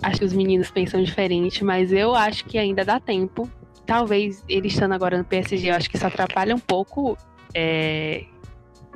acho 0.01 0.19
que 0.19 0.25
os 0.25 0.33
meninos 0.33 0.71
pensam 0.71 1.01
diferente, 1.03 1.63
mas 1.63 1.91
eu 1.91 2.15
acho 2.15 2.45
que 2.45 2.57
ainda 2.57 2.83
dá 2.83 2.99
tempo. 2.99 3.49
Talvez 3.89 4.43
ele 4.47 4.67
estando 4.67 4.93
agora 4.93 5.17
no 5.17 5.23
PSG, 5.23 5.71
eu 5.71 5.73
acho 5.73 5.89
que 5.89 5.95
isso 5.95 6.05
atrapalha 6.05 6.55
um 6.55 6.59
pouco. 6.59 7.17
É... 7.55 8.23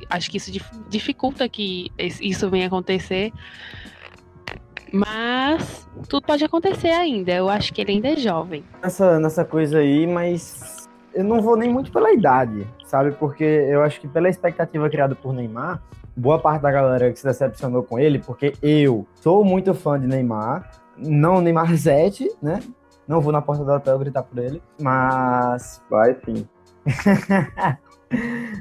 Acho 0.07 0.29
que 0.29 0.37
isso 0.37 0.51
dificulta 0.87 1.49
que 1.49 1.91
isso 1.97 2.47
venha 2.47 2.67
acontecer. 2.67 3.33
Mas 4.91 5.89
tudo 6.07 6.27
pode 6.27 6.45
acontecer 6.45 6.89
ainda. 6.89 7.31
Eu 7.31 7.49
acho 7.49 7.73
que 7.73 7.81
ele 7.81 7.93
ainda 7.93 8.09
é 8.09 8.17
jovem. 8.17 8.63
Nessa, 8.83 9.19
nessa 9.19 9.43
coisa 9.43 9.79
aí, 9.79 10.05
mas 10.05 10.87
eu 11.11 11.23
não 11.23 11.41
vou 11.41 11.57
nem 11.57 11.71
muito 11.71 11.91
pela 11.91 12.13
idade, 12.13 12.67
sabe? 12.85 13.13
Porque 13.13 13.43
eu 13.43 13.81
acho 13.81 13.99
que 13.99 14.07
pela 14.07 14.29
expectativa 14.29 14.87
criada 14.91 15.15
por 15.15 15.33
Neymar, 15.33 15.81
boa 16.15 16.37
parte 16.37 16.61
da 16.61 16.71
galera 16.71 17.11
que 17.11 17.17
se 17.17 17.25
decepcionou 17.25 17.81
com 17.81 17.97
ele, 17.97 18.19
porque 18.19 18.53
eu 18.61 19.07
sou 19.15 19.43
muito 19.43 19.73
fã 19.73 19.99
de 19.99 20.05
Neymar, 20.05 20.69
não 20.95 21.41
Neymar 21.41 21.73
Zete, 21.77 22.29
né? 22.39 22.59
Não 23.07 23.21
vou 23.21 23.31
na 23.31 23.41
porta 23.41 23.63
do 23.63 23.71
hotel 23.71 23.99
gritar 23.99 24.23
por 24.23 24.37
ele, 24.37 24.61
mas. 24.81 25.81
Vai 25.89 26.15
sim. 26.25 26.47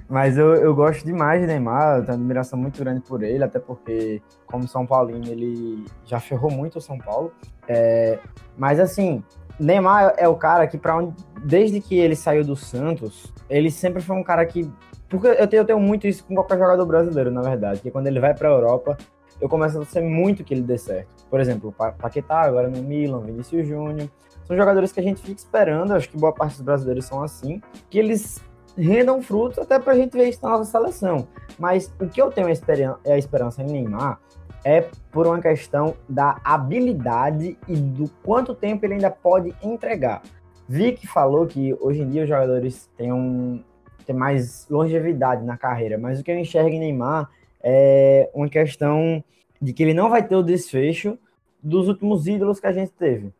mas 0.09 0.39
eu, 0.39 0.55
eu 0.55 0.75
gosto 0.75 1.05
demais 1.05 1.41
de 1.41 1.47
Neymar, 1.47 1.99
eu 1.99 2.05
tenho 2.05 2.17
uma 2.17 2.23
admiração 2.23 2.59
muito 2.59 2.79
grande 2.83 3.01
por 3.01 3.23
ele, 3.23 3.43
até 3.45 3.59
porque, 3.59 4.23
como 4.47 4.67
São 4.67 4.87
Paulino, 4.87 5.27
ele 5.27 5.85
já 6.05 6.21
ferrou 6.21 6.51
muito 6.51 6.79
o 6.79 6.81
São 6.81 6.99
Paulo. 6.99 7.33
É, 7.69 8.19
mas 8.57 8.81
assim, 8.81 9.23
Neymar 9.59 10.15
é 10.17 10.27
o 10.27 10.37
cara 10.37 10.67
que, 10.67 10.79
para 10.79 10.97
onde, 10.97 11.15
desde 11.45 11.81
que 11.81 11.99
ele 11.99 12.17
saiu 12.17 12.45
do 12.45 12.57
Santos, 12.57 13.33
ele 13.49 13.71
sempre 13.71 14.03
foi 14.03 14.17
um 14.17 14.25
cara 14.25 14.45
que. 14.47 14.71
Porque 15.09 15.27
eu 15.27 15.47
tenho, 15.47 15.61
eu 15.61 15.67
tenho 15.67 15.81
muito 15.81 16.07
isso 16.07 16.25
com 16.25 16.35
qualquer 16.35 16.59
jogador 16.59 16.87
brasileiro, 16.87 17.31
na 17.31 17.43
verdade, 17.43 17.81
que 17.81 17.91
quando 17.91 18.07
ele 18.07 18.19
vai 18.19 18.35
para 18.35 18.49
a 18.49 18.53
Europa, 18.53 18.97
eu 19.41 19.49
começo 19.49 19.79
a 19.79 19.85
ser 19.85 20.01
muito 20.01 20.43
que 20.43 20.55
ele 20.55 20.63
dê 20.63 20.79
certo. 20.79 21.27
Por 21.29 21.39
exemplo, 21.41 21.69
o 21.69 21.73
Paquetá 21.73 22.41
agora 22.41 22.69
no 22.69 22.83
Milan, 22.83 23.21
Vinícius 23.21 23.67
Júnior. 23.67 24.09
São 24.53 24.57
jogadores 24.59 24.93
que 24.93 25.01
a 25.01 25.03
gente 25.03 25.23
fica 25.23 25.41
esperando, 25.41 25.95
acho 25.95 26.11
que 26.11 26.19
boa 26.19 26.31
parte 26.31 26.57
dos 26.57 26.61
brasileiros 26.61 27.07
são 27.07 27.23
assim, 27.23 27.63
que 27.89 27.99
eles 27.99 28.39
rendam 28.77 29.23
frutos 29.23 29.59
até 29.59 29.79
pra 29.79 29.95
gente 29.95 30.13
ver 30.13 30.29
isso 30.29 30.41
na 30.43 30.51
nossa 30.51 30.71
seleção. 30.71 31.27
Mas 31.59 31.91
o 31.99 32.07
que 32.07 32.21
eu 32.21 32.31
tenho 32.31 32.49
a 32.49 32.53
esperança, 32.53 32.99
a 33.07 33.17
esperança 33.17 33.63
em 33.63 33.67
Neymar 33.67 34.21
é 34.63 34.91
por 35.11 35.27
uma 35.27 35.41
questão 35.41 35.95
da 36.07 36.39
habilidade 36.45 37.57
e 37.67 37.75
do 37.75 38.11
quanto 38.23 38.55
tempo 38.55 38.85
ele 38.85 38.93
ainda 38.93 39.11
pode 39.11 39.57
entregar. 39.63 40.21
Vic 40.69 41.07
falou 41.07 41.47
que 41.47 41.75
hoje 41.81 42.03
em 42.03 42.11
dia 42.11 42.25
os 42.25 42.29
jogadores 42.29 42.91
têm, 42.95 43.11
um, 43.11 43.65
têm 44.05 44.15
mais 44.15 44.69
longevidade 44.69 45.43
na 45.47 45.57
carreira, 45.57 45.97
mas 45.97 46.21
o 46.21 46.23
que 46.23 46.31
eu 46.31 46.39
enxergo 46.39 46.69
em 46.69 46.79
Neymar 46.79 47.31
é 47.63 48.29
uma 48.35 48.51
questão 48.51 49.25
de 49.59 49.73
que 49.73 49.83
ele 49.83 49.95
não 49.95 50.11
vai 50.11 50.23
ter 50.23 50.37
o 50.37 50.43
desfecho 50.43 51.19
dos 51.63 51.89
últimos 51.89 52.27
ídolos 52.27 52.61
que 52.61 52.67
a 52.67 52.73
gente 52.73 52.93
teve. 52.93 53.33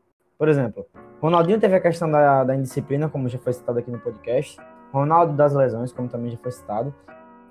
Por 0.43 0.49
exemplo, 0.49 0.85
Ronaldinho 1.21 1.61
teve 1.61 1.77
a 1.77 1.81
questão 1.81 2.11
da, 2.11 2.43
da 2.43 2.57
indisciplina, 2.57 3.09
como 3.09 3.29
já 3.29 3.39
foi 3.39 3.53
citado 3.53 3.79
aqui 3.79 3.89
no 3.93 4.01
podcast. 4.01 4.57
Ronaldo 4.93 5.35
das 5.35 5.55
lesões, 5.55 5.93
como 5.93 6.09
também 6.09 6.33
já 6.33 6.39
foi 6.39 6.51
citado. 6.51 6.93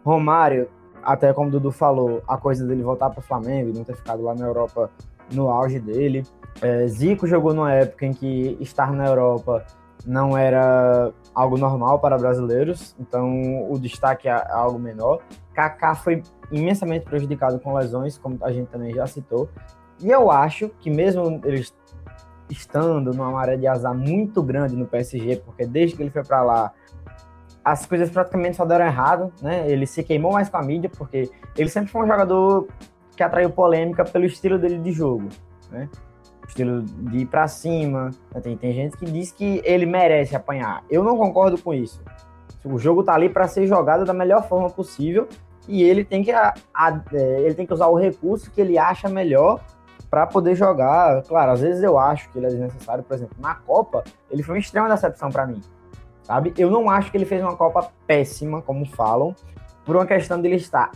Romário, 0.04 0.68
até 1.02 1.32
como 1.32 1.48
o 1.48 1.52
Dudu 1.52 1.72
falou, 1.72 2.22
a 2.28 2.36
coisa 2.36 2.68
dele 2.68 2.84
voltar 2.84 3.10
para 3.10 3.20
o 3.20 3.24
Flamengo 3.24 3.70
e 3.70 3.74
não 3.74 3.86
ter 3.86 3.96
ficado 3.96 4.22
lá 4.22 4.36
na 4.36 4.46
Europa 4.46 4.92
no 5.32 5.50
auge 5.50 5.80
dele. 5.80 6.24
É, 6.62 6.86
Zico 6.86 7.26
jogou 7.26 7.54
numa 7.54 7.72
época 7.72 8.06
em 8.06 8.12
que 8.12 8.58
estar 8.60 8.92
na 8.92 9.08
Europa 9.08 9.66
não 10.06 10.38
era 10.38 11.14
algo 11.34 11.58
normal 11.58 11.98
para 12.00 12.18
brasileiros, 12.18 12.94
então 13.00 13.72
o 13.72 13.80
destaque 13.80 14.28
é 14.28 14.34
algo 14.52 14.78
menor. 14.78 15.22
Kaká 15.54 15.96
foi 15.96 16.24
imensamente 16.52 17.06
prejudicado 17.06 17.58
com 17.58 17.74
lesões, 17.74 18.18
como 18.18 18.38
a 18.42 18.52
gente 18.52 18.68
também 18.68 18.94
já 18.94 19.08
citou. 19.08 19.48
E 20.04 20.10
eu 20.10 20.30
acho 20.30 20.68
que 20.80 20.90
mesmo 20.90 21.40
eles 21.46 21.74
estando 22.52 23.14
numa 23.14 23.32
maré 23.32 23.56
de 23.56 23.68
azar 23.68 23.94
muito 23.94 24.44
grande 24.44 24.76
no 24.76 24.86
PSG, 24.86 25.38
porque 25.38 25.66
desde 25.66 25.96
que 25.96 26.04
ele 26.04 26.10
foi 26.10 26.24
para 26.24 26.44
lá, 26.44 26.74
as 27.64 27.86
coisas 27.86 28.10
praticamente 28.10 28.58
só 28.58 28.66
deram 28.66 28.86
errado, 28.86 29.32
né? 29.42 29.70
Ele 29.70 29.86
se 29.86 30.04
queimou 30.04 30.34
mais 30.34 30.50
com 30.50 30.58
a 30.58 30.64
mídia, 30.64 30.90
porque 30.90 31.30
ele 31.58 31.70
sempre 31.70 31.92
foi 31.92 32.04
um 32.04 32.08
jogador 32.08 32.68
que 33.16 33.24
atraiu 33.24 33.50
polêmica 33.50 34.04
pelo 34.04 34.26
estilo 34.26 34.58
dele 34.58 34.80
de 34.80 34.92
jogo, 34.92 35.30
né? 35.70 35.90
estilo 36.52 36.84
de 36.84 37.20
ir 37.20 37.26
para 37.26 37.48
cima. 37.48 38.12
Tem, 38.44 38.56
tem 38.58 38.74
gente 38.74 38.98
que 38.98 39.06
diz 39.06 39.32
que 39.32 39.62
ele 39.64 39.86
merece 39.86 40.36
apanhar. 40.36 40.84
Eu 40.90 41.04
não 41.04 41.18
concordo 41.18 41.58
com 41.58 41.74
isso. 41.74 42.02
O 42.64 42.78
jogo 42.78 43.04
tá 43.04 43.14
ali 43.14 43.30
para 43.30 43.48
ser 43.48 43.66
jogado 43.66 44.06
da 44.06 44.14
melhor 44.14 44.48
forma 44.48 44.70
possível 44.70 45.28
e 45.68 45.82
ele 45.82 46.04
tem 46.04 46.24
que, 46.24 46.32
a, 46.32 46.54
a, 46.74 47.02
é, 47.14 47.42
ele 47.42 47.56
tem 47.56 47.66
que 47.66 47.74
usar 47.74 47.88
o 47.88 47.96
recurso 47.96 48.52
que 48.52 48.62
ele 48.62 48.78
acha 48.78 49.10
melhor 49.10 49.64
para 50.12 50.28
poder 50.28 50.56
jogar. 50.56 51.24
Claro, 51.24 51.54
às 51.54 51.62
vezes 51.62 51.82
eu 51.82 51.98
acho 51.98 52.30
que 52.30 52.38
ele 52.38 52.48
é 52.48 52.50
desnecessário, 52.50 53.02
por 53.02 53.16
exemplo, 53.16 53.38
na 53.40 53.56
Copa, 53.56 54.04
ele 54.30 54.44
foi 54.44 54.56
uma 54.56 54.60
extrema 54.60 54.90
decepção 54.90 55.30
para 55.30 55.48
mim. 55.48 55.62
Sabe? 56.22 56.54
Eu 56.58 56.70
não 56.70 56.90
acho 56.90 57.10
que 57.10 57.18
ele 57.18 57.26
fez 57.26 57.42
uma 57.42 57.56
Copa 57.56 57.90
péssima, 58.06 58.62
como 58.62 58.86
falam, 58.86 59.34
por 59.86 59.96
uma 59.96 60.06
questão 60.06 60.40
dele 60.40 60.56
estar 60.56 60.92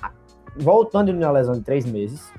voltando 0.58 1.12
de 1.12 1.18
uma 1.18 1.32
lesão 1.32 1.54
de 1.56 1.62
três 1.62 1.86
meses, 1.86 2.32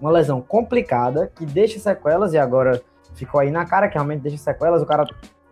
uma 0.00 0.10
lesão 0.10 0.40
complicada 0.40 1.32
que 1.34 1.44
deixa 1.46 1.78
sequelas 1.78 2.34
e 2.34 2.38
agora 2.38 2.80
ficou 3.14 3.40
aí 3.40 3.50
na 3.50 3.64
cara 3.64 3.88
que 3.88 3.94
realmente 3.94 4.20
deixa 4.20 4.38
sequelas. 4.38 4.82
O 4.82 4.86
cara 4.86 5.06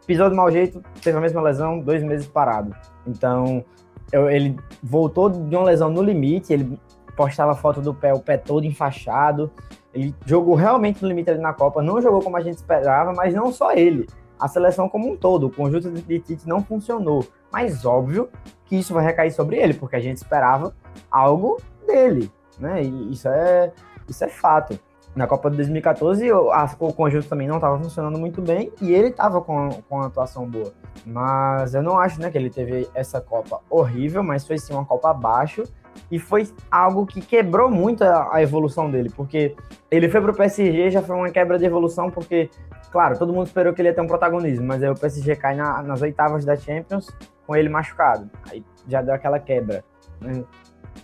pisou 0.07 0.29
de 0.29 0.37
mau 0.37 0.51
jeito, 0.51 0.83
teve 1.03 1.17
a 1.17 1.21
mesma 1.21 1.41
lesão, 1.41 1.81
dois 1.81 2.03
meses 2.03 2.27
parado. 2.27 2.77
Então, 3.07 3.65
eu, 4.13 4.31
ele 4.31 4.57
voltou 4.83 5.31
de 5.31 5.57
uma 5.57 5.65
lesão 5.65 5.91
no 5.91 6.03
limite, 6.03 6.53
ele 6.53 6.79
postava 7.17 7.55
foto 7.55 7.81
do 7.81 7.95
pé, 7.95 8.13
o 8.13 8.21
pé 8.21 8.37
todo 8.37 8.65
enfaixado. 8.65 9.51
Ele 9.97 10.15
jogou 10.27 10.55
realmente 10.55 11.03
no 11.03 11.09
limite 11.09 11.31
ali 11.31 11.41
na 11.41 11.55
Copa, 11.55 11.83
não 11.83 12.03
jogou 12.03 12.21
como 12.21 12.37
a 12.37 12.43
gente 12.43 12.57
esperava, 12.57 13.15
mas 13.15 13.35
não 13.35 13.51
só 13.51 13.73
ele. 13.73 14.07
A 14.39 14.47
seleção 14.47 14.91
como 14.91 15.11
um 15.11 15.17
todo, 15.17 15.47
o 15.47 15.51
conjunto 15.51 15.91
de 15.91 16.21
Tite 16.21 16.47
não 16.47 16.63
funcionou. 16.63 17.27
Mas 17.51 17.87
óbvio 17.87 18.29
que 18.67 18.77
isso 18.77 18.93
vai 18.93 19.03
recair 19.03 19.33
sobre 19.33 19.57
ele, 19.57 19.73
porque 19.73 19.97
a 19.97 20.01
gente 20.01 20.19
esperava 20.19 20.75
algo 21.11 21.57
dele, 21.87 22.31
né? 22.59 22.83
E 22.83 23.13
isso 23.13 23.27
é, 23.29 23.73
isso 24.07 24.23
é 24.23 24.29
fato. 24.29 24.79
Na 25.15 25.27
Copa 25.27 25.51
de 25.51 25.57
2014, 25.57 26.31
o 26.31 26.93
conjunto 26.93 27.27
também 27.27 27.49
não 27.49 27.55
estava 27.57 27.79
funcionando 27.79 28.19
muito 28.19 28.43
bem 28.43 28.71
e 28.83 28.93
ele 28.93 29.09
estava 29.09 29.41
com, 29.41 29.71
com 29.89 29.97
uma 29.97 30.09
atuação 30.09 30.47
boa. 30.47 30.75
Mas 31.07 31.75
eu 31.75 31.83
não 31.83 31.99
acho 31.99 32.21
né, 32.21 32.31
que 32.31 32.37
ele 32.37 32.51
teve 32.51 32.87
essa 32.93 33.19
Copa 33.19 33.63
horrível, 33.71 34.23
mas 34.23 34.47
foi 34.47 34.59
sim 34.59 34.75
uma 34.75 34.85
Copa 34.85 35.11
abaixo 35.11 35.65
e 36.11 36.19
foi 36.19 36.49
algo 36.71 37.07
que 37.07 37.21
quebrou 37.21 37.71
muito 37.71 38.03
a, 38.05 38.37
a 38.37 38.43
evolução 38.43 38.91
dele, 38.91 39.11
porque 39.15 39.55
ele 39.91 40.09
foi 40.09 40.21
para 40.21 40.31
o 40.31 40.35
PSG 40.35 40.91
já 40.91 41.03
foi 41.03 41.17
uma 41.17 41.31
quebra 41.31 41.59
de 41.59 41.65
evolução, 41.65 42.11
porque, 42.11 42.51
claro, 42.91 43.19
todo 43.19 43.33
mundo 43.33 43.47
esperou 43.47 43.73
que 43.73 43.81
ele 43.81 43.89
ia 43.89 43.95
ter 43.95 44.01
um 44.01 44.07
protagonismo, 44.07 44.67
mas 44.67 44.83
aí 44.83 44.91
o 44.91 44.95
PSG 44.95 45.37
cai 45.37 45.55
na, 45.55 45.83
nas 45.83 46.03
oitavas 46.03 46.45
da 46.45 46.57
Champions 46.57 47.11
com 47.47 47.55
ele 47.55 47.69
machucado. 47.69 48.31
Aí 48.51 48.65
já 48.89 49.03
deu 49.03 49.15
aquela 49.15 49.39
quebra. 49.39 49.85
Né? 50.21 50.45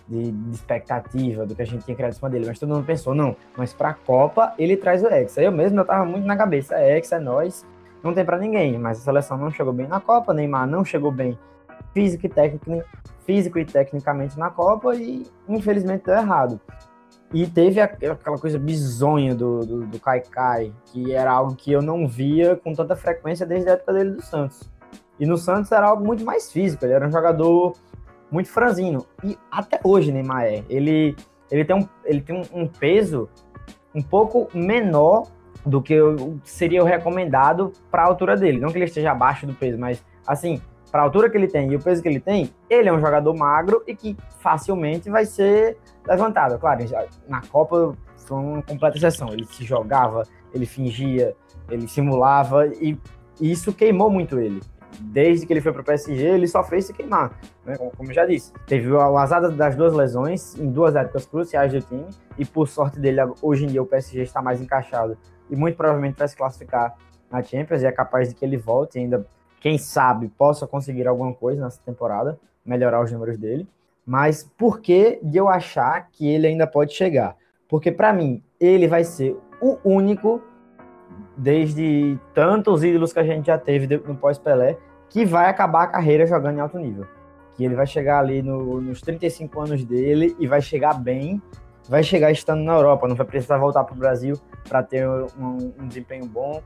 de, 0.07 0.31
de, 0.31 0.55
expectativa 0.55 1.45
do 1.45 1.55
que 1.55 1.61
a 1.61 1.65
gente 1.65 1.85
tinha 1.85 1.95
criado 1.95 2.11
em 2.11 2.15
cima 2.15 2.29
dele, 2.29 2.45
mas 2.47 2.59
todo 2.59 2.73
mundo 2.73 2.85
pensou, 2.85 3.13
não, 3.13 3.35
mas 3.55 3.73
pra 3.73 3.93
Copa 3.93 4.53
ele 4.57 4.75
traz 4.75 5.03
o 5.03 5.07
Hexa. 5.07 5.41
Eu 5.41 5.51
mesmo 5.51 5.79
eu 5.79 5.85
tava 5.85 6.05
muito 6.05 6.25
na 6.25 6.35
cabeça, 6.35 6.75
é 6.75 6.97
Hexa, 6.97 7.17
é 7.17 7.19
nós, 7.19 7.65
não 8.03 8.13
tem 8.13 8.25
para 8.25 8.37
ninguém, 8.37 8.77
mas 8.77 8.99
a 8.99 9.01
seleção 9.01 9.37
não 9.37 9.51
chegou 9.51 9.73
bem 9.73 9.87
na 9.87 9.99
Copa, 9.99 10.33
Neymar 10.33 10.67
não 10.67 10.83
chegou 10.83 11.11
bem 11.11 11.37
físico 11.93 12.25
e, 12.25 12.29
técnico, 12.29 12.83
físico 13.25 13.59
e 13.59 13.65
tecnicamente 13.65 14.37
na 14.37 14.49
Copa 14.49 14.95
e 14.95 15.25
infelizmente 15.47 16.05
deu 16.05 16.15
errado. 16.15 16.59
E 17.33 17.47
teve 17.47 17.81
aquela 17.81 18.37
coisa 18.37 18.59
bizonha 18.59 19.33
do, 19.33 19.61
do, 19.61 19.85
do 19.87 19.99
Kai 19.99 20.21
Kai, 20.21 20.71
que 20.85 21.13
era 21.13 21.31
algo 21.31 21.55
que 21.55 21.71
eu 21.71 21.81
não 21.81 22.07
via 22.07 22.55
com 22.55 22.73
tanta 22.73 22.95
frequência 22.95 23.45
desde 23.45 23.69
a 23.69 23.73
época 23.73 23.93
dele 23.93 24.11
do 24.11 24.21
Santos. 24.21 24.69
E 25.19 25.25
no 25.25 25.37
Santos 25.37 25.71
era 25.71 25.87
algo 25.87 26.05
muito 26.05 26.23
mais 26.23 26.51
físico, 26.51 26.85
ele 26.85 26.93
era 26.93 27.07
um 27.07 27.11
jogador 27.11 27.73
muito 28.31 28.49
franzino. 28.49 29.05
E 29.23 29.37
até 29.51 29.79
hoje 29.83 30.11
Neymar 30.11 30.43
é. 30.43 30.63
Ele, 30.69 31.15
ele 31.49 31.65
tem, 31.65 31.75
um, 31.75 31.87
ele 32.05 32.21
tem 32.21 32.35
um, 32.35 32.61
um 32.61 32.67
peso 32.67 33.29
um 33.95 34.01
pouco 34.01 34.47
menor 34.55 35.27
do 35.65 35.81
que 35.81 35.95
seria 36.43 36.83
o 36.83 36.85
recomendado 36.85 37.71
para 37.89 38.03
a 38.03 38.05
altura 38.05 38.35
dele. 38.35 38.59
Não 38.59 38.69
que 38.69 38.77
ele 38.77 38.85
esteja 38.85 39.11
abaixo 39.11 39.47
do 39.47 39.53
peso, 39.53 39.77
mas 39.79 40.03
assim, 40.27 40.61
para 40.93 41.01
a 41.01 41.05
altura 41.05 41.27
que 41.27 41.35
ele 41.35 41.47
tem 41.47 41.71
e 41.71 41.75
o 41.75 41.79
peso 41.79 42.03
que 42.03 42.07
ele 42.07 42.19
tem, 42.19 42.53
ele 42.69 42.87
é 42.87 42.93
um 42.93 42.99
jogador 42.99 43.35
magro 43.35 43.81
e 43.87 43.95
que 43.95 44.15
facilmente 44.37 45.09
vai 45.09 45.25
ser 45.25 45.75
levantado. 46.05 46.59
Claro, 46.59 46.85
na 47.27 47.41
Copa 47.41 47.97
foi 48.15 48.37
uma 48.37 48.61
completa 48.61 48.97
exceção. 48.97 49.33
Ele 49.33 49.43
se 49.43 49.63
jogava, 49.63 50.21
ele 50.53 50.67
fingia, 50.67 51.35
ele 51.67 51.87
simulava 51.87 52.67
e 52.67 52.95
isso 53.41 53.73
queimou 53.73 54.07
muito 54.11 54.37
ele. 54.37 54.61
Desde 54.99 55.47
que 55.47 55.53
ele 55.53 55.61
foi 55.61 55.73
para 55.73 55.81
o 55.81 55.83
PSG, 55.83 56.23
ele 56.23 56.47
só 56.47 56.63
fez 56.63 56.85
se 56.85 56.93
queimar, 56.93 57.39
né? 57.65 57.75
como, 57.75 57.89
como 57.89 58.13
já 58.13 58.27
disse. 58.27 58.53
Teve 58.67 58.91
o 58.91 59.17
azar 59.17 59.49
das 59.49 59.75
duas 59.75 59.93
lesões 59.93 60.55
em 60.59 60.69
duas 60.69 60.95
épocas 60.95 61.25
cruciais 61.25 61.73
do 61.73 61.81
time 61.81 62.05
e 62.37 62.45
por 62.45 62.67
sorte 62.67 62.99
dele, 62.99 63.19
hoje 63.41 63.65
em 63.65 63.67
dia 63.67 63.81
o 63.81 63.85
PSG 63.87 64.21
está 64.21 64.43
mais 64.43 64.61
encaixado 64.61 65.17
e 65.49 65.55
muito 65.55 65.75
provavelmente 65.75 66.19
vai 66.19 66.27
se 66.27 66.37
classificar 66.37 66.95
na 67.31 67.41
Champions 67.41 67.81
e 67.81 67.87
é 67.87 67.91
capaz 67.91 68.29
de 68.29 68.35
que 68.35 68.45
ele 68.45 68.57
volte 68.57 68.99
ainda, 68.99 69.25
quem 69.63 69.77
sabe, 69.77 70.27
possa 70.27 70.67
conseguir 70.67 71.07
alguma 71.07 71.33
coisa 71.33 71.63
nessa 71.63 71.79
temporada, 71.85 72.37
melhorar 72.65 73.01
os 73.01 73.09
números 73.13 73.37
dele. 73.37 73.65
Mas 74.05 74.43
por 74.57 74.81
que 74.81 75.21
de 75.23 75.37
eu 75.37 75.47
achar 75.47 76.09
que 76.11 76.27
ele 76.27 76.47
ainda 76.47 76.67
pode 76.67 76.93
chegar? 76.93 77.37
Porque 77.69 77.89
para 77.89 78.11
mim, 78.11 78.43
ele 78.59 78.89
vai 78.89 79.05
ser 79.05 79.37
o 79.61 79.77
único 79.85 80.41
desde 81.37 82.19
tantos 82.33 82.83
ídolos 82.83 83.13
que 83.13 83.19
a 83.19 83.23
gente 83.23 83.45
já 83.45 83.57
teve 83.57 83.97
no 84.05 84.17
pós-Pelé 84.17 84.77
que 85.07 85.23
vai 85.23 85.49
acabar 85.49 85.83
a 85.83 85.87
carreira 85.87 86.27
jogando 86.27 86.57
em 86.57 86.59
alto 86.59 86.77
nível. 86.77 87.07
Que 87.55 87.63
ele 87.63 87.73
vai 87.73 87.87
chegar 87.87 88.19
ali 88.19 88.41
no, 88.41 88.81
nos 88.81 88.99
35 88.99 89.61
anos 89.61 89.85
dele 89.85 90.35
e 90.39 90.45
vai 90.45 90.61
chegar 90.61 90.93
bem, 90.95 91.41
vai 91.87 92.03
chegar 92.03 92.33
estando 92.33 92.63
na 92.63 92.73
Europa, 92.73 93.07
não 93.07 93.15
vai 93.15 93.25
precisar 93.25 93.57
voltar 93.59 93.85
para 93.85 93.95
o 93.95 93.97
Brasil 93.97 94.37
para 94.67 94.83
ter 94.83 95.07
um, 95.07 95.71
um, 95.79 95.87
desempenho 95.87 96.25
bom, 96.25 96.61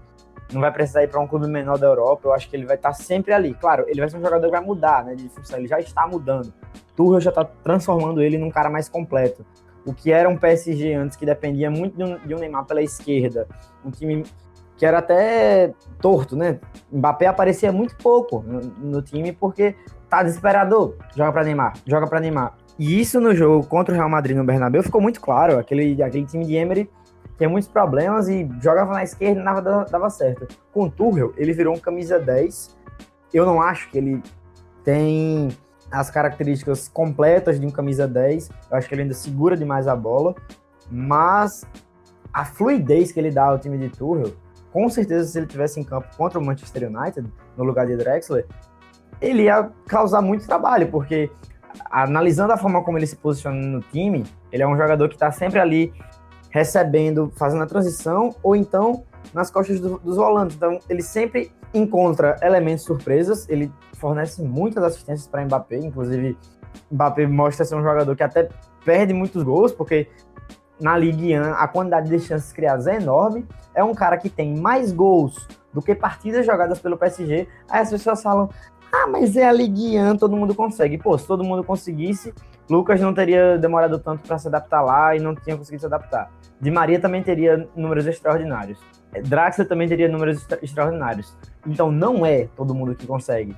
não 0.51 0.61
vai 0.61 0.71
precisar 0.71 1.03
ir 1.03 1.09
para 1.09 1.19
um 1.19 1.27
clube 1.27 1.47
menor 1.47 1.77
da 1.77 1.87
Europa. 1.87 2.27
Eu 2.27 2.33
acho 2.33 2.49
que 2.49 2.55
ele 2.55 2.65
vai 2.65 2.75
estar 2.75 2.89
tá 2.89 2.95
sempre 2.95 3.33
ali. 3.33 3.53
Claro, 3.53 3.85
ele 3.87 3.99
vai 3.99 4.09
ser 4.09 4.17
um 4.17 4.21
jogador 4.21 4.45
que 4.45 4.51
vai 4.51 4.61
mudar 4.61 5.03
né, 5.03 5.15
de 5.15 5.27
função, 5.29 5.59
ele 5.59 5.67
já 5.67 5.79
está 5.79 6.07
mudando. 6.07 6.53
Tuchel 6.95 7.21
já 7.21 7.29
está 7.29 7.43
transformando 7.45 8.21
ele 8.21 8.37
num 8.37 8.49
cara 8.49 8.69
mais 8.69 8.89
completo. 8.89 9.45
O 9.85 9.93
que 9.93 10.11
era 10.11 10.27
um 10.27 10.37
PSG 10.37 10.93
antes, 10.93 11.15
que 11.15 11.25
dependia 11.25 11.69
muito 11.69 11.95
de 11.95 12.03
um, 12.03 12.17
de 12.19 12.35
um 12.35 12.39
Neymar 12.39 12.65
pela 12.65 12.81
esquerda, 12.81 13.47
um 13.85 13.91
time 13.91 14.23
que 14.75 14.85
era 14.85 14.99
até 14.99 15.73
torto, 15.99 16.35
né? 16.35 16.59
Mbappé 16.91 17.25
aparecia 17.25 17.71
muito 17.71 17.95
pouco 17.95 18.43
no, 18.45 18.59
no 18.59 19.01
time 19.01 19.31
porque 19.31 19.75
tá 20.09 20.23
desesperador, 20.23 20.95
joga 21.15 21.31
para 21.31 21.43
Neymar, 21.43 21.73
joga 21.85 22.07
para 22.07 22.19
Neymar. 22.19 22.55
E 22.77 22.99
isso 22.99 23.19
no 23.19 23.33
jogo 23.35 23.65
contra 23.65 23.93
o 23.93 23.97
Real 23.97 24.09
Madrid 24.09 24.37
no 24.37 24.43
Bernabéu 24.43 24.83
ficou 24.83 25.01
muito 25.01 25.19
claro. 25.19 25.57
Aquele, 25.57 26.01
aquele 26.01 26.25
time 26.25 26.45
de 26.45 26.55
Emery 26.55 26.89
tinha 27.37 27.49
muitos 27.49 27.69
problemas 27.69 28.27
e 28.27 28.49
jogava 28.61 28.93
na 28.93 29.03
esquerda 29.03 29.39
e 29.39 29.43
nada 29.43 29.85
dava 29.85 30.09
certo. 30.09 30.47
Com 30.73 30.85
o 30.85 30.91
Tuchel, 30.91 31.33
ele 31.37 31.53
virou 31.53 31.75
um 31.75 31.79
camisa 31.79 32.19
10. 32.19 32.75
Eu 33.33 33.45
não 33.45 33.61
acho 33.61 33.89
que 33.89 33.97
ele 33.97 34.23
tem 34.83 35.49
as 35.91 36.09
características 36.09 36.89
completas 36.89 37.59
de 37.59 37.65
um 37.65 37.69
camisa 37.69 38.07
10. 38.07 38.49
Eu 38.71 38.77
acho 38.77 38.87
que 38.87 38.95
ele 38.95 39.03
ainda 39.03 39.13
segura 39.13 39.55
demais 39.55 39.87
a 39.87 39.95
bola, 39.95 40.35
mas 40.89 41.65
a 42.33 42.43
fluidez 42.43 43.11
que 43.11 43.19
ele 43.19 43.31
dá 43.31 43.45
ao 43.45 43.59
time 43.59 43.77
de 43.77 43.89
Tuchel, 43.89 44.33
com 44.71 44.89
certeza 44.89 45.27
se 45.27 45.37
ele 45.37 45.47
tivesse 45.47 45.79
em 45.79 45.83
campo 45.83 46.07
contra 46.17 46.39
o 46.39 46.43
Manchester 46.43 46.89
United, 46.89 47.31
no 47.55 47.63
lugar 47.63 47.85
de 47.85 47.95
Drexler, 47.95 48.45
ele 49.21 49.43
ia 49.43 49.69
causar 49.87 50.21
muito 50.21 50.45
trabalho, 50.45 50.89
porque 50.89 51.31
analisando 51.89 52.53
a 52.53 52.57
forma 52.57 52.83
como 52.83 52.97
ele 52.97 53.07
se 53.07 53.15
posiciona 53.15 53.57
no 53.57 53.81
time, 53.81 54.25
ele 54.51 54.63
é 54.63 54.67
um 54.67 54.77
jogador 54.77 55.07
que 55.09 55.15
está 55.15 55.31
sempre 55.31 55.59
ali 55.59 55.93
recebendo, 56.49 57.31
fazendo 57.35 57.63
a 57.63 57.67
transição, 57.67 58.35
ou 58.41 58.55
então 58.55 59.03
nas 59.33 59.51
costas 59.51 59.79
do, 59.79 59.99
dos 59.99 60.15
volantes. 60.15 60.55
Então, 60.55 60.79
ele 60.89 61.01
sempre 61.01 61.51
encontra 61.73 62.37
elementos 62.41 62.85
surpresas, 62.85 63.47
ele 63.49 63.71
fornece 63.93 64.41
muitas 64.41 64.83
assistências 64.83 65.27
para 65.27 65.43
Mbappé, 65.43 65.77
inclusive 65.77 66.37
Mbappé 66.91 67.27
mostra 67.27 67.65
ser 67.65 67.75
um 67.75 67.83
jogador 67.83 68.15
que 68.15 68.23
até 68.23 68.49
perde 68.85 69.13
muitos 69.13 69.43
gols, 69.43 69.71
porque 69.71 70.07
na 70.79 70.97
Ligue 70.97 71.37
1 71.37 71.53
a 71.53 71.67
quantidade 71.67 72.09
de 72.09 72.19
chances 72.19 72.53
criadas 72.53 72.87
é 72.87 72.95
enorme. 72.95 73.45
É 73.73 73.83
um 73.83 73.93
cara 73.93 74.17
que 74.17 74.29
tem 74.29 74.55
mais 74.55 74.91
gols 74.91 75.47
do 75.73 75.81
que 75.81 75.93
partidas 75.95 76.45
jogadas 76.45 76.79
pelo 76.79 76.97
PSG. 76.97 77.47
Aí 77.69 77.81
as 77.81 77.89
pessoas 77.89 78.21
falam: 78.21 78.49
"Ah, 78.91 79.07
mas 79.07 79.35
é 79.35 79.47
a 79.47 79.51
Ligue 79.51 79.99
1, 79.99 80.17
todo 80.17 80.35
mundo 80.35 80.55
consegue". 80.55 80.97
Pô, 80.97 81.17
se 81.17 81.27
todo 81.27 81.43
mundo 81.43 81.63
conseguisse, 81.63 82.33
Lucas 82.69 82.99
não 83.01 83.13
teria 83.13 83.57
demorado 83.57 83.99
tanto 83.99 84.27
para 84.27 84.37
se 84.37 84.47
adaptar 84.47 84.81
lá 84.81 85.15
e 85.15 85.19
não 85.19 85.35
tinha 85.35 85.57
conseguido 85.57 85.81
se 85.81 85.85
adaptar. 85.85 86.31
Di 86.59 86.71
Maria 86.71 86.99
também 86.99 87.21
teria 87.21 87.67
números 87.75 88.07
extraordinários. 88.07 88.79
Draxler 89.23 89.67
também 89.67 89.87
teria 89.87 90.07
números 90.07 90.37
extra 90.37 90.59
extraordinários. 90.61 91.35
Então 91.65 91.91
não 91.91 92.25
é 92.25 92.47
todo 92.55 92.73
mundo 92.73 92.95
que 92.95 93.05
consegue. 93.05 93.55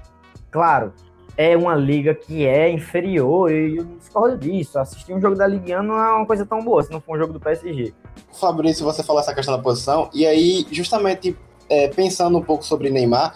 Claro, 0.51 0.93
é 1.37 1.55
uma 1.55 1.73
liga 1.75 2.13
que 2.13 2.45
é 2.45 2.69
inferior 2.69 3.51
e 3.51 3.77
eu 3.77 3.85
discordo 3.85 4.37
disso. 4.37 4.77
Assistir 4.77 5.13
um 5.13 5.21
jogo 5.21 5.35
da 5.35 5.47
Liga 5.47 5.81
não 5.81 5.95
é 5.95 6.11
uma 6.11 6.25
coisa 6.25 6.45
tão 6.45 6.61
boa 6.61 6.83
se 6.83 6.91
não 6.91 6.99
for 6.99 7.15
um 7.15 7.19
jogo 7.19 7.31
do 7.31 7.39
PSG. 7.39 7.93
Fabrício, 8.37 8.83
você 8.83 9.03
falou 9.03 9.21
essa 9.21 9.33
questão 9.33 9.55
da 9.55 9.63
posição, 9.63 10.09
e 10.13 10.25
aí, 10.25 10.65
justamente 10.69 11.37
é, 11.69 11.87
pensando 11.87 12.37
um 12.37 12.41
pouco 12.41 12.65
sobre 12.65 12.89
Neymar, 12.89 13.35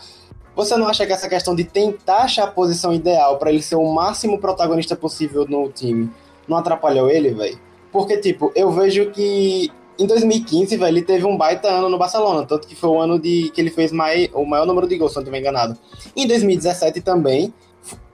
você 0.55 0.76
não 0.76 0.88
acha 0.88 1.05
que 1.05 1.14
essa 1.14 1.30
questão 1.30 1.55
de 1.55 1.64
tentar 1.64 2.24
achar 2.24 2.43
a 2.43 2.51
posição 2.51 2.93
ideal 2.93 3.38
para 3.38 3.49
ele 3.49 3.61
ser 3.61 3.76
o 3.76 3.93
máximo 3.93 4.38
protagonista 4.38 4.95
possível 4.95 5.45
no 5.47 5.70
time 5.70 6.11
não 6.47 6.57
atrapalhou 6.57 7.09
ele, 7.09 7.32
velho? 7.32 7.57
Porque, 7.94 8.18
tipo, 8.18 8.52
eu 8.56 8.72
vejo 8.72 9.12
que 9.12 9.72
em 10.00 10.08
2015, 10.08 10.76
velho, 10.76 10.98
ele 10.98 11.06
teve 11.06 11.26
um 11.26 11.38
baita 11.38 11.70
ano 11.70 11.88
no 11.88 12.00
Barcelona, 12.00 12.44
tanto 12.48 12.68
que 12.68 12.76
foi 12.76 12.89
o 12.89 13.00
ano 13.00 13.20
de 13.20 13.52
que 13.52 13.62
ele 13.62 13.70
fez 13.70 13.91
mai, 13.91 14.32
o 14.34 14.44
maior 14.44 14.66
número 14.66 14.88
de 14.88 14.98
gols, 14.98 15.12
se 15.12 15.18
não 15.18 15.22
estiver 15.22 15.39
enganado. 15.39 15.78
Em 16.16 16.28
2017 16.28 17.02
também, 17.02 17.54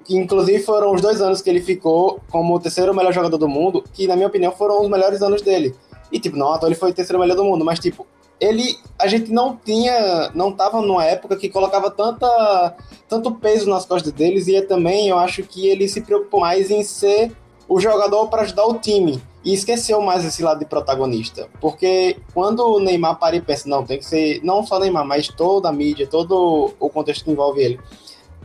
inclusive 0.09 0.61
foram 0.63 0.93
os 0.93 1.01
dois 1.01 1.21
anos 1.21 1.41
que 1.41 1.49
ele 1.49 1.61
ficou 1.61 2.19
como 2.29 2.53
o 2.53 2.59
terceiro 2.59 2.93
melhor 2.93 3.13
jogador 3.13 3.37
do 3.37 3.47
mundo, 3.47 3.81
que 3.93 4.05
na 4.05 4.17
minha 4.17 4.27
opinião 4.27 4.51
foram 4.51 4.81
os 4.81 4.89
melhores 4.89 5.21
anos 5.21 5.41
dele. 5.41 5.73
E 6.11 6.19
tipo, 6.19 6.35
não, 6.35 6.53
então 6.53 6.67
ele 6.67 6.75
foi 6.75 6.91
o 6.91 6.93
terceiro 6.93 7.17
melhor 7.17 7.37
do 7.37 7.45
mundo, 7.45 7.63
mas 7.63 7.79
tipo, 7.79 8.05
ele 8.37 8.75
a 8.99 9.07
gente 9.07 9.31
não 9.31 9.55
tinha, 9.55 10.29
não 10.35 10.51
tava 10.51 10.81
numa 10.81 11.05
época 11.05 11.37
que 11.37 11.47
colocava 11.47 11.89
tanta 11.89 12.75
tanto 13.07 13.33
peso 13.35 13.69
nas 13.69 13.85
costas 13.85 14.11
deles 14.11 14.47
e 14.49 14.61
também 14.61 15.07
eu 15.07 15.17
acho 15.17 15.43
que 15.43 15.67
ele 15.67 15.87
se 15.87 16.01
preocupou 16.01 16.41
mais 16.41 16.69
em 16.69 16.83
ser 16.83 17.31
o 17.67 17.79
jogador 17.79 18.27
para 18.27 18.41
ajudar 18.41 18.65
o 18.65 18.73
time 18.75 19.21
e 19.43 19.53
esqueceu 19.53 20.01
mais 20.01 20.25
esse 20.25 20.43
lado 20.43 20.59
de 20.59 20.65
protagonista. 20.65 21.47
Porque 21.61 22.17
quando 22.33 22.59
o 22.59 22.79
Neymar 22.79 23.17
para 23.17 23.35
e 23.35 23.41
pensa, 23.41 23.69
não, 23.69 23.85
tem 23.85 23.97
que 23.97 24.05
ser 24.05 24.41
não 24.43 24.65
só 24.65 24.79
Neymar, 24.79 25.05
mas 25.05 25.27
toda 25.27 25.69
a 25.69 25.71
mídia, 25.71 26.07
todo 26.07 26.73
o 26.79 26.89
contexto 26.89 27.23
que 27.23 27.31
envolve 27.31 27.61
ele, 27.61 27.79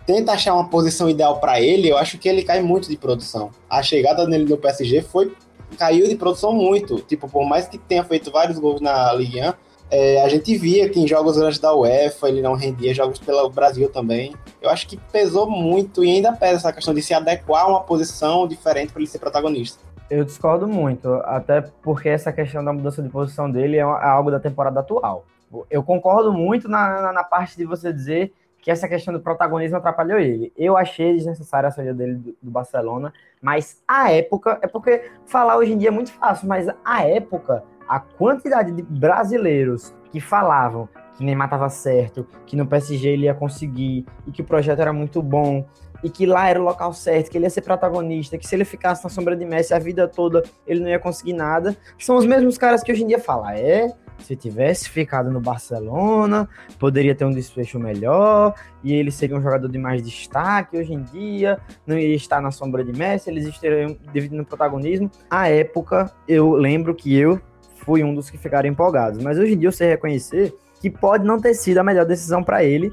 tenta 0.07 0.33
achar 0.33 0.55
uma 0.55 0.69
posição 0.69 1.09
ideal 1.09 1.41
para 1.41 1.61
ele, 1.61 1.89
eu 1.89 1.97
acho 1.97 2.19
que 2.19 2.29
ele 2.29 2.43
cai 2.43 2.61
muito 2.61 2.89
de 2.89 2.97
produção. 2.97 3.51
A 3.69 3.83
chegada 3.83 4.27
dele 4.27 4.45
no 4.45 4.57
PSG 4.57 5.03
foi 5.03 5.33
caiu 5.77 6.07
de 6.07 6.15
produção 6.15 6.53
muito. 6.53 7.01
Tipo, 7.01 7.29
por 7.29 7.45
mais 7.45 7.67
que 7.67 7.79
tenha 7.79 8.05
feito 8.05 8.31
vários 8.31 8.59
gols 8.59 8.81
na 8.81 9.13
Ligue 9.13 9.41
1, 9.41 9.53
é, 9.91 10.23
a 10.23 10.29
gente 10.29 10.57
via 10.57 10.89
que 10.89 11.01
em 11.01 11.07
jogos 11.07 11.37
grandes 11.37 11.59
da 11.59 11.75
UEFA 11.75 12.29
ele 12.29 12.41
não 12.41 12.55
rendia, 12.55 12.95
jogos 12.95 13.19
pelo 13.19 13.49
Brasil 13.51 13.89
também. 13.89 14.35
Eu 14.61 14.71
acho 14.71 14.87
que 14.87 14.97
pesou 14.97 15.49
muito 15.49 16.05
e 16.05 16.11
ainda 16.11 16.33
pesa 16.33 16.57
essa 16.57 16.73
questão 16.73 16.95
de 16.95 17.03
se 17.03 17.13
adequar 17.13 17.65
a 17.65 17.69
uma 17.69 17.81
posição 17.81 18.47
diferente 18.47 18.93
para 18.93 19.01
ele 19.01 19.11
ser 19.11 19.19
protagonista. 19.19 19.79
Eu 20.11 20.25
discordo 20.25 20.69
muito, 20.69 21.15
até 21.25 21.61
porque 21.61 22.09
essa 22.09 22.33
questão 22.33 22.63
da 22.63 22.73
mudança 22.73 23.03
de 23.03 23.09
posição 23.09 23.51
dele 23.51 23.77
é, 23.77 23.81
é 23.81 23.83
algo 23.83 24.31
da 24.31 24.39
temporada 24.39 24.81
atual. 24.81 25.25
Eu 25.71 25.83
concordo 25.83 26.33
muito 26.33 26.69
na, 26.69 27.01
na, 27.01 27.13
na 27.13 27.25
parte 27.25 27.57
de 27.57 27.65
você 27.65 27.93
dizer 27.93 28.33
que 28.65 28.71
essa 28.71 28.89
questão 28.89 29.13
do 29.13 29.21
protagonismo 29.21 29.77
atrapalhou 29.77 30.19
ele. 30.19 30.53
Eu 30.57 30.77
achei 30.77 31.15
desnecessária 31.15 31.69
a 31.69 31.71
saída 31.71 31.93
dele 31.93 32.15
do, 32.15 32.37
do, 32.43 32.51
Barcelona, 32.51 33.13
mas 33.41 33.83
a 33.87 34.11
época, 34.11 34.59
é 34.63 34.67
porque 34.67 35.11
falar 35.27 35.59
hoje 35.59 35.73
em 35.73 35.79
dia 35.79 35.89
é 35.89 35.93
muito 35.93 36.13
fácil, 36.13 36.49
mas 36.49 36.67
a 36.85 37.07
época, 37.07 37.63
a 37.87 38.01
quantidade 38.01 38.73
de 38.73 38.83
brasileiros 38.83 39.95
que 40.11 40.19
falavam 40.19 40.89
que 41.15 41.25
Neymar 41.25 41.47
estava 41.47 41.69
certo, 41.69 42.27
que 42.47 42.57
no 42.57 42.67
PSG 42.67 43.09
ele 43.09 43.25
ia 43.27 43.35
conseguir 43.35 44.07
e 44.27 44.33
que 44.33 44.43
o 44.43 44.45
projeto 44.45 44.81
era 44.81 44.93
muito 44.93 45.23
bom, 45.23 45.65
e 46.05 46.11
que 46.11 46.27
lá 46.27 46.49
era 46.49 46.61
o 46.61 46.63
local 46.63 46.93
certo, 46.93 47.31
que 47.31 47.39
ele 47.39 47.47
ia 47.47 47.51
ser 47.51 47.63
protagonista, 47.63 48.37
que 48.37 48.47
se 48.47 48.55
ele 48.55 48.65
ficasse 48.65 49.03
na 49.03 49.09
sombra 49.09 49.35
de 49.35 49.45
Messi 49.47 49.73
a 49.73 49.79
vida 49.79 50.07
toda 50.07 50.45
ele 50.67 50.81
não 50.81 50.89
ia 50.89 50.99
conseguir 50.99 51.33
nada, 51.33 51.75
são 51.99 52.17
os 52.17 52.27
mesmos 52.27 52.59
caras 52.59 52.83
que 52.83 52.93
hoje 52.93 53.03
em 53.03 53.07
dia 53.07 53.19
falam, 53.19 53.49
é, 53.49 53.91
se 54.19 54.37
tivesse 54.37 54.89
ficado 54.89 55.31
no 55.31 55.41
Barcelona, 55.41 56.49
poderia 56.79 57.15
ter 57.15 57.25
um 57.25 57.33
desfecho 57.33 57.79
melhor, 57.79 58.55
e 58.83 58.93
ele 58.93 59.11
seria 59.11 59.37
um 59.37 59.43
jogador 59.43 59.69
de 59.69 59.79
mais 59.79 60.03
destaque 60.03 60.77
hoje 60.77 60.93
em 60.93 61.03
dia, 61.03 61.59
não 61.87 61.99
iria 61.99 62.17
estar 62.17 62.41
na 62.41 62.51
sombra 62.51 62.85
de 62.85 62.93
Messi, 62.93 63.31
eles 63.31 63.47
estariam 63.47 63.97
dividindo 64.13 64.45
protagonismo. 64.45 65.11
À 65.31 65.49
época, 65.49 66.13
eu 66.29 66.53
lembro 66.53 66.95
que 66.95 67.17
eu 67.17 67.41
fui 67.77 68.05
um 68.05 68.15
dos 68.15 68.31
que 68.31 68.39
ficaram 68.39 68.69
empolgados, 68.69 69.23
mas 69.23 69.39
hoje 69.39 69.55
em 69.55 69.59
dia 69.59 69.69
eu 69.69 69.73
sei 69.73 69.89
reconhecer 69.89 70.55
que 70.81 70.91
pode 70.91 71.25
não 71.25 71.41
ter 71.41 71.55
sido 71.55 71.79
a 71.79 71.85
melhor 71.85 72.05
decisão 72.05 72.43
para 72.43 72.63
ele, 72.63 72.93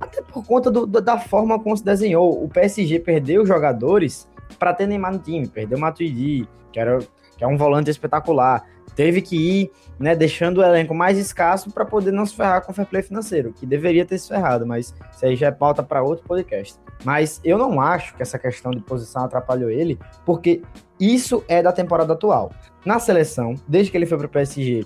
até 0.00 0.22
por 0.22 0.44
conta 0.46 0.70
do, 0.70 0.86
da 0.86 1.18
forma 1.18 1.58
como 1.58 1.76
se 1.76 1.84
desenhou. 1.84 2.42
O 2.42 2.48
PSG 2.48 2.98
perdeu 3.00 3.44
jogadores 3.44 4.26
para 4.58 4.72
ter 4.72 4.86
Neymar 4.86 5.12
no 5.12 5.18
time, 5.18 5.46
perdeu 5.46 5.76
o 5.76 5.80
Matuidi, 5.80 6.48
que 6.72 6.80
era 6.80 6.98
que 7.40 7.44
é 7.44 7.46
um 7.46 7.56
volante 7.56 7.90
espetacular. 7.90 8.62
Teve 8.94 9.22
que 9.22 9.34
ir, 9.34 9.70
né, 9.98 10.14
deixando 10.14 10.58
o 10.58 10.62
elenco 10.62 10.94
mais 10.94 11.16
escasso 11.16 11.70
para 11.70 11.86
poder 11.86 12.12
não 12.12 12.26
se 12.26 12.36
ferrar 12.36 12.62
com 12.62 12.70
o 12.70 12.74
fair 12.74 12.86
play 12.86 13.02
financeiro, 13.02 13.50
que 13.50 13.64
deveria 13.64 14.04
ter 14.04 14.18
se 14.18 14.28
ferrado, 14.28 14.66
mas 14.66 14.94
isso 15.10 15.24
aí 15.24 15.36
já 15.36 15.46
é 15.46 15.50
pauta 15.50 15.82
para 15.82 16.02
outro 16.02 16.26
podcast. 16.26 16.78
Mas 17.02 17.40
eu 17.42 17.56
não 17.56 17.80
acho 17.80 18.14
que 18.14 18.20
essa 18.20 18.38
questão 18.38 18.70
de 18.72 18.80
posição 18.80 19.24
atrapalhou 19.24 19.70
ele, 19.70 19.98
porque 20.26 20.60
isso 20.98 21.42
é 21.48 21.62
da 21.62 21.72
temporada 21.72 22.12
atual. 22.12 22.52
Na 22.84 22.98
seleção, 22.98 23.54
desde 23.66 23.90
que 23.90 23.96
ele 23.96 24.04
foi 24.04 24.18
para 24.18 24.26
o 24.26 24.30
PSG, 24.30 24.84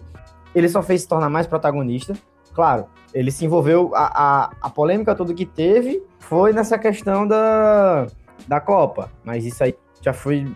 ele 0.54 0.68
só 0.68 0.80
fez 0.80 1.02
se 1.02 1.08
tornar 1.08 1.28
mais 1.28 1.48
protagonista. 1.48 2.12
Claro, 2.54 2.86
ele 3.12 3.30
se 3.30 3.44
envolveu, 3.44 3.90
a, 3.94 4.04
a, 4.44 4.50
a 4.62 4.70
polêmica 4.70 5.14
toda 5.14 5.34
que 5.34 5.44
teve 5.44 6.02
foi 6.20 6.52
nessa 6.52 6.78
questão 6.78 7.26
da, 7.26 8.06
da 8.46 8.60
Copa, 8.60 9.10
mas 9.24 9.44
isso 9.44 9.62
aí 9.62 9.74
já 10.00 10.12
foi 10.12 10.46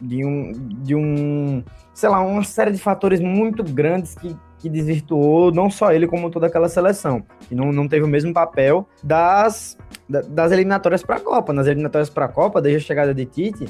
de 0.00 0.24
um, 0.24 0.52
de 0.82 0.94
um, 0.94 1.64
sei 1.94 2.08
lá, 2.08 2.20
uma 2.20 2.44
série 2.44 2.70
de 2.70 2.78
fatores 2.78 3.20
muito 3.20 3.62
grandes 3.62 4.14
que, 4.14 4.36
que 4.58 4.68
desvirtuou 4.68 5.50
não 5.50 5.70
só 5.70 5.92
ele, 5.92 6.06
como 6.06 6.30
toda 6.30 6.46
aquela 6.46 6.68
seleção, 6.68 7.22
que 7.48 7.54
não, 7.54 7.72
não 7.72 7.88
teve 7.88 8.04
o 8.04 8.08
mesmo 8.08 8.32
papel 8.32 8.86
das, 9.02 9.78
das 10.08 10.52
eliminatórias 10.52 11.02
para 11.02 11.16
a 11.16 11.20
Copa. 11.20 11.52
Nas 11.52 11.66
eliminatórias 11.66 12.10
para 12.10 12.26
a 12.26 12.28
Copa, 12.28 12.60
desde 12.60 12.84
a 12.84 12.86
chegada 12.86 13.14
de 13.14 13.24
Tite, 13.24 13.66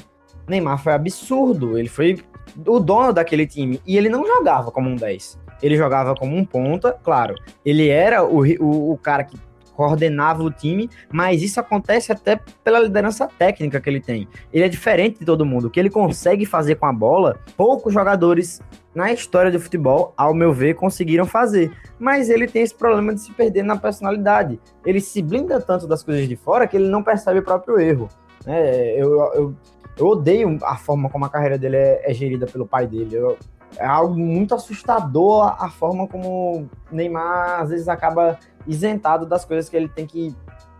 Neymar 0.47 0.81
foi 0.81 0.93
absurdo. 0.93 1.77
Ele 1.77 1.89
foi 1.89 2.21
o 2.65 2.79
dono 2.79 3.13
daquele 3.13 3.45
time 3.45 3.81
e 3.85 3.97
ele 3.97 4.09
não 4.09 4.25
jogava 4.25 4.71
como 4.71 4.89
um 4.89 4.95
10. 4.95 5.39
Ele 5.61 5.77
jogava 5.77 6.15
como 6.15 6.35
um 6.35 6.45
ponta, 6.45 6.93
claro. 7.03 7.35
Ele 7.65 7.89
era 7.89 8.23
o, 8.23 8.41
o, 8.59 8.91
o 8.93 8.97
cara 8.97 9.23
que 9.23 9.37
coordenava 9.77 10.41
o 10.41 10.49
time, 10.49 10.89
mas 11.11 11.43
isso 11.43 11.59
acontece 11.59 12.11
até 12.11 12.39
pela 12.63 12.79
liderança 12.79 13.27
técnica 13.27 13.79
que 13.79 13.87
ele 13.87 14.01
tem. 14.01 14.27
Ele 14.51 14.65
é 14.65 14.67
diferente 14.67 15.19
de 15.19 15.25
todo 15.25 15.45
mundo. 15.45 15.67
O 15.67 15.69
que 15.69 15.79
ele 15.79 15.91
consegue 15.91 16.47
fazer 16.47 16.75
com 16.75 16.87
a 16.87 16.91
bola, 16.91 17.39
poucos 17.55 17.93
jogadores 17.93 18.59
na 18.95 19.13
história 19.13 19.51
do 19.51 19.59
futebol, 19.59 20.15
ao 20.17 20.33
meu 20.33 20.51
ver, 20.51 20.73
conseguiram 20.73 21.27
fazer. 21.27 21.71
Mas 21.99 22.27
ele 22.27 22.47
tem 22.47 22.63
esse 22.63 22.73
problema 22.73 23.13
de 23.13 23.21
se 23.21 23.31
perder 23.31 23.61
na 23.61 23.77
personalidade. 23.77 24.59
Ele 24.83 24.99
se 24.99 25.21
blinda 25.21 25.61
tanto 25.61 25.85
das 25.85 26.01
coisas 26.01 26.27
de 26.27 26.35
fora 26.35 26.65
que 26.67 26.75
ele 26.75 26.89
não 26.89 27.03
percebe 27.03 27.37
o 27.37 27.43
próprio 27.43 27.79
erro. 27.79 28.09
É, 28.47 28.95
eu, 28.97 29.19
eu, 29.35 29.55
eu, 29.95 30.07
odeio 30.07 30.57
a 30.63 30.75
forma 30.75 31.09
como 31.09 31.25
a 31.25 31.29
carreira 31.29 31.57
dele 31.57 31.75
é, 31.75 32.01
é 32.09 32.13
gerida 32.15 32.47
pelo 32.47 32.65
pai 32.65 32.87
dele. 32.87 33.15
Eu, 33.15 33.37
é 33.77 33.85
algo 33.85 34.17
muito 34.17 34.55
assustador 34.55 35.55
a 35.61 35.69
forma 35.69 36.07
como 36.07 36.69
Neymar 36.91 37.61
às 37.61 37.69
vezes 37.69 37.87
acaba 37.87 38.39
isentado 38.65 39.25
das 39.25 39.45
coisas 39.45 39.69
que 39.69 39.75
ele 39.75 39.87
tem 39.87 40.05
que 40.05 40.35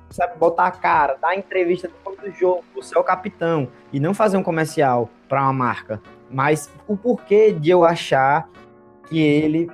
sabe, 0.09 0.37
botar 0.37 0.67
a 0.67 0.71
cara, 0.71 1.17
dar 1.21 1.35
entrevista 1.35 1.87
depois 1.87 2.19
do 2.19 2.31
jogo, 2.31 2.63
ser 2.81 2.97
o 2.97 3.03
capitão 3.03 3.67
e 3.91 3.99
não 3.99 4.13
fazer 4.13 4.37
um 4.37 4.43
comercial 4.43 5.09
para 5.27 5.41
uma 5.41 5.53
marca. 5.53 6.01
Mas 6.29 6.71
o 6.87 6.95
porquê 6.97 7.51
de 7.51 7.69
eu 7.69 7.83
achar 7.83 8.49
que 9.07 9.19
ele 9.19 9.69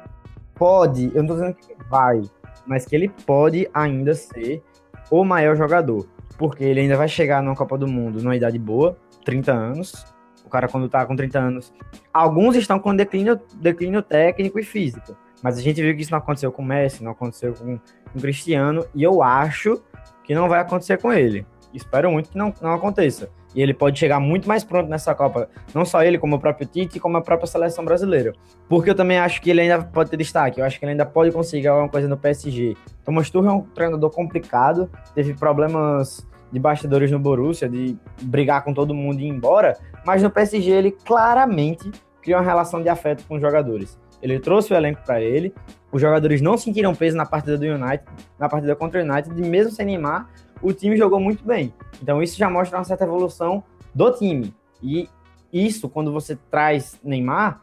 pode, 0.53 1.11
eu 1.13 1.23
não 1.23 1.27
tô 1.27 1.33
dizendo 1.33 1.55
que 1.55 1.75
vai, 1.89 2.21
mas 2.65 2.85
que 2.85 2.95
ele 2.95 3.09
pode 3.09 3.69
ainda 3.73 4.13
ser 4.13 4.63
o 5.09 5.23
maior 5.23 5.55
jogador. 5.55 6.07
Porque 6.37 6.63
ele 6.63 6.81
ainda 6.81 6.97
vai 6.97 7.07
chegar 7.07 7.41
na 7.41 7.55
Copa 7.55 7.77
do 7.77 7.87
Mundo 7.87 8.21
numa 8.21 8.35
idade 8.35 8.57
boa, 8.57 8.97
30 9.23 9.51
anos. 9.51 10.12
O 10.53 10.55
cara, 10.55 10.67
quando 10.67 10.87
tá 10.87 11.05
com 11.05 11.15
30 11.15 11.39
anos. 11.39 11.73
Alguns 12.13 12.55
estão 12.55 12.79
com 12.79 12.95
declínio, 12.95 13.39
declínio 13.55 14.01
técnico 14.01 14.59
e 14.59 14.63
físico. 14.63 15.17
Mas 15.41 15.57
a 15.57 15.61
gente 15.61 15.81
viu 15.81 15.95
que 15.95 16.03
isso 16.03 16.11
não 16.11 16.19
aconteceu 16.19 16.51
com 16.51 16.61
o 16.61 16.65
Messi, 16.65 17.03
não 17.03 17.11
aconteceu 17.11 17.53
com 17.53 17.79
com 18.13 18.19
Cristiano, 18.19 18.85
e 18.93 19.03
eu 19.03 19.23
acho 19.23 19.81
que 20.23 20.35
não 20.35 20.47
vai 20.47 20.59
acontecer 20.61 20.99
com 20.99 21.11
ele. 21.11 21.45
Espero 21.73 22.11
muito 22.11 22.29
que 22.29 22.37
não, 22.37 22.53
não 22.61 22.73
aconteça. 22.73 23.29
E 23.55 23.61
ele 23.61 23.73
pode 23.73 23.99
chegar 23.99 24.19
muito 24.19 24.47
mais 24.47 24.63
pronto 24.63 24.89
nessa 24.89 25.13
Copa. 25.13 25.49
Não 25.73 25.85
só 25.85 26.03
ele, 26.03 26.17
como 26.17 26.35
o 26.35 26.39
próprio 26.39 26.67
Tite, 26.67 26.99
como 26.99 27.17
a 27.17 27.21
própria 27.21 27.47
seleção 27.47 27.83
brasileira. 27.83 28.33
Porque 28.69 28.89
eu 28.89 28.95
também 28.95 29.17
acho 29.17 29.41
que 29.41 29.49
ele 29.49 29.61
ainda 29.61 29.83
pode 29.83 30.09
ter 30.09 30.17
destaque. 30.17 30.59
Eu 30.59 30.65
acho 30.65 30.79
que 30.79 30.85
ele 30.85 30.91
ainda 30.91 31.05
pode 31.05 31.31
conseguir 31.31 31.67
alguma 31.67 31.89
coisa 31.89 32.07
no 32.07 32.17
PSG. 32.17 32.75
Thomas 33.03 33.29
Tuchel 33.29 33.51
é 33.51 33.53
um 33.53 33.61
treinador 33.61 34.09
complicado. 34.11 34.89
Teve 35.13 35.33
problemas 35.33 36.25
de 36.53 36.59
bastidores 36.59 37.09
no 37.09 37.17
Borussia, 37.17 37.67
de 37.67 37.97
brigar 38.21 38.63
com 38.63 38.75
todo 38.75 38.93
mundo 38.93 39.19
e 39.19 39.23
ir 39.23 39.29
embora. 39.29 39.75
Mas 40.05 40.21
no 40.21 40.29
PSG 40.29 40.69
ele 40.69 40.91
claramente 40.91 41.91
criou 42.21 42.39
uma 42.39 42.45
relação 42.45 42.81
de 42.81 42.87
afeto 42.87 43.23
com 43.27 43.35
os 43.35 43.41
jogadores. 43.41 43.97
Ele 44.21 44.39
trouxe 44.39 44.71
o 44.71 44.75
elenco 44.75 45.01
para 45.03 45.19
ele, 45.19 45.53
os 45.91 45.99
jogadores 45.99 46.41
não 46.41 46.55
sentiram 46.55 46.93
peso 46.93 47.17
na 47.17 47.25
partida 47.25 47.57
do 47.57 47.65
United, 47.65 48.03
na 48.37 48.47
partida 48.47 48.75
contra 48.75 49.01
o 49.01 49.03
United, 49.03 49.35
e 49.35 49.49
mesmo 49.49 49.71
sem 49.71 49.85
Neymar, 49.85 50.29
o 50.61 50.71
time 50.71 50.95
jogou 50.95 51.19
muito 51.19 51.43
bem. 51.43 51.73
Então 52.01 52.21
isso 52.21 52.37
já 52.37 52.49
mostra 52.49 52.77
uma 52.77 52.83
certa 52.83 53.03
evolução 53.03 53.63
do 53.93 54.11
time. 54.11 54.53
E 54.81 55.09
isso, 55.51 55.89
quando 55.89 56.13
você 56.13 56.37
traz 56.51 56.99
Neymar, 57.03 57.61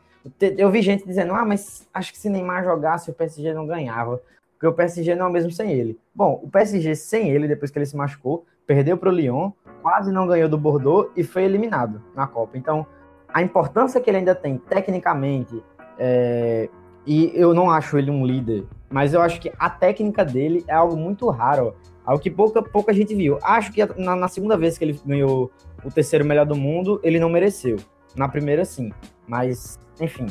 eu 0.59 0.68
vi 0.68 0.82
gente 0.82 1.07
dizendo, 1.07 1.32
ah, 1.32 1.45
mas 1.45 1.88
acho 1.95 2.12
que 2.12 2.18
se 2.18 2.28
Neymar 2.28 2.64
jogasse, 2.64 3.11
o 3.11 3.14
PSG 3.14 3.55
não 3.55 3.66
ganhava. 3.66 4.20
Porque 4.53 4.66
o 4.66 4.74
PSG 4.74 5.14
não 5.14 5.26
é 5.26 5.28
o 5.28 5.32
mesmo 5.32 5.51
sem 5.51 5.72
ele. 5.72 5.99
Bom, 6.14 6.41
o 6.43 6.51
PSG 6.51 6.95
sem 6.95 7.30
ele, 7.30 7.49
depois 7.49 7.70
que 7.70 7.78
ele 7.78 7.86
se 7.86 7.97
machucou, 7.97 8.45
perdeu 8.71 8.97
para 8.97 9.09
o 9.09 9.12
Lyon, 9.12 9.51
quase 9.83 10.12
não 10.12 10.29
ganhou 10.29 10.49
do 10.49 10.57
Bordeaux 10.57 11.11
e 11.16 11.25
foi 11.25 11.43
eliminado 11.43 12.01
na 12.14 12.25
Copa. 12.29 12.57
Então, 12.57 12.87
a 13.35 13.43
importância 13.43 14.01
que 14.01 14.09
ele 14.09 14.18
ainda 14.18 14.33
tem 14.33 14.59
tecnicamente, 14.59 15.61
é, 15.99 16.68
e 17.05 17.33
eu 17.35 17.53
não 17.53 17.68
acho 17.68 17.99
ele 17.99 18.12
um 18.12 18.25
líder, 18.25 18.64
mas 18.89 19.12
eu 19.12 19.21
acho 19.23 19.41
que 19.41 19.51
a 19.59 19.68
técnica 19.68 20.25
dele 20.25 20.64
é 20.68 20.73
algo 20.73 20.97
muito 20.97 21.29
raro, 21.31 21.75
algo 22.07 22.23
que 22.23 22.31
pouca, 22.31 22.62
pouca 22.62 22.95
gente 22.95 23.12
viu. 23.12 23.41
Acho 23.43 23.73
que 23.73 23.85
na, 24.01 24.14
na 24.14 24.29
segunda 24.29 24.57
vez 24.57 24.79
que 24.79 24.85
ele 24.85 25.01
ganhou 25.05 25.51
o 25.85 25.91
terceiro 25.91 26.25
melhor 26.25 26.47
do 26.47 26.55
mundo, 26.55 27.01
ele 27.03 27.18
não 27.18 27.29
mereceu. 27.29 27.77
Na 28.14 28.29
primeira, 28.29 28.64
sim. 28.64 28.93
Mas, 29.27 29.81
enfim, 30.01 30.27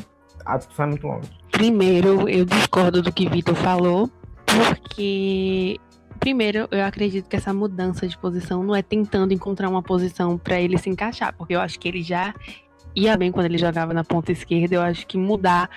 a 0.46 0.56
discussão 0.56 0.86
é 0.86 0.88
muito 0.88 1.06
longa. 1.06 1.28
Primeiro, 1.52 2.26
eu 2.26 2.46
discordo 2.46 3.02
do 3.02 3.12
que 3.12 3.28
Vitor 3.28 3.54
falou, 3.56 4.08
porque 4.46 5.78
primeiro, 6.20 6.68
eu 6.70 6.84
acredito 6.84 7.28
que 7.28 7.34
essa 7.34 7.52
mudança 7.52 8.06
de 8.06 8.16
posição 8.16 8.62
não 8.62 8.76
é 8.76 8.82
tentando 8.82 9.32
encontrar 9.32 9.68
uma 9.68 9.82
posição 9.82 10.36
para 10.36 10.60
ele 10.60 10.76
se 10.76 10.90
encaixar, 10.90 11.34
porque 11.34 11.54
eu 11.54 11.60
acho 11.60 11.80
que 11.80 11.88
ele 11.88 12.02
já 12.02 12.34
ia 12.94 13.16
bem 13.16 13.32
quando 13.32 13.46
ele 13.46 13.58
jogava 13.58 13.94
na 13.94 14.04
ponta 14.04 14.30
esquerda. 14.30 14.76
Eu 14.76 14.82
acho 14.82 15.06
que 15.06 15.16
mudar 15.16 15.70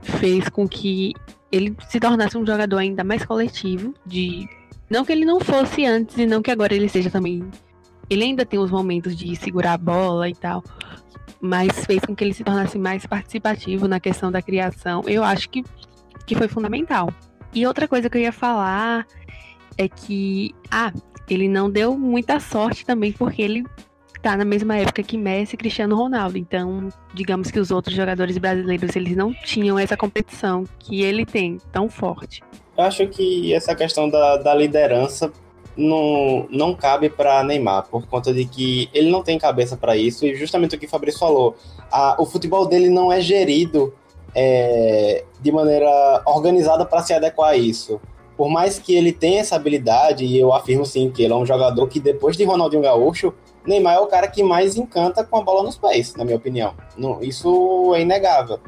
fez 0.00 0.48
com 0.48 0.66
que 0.66 1.12
ele 1.52 1.76
se 1.88 2.00
tornasse 2.00 2.38
um 2.38 2.46
jogador 2.46 2.78
ainda 2.78 3.04
mais 3.04 3.24
coletivo, 3.24 3.94
de 4.06 4.48
não 4.88 5.04
que 5.04 5.12
ele 5.12 5.24
não 5.24 5.38
fosse 5.38 5.84
antes 5.84 6.16
e 6.16 6.26
não 6.26 6.40
que 6.40 6.50
agora 6.50 6.74
ele 6.74 6.88
seja 6.88 7.10
também. 7.10 7.44
Ele 8.08 8.24
ainda 8.24 8.46
tem 8.46 8.58
os 8.58 8.70
momentos 8.70 9.14
de 9.14 9.36
segurar 9.36 9.74
a 9.74 9.78
bola 9.78 10.28
e 10.28 10.34
tal, 10.34 10.64
mas 11.40 11.84
fez 11.84 12.00
com 12.04 12.16
que 12.16 12.24
ele 12.24 12.34
se 12.34 12.42
tornasse 12.42 12.78
mais 12.78 13.04
participativo 13.06 13.86
na 13.86 14.00
questão 14.00 14.32
da 14.32 14.40
criação. 14.40 15.02
Eu 15.06 15.22
acho 15.22 15.48
que, 15.50 15.62
que 16.26 16.34
foi 16.34 16.48
fundamental. 16.48 17.12
E 17.52 17.66
outra 17.66 17.86
coisa 17.86 18.08
que 18.08 18.16
eu 18.16 18.22
ia 18.22 18.32
falar 18.32 19.06
é 19.76 19.88
que, 19.88 20.54
ah, 20.70 20.92
ele 21.28 21.48
não 21.48 21.70
deu 21.70 21.96
muita 21.96 22.40
sorte 22.40 22.84
também 22.84 23.12
porque 23.12 23.42
ele 23.42 23.64
tá 24.22 24.36
na 24.36 24.44
mesma 24.44 24.76
época 24.76 25.02
que 25.02 25.16
Messi 25.16 25.54
e 25.54 25.58
Cristiano 25.58 25.96
Ronaldo. 25.96 26.36
Então, 26.36 26.88
digamos 27.14 27.50
que 27.50 27.58
os 27.58 27.70
outros 27.70 27.94
jogadores 27.96 28.36
brasileiros, 28.38 28.94
eles 28.94 29.16
não 29.16 29.32
tinham 29.32 29.78
essa 29.78 29.96
competição 29.96 30.64
que 30.78 31.02
ele 31.02 31.24
tem 31.24 31.58
tão 31.72 31.88
forte. 31.88 32.42
Eu 32.76 32.84
acho 32.84 33.06
que 33.08 33.52
essa 33.54 33.74
questão 33.74 34.08
da, 34.08 34.36
da 34.36 34.54
liderança 34.54 35.32
não, 35.76 36.46
não 36.50 36.74
cabe 36.74 37.08
para 37.08 37.42
Neymar, 37.42 37.86
por 37.88 38.06
conta 38.06 38.32
de 38.32 38.44
que 38.44 38.88
ele 38.92 39.10
não 39.10 39.22
tem 39.22 39.38
cabeça 39.38 39.76
para 39.76 39.96
isso, 39.96 40.26
e 40.26 40.34
justamente 40.34 40.76
o 40.76 40.78
que 40.78 40.86
o 40.86 40.88
Fabrício 40.88 41.20
falou, 41.20 41.56
a, 41.90 42.20
o 42.20 42.26
futebol 42.26 42.66
dele 42.66 42.90
não 42.90 43.12
é 43.12 43.20
gerido 43.20 43.94
é, 44.34 45.24
de 45.40 45.50
maneira 45.50 46.22
organizada 46.26 46.84
para 46.84 47.02
se 47.02 47.12
adequar 47.12 47.50
a 47.50 47.56
isso. 47.56 48.00
Por 48.40 48.48
mais 48.48 48.78
que 48.78 48.94
ele 48.94 49.12
tenha 49.12 49.40
essa 49.40 49.54
habilidade, 49.54 50.24
e 50.24 50.40
eu 50.40 50.50
afirmo 50.50 50.86
sim 50.86 51.10
que 51.10 51.22
ele 51.22 51.34
é 51.34 51.36
um 51.36 51.44
jogador 51.44 51.86
que 51.88 52.00
depois 52.00 52.38
de 52.38 52.44
Ronaldinho 52.44 52.80
Gaúcho, 52.80 53.34
Neymar 53.66 53.96
é 53.96 54.00
o 54.00 54.06
cara 54.06 54.26
que 54.28 54.42
mais 54.42 54.78
encanta 54.78 55.22
com 55.22 55.36
a 55.36 55.42
bola 55.42 55.62
nos 55.62 55.76
pés, 55.76 56.14
na 56.14 56.24
minha 56.24 56.38
opinião. 56.38 56.72
Isso 57.20 57.92
é 57.94 58.00
inegável. 58.00 58.58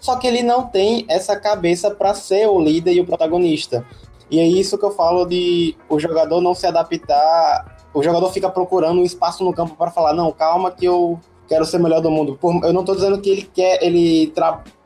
Só 0.00 0.16
que 0.16 0.26
ele 0.26 0.42
não 0.42 0.68
tem 0.68 1.04
essa 1.10 1.38
cabeça 1.38 1.90
para 1.90 2.14
ser 2.14 2.48
o 2.48 2.58
líder 2.58 2.94
e 2.94 3.00
o 3.02 3.04
protagonista. 3.04 3.84
E 4.30 4.40
é 4.40 4.46
isso 4.46 4.78
que 4.78 4.86
eu 4.86 4.92
falo 4.92 5.26
de 5.26 5.76
o 5.90 6.00
jogador 6.00 6.40
não 6.40 6.54
se 6.54 6.66
adaptar. 6.66 7.86
O 7.92 8.02
jogador 8.02 8.32
fica 8.32 8.48
procurando 8.48 8.98
um 8.98 9.04
espaço 9.04 9.44
no 9.44 9.52
campo 9.52 9.76
para 9.76 9.90
falar: 9.90 10.14
não, 10.14 10.32
calma, 10.32 10.70
que 10.70 10.86
eu 10.86 11.20
quero 11.46 11.66
ser 11.66 11.76
melhor 11.76 12.00
do 12.00 12.10
mundo. 12.10 12.38
eu 12.42 12.72
não 12.72 12.80
estou 12.80 12.94
dizendo 12.94 13.20
que 13.20 13.28
ele 13.28 13.42
quer, 13.42 13.82
ele 13.82 14.28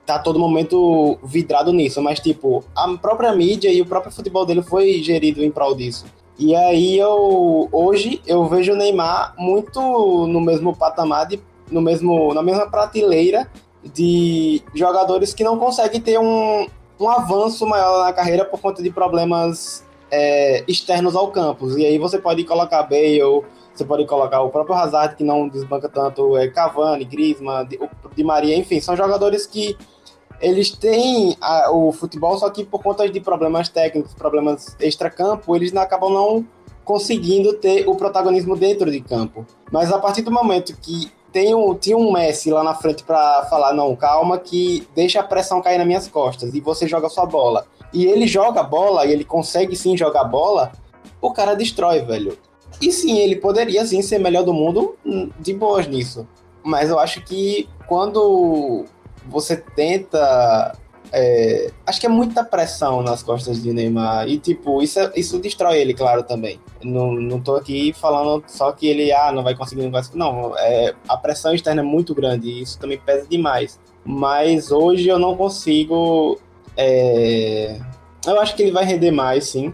tá 0.05 0.19
todo 0.19 0.39
momento 0.39 1.19
vidrado 1.23 1.73
nisso, 1.73 2.03
mas 2.03 2.21
tipo, 2.21 2.65
a 2.75 2.89
própria 2.99 3.33
mídia 3.35 3.73
e 3.73 3.81
o 3.81 3.87
próprio 3.87 4.13
futebol 4.13 4.45
dele 4.45 4.63
foi 4.63 5.03
gerido 5.03 5.43
em 5.43 5.51
prol 5.51 5.75
disso. 5.75 6.05
E 6.39 6.55
aí 6.55 6.99
eu 6.99 7.69
hoje 7.71 8.21
eu 8.27 8.47
vejo 8.47 8.73
o 8.73 8.77
Neymar 8.77 9.35
muito 9.39 9.81
no 10.27 10.41
mesmo 10.41 10.75
patamar 10.75 11.27
de, 11.27 11.41
no 11.71 11.81
mesmo 11.81 12.35
na 12.35 12.43
mesma 12.43 12.69
prateleira 12.69 13.49
de 13.85 14.63
jogadores 14.75 15.35
que 15.35 15.45
não 15.45 15.59
conseguem 15.59 16.01
ter 16.01 16.19
um, 16.19 16.67
um 16.99 17.09
avanço 17.09 17.67
maior 17.67 18.05
na 18.05 18.13
carreira 18.13 18.45
por 18.45 18.61
conta 18.61 18.83
de 18.83 18.91
problemas 18.91 19.85
é, 20.11 20.65
externos 20.69 21.17
ao 21.17 21.29
campus. 21.31 21.77
E 21.77 21.85
aí 21.85 21.99
você 21.99 22.19
pode 22.19 22.45
colocar 22.45 22.83
Bale, 22.83 23.43
você 23.75 23.85
pode 23.85 24.07
colocar 24.07 24.43
o 24.43 24.51
próprio 24.51 24.77
Hazard, 24.77 25.17
que 25.17 25.25
não 25.25 25.49
desbanca 25.49 25.89
tanto, 25.89 26.37
é, 26.37 26.49
Cavani, 26.49 27.05
Griezmann, 27.05 27.67
Di 28.15 28.23
Maria, 28.23 28.57
enfim, 28.57 28.81
são 28.81 28.97
jogadores 28.97 29.47
que 29.47 29.77
eles 30.43 30.73
têm 30.73 31.37
a, 31.41 31.71
o 31.71 31.93
futebol, 31.93 32.37
só 32.37 32.51
que 32.51 32.65
por 32.65 32.83
conta 32.83 33.09
de 33.09 33.21
problemas 33.21 33.69
técnicos, 33.69 34.13
problemas 34.13 34.77
extra-campo, 34.81 35.55
eles 35.55 35.75
acabam 35.77 36.13
não 36.13 36.47
conseguindo 36.85 37.55
ter 37.55 37.89
o 37.89 37.95
protagonismo 37.95 38.57
dentro 38.57 38.91
de 38.91 39.01
campo. 39.01 39.47
Mas 39.71 39.93
a 39.93 39.99
partir 39.99 40.23
do 40.23 40.33
momento 40.33 40.77
que 40.77 41.13
tem 41.33 41.55
um, 41.55 41.75
tinha 41.75 41.97
um 41.97 42.13
Messi 42.13 42.51
lá 42.51 42.63
na 42.63 42.75
frente 42.75 43.05
para 43.05 43.45
falar, 43.45 43.73
não, 43.73 43.95
calma, 43.95 44.37
que 44.37 44.87
deixa 44.95 45.21
a 45.21 45.23
pressão 45.23 45.63
cair 45.63 45.79
nas 45.79 45.87
minhas 45.87 46.09
costas 46.09 46.53
e 46.53 46.61
você 46.61 46.87
joga 46.89 47.09
sua 47.09 47.25
bola. 47.25 47.67
E 47.93 48.05
ele 48.05 48.27
joga 48.27 48.61
a 48.61 48.65
bola, 48.65 49.07
e 49.07 49.13
ele 49.13 49.25
consegue 49.25 49.77
sim 49.77 49.97
jogar 49.97 50.25
bola, 50.25 50.73
o 51.21 51.33
cara 51.33 51.55
destrói, 51.55 52.01
velho. 52.01 52.37
E 52.81 52.91
sim, 52.91 53.19
ele 53.19 53.37
poderia 53.37 53.87
sim 53.87 54.03
ser 54.03 54.19
melhor 54.19 54.43
do 54.43 54.53
mundo 54.53 54.97
hum, 55.07 55.31
de 55.39 55.55
boas 55.55 55.87
nisso. 55.87 56.27
Mas 56.65 56.91
eu 56.91 56.99
acho 56.99 57.23
que 57.23 57.69
quando 57.87 58.85
você 59.27 59.57
tenta. 59.57 60.77
É, 61.15 61.71
acho 61.87 62.01
que 62.01 62.07
é 62.07 62.09
muita 62.09 62.43
pressão 62.43 63.03
nas 63.03 63.23
costas 63.23 63.63
de 63.63 63.73
Neymar. 63.73 64.29
E, 64.29 64.39
tipo, 64.39 64.83
isso, 64.83 64.99
é, 64.99 65.13
isso 65.15 65.39
destrói 65.39 65.79
ele, 65.79 65.93
claro, 65.93 66.23
também. 66.23 66.59
Não, 66.83 67.13
não 67.13 67.41
tô 67.41 67.57
aqui 67.57 67.93
falando 67.93 68.43
só 68.47 68.73
que 68.73 68.87
ele 68.87 69.13
ah, 69.13 69.31
não 69.31 69.43
vai 69.43 69.55
conseguir, 69.55 69.87
não 69.87 70.01
Não, 70.15 70.59
é, 70.59 70.95
a 71.09 71.17
pressão 71.17 71.55
externa 71.55 71.83
é 71.83 71.85
muito 71.85 72.15
grande 72.15 72.49
e 72.49 72.63
isso 72.63 72.79
também 72.79 72.99
pesa 72.99 73.27
demais. 73.29 73.79
Mas 74.05 74.71
hoje 74.71 75.09
eu 75.09 75.19
não 75.19 75.37
consigo. 75.37 76.41
É, 76.77 77.79
eu 78.27 78.41
acho 78.41 78.55
que 78.55 78.63
ele 78.63 78.73
vai 78.73 78.85
render 78.85 79.11
mais, 79.11 79.49
sim. 79.49 79.73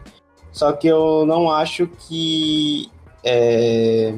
Só 0.53 0.72
que 0.72 0.88
eu 0.88 1.24
não 1.26 1.51
acho 1.51 1.86
que. 1.86 2.90
É, 3.22 4.14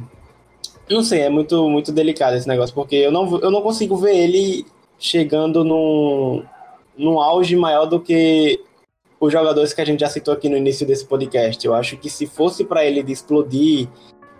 não 0.88 1.02
sei, 1.02 1.20
é 1.20 1.28
muito, 1.28 1.68
muito 1.68 1.92
delicado 1.92 2.36
esse 2.36 2.48
negócio, 2.48 2.74
porque 2.74 2.96
eu 2.96 3.12
não, 3.12 3.38
eu 3.38 3.50
não 3.50 3.62
consigo 3.62 3.96
ver 3.96 4.16
ele 4.16 4.66
chegando 5.00 5.64
num, 5.64 6.44
num 6.96 7.18
auge 7.18 7.56
maior 7.56 7.86
do 7.86 7.98
que 7.98 8.62
os 9.18 9.32
jogadores 9.32 9.72
que 9.72 9.80
a 9.80 9.84
gente 9.84 10.00
já 10.00 10.08
citou 10.08 10.32
aqui 10.32 10.48
no 10.48 10.56
início 10.56 10.86
desse 10.86 11.04
podcast. 11.06 11.66
Eu 11.66 11.74
acho 11.74 11.96
que 11.96 12.10
se 12.10 12.26
fosse 12.26 12.64
para 12.64 12.84
ele 12.84 13.00
explodir 13.10 13.88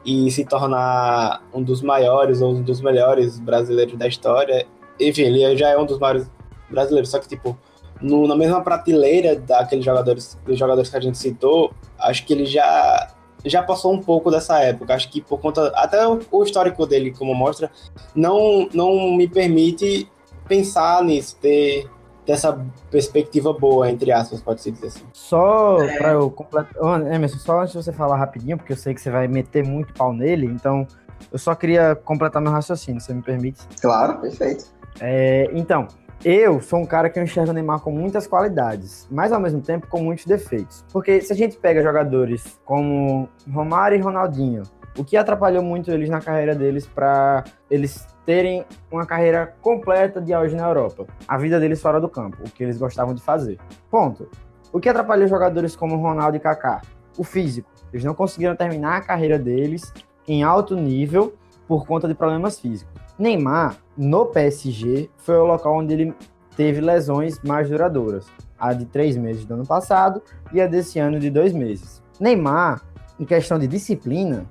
e 0.05 0.31
se 0.31 0.45
tornar 0.45 1.43
um 1.53 1.63
dos 1.63 1.83
maiores 1.83 2.41
ou 2.41 2.53
um 2.53 2.63
dos 2.63 2.81
melhores 2.81 3.41
brasileiros 3.41 3.99
da 3.99 4.07
história, 4.07 4.67
enfim, 4.99 5.23
ele 5.23 5.57
já 5.57 5.71
é 5.71 5.79
um 5.79 5.87
dos 5.87 5.99
maiores 5.99 6.31
brasileiros, 6.71 7.11
só 7.11 7.19
que 7.19 7.29
tipo, 7.29 7.59
no, 8.01 8.27
na 8.27 8.37
mesma 8.37 8.63
prateleira 8.63 9.37
daqueles 9.37 9.85
jogadores, 9.85 10.39
dos 10.47 10.59
jogadores 10.59 10.91
que 10.91 10.97
a 10.97 11.01
gente 11.01 11.19
citou, 11.19 11.73
acho 11.99 12.25
que 12.25 12.33
ele 12.33 12.47
já 12.47 13.15
já 13.43 13.63
passou 13.63 13.91
um 13.91 14.03
pouco 14.03 14.31
dessa 14.31 14.59
época. 14.61 14.95
Acho 14.95 15.11
que 15.11 15.23
por 15.23 15.41
conta 15.41 15.69
até 15.69 15.99
o 16.07 16.43
histórico 16.43 16.87
dele, 16.87 17.11
como 17.11 17.35
mostra, 17.35 17.71
não 18.15 18.69
não 18.73 19.13
me 19.13 19.27
permite 19.27 20.07
pensar 20.51 21.05
nisso, 21.05 21.37
ter, 21.41 21.89
ter 22.27 22.33
essa 22.33 22.61
perspectiva 22.91 23.53
boa, 23.53 23.89
entre 23.89 24.11
aspas, 24.11 24.43
pode-se 24.43 24.73
dizer 24.73 24.89
assim. 24.89 25.05
Só 25.13 25.81
é. 25.81 25.97
para 25.97 26.13
eu 26.15 26.29
completar. 26.29 26.75
Oh, 26.83 26.97
Emerson, 26.97 27.39
só 27.39 27.61
antes 27.61 27.73
de 27.73 27.81
você 27.81 27.93
falar 27.93 28.17
rapidinho, 28.17 28.59
porque 28.59 28.73
eu 28.73 28.77
sei 28.77 28.93
que 28.93 29.01
você 29.01 29.11
vai 29.11 29.29
meter 29.29 29.65
muito 29.65 29.95
pau 29.95 30.13
nele, 30.13 30.47
então 30.47 30.85
eu 31.31 31.39
só 31.39 31.55
queria 31.55 31.95
completar 31.95 32.43
meu 32.43 32.51
raciocínio, 32.51 33.01
você 33.01 33.15
me 33.15 33.23
permite? 33.23 33.61
Claro, 33.81 34.19
perfeito. 34.19 34.65
É, 35.01 35.49
então, 35.53 35.87
eu 36.25 36.61
sou 36.61 36.81
um 36.81 36.87
cara 36.87 37.09
que 37.09 37.19
eu 37.19 37.23
enxergo 37.23 37.53
o 37.53 37.55
Neymar 37.55 37.79
com 37.81 37.93
muitas 37.93 38.27
qualidades, 38.27 39.07
mas 39.09 39.31
ao 39.33 39.39
mesmo 39.39 39.61
tempo 39.61 39.87
com 39.87 40.03
muitos 40.03 40.27
defeitos. 40.27 40.85
Porque 40.93 41.21
se 41.21 41.33
a 41.33 41.37
gente 41.37 41.57
pega 41.59 41.81
jogadores 41.81 42.61
como 42.65 43.29
Romário 43.49 43.97
e 43.97 44.01
Ronaldinho, 44.01 44.65
o 44.97 45.05
que 45.05 45.17
atrapalhou 45.17 45.63
muito 45.63 45.91
eles 45.91 46.09
na 46.09 46.21
carreira 46.21 46.55
deles 46.55 46.87
para 46.87 47.45
eles 47.71 48.07
terem 48.27 48.65
uma 48.91 49.07
carreira 49.07 49.55
completa 49.61 50.21
de 50.21 50.33
auge 50.33 50.55
na 50.55 50.67
Europa. 50.67 51.07
A 51.27 51.39
vida 51.39 51.59
deles 51.59 51.81
fora 51.81 52.01
do 52.01 52.09
campo, 52.09 52.39
o 52.41 52.51
que 52.51 52.63
eles 52.63 52.79
gostavam 52.79 53.15
de 53.15 53.23
fazer. 53.23 53.59
Ponto. 53.91 54.29
O 54.73 54.79
que 54.79 54.89
atrapalhou 54.89 55.27
jogadores 55.27 55.75
como 55.75 55.97
Ronaldo 55.97 56.37
e 56.37 56.41
Kaká? 56.41 56.83
O 57.19 57.25
físico. 57.25 57.69
Eles 57.93 58.05
não 58.05 58.15
conseguiram 58.15 58.55
terminar 58.55 58.99
a 58.99 59.01
carreira 59.01 59.39
deles 59.39 59.93
em 60.29 60.43
alto 60.43 60.77
nível 60.77 61.35
por 61.67 61.87
conta 61.87 62.07
de 62.07 62.15
problemas 62.15 62.59
físicos. 62.61 62.93
Neymar, 63.19 63.77
no 63.97 64.27
PSG, 64.27 65.11
foi 65.19 65.37
o 65.37 65.45
local 65.45 65.77
onde 65.77 65.93
ele 65.93 66.15
teve 66.57 66.81
lesões 66.81 67.41
mais 67.43 67.69
duradouras. 67.69 68.27
A 68.59 68.73
de 68.73 68.87
três 68.87 69.17
meses 69.17 69.45
do 69.45 69.55
ano 69.55 69.67
passado 69.67 70.23
e 70.53 70.61
a 70.61 70.67
desse 70.67 70.99
ano 70.99 71.19
de 71.19 71.31
dois 71.31 71.53
meses. 71.53 72.03
Neymar, 72.21 72.83
em 73.19 73.25
questão 73.25 73.59
de 73.59 73.67
disciplina, 73.67 74.47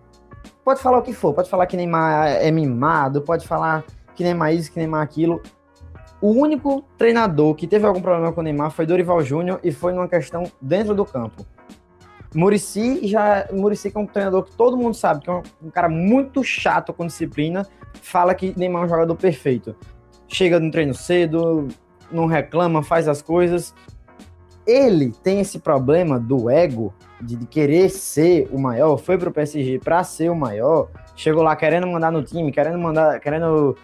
pode 0.70 0.82
falar 0.82 1.00
o 1.00 1.02
que 1.02 1.14
for, 1.14 1.34
pode 1.34 1.50
falar 1.50 1.66
que 1.66 1.76
Neymar 1.76 2.28
é 2.28 2.52
mimado, 2.52 3.24
pode 3.24 3.48
falar 3.48 3.84
que 4.16 4.24
Neymar 4.24 4.54
isso, 4.54 4.72
que 4.72 4.78
Neymar 4.78 5.02
aquilo. 5.02 5.42
O 6.22 6.30
único 6.30 6.84
treinador 6.96 7.56
que 7.56 7.66
teve 7.66 7.88
algum 7.88 8.00
problema 8.00 8.32
com 8.32 8.42
o 8.42 8.44
Neymar 8.44 8.70
foi 8.70 8.86
Dorival 8.86 9.20
Júnior 9.24 9.60
e 9.64 9.72
foi 9.72 9.94
numa 9.94 10.08
questão 10.08 10.44
dentro 10.62 10.94
do 10.94 11.04
campo. 11.04 11.44
Murici 12.36 13.08
já 13.08 13.48
Murici 13.52 13.90
que 13.90 13.98
é 13.98 14.00
um 14.00 14.06
treinador 14.06 14.44
que 14.44 14.52
todo 14.52 14.78
mundo 14.78 14.94
sabe 14.94 15.22
que 15.22 15.30
é 15.32 15.34
um, 15.34 15.42
um, 15.64 15.72
cara 15.72 15.90
muito 15.90 16.44
chato 16.44 16.94
com 16.94 17.08
disciplina, 17.08 17.66
fala 18.04 18.36
que 18.36 18.54
Neymar 18.56 18.84
é 18.84 18.86
um 18.86 18.90
jogador 18.90 19.16
perfeito. 19.16 19.76
Chega 20.28 20.60
no 20.60 20.70
treino 20.70 20.94
cedo, 20.94 21.68
não 22.12 22.28
reclama, 22.28 22.84
faz 22.84 23.08
as 23.08 23.24
coisas. 23.24 23.74
Ele 24.68 25.12
tem 25.24 25.40
esse 25.40 25.58
problema 25.58 26.20
do 26.20 26.48
ego 26.48 26.94
de, 27.22 27.36
de 27.36 27.46
querer 27.46 27.90
ser 27.90 28.48
o 28.52 28.60
maior, 28.60 28.98
foi 28.98 29.18
pro 29.18 29.32
PSG 29.32 29.80
para 29.80 30.04
ser 30.04 30.30
o 30.30 30.36
maior, 30.36 30.90
chegou 31.16 31.44
lá 31.44 31.56
querendo 31.56 31.88
mandar 31.88 32.12
no 32.12 32.24
time, 32.24 32.52
querendo 32.52 32.78
mandar, 32.78 33.20
querendo 33.20 33.76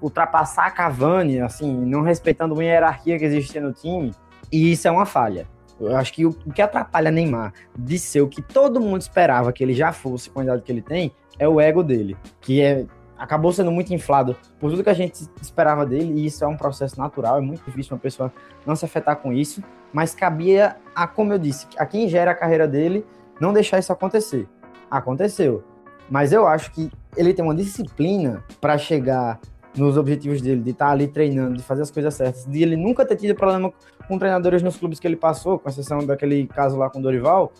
ultrapassar 0.00 0.66
a 0.66 0.70
Cavani, 0.70 1.40
assim, 1.40 1.72
não 1.72 2.02
respeitando 2.02 2.58
a 2.58 2.64
hierarquia 2.64 3.18
que 3.18 3.24
existia 3.24 3.60
no 3.60 3.72
time, 3.72 4.12
e 4.52 4.72
isso 4.72 4.86
é 4.86 4.90
uma 4.90 5.06
falha. 5.06 5.46
Eu 5.80 5.96
acho 5.96 6.12
que 6.12 6.24
o, 6.24 6.30
o 6.46 6.52
que 6.52 6.62
atrapalha 6.62 7.10
Neymar 7.10 7.52
de 7.76 7.98
ser 7.98 8.20
o 8.20 8.28
que 8.28 8.40
todo 8.40 8.80
mundo 8.80 9.00
esperava 9.00 9.52
que 9.52 9.62
ele 9.62 9.74
já 9.74 9.92
fosse 9.92 10.30
com 10.30 10.40
a 10.40 10.44
idade 10.44 10.62
que 10.62 10.70
ele 10.70 10.82
tem 10.82 11.12
é 11.38 11.48
o 11.48 11.60
ego 11.60 11.82
dele, 11.82 12.16
que 12.40 12.62
é 12.62 12.86
acabou 13.24 13.50
sendo 13.52 13.72
muito 13.72 13.92
inflado 13.94 14.36
por 14.60 14.70
tudo 14.70 14.84
que 14.84 14.90
a 14.90 14.94
gente 14.94 15.26
esperava 15.40 15.86
dele, 15.86 16.20
e 16.20 16.26
isso 16.26 16.44
é 16.44 16.46
um 16.46 16.58
processo 16.58 17.00
natural, 17.00 17.38
é 17.38 17.40
muito 17.40 17.64
difícil 17.64 17.94
uma 17.94 17.98
pessoa 17.98 18.30
não 18.66 18.76
se 18.76 18.84
afetar 18.84 19.16
com 19.16 19.32
isso, 19.32 19.64
mas 19.94 20.14
cabia 20.14 20.76
a, 20.94 21.06
como 21.06 21.32
eu 21.32 21.38
disse, 21.38 21.66
a 21.78 21.86
quem 21.86 22.06
gera 22.06 22.32
a 22.32 22.34
carreira 22.34 22.68
dele 22.68 23.04
não 23.40 23.52
deixar 23.52 23.78
isso 23.78 23.90
acontecer. 23.92 24.46
Aconteceu. 24.90 25.64
Mas 26.10 26.32
eu 26.32 26.46
acho 26.46 26.70
que 26.72 26.90
ele 27.16 27.32
tem 27.32 27.42
uma 27.42 27.54
disciplina 27.54 28.44
para 28.60 28.76
chegar 28.76 29.40
nos 29.74 29.96
objetivos 29.96 30.42
dele, 30.42 30.60
de 30.60 30.70
estar 30.70 30.86
tá 30.86 30.92
ali 30.92 31.08
treinando, 31.08 31.56
de 31.56 31.62
fazer 31.62 31.80
as 31.80 31.90
coisas 31.90 32.12
certas, 32.12 32.44
de 32.44 32.62
ele 32.62 32.76
nunca 32.76 33.06
ter 33.06 33.16
tido 33.16 33.34
problema 33.34 33.72
com 34.06 34.18
treinadores 34.18 34.62
nos 34.62 34.76
clubes 34.76 35.00
que 35.00 35.06
ele 35.06 35.16
passou, 35.16 35.58
com 35.58 35.66
exceção 35.68 36.04
daquele 36.04 36.46
caso 36.46 36.76
lá 36.76 36.90
com 36.90 36.98
o 36.98 37.02
Dorival, 37.02 37.50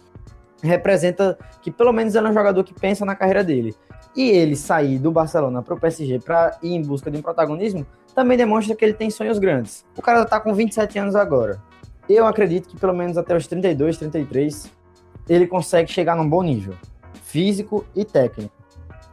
representa 0.63 1.39
que 1.63 1.71
pelo 1.71 1.93
menos 1.93 2.15
ele 2.15 2.27
é 2.27 2.31
um 2.31 2.35
jogador 2.35 2.63
que 2.63 2.75
pensa 2.75 3.05
na 3.07 3.15
carreira 3.15 3.43
dele. 3.43 3.75
E 4.17 4.31
ele 4.31 4.55
sair 4.55 4.99
do 4.99 5.11
Barcelona 5.11 5.63
para 5.63 5.75
o 5.75 5.81
PSG 5.81 6.21
para 6.21 6.57
ir 6.63 6.75
em 6.75 6.83
busca 6.83 7.11
de 7.11 7.19
um 7.19 7.23
protagonismo 7.23 7.85
também 8.15 8.39
demonstra 8.39 8.77
que 8.77 8.85
ele 8.85 8.95
tem 8.95 9.11
sonhos 9.11 9.39
grandes. 9.39 9.85
O 9.97 10.03
cara 10.03 10.23
está 10.23 10.39
com 10.39 10.55
27 10.55 10.99
anos 10.99 11.17
agora. 11.17 11.61
Eu 12.09 12.27
acredito 12.27 12.69
que 12.69 12.77
pelo 12.77 12.95
menos 12.95 13.19
até 13.19 13.37
os 13.37 13.47
32, 13.47 13.97
33, 13.97 14.71
ele 15.29 15.47
consegue 15.47 15.91
chegar 15.91 16.15
num 16.15 16.29
bom 16.29 16.43
nível 16.43 16.75
físico 17.35 17.85
e 17.97 18.05
técnico. 18.05 18.55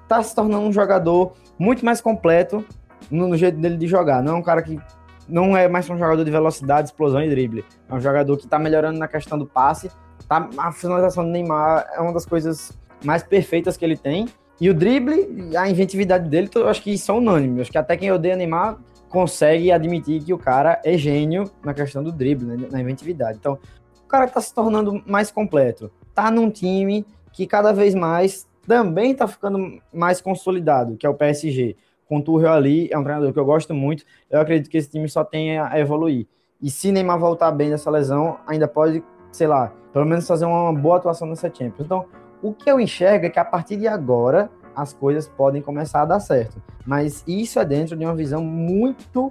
Está 0.04 0.22
se 0.22 0.36
tornando 0.36 0.68
um 0.68 0.72
jogador 0.72 1.34
muito 1.58 1.84
mais 1.84 2.00
completo 2.00 2.64
no, 3.10 3.28
no, 3.28 3.36
jeito 3.36 3.58
dele 3.58 3.78
de 3.78 3.88
jogar. 3.88 4.22
Não 4.22 4.36
é 4.36 4.36
um 4.36 4.44
cara 4.44 4.62
que 4.62 4.80
não 5.28 5.58
é 5.58 5.68
mais 5.68 5.90
um 5.90 5.98
jogador 5.98 6.24
de 6.24 6.30
velocidade, 6.30 6.90
explosão 6.90 7.24
e 7.24 7.30
drible. 7.30 7.66
É 7.90 7.96
um 7.96 8.00
jogador 8.00 8.38
que 8.38 8.46
está 8.46 8.60
melhorando 8.60 9.00
na 9.00 9.08
questão 9.08 9.40
do 9.40 9.48
passe. 9.48 9.90
Tá, 10.28 10.48
a 10.58 10.72
finalização 10.72 11.24
do 11.24 11.32
Neymar 11.32 11.88
é 11.96 12.00
uma 12.00 12.14
das 12.14 12.26
coisas 12.26 12.78
mais 13.04 13.24
perfeitas 13.24 13.76
que 13.76 13.84
ele 13.84 13.98
tem. 13.98 14.28
E 14.62 14.70
o 14.70 14.76
drible, 14.76 15.58
a 15.58 15.68
inventividade 15.68 16.30
dele, 16.30 16.48
eu 16.54 16.70
acho 16.70 16.84
que 16.84 16.96
são 16.96 17.18
unânimes. 17.18 17.62
Acho 17.62 17.72
que 17.72 17.80
até 17.80 17.98
quem 17.98 18.12
odeia 18.12 18.36
Neymar 18.36 18.78
consegue 19.10 19.72
admitir 19.72 20.24
que 20.24 20.32
o 20.32 20.38
cara 20.38 20.80
é 20.86 20.96
gênio 20.96 21.50
na 21.66 21.74
questão 21.74 22.04
do 22.04 22.12
drible, 22.12 22.46
né, 22.46 22.68
na 22.72 22.80
inventividade. 22.80 23.40
Então, 23.40 23.58
o 24.06 24.08
cara 24.08 24.26
está 24.26 24.40
se 24.40 24.54
tornando 24.54 25.02
mais 25.08 25.32
completo. 25.32 25.92
Tá 26.14 26.30
num 26.30 26.52
time 26.52 27.04
que 27.34 27.48
cada 27.48 27.74
vez 27.74 27.96
mais 27.96 28.48
também 28.68 29.14
está 29.14 29.28
ficando 29.28 29.82
mais 29.92 30.22
consolidado, 30.22 30.96
que 30.96 31.08
é 31.08 31.10
o 31.10 31.16
PSG. 31.16 31.76
com 32.06 32.22
Tuchel 32.22 32.54
ali, 32.54 32.88
é 32.92 32.98
um 33.00 33.04
treinador 33.04 33.34
que 33.34 33.40
eu 33.40 33.46
gosto 33.46 33.74
muito. 33.74 34.04
Eu 34.30 34.42
acredito 34.42 34.70
que 34.70 34.78
esse 34.78 34.92
time 34.92 35.10
só 35.10 35.24
tem 35.24 35.58
a 35.58 35.80
evoluir. 35.80 36.28
E 36.62 36.70
se 36.70 36.92
Neymar 36.92 37.18
voltar 37.18 37.50
bem 37.50 37.72
dessa 37.72 37.90
lesão, 37.90 38.38
ainda 38.46 38.68
pode, 38.68 39.04
sei 39.32 39.48
lá, 39.48 39.74
pelo 39.92 40.06
menos 40.06 40.28
fazer 40.28 40.46
uma 40.46 40.72
boa 40.72 40.98
atuação 40.98 41.28
nessa 41.28 41.48
Champions. 41.48 41.86
Então, 41.86 42.06
o 42.42 42.54
que 42.54 42.70
eu 42.70 42.80
enxergo 42.80 43.26
é 43.26 43.30
que 43.30 43.40
a 43.40 43.46
partir 43.46 43.78
de 43.78 43.88
agora 43.88 44.50
as 44.76 44.94
coisas 44.94 45.28
podem 45.28 45.62
começar 45.62 46.02
a 46.02 46.06
dar 46.06 46.20
certo. 46.20 46.62
Mas 46.86 47.24
isso 47.28 47.60
é 47.60 47.66
dentro 47.66 47.96
de 47.96 48.06
uma 48.06 48.16
visão 48.16 48.44
muito 48.44 49.30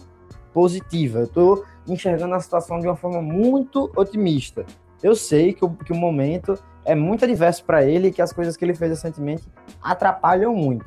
positiva. 0.53 1.21
Eu 1.21 1.25
estou 1.25 1.65
enxergando 1.87 2.35
a 2.35 2.41
situação 2.41 2.79
de 2.79 2.87
uma 2.87 2.97
forma 2.97 3.21
muito 3.23 3.91
otimista. 3.97 4.65
Eu 5.03 5.15
sei 5.15 5.53
que 5.53 5.65
o, 5.65 5.71
que 5.71 5.93
o 5.93 5.97
momento 5.97 6.59
é 6.85 6.95
muito 6.95 7.25
adverso 7.25 7.65
para 7.65 7.85
ele 7.85 8.09
e 8.09 8.13
que 8.13 8.21
as 8.21 8.33
coisas 8.33 8.57
que 8.57 8.65
ele 8.65 8.75
fez 8.75 8.91
recentemente 8.91 9.45
atrapalham 9.83 10.55
muito. 10.55 10.87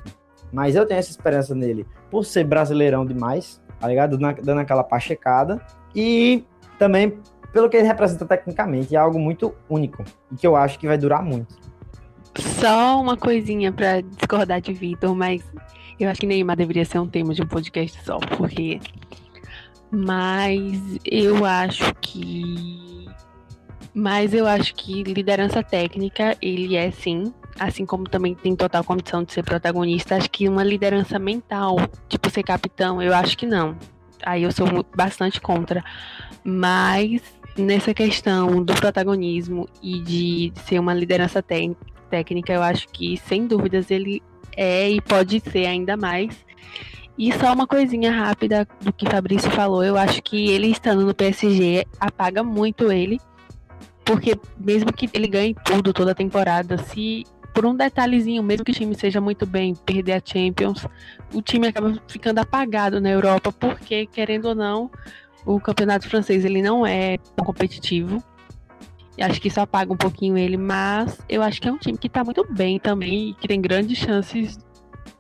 Mas 0.52 0.76
eu 0.76 0.86
tenho 0.86 1.00
essa 1.00 1.10
esperança 1.10 1.56
nele 1.56 1.86
por 2.12 2.24
ser 2.24 2.44
brasileirão 2.44 3.06
demais, 3.06 3.60
tá 3.80 3.88
ligado? 3.88 4.18
Dando 4.18 4.60
aquela 4.60 4.84
pachecada. 4.84 5.60
E 5.96 6.46
também 6.78 7.20
pelo 7.54 7.70
que 7.70 7.78
ele 7.78 7.88
representa 7.88 8.26
tecnicamente, 8.26 8.96
é 8.96 9.00
algo 9.00 9.20
muito 9.20 9.54
único 9.70 10.04
e 10.32 10.36
que 10.36 10.46
eu 10.46 10.56
acho 10.56 10.80
que 10.80 10.88
vai 10.88 10.98
durar 10.98 11.24
muito. 11.24 11.56
Só 12.38 13.00
uma 13.00 13.16
coisinha 13.16 13.72
para 13.72 14.02
discordar 14.02 14.62
de 14.62 14.74
Vitor, 14.74 15.16
mas 15.16 15.44
eu 16.00 16.10
acho 16.10 16.20
que 16.20 16.28
Neymar 16.28 16.58
deveria 16.58 16.86
ser 16.86 17.00
um 17.00 17.08
tema 17.08 17.34
de 17.34 17.42
um 17.42 17.48
podcast 17.48 18.04
só, 18.04 18.18
porque. 18.18 18.80
Mas 19.92 21.00
eu 21.06 21.46
acho 21.46 21.94
que. 22.02 23.06
Mas 23.94 24.34
eu 24.34 24.48
acho 24.48 24.74
que 24.74 25.04
liderança 25.04 25.62
técnica, 25.62 26.36
ele 26.42 26.76
é 26.76 26.90
sim, 26.90 27.32
assim 27.60 27.86
como 27.86 28.06
também 28.06 28.34
tem 28.34 28.56
total 28.56 28.84
condição 28.84 29.24
de 29.24 29.32
ser 29.32 29.44
protagonista, 29.44 30.16
acho 30.16 30.32
que 30.32 30.50
uma 30.50 30.64
liderança 30.64 31.20
mental, 31.20 31.76
tipo 32.10 32.28
ser 32.32 32.42
capitão, 32.42 33.00
eu 33.02 33.14
acho 33.14 33.38
que 33.38 33.46
não. 33.46 33.78
Aí 34.26 34.44
eu 34.44 34.52
sou 34.52 34.68
bastante 34.96 35.40
contra. 35.40 35.84
Mas 36.44 37.22
nessa 37.56 37.94
questão 37.94 38.64
do 38.64 38.74
protagonismo 38.74 39.70
e 39.82 40.00
de 40.00 40.54
ser 40.66 40.80
uma 40.80 40.94
liderança 40.94 41.42
técnica, 42.14 42.54
eu 42.54 42.62
acho 42.62 42.88
que 42.90 43.18
sem 43.18 43.48
dúvidas 43.48 43.90
ele 43.90 44.22
é 44.56 44.88
e 44.88 45.02
pode 45.02 45.40
ser 45.40 45.66
ainda 45.66 45.98
mais. 45.98 46.46
E 47.18 47.32
só 47.34 47.52
uma 47.52 47.66
coisinha 47.66 48.12
rápida 48.12 48.68
do 48.82 48.94
que 48.94 49.10
Fabrício 49.10 49.50
falou, 49.50 49.84
eu 49.84 49.98
acho 49.98 50.22
que 50.22 50.52
ele 50.52 50.68
estando 50.68 51.04
no 51.04 51.14
PSG 51.14 51.86
apaga 52.00 52.44
muito 52.44 52.92
ele, 52.92 53.20
porque 54.06 54.38
mesmo 54.60 54.94
que 54.94 55.10
ele 55.12 55.28
ganhe 55.28 55.56
tudo 55.66 55.92
toda 55.92 56.12
a 56.12 56.16
temporada, 56.16 56.78
se 56.78 57.24
por 57.52 57.66
um 57.66 57.76
detalhezinho, 57.76 58.44
mesmo 58.44 58.64
que 58.66 58.72
o 58.72 58.76
time 58.76 58.96
seja 58.96 59.20
muito 59.20 59.46
bem, 59.46 59.76
perder 59.76 60.14
a 60.14 60.22
Champions, 60.24 60.86
o 61.34 61.42
time 61.42 61.68
acaba 61.68 62.00
ficando 62.08 62.40
apagado 62.40 63.02
na 63.02 63.10
Europa, 63.10 63.52
porque 63.52 64.06
querendo 64.08 64.50
ou 64.50 64.56
não, 64.56 64.90
o 65.46 65.60
campeonato 65.60 66.08
francês 66.08 66.46
ele 66.46 66.62
não 66.62 66.86
é 66.86 67.18
competitivo. 67.40 68.24
Acho 69.20 69.40
que 69.40 69.48
isso 69.48 69.60
apaga 69.60 69.94
um 69.94 69.98
pouquinho 69.98 70.38
ele, 70.38 70.58
mas 70.58 71.20
eu 71.30 71.42
acho 71.42 71.62
que 71.62 71.68
é 71.68 71.72
um 71.72 71.78
time 71.78 71.98
que 71.98 72.10
tá 72.10 72.24
muito 72.24 72.46
bem 72.52 72.80
também 72.80 73.30
e 73.30 73.34
que 73.34 73.48
tem 73.48 73.62
grandes 73.62 73.98
chances 73.98 74.58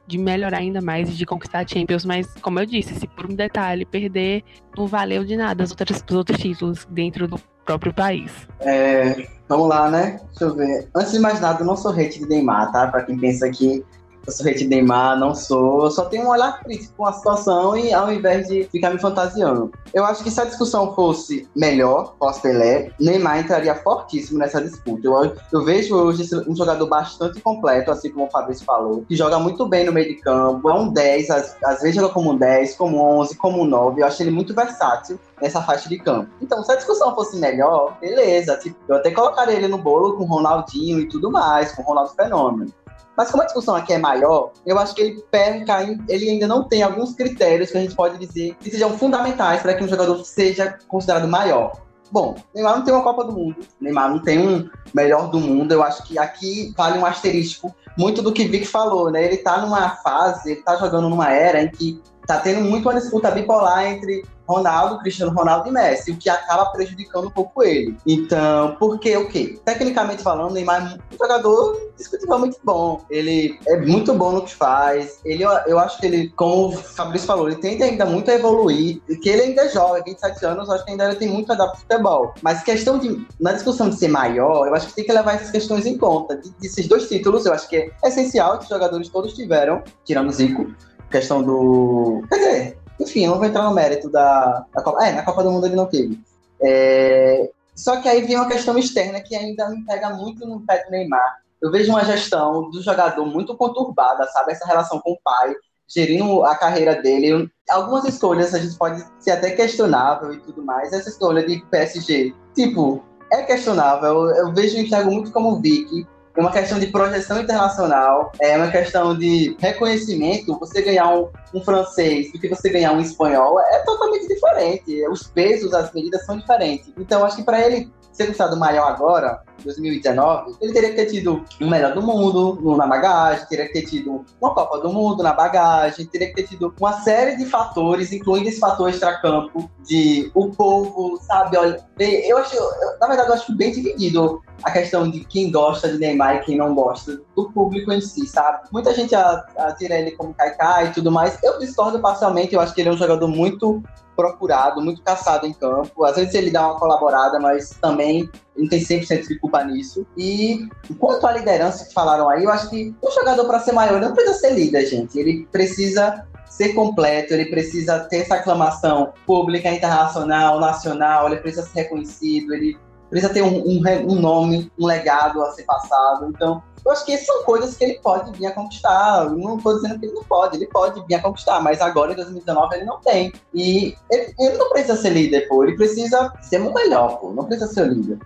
de 0.06 0.18
melhorar 0.18 0.58
ainda 0.58 0.82
mais 0.82 1.10
e 1.10 1.14
de 1.14 1.26
conquistar 1.26 1.60
a 1.60 1.68
Champions, 1.68 2.04
mas 2.04 2.28
como 2.42 2.60
eu 2.60 2.66
disse, 2.66 2.94
se 2.96 3.08
por 3.08 3.32
um 3.32 3.36
detalhe 3.36 3.86
perder, 3.86 4.44
não 4.78 4.86
valeu 4.86 5.24
de 5.24 5.38
nada 5.38 5.64
os 5.64 5.72
outros, 5.72 6.04
os 6.08 6.16
outros 6.16 6.40
títulos 6.40 6.86
dentro 6.90 7.28
do 7.28 7.40
próprio 7.64 7.94
país. 7.94 8.32
É, 8.60 9.28
vamos 9.48 9.70
lá, 9.70 9.90
né? 9.90 10.20
Deixa 10.32 10.46
eu 10.46 10.56
ver. 10.56 10.90
Antes 10.96 11.14
de 11.14 11.20
mais 11.20 11.40
nada, 11.40 11.62
eu 11.62 11.66
não 11.66 11.78
sou 11.78 11.92
hate 11.92 12.20
de 12.20 12.28
Neymar, 12.28 12.72
tá? 12.72 12.88
Pra 12.88 13.04
quem 13.04 13.18
pensa 13.18 13.50
que 13.50 13.84
eu 14.26 14.32
sou 14.32 14.48
hate 14.48 14.60
de 14.60 14.68
Neymar, 14.68 15.20
não 15.20 15.36
sou. 15.36 15.86
Eu 15.86 15.92
só 15.92 16.06
tenho 16.06 16.26
um 16.26 16.30
olhar 16.30 16.62
crítico 16.64 16.94
com 16.98 17.06
a 17.06 17.14
situação 17.14 17.78
e 17.78 17.94
ao 17.94 18.12
invés 18.12 18.48
de 18.48 18.64
ficar 18.66 18.92
me 18.92 19.00
fantasiando. 19.00 19.72
Eu 19.94 20.06
acho 20.06 20.24
que 20.24 20.32
se 20.32 20.40
a 20.40 20.46
discussão 20.46 20.94
fosse 20.94 21.48
melhor, 21.56 22.16
pós-Pelé, 22.18 22.92
Neymar 23.00 23.40
entraria 23.40 23.76
fortíssimo 23.76 24.40
nessa 24.40 24.62
disputa. 24.62 25.08
Eu, 25.08 25.36
eu 25.52 25.64
vejo 25.64 25.96
hoje 25.96 26.24
um 26.48 26.56
jogador 26.56 26.88
bastante 26.88 27.42
completo, 27.42 27.92
assim 27.92 28.12
como 28.12 28.26
o 28.26 28.32
Fabrício 28.32 28.66
falou, 28.66 29.04
que 29.08 29.16
joga 29.16 29.38
muito 29.40 29.68
bem 29.68 29.86
no 29.86 29.92
meio 29.92 30.08
de 30.08 30.16
campo, 30.16 30.70
é 30.70 30.74
um 30.74 30.92
10, 30.92 31.30
às, 31.30 31.58
às 31.64 31.82
vezes 31.82 31.96
joga 31.96 32.14
como 32.14 32.32
um 32.32 32.38
10, 32.38 32.76
como 32.76 32.98
11, 33.20 33.38
como 33.38 33.66
9. 33.66 34.02
Eu 34.02 34.08
acho 34.08 34.24
ele 34.24 34.32
muito 34.32 34.54
versátil 34.54 35.20
nessa 35.42 35.62
faixa 35.62 35.90
de 35.90 36.00
campo. 36.00 36.30
Então, 36.42 36.64
se 36.64 36.72
a 36.72 36.76
discussão 36.76 37.14
fosse 37.14 37.38
melhor, 37.38 37.98
beleza. 38.00 38.56
Tipo, 38.58 38.78
eu 38.88 38.96
até 38.96 39.12
colocaria 39.12 39.56
ele 39.56 39.68
no 39.68 39.78
bolo 39.78 40.16
com 40.16 40.24
Ronaldinho 40.24 41.00
e 41.00 41.08
tudo 41.08 41.30
mais, 41.30 41.74
com 41.74 41.84
Ronaldo 41.84 42.14
Fenômeno. 42.16 42.74
Mas 43.16 43.30
como 43.30 43.44
a 43.44 43.46
discussão 43.46 43.76
aqui 43.76 43.94
é 43.94 43.98
maior, 43.98 44.52
eu 44.66 44.78
acho 44.80 44.96
que 44.96 45.02
ele 45.02 45.24
peca, 45.30 45.82
ele 46.10 46.30
ainda 46.30 46.48
não 46.48 46.64
tem 46.64 46.82
alguns 46.82 47.14
critérios 47.14 47.72
que 47.72 47.78
a 47.78 47.82
gente 47.82 47.96
pode 47.96 48.18
dizer 48.18 48.56
que 48.60 48.72
sejam 48.72 48.98
fundamentais 48.98 49.62
para 49.62 49.74
que 49.76 49.84
um 49.84 49.88
jogador 49.88 50.24
seja 50.26 50.78
considerado 50.88 51.28
maior. 51.28 51.74
Bom, 52.12 52.36
Neymar 52.54 52.78
não 52.78 52.84
tem 52.84 52.94
uma 52.94 53.04
Copa 53.04 53.24
do 53.24 53.32
Mundo, 53.32 53.58
Neymar 53.82 54.10
não 54.10 54.20
tem 54.20 54.40
um 54.40 54.70
melhor 54.94 55.32
do 55.32 55.40
mundo. 55.40 55.72
Eu 55.72 55.82
acho 55.82 56.04
que 56.04 56.20
aqui 56.20 56.72
vale 56.78 57.00
um 57.00 57.06
asterisco 57.06 57.76
muito 57.98 58.22
do 58.22 58.32
que 58.32 58.48
Vic 58.48 58.66
falou, 58.66 59.12
né? 59.12 59.24
Ele 59.26 59.38
tá 59.38 59.60
numa 59.62 59.90
fase, 59.98 60.52
ele 60.52 60.62
tá 60.62 60.76
jogando 60.76 61.10
numa 61.10 61.32
era 61.32 61.62
em 61.62 61.70
que 61.70 62.00
tá 62.26 62.40
tendo 62.40 62.62
muito 62.62 62.88
uma 62.88 63.00
disputa 63.00 63.32
bipolar 63.32 63.86
entre 63.86 64.24
Ronaldo, 64.48 65.00
Cristiano 65.00 65.32
Ronaldo 65.32 65.70
e 65.70 65.72
Messi, 65.72 66.12
o 66.12 66.18
que 66.18 66.30
acaba 66.30 66.66
prejudicando 66.68 67.28
um 67.28 67.32
pouco 67.32 67.64
ele. 67.64 67.98
Então, 68.06 68.76
porque 68.78 69.16
o 69.16 69.28
quê? 69.28 69.60
Tecnicamente 69.64 70.22
falando, 70.22 70.54
Neymar 70.54 70.94
é 70.94 71.16
um 71.16 71.18
jogador 71.18 71.92
discutivelmente 71.98 72.58
bom. 72.64 73.02
Ele 73.10 73.58
é 73.68 73.78
muito 73.78 74.14
bom 74.14 74.34
no 74.34 74.42
que 74.44 74.54
faz. 74.54 75.20
Ele, 75.24 75.44
eu 75.44 75.80
acho 75.80 76.00
que 76.00 76.06
ele, 76.06 76.30
como 76.30 76.68
o 76.68 76.72
Fabrício 76.72 77.28
falou, 77.28 77.48
ele 77.48 77.62
tende 77.62 77.84
ainda 77.84 78.06
muito 78.06 78.30
a 78.30 78.34
evoluir. 78.34 79.02
E 79.08 79.16
que 79.16 79.30
ele 79.30 79.44
ainda 79.44 79.70
joga, 79.70 80.04
27 80.04 80.46
anos, 80.46 80.68
eu 80.68 80.76
acho 80.76 80.86
que 80.86 80.92
ainda 80.92 81.16
tem 81.16 81.30
muito 81.30 81.52
a 81.52 81.56
dar 81.56 81.68
pro 81.68 81.80
futebol. 81.80 82.34
Mas 82.42 82.64
questão 82.64 82.98
de, 83.00 83.26
na 83.40 83.54
discussão 83.54 83.90
de 83.90 83.96
ser 83.96 84.10
maior, 84.10 84.68
eu 84.68 84.76
acho 84.76 84.88
que 84.88 84.94
tem 84.94 85.06
que 85.06 85.14
levar 85.14 85.36
essas 85.36 85.52
questões 85.52 85.86
em 85.86 85.98
conta. 85.98 86.36
De, 86.36 86.50
desses 86.60 86.88
dois 86.88 87.08
títulos, 87.08 87.46
eu 87.46 87.54
acho 87.54 87.68
que 87.70 87.78
é 87.78 87.92
essencial 88.06 88.58
que 88.58 88.64
os 88.64 88.70
jogadores 88.70 89.08
todos 89.08 89.34
tiveram, 89.34 89.82
tirando 90.04 90.32
Zico, 90.32 90.74
questão 91.14 91.44
do. 91.44 92.24
Quer 92.28 92.36
dizer, 92.38 92.78
enfim, 93.00 93.28
não 93.28 93.38
vou 93.38 93.46
entrar 93.46 93.64
no 93.64 93.74
mérito 93.74 94.10
da, 94.10 94.66
da 94.74 94.82
Copa. 94.82 95.06
É, 95.06 95.12
na 95.14 95.24
Copa 95.24 95.44
do 95.44 95.52
Mundo 95.52 95.68
ele 95.68 95.76
não 95.76 95.86
teve. 95.86 96.20
É, 96.62 97.50
só 97.76 98.02
que 98.02 98.10
aí 98.10 98.22
vem 98.22 98.36
uma 98.36 98.48
questão 98.48 98.78
externa 98.78 99.22
que 99.22 99.36
ainda 99.36 99.70
me 99.70 99.86
pega 99.86 100.10
muito 100.10 100.46
no 100.48 100.62
pé 100.62 100.84
do 100.84 100.92
Neymar. 100.92 101.38
Eu 101.62 101.72
vejo 101.72 101.92
uma 101.92 102.04
gestão 102.04 102.70
do 102.70 102.82
jogador 102.82 103.26
muito 103.26 103.56
conturbada, 103.56 104.28
sabe? 104.28 104.52
Essa 104.52 104.66
relação 104.66 105.00
com 105.00 105.12
o 105.12 105.20
pai, 105.24 105.56
gerindo 105.88 106.44
a 106.44 106.56
carreira 106.56 107.02
dele. 107.02 107.50
Algumas 107.70 108.04
escolhas 108.06 108.54
a 108.54 108.60
gente 108.60 108.76
pode 108.78 109.04
ser 109.20 109.32
até 109.32 109.52
questionável 109.52 110.34
e 110.34 110.40
tudo 110.40 110.64
mais. 110.64 110.92
Essa 110.92 111.10
escolha 111.10 111.46
de 111.46 111.64
PSG, 111.72 112.34
tipo, 112.54 113.04
é 113.32 113.44
questionável. 113.44 114.30
Eu 114.32 114.54
vejo 114.54 114.78
o 114.78 114.82
enxergo 114.82 115.12
muito 115.12 115.32
como 115.32 115.62
Vicky 115.62 116.06
é 116.36 116.42
uma 116.42 116.52
questão 116.52 116.80
de 116.80 116.88
projeção 116.88 117.42
internacional, 117.42 118.32
é 118.42 118.58
uma 118.58 118.72
questão 118.72 119.16
de 119.18 119.56
reconhecimento. 119.60 120.58
Você 120.60 120.82
ganhar 120.82 121.10
um, 121.16 121.30
um 121.54 121.62
francês 121.64 122.32
do 122.32 122.40
que 122.40 122.48
você 122.48 122.70
ganhar 122.70 122.92
um 122.94 123.00
espanhol 123.00 123.60
é 123.60 123.80
totalmente 123.80 124.28
diferente. 124.28 125.08
Os 125.10 125.28
pesos, 125.28 125.74
as 125.74 125.94
medidas 125.94 126.26
são 126.26 126.38
diferentes. 126.38 126.92
Então, 126.98 127.24
acho 127.24 127.38
que 127.38 127.44
para 127.44 127.62
ele 127.62 127.92
ser 128.14 128.28
considerado 128.28 128.58
maior 128.58 128.88
agora, 128.88 129.42
2019, 129.64 130.56
ele 130.62 130.74
teria 130.74 130.90
que 130.90 130.96
ter 130.96 131.06
tido 131.08 131.44
um 131.60 131.70
melhor 131.70 131.94
do 131.94 132.02
mundo 132.02 132.78
na 132.78 132.86
bagagem, 132.86 133.48
teria 133.48 133.68
que 133.68 133.74
ter 133.74 133.84
tido 133.84 134.24
uma 134.40 134.54
Copa 134.54 134.80
do 134.80 134.92
Mundo 134.92 135.24
na 135.24 135.34
bagagem, 135.34 136.06
teria 136.06 136.28
que 136.28 136.36
ter 136.36 136.48
tido 136.48 136.74
uma 136.80 137.02
série 137.02 137.36
de 137.36 137.46
fatores, 137.46 138.12
incluindo 138.12 138.50
esse 138.50 138.60
fator 138.60 138.90
extracampo, 138.90 139.70
de 139.84 140.32
o 140.34 140.50
povo, 140.50 141.20
sabe, 141.22 141.58
olha, 141.58 141.84
eu 142.00 142.38
acho, 142.38 142.56
eu, 142.56 143.00
na 143.00 143.08
verdade, 143.08 143.30
eu 143.30 143.34
acho 143.34 143.56
bem 143.56 143.72
dividido 143.72 144.42
a 144.64 144.72
questão 144.72 145.10
de 145.10 145.22
quem 145.26 145.52
gosta 145.52 145.90
de 145.90 145.98
Neymar 145.98 146.38
e 146.38 146.40
quem 146.40 146.58
não 146.58 146.74
gosta, 146.76 147.20
do 147.36 147.52
público 147.52 147.92
em 147.92 148.02
si, 148.02 148.28
sabe? 148.28 148.68
Muita 148.72 148.94
gente 148.94 149.16
atira 149.16 149.96
ele 149.96 150.12
como 150.12 150.34
Kaikai 150.34 150.88
e 150.88 150.94
tudo 150.94 151.12
mais. 151.12 151.38
Eu 151.44 151.60
discordo 151.60 152.00
parcialmente, 152.00 152.54
eu 152.54 152.62
acho 152.62 152.74
que 152.74 152.82
ele 152.82 152.90
é 152.90 152.92
um 152.92 152.98
jogador 152.98 153.28
muito 153.28 153.82
procurado, 154.16 154.82
muito 154.82 155.02
caçado 155.02 155.48
em 155.48 155.54
campo. 155.54 156.04
Às 156.04 156.16
vezes 156.16 156.34
ele 156.36 156.52
dá 156.52 156.68
uma 156.68 156.80
colaborada, 156.80 157.40
mas 157.40 157.72
também 157.82 158.30
não 158.56 158.68
tem 158.68 158.80
100% 158.80 159.28
de 159.28 159.40
culpa 159.40 159.64
nisso. 159.64 160.06
E 160.18 160.68
quanto 161.00 161.26
à 161.26 161.32
liderança 161.32 161.86
que 161.86 161.94
falaram 161.94 162.30
aí, 162.30 162.44
eu 162.44 162.52
acho 162.52 162.70
que 162.70 162.94
um 163.04 163.12
jogador 163.12 163.46
para 163.46 163.60
ser 163.60 163.72
maior 163.72 164.00
não 164.00 164.14
precisa 164.14 164.38
ser 164.38 164.52
líder, 164.52 164.86
gente. 164.86 165.18
Ele 165.18 165.48
precisa 165.52 166.28
ser 166.48 166.74
completo, 166.74 167.34
ele 167.34 167.46
precisa 167.46 168.02
ter 168.02 168.18
essa 168.18 168.36
aclamação 168.36 169.14
pública, 169.26 169.72
internacional, 169.72 170.60
nacional, 170.60 171.28
ele 171.28 171.38
precisa 171.38 171.66
ser 171.66 171.82
reconhecido, 171.82 172.54
ele 172.54 172.78
precisa 173.10 173.34
ter 173.34 173.42
um, 173.42 173.58
um, 173.58 173.82
um 174.08 174.22
nome, 174.22 174.72
um 174.80 174.86
legado 174.86 175.42
a 175.42 175.52
ser 175.52 175.64
passado. 175.64 176.30
Então, 176.30 176.62
eu 176.86 176.92
acho 176.92 177.06
que 177.06 177.18
são 177.18 177.44
coisas 177.44 177.76
que 177.78 177.84
ele 177.84 178.00
pode 178.00 178.38
vir 178.38 178.46
a 178.48 178.52
conquistar. 178.52 179.26
Eu 179.26 179.38
não 179.38 179.58
estou 179.58 179.76
dizendo 179.76 180.00
que 180.00 180.06
ele 180.06 180.14
não 180.14 180.24
pode, 180.24 180.58
ele 180.58 180.68
pode 180.68 181.02
vir 181.06 181.16
a 181.16 181.22
conquistar, 181.22 181.62
mas 181.62 181.82
agora 181.82 182.12
em 182.12 182.16
2019 182.16 182.76
ele 182.76 182.86
não 182.86 183.00
tem. 183.00 183.32
E 183.54 183.96
ele, 184.10 184.34
ele 184.38 184.58
não 184.58 184.70
precisa 184.70 184.96
ser 184.96 185.10
líder, 185.12 185.48
pô, 185.48 185.64
ele 185.64 185.76
precisa 185.76 186.34
ser 186.42 186.62
o 186.62 186.74
melhor, 186.74 187.20
pô, 187.20 187.32
não 187.32 187.46
precisa 187.46 187.68
ser 187.68 187.88
líder. 187.88 188.20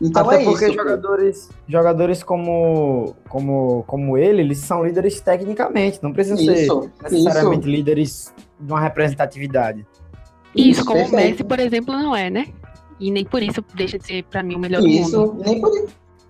Então 0.00 0.28
Até 0.28 0.42
é 0.42 0.44
porque 0.44 0.66
isso. 0.66 0.74
jogadores, 0.74 1.50
jogadores 1.68 2.22
como, 2.24 3.14
como, 3.28 3.84
como 3.86 4.18
ele, 4.18 4.42
eles 4.42 4.58
são 4.58 4.84
líderes 4.84 5.20
tecnicamente, 5.20 6.00
não 6.02 6.12
precisam 6.12 6.38
ser 6.38 6.64
Isso, 6.64 6.90
necessariamente 7.02 7.68
líderes 7.68 8.34
de 8.58 8.72
uma 8.72 8.80
representatividade. 8.80 9.86
Isso, 10.54 10.84
como 10.84 11.02
o. 11.02 11.10
Messi, 11.10 11.44
por 11.44 11.60
exemplo, 11.60 11.94
não 11.94 12.14
é, 12.14 12.28
né? 12.28 12.48
E 12.98 13.10
nem 13.10 13.24
por 13.24 13.42
isso 13.42 13.64
deixa 13.74 13.98
de 13.98 14.06
ser, 14.06 14.24
pra 14.24 14.42
mim, 14.42 14.56
o 14.56 14.58
melhor 14.58 14.82
do 14.82 14.88
mundo. 14.88 15.06
Isso, 15.06 15.34
nem 15.44 15.60
por, 15.60 15.70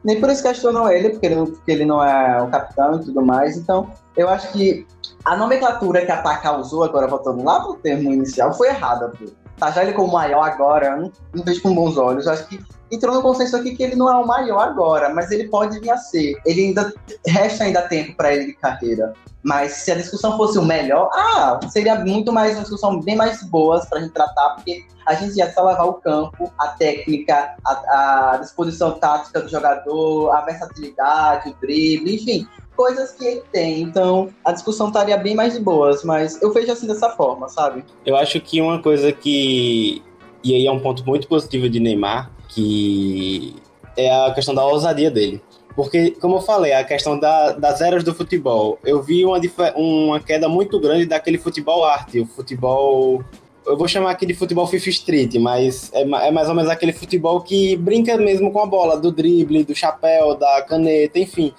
nem 0.04 0.20
por 0.20 0.28
isso 0.30 0.42
questionam 0.42 0.88
ele, 0.90 1.10
porque 1.10 1.26
ele, 1.26 1.34
não- 1.36 1.46
porque 1.46 1.70
ele 1.72 1.84
não 1.84 2.02
é 2.04 2.42
o 2.42 2.48
capitão 2.48 2.96
e 2.96 3.04
tudo 3.04 3.22
mais. 3.24 3.56
Então, 3.56 3.90
eu 4.16 4.28
acho 4.28 4.52
que 4.52 4.86
a 5.24 5.36
nomenclatura 5.36 6.04
que 6.04 6.12
a 6.12 6.20
Taka 6.20 6.56
usou, 6.56 6.84
agora 6.84 7.06
voltando 7.06 7.44
lá 7.44 7.60
pro 7.60 7.74
termo 7.74 8.12
inicial, 8.12 8.52
foi 8.52 8.68
errada. 8.68 9.10
Pô. 9.10 9.26
Já 9.70 9.82
ele 9.82 9.92
como 9.92 10.12
maior 10.12 10.42
agora, 10.42 10.96
não, 10.96 11.12
não 11.34 11.44
vejo 11.44 11.62
com 11.62 11.74
bons 11.74 11.96
olhos. 11.96 12.26
Acho 12.26 12.46
que 12.46 12.60
entrou 12.90 13.14
no 13.14 13.22
consenso 13.22 13.56
aqui 13.56 13.74
que 13.76 13.82
ele 13.82 13.96
não 13.96 14.10
é 14.10 14.16
o 14.16 14.26
maior 14.26 14.68
agora, 14.68 15.12
mas 15.14 15.30
ele 15.30 15.48
pode 15.48 15.78
vir 15.80 15.90
a 15.90 15.96
ser. 15.96 16.34
Ele 16.44 16.66
ainda 16.66 16.92
resta 17.26 17.64
ainda 17.64 17.82
tempo 17.82 18.16
para 18.16 18.34
ele 18.34 18.46
de 18.46 18.52
carreira. 18.54 19.12
Mas 19.42 19.72
se 19.72 19.90
a 19.90 19.96
discussão 19.96 20.36
fosse 20.36 20.56
o 20.56 20.62
melhor, 20.62 21.10
ah, 21.12 21.58
seria 21.68 21.96
muito 21.96 22.32
mais 22.32 22.54
uma 22.54 22.62
discussão 22.62 23.00
bem 23.00 23.16
mais 23.16 23.42
boa 23.42 23.84
pra 23.86 24.00
gente 24.00 24.12
tratar, 24.12 24.50
porque 24.50 24.84
a 25.04 25.14
gente 25.14 25.36
ia 25.36 25.52
só 25.52 25.66
levar 25.66 25.84
o 25.84 25.94
campo, 25.94 26.52
a 26.58 26.68
técnica, 26.68 27.56
a, 27.66 28.34
a 28.34 28.36
disposição 28.36 28.92
tática 28.92 29.40
do 29.40 29.48
jogador, 29.48 30.30
a 30.30 30.42
versatilidade, 30.42 31.50
o 31.50 31.54
drible, 31.60 32.14
enfim, 32.14 32.46
coisas 32.76 33.12
que 33.12 33.24
ele 33.24 33.42
tem. 33.52 33.80
Então, 33.82 34.30
a 34.44 34.52
discussão 34.52 34.88
estaria 34.88 35.16
bem 35.16 35.34
mais 35.34 35.54
de 35.54 35.60
boas, 35.60 36.02
mas 36.04 36.40
eu 36.42 36.52
vejo 36.52 36.72
assim 36.72 36.86
dessa 36.86 37.10
forma, 37.10 37.48
sabe? 37.48 37.84
Eu 38.04 38.16
acho 38.16 38.40
que 38.40 38.60
uma 38.60 38.80
coisa 38.82 39.12
que. 39.12 40.02
E 40.44 40.54
aí 40.54 40.66
é 40.66 40.72
um 40.72 40.80
ponto 40.80 41.04
muito 41.06 41.28
positivo 41.28 41.68
de 41.68 41.78
Neymar, 41.78 42.30
que 42.48 43.54
é 43.96 44.10
a 44.10 44.32
questão 44.32 44.54
da 44.54 44.64
ousadia 44.66 45.10
dele. 45.10 45.40
Porque, 45.74 46.10
como 46.20 46.36
eu 46.36 46.40
falei, 46.42 46.72
a 46.72 46.84
questão 46.84 47.18
da- 47.18 47.52
das 47.52 47.80
eras 47.80 48.04
do 48.04 48.14
futebol. 48.14 48.78
Eu 48.84 49.02
vi 49.02 49.24
uma, 49.24 49.40
uma 49.74 50.20
queda 50.20 50.48
muito 50.48 50.78
grande 50.78 51.06
daquele 51.06 51.38
futebol 51.38 51.84
arte, 51.84 52.20
o 52.20 52.26
futebol. 52.26 53.24
Eu 53.64 53.76
vou 53.78 53.86
chamar 53.88 54.10
aqui 54.10 54.26
de 54.26 54.34
futebol 54.34 54.66
FIFA 54.66 54.90
Street, 54.90 55.34
mas 55.36 55.90
é, 55.94 56.02
é 56.02 56.30
mais 56.30 56.48
ou 56.48 56.54
menos 56.54 56.68
aquele 56.70 56.92
futebol 56.92 57.40
que 57.40 57.76
brinca 57.76 58.16
mesmo 58.18 58.50
com 58.52 58.60
a 58.60 58.66
bola, 58.66 58.98
do 58.98 59.10
drible, 59.12 59.62
do 59.64 59.74
chapéu, 59.74 60.34
da 60.34 60.60
caneta, 60.62 61.18
enfim. 61.18 61.54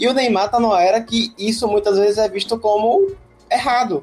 E 0.00 0.08
o 0.08 0.14
Neymar 0.14 0.50
tá 0.50 0.58
numa 0.58 0.82
era 0.82 0.98
que 1.02 1.30
isso 1.36 1.68
muitas 1.68 1.98
vezes 1.98 2.16
é 2.16 2.26
visto 2.26 2.58
como 2.58 3.12
errado. 3.52 4.02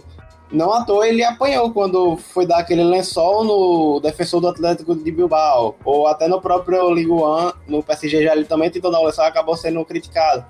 Não 0.51 0.71
à 0.71 0.85
toa 0.85 1.07
ele 1.07 1.23
apanhou 1.23 1.73
quando 1.73 2.15
foi 2.15 2.45
dar 2.45 2.59
aquele 2.59 2.83
lençol 2.83 3.43
no 3.43 3.99
defensor 3.99 4.39
do 4.39 4.47
Atlético 4.47 4.95
de 4.95 5.11
Bilbao, 5.11 5.75
ou 5.83 6.05
até 6.05 6.27
no 6.27 6.39
próprio 6.39 6.93
Ligue 6.93 7.09
1, 7.09 7.51
no 7.67 7.81
PSG 7.81 8.23
já 8.23 8.33
ele 8.33 8.45
também 8.45 8.69
tentou 8.69 8.91
dar 8.91 9.01
um 9.01 9.05
lençol 9.05 9.25
e 9.25 9.27
acabou 9.27 9.57
sendo 9.57 9.83
criticado. 9.83 10.45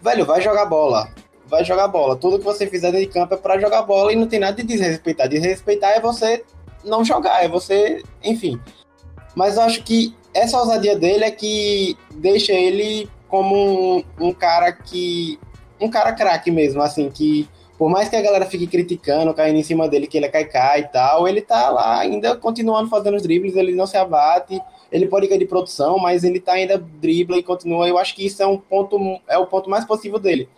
Velho, 0.00 0.24
vai 0.24 0.40
jogar 0.40 0.64
bola. 0.64 1.10
Vai 1.46 1.62
jogar 1.62 1.88
bola. 1.88 2.16
Tudo 2.16 2.38
que 2.38 2.44
você 2.44 2.66
fizer 2.66 2.90
de 2.90 3.06
campo 3.06 3.34
é 3.34 3.36
pra 3.36 3.60
jogar 3.60 3.82
bola 3.82 4.12
e 4.12 4.16
não 4.16 4.26
tem 4.26 4.40
nada 4.40 4.56
de 4.56 4.62
desrespeitar. 4.62 5.28
Desrespeitar 5.28 5.92
é 5.92 6.00
você 6.00 6.42
não 6.82 7.04
jogar, 7.04 7.44
é 7.44 7.48
você, 7.48 8.02
enfim. 8.24 8.58
Mas 9.34 9.56
eu 9.56 9.62
acho 9.62 9.84
que 9.84 10.16
essa 10.32 10.58
ousadia 10.58 10.98
dele 10.98 11.24
é 11.24 11.30
que 11.30 11.96
deixa 12.14 12.52
ele 12.52 13.08
como 13.28 13.98
um, 13.98 14.04
um 14.20 14.32
cara 14.32 14.72
que. 14.72 15.38
Um 15.78 15.90
cara 15.90 16.12
craque 16.12 16.50
mesmo, 16.50 16.80
assim, 16.80 17.10
que 17.10 17.46
por 17.78 17.90
mais 17.90 18.08
que 18.08 18.16
a 18.16 18.22
galera 18.22 18.46
fique 18.46 18.66
criticando, 18.66 19.34
caindo 19.34 19.58
em 19.58 19.62
cima 19.62 19.88
dele, 19.88 20.06
que 20.06 20.16
ele 20.16 20.26
é 20.26 20.30
caicai 20.30 20.80
e 20.80 20.88
tal, 20.88 21.28
ele 21.28 21.42
tá 21.42 21.68
lá 21.68 21.98
ainda 21.98 22.34
continuando 22.36 22.88
fazendo 22.88 23.16
os 23.16 23.22
dribles, 23.22 23.54
ele 23.54 23.74
não 23.74 23.86
se 23.86 23.96
abate, 23.96 24.60
ele 24.90 25.06
pode 25.06 25.28
cair 25.28 25.38
de 25.38 25.46
produção, 25.46 25.98
mas 25.98 26.24
ele 26.24 26.40
tá 26.40 26.52
ainda 26.52 26.78
dribla 26.78 27.36
e 27.36 27.42
continua. 27.42 27.86
Eu 27.86 27.98
acho 27.98 28.14
que 28.14 28.24
isso 28.24 28.42
é 28.42 28.46
um 28.46 28.56
ponto, 28.56 28.98
é 29.28 29.36
o 29.36 29.46
ponto 29.46 29.68
mais 29.68 29.84
possível 29.84 30.18
dele. 30.18 30.48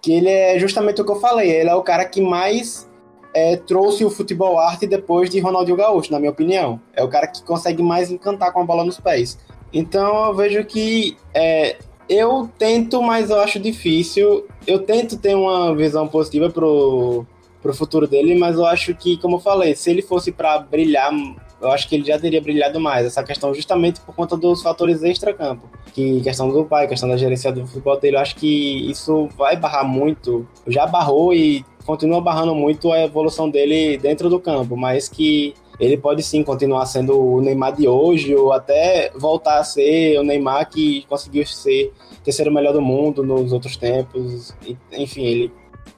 Que 0.00 0.12
ele 0.12 0.30
é 0.30 0.58
justamente 0.58 1.00
o 1.00 1.04
que 1.04 1.10
eu 1.10 1.20
falei, 1.20 1.50
ele 1.50 1.68
é 1.68 1.74
o 1.74 1.82
cara 1.82 2.06
que 2.06 2.20
mais 2.20 2.88
é, 3.34 3.56
trouxe 3.56 4.04
o 4.04 4.10
futebol 4.10 4.58
arte 4.58 4.86
depois 4.86 5.28
de 5.28 5.40
Ronaldinho 5.40 5.76
Gaúcho, 5.76 6.12
na 6.12 6.18
minha 6.18 6.30
opinião. 6.30 6.80
É 6.94 7.02
o 7.02 7.08
cara 7.08 7.26
que 7.26 7.42
consegue 7.42 7.82
mais 7.82 8.10
encantar 8.10 8.52
com 8.52 8.60
a 8.60 8.64
bola 8.64 8.84
nos 8.84 8.98
pés. 8.98 9.38
Então 9.72 10.26
eu 10.26 10.34
vejo 10.34 10.64
que 10.64 11.16
é, 11.34 11.76
eu 12.08 12.48
tento, 12.58 13.02
mas 13.02 13.30
eu 13.30 13.40
acho 13.40 13.58
difícil. 13.58 14.46
Eu 14.66 14.80
tento 14.80 15.18
ter 15.18 15.34
uma 15.34 15.74
visão 15.74 16.08
positiva 16.08 16.48
pro, 16.48 17.26
pro 17.62 17.74
futuro 17.74 18.06
dele, 18.06 18.38
mas 18.38 18.56
eu 18.56 18.64
acho 18.64 18.94
que, 18.94 19.16
como 19.18 19.36
eu 19.36 19.40
falei, 19.40 19.74
se 19.74 19.90
ele 19.90 20.02
fosse 20.02 20.32
para 20.32 20.58
brilhar, 20.58 21.12
eu 21.60 21.70
acho 21.70 21.88
que 21.88 21.96
ele 21.96 22.04
já 22.04 22.18
teria 22.18 22.40
brilhado 22.40 22.80
mais. 22.80 23.06
Essa 23.06 23.22
questão 23.22 23.52
justamente 23.52 24.00
por 24.00 24.14
conta 24.14 24.36
dos 24.36 24.62
fatores 24.62 25.02
extra-campo. 25.02 25.68
Que 25.92 26.20
questão 26.20 26.48
do 26.48 26.64
pai, 26.64 26.86
questão 26.86 27.08
da 27.08 27.16
gerência 27.16 27.52
do 27.52 27.66
futebol 27.66 27.98
dele, 27.98 28.16
eu 28.16 28.20
acho 28.20 28.36
que 28.36 28.90
isso 28.90 29.28
vai 29.36 29.56
barrar 29.56 29.84
muito. 29.84 30.46
Já 30.66 30.86
barrou 30.86 31.34
e 31.34 31.64
continua 31.84 32.20
barrando 32.20 32.54
muito 32.54 32.92
a 32.92 33.00
evolução 33.02 33.50
dele 33.50 33.98
dentro 33.98 34.28
do 34.28 34.38
campo, 34.38 34.76
mas 34.76 35.08
que 35.08 35.54
ele 35.78 35.96
pode 35.96 36.22
sim 36.22 36.42
continuar 36.42 36.86
sendo 36.86 37.18
o 37.18 37.40
Neymar 37.40 37.74
de 37.74 37.86
hoje, 37.86 38.34
ou 38.34 38.52
até 38.52 39.10
voltar 39.16 39.58
a 39.58 39.64
ser 39.64 40.18
o 40.18 40.22
Neymar 40.22 40.68
que 40.68 41.04
conseguiu 41.08 41.46
ser 41.46 41.92
terceiro 42.24 42.52
melhor 42.52 42.72
do 42.72 42.82
mundo 42.82 43.22
nos 43.22 43.52
outros 43.52 43.76
tempos. 43.76 44.54
Enfim, 44.92 45.24
ele 45.24 45.52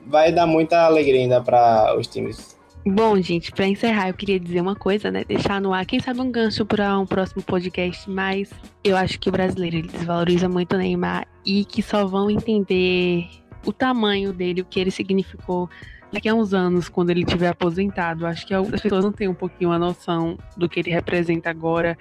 vai 0.07 0.33
dar 0.33 0.47
muita 0.47 0.85
alegria 0.85 1.21
ainda 1.21 1.41
para 1.41 1.97
os 1.99 2.07
times. 2.07 2.59
Bom, 2.87 3.21
gente, 3.21 3.53
pra 3.53 3.67
encerrar, 3.67 4.09
eu 4.09 4.15
queria 4.15 4.41
dizer 4.41 4.61
uma 4.61 4.75
coisa, 4.75 5.11
né? 5.11 5.23
Deixar 5.25 5.61
no 5.61 5.73
ar, 5.73 5.85
quem 5.85 6.01
sabe 6.01 6.21
um 6.21 6.31
gancho 6.31 6.65
para 6.65 6.99
um 6.99 7.05
próximo 7.05 7.43
podcast, 7.43 8.09
mas 8.09 8.51
eu 8.83 8.97
acho 8.97 9.19
que 9.21 9.29
o 9.29 9.33
brasileiro 9.33 9.77
ele 9.77 9.89
desvaloriza 9.89 10.49
muito 10.49 10.75
o 10.75 10.79
Neymar 10.79 11.27
e 11.45 11.65
que 11.65 11.83
só 11.83 12.07
vão 12.07 12.31
entender 12.31 13.27
o 13.67 13.73
tamanho 13.73 14.33
dele, 14.33 14.63
o 14.63 14.65
que 14.65 14.81
ele 14.81 14.91
significou 14.91 15.69
daqui 16.13 16.29
a 16.29 16.35
uns 16.35 16.53
anos, 16.53 16.89
quando 16.89 17.11
ele 17.11 17.25
tiver 17.25 17.49
aposentado. 17.49 18.27
Acho 18.27 18.47
que 18.47 18.55
as 18.55 18.69
pessoas 18.81 19.05
não 19.05 19.13
têm 19.13 19.29
um 19.29 19.35
pouquinho 19.35 19.73
a 19.73 19.79
noção 19.79 20.37
do 20.57 20.69
que 20.69 20.81
ele 20.81 20.91
representa 20.91 21.51
agora 21.51 21.97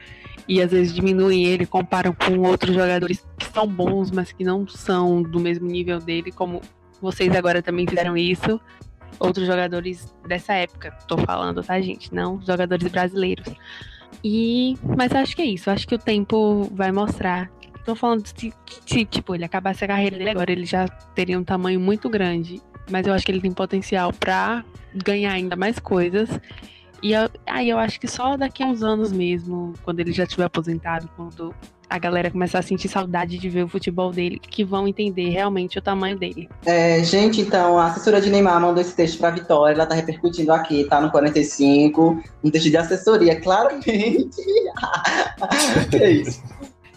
e 0.48 0.62
às 0.62 0.72
vezes 0.72 0.94
diminuem 0.94 1.46
ele, 1.46 1.66
comparam 1.66 2.14
com 2.14 2.40
outros 2.40 2.74
jogadores 2.74 3.26
que 3.38 3.46
são 3.46 3.68
bons, 3.68 4.12
mas 4.12 4.32
que 4.32 4.44
não 4.44 4.68
são 4.68 5.22
do 5.22 5.40
mesmo 5.40 5.68
nível 5.68 6.00
dele, 6.00 6.32
como 6.32 6.62
vocês 7.02 7.36
agora 7.36 7.62
também 7.62 7.88
fizeram 7.88 8.18
isso 8.18 8.60
outros 9.20 9.46
jogadores 9.46 10.14
dessa 10.28 10.54
época, 10.54 10.92
tô 11.08 11.18
falando, 11.18 11.62
tá, 11.62 11.80
gente? 11.82 12.14
Não 12.14 12.42
jogadores 12.42 12.88
brasileiros. 12.88 13.54
E. 14.24 14.78
Mas 14.98 15.14
acho 15.14 15.36
que 15.36 15.42
é 15.42 15.46
isso. 15.46 15.70
Acho 15.70 15.88
que 15.88 15.96
o 15.96 16.00
tempo 16.00 16.70
vai 16.74 16.92
mostrar. 16.92 17.52
Tô 17.86 17.96
falando 17.96 18.26
se, 18.26 19.06
tipo, 19.06 19.34
ele 19.34 19.46
acabasse 19.46 19.84
a 19.84 19.88
carreira 19.88 20.18
dele 20.18 20.30
agora, 20.30 20.52
ele 20.52 20.66
já 20.66 20.88
teria 21.16 21.40
um 21.40 21.44
tamanho 21.44 21.80
muito 21.80 22.10
grande. 22.10 22.62
Mas 22.90 23.06
eu 23.08 23.14
acho 23.14 23.26
que 23.26 23.32
ele 23.32 23.42
tem 23.42 23.52
potencial 23.52 24.12
pra 24.14 24.64
ganhar 24.94 25.32
ainda 25.34 25.56
mais 25.56 25.78
coisas. 25.80 26.30
E 27.02 27.14
eu- 27.14 27.30
aí 27.48 27.70
eu 27.70 27.78
acho 27.78 28.00
que 28.00 28.08
só 28.08 28.36
daqui 28.36 28.62
a 28.64 28.68
uns 28.68 28.84
anos 28.84 29.12
mesmo, 29.12 29.74
quando 29.84 30.00
ele 30.00 30.12
já 30.12 30.24
estiver 30.24 30.44
aposentado, 30.46 31.10
quando 31.16 31.54
a 31.90 31.98
galera 31.98 32.30
começar 32.30 32.60
a 32.60 32.62
sentir 32.62 32.88
saudade 32.88 33.38
de 33.40 33.50
ver 33.50 33.64
o 33.64 33.68
futebol 33.68 34.12
dele, 34.12 34.38
que 34.38 34.64
vão 34.64 34.88
entender 34.88 35.30
realmente 35.30 35.80
o 35.80 35.82
tamanho 35.82 36.16
dele. 36.20 36.48
É, 36.66 37.04
gente, 37.04 37.42
então, 37.42 37.80
a 37.80 37.88
assessora 37.88 38.22
de 38.22 38.30
Neymar 38.30 38.62
mandou 38.62 38.80
esse 38.82 38.96
texto 38.96 39.18
pra 39.18 39.32
Vitória, 39.32 39.74
ela 39.74 39.88
tá 39.88 39.96
repercutindo 39.96 40.52
aqui, 40.52 40.84
tá 40.84 41.02
no 41.02 41.10
45, 41.10 42.22
um 42.44 42.52
texto 42.52 42.70
de 42.70 42.78
assessoria, 42.78 43.40
claramente. 43.42 44.30
que 45.90 45.98
é 45.98 46.12
isso? 46.12 46.44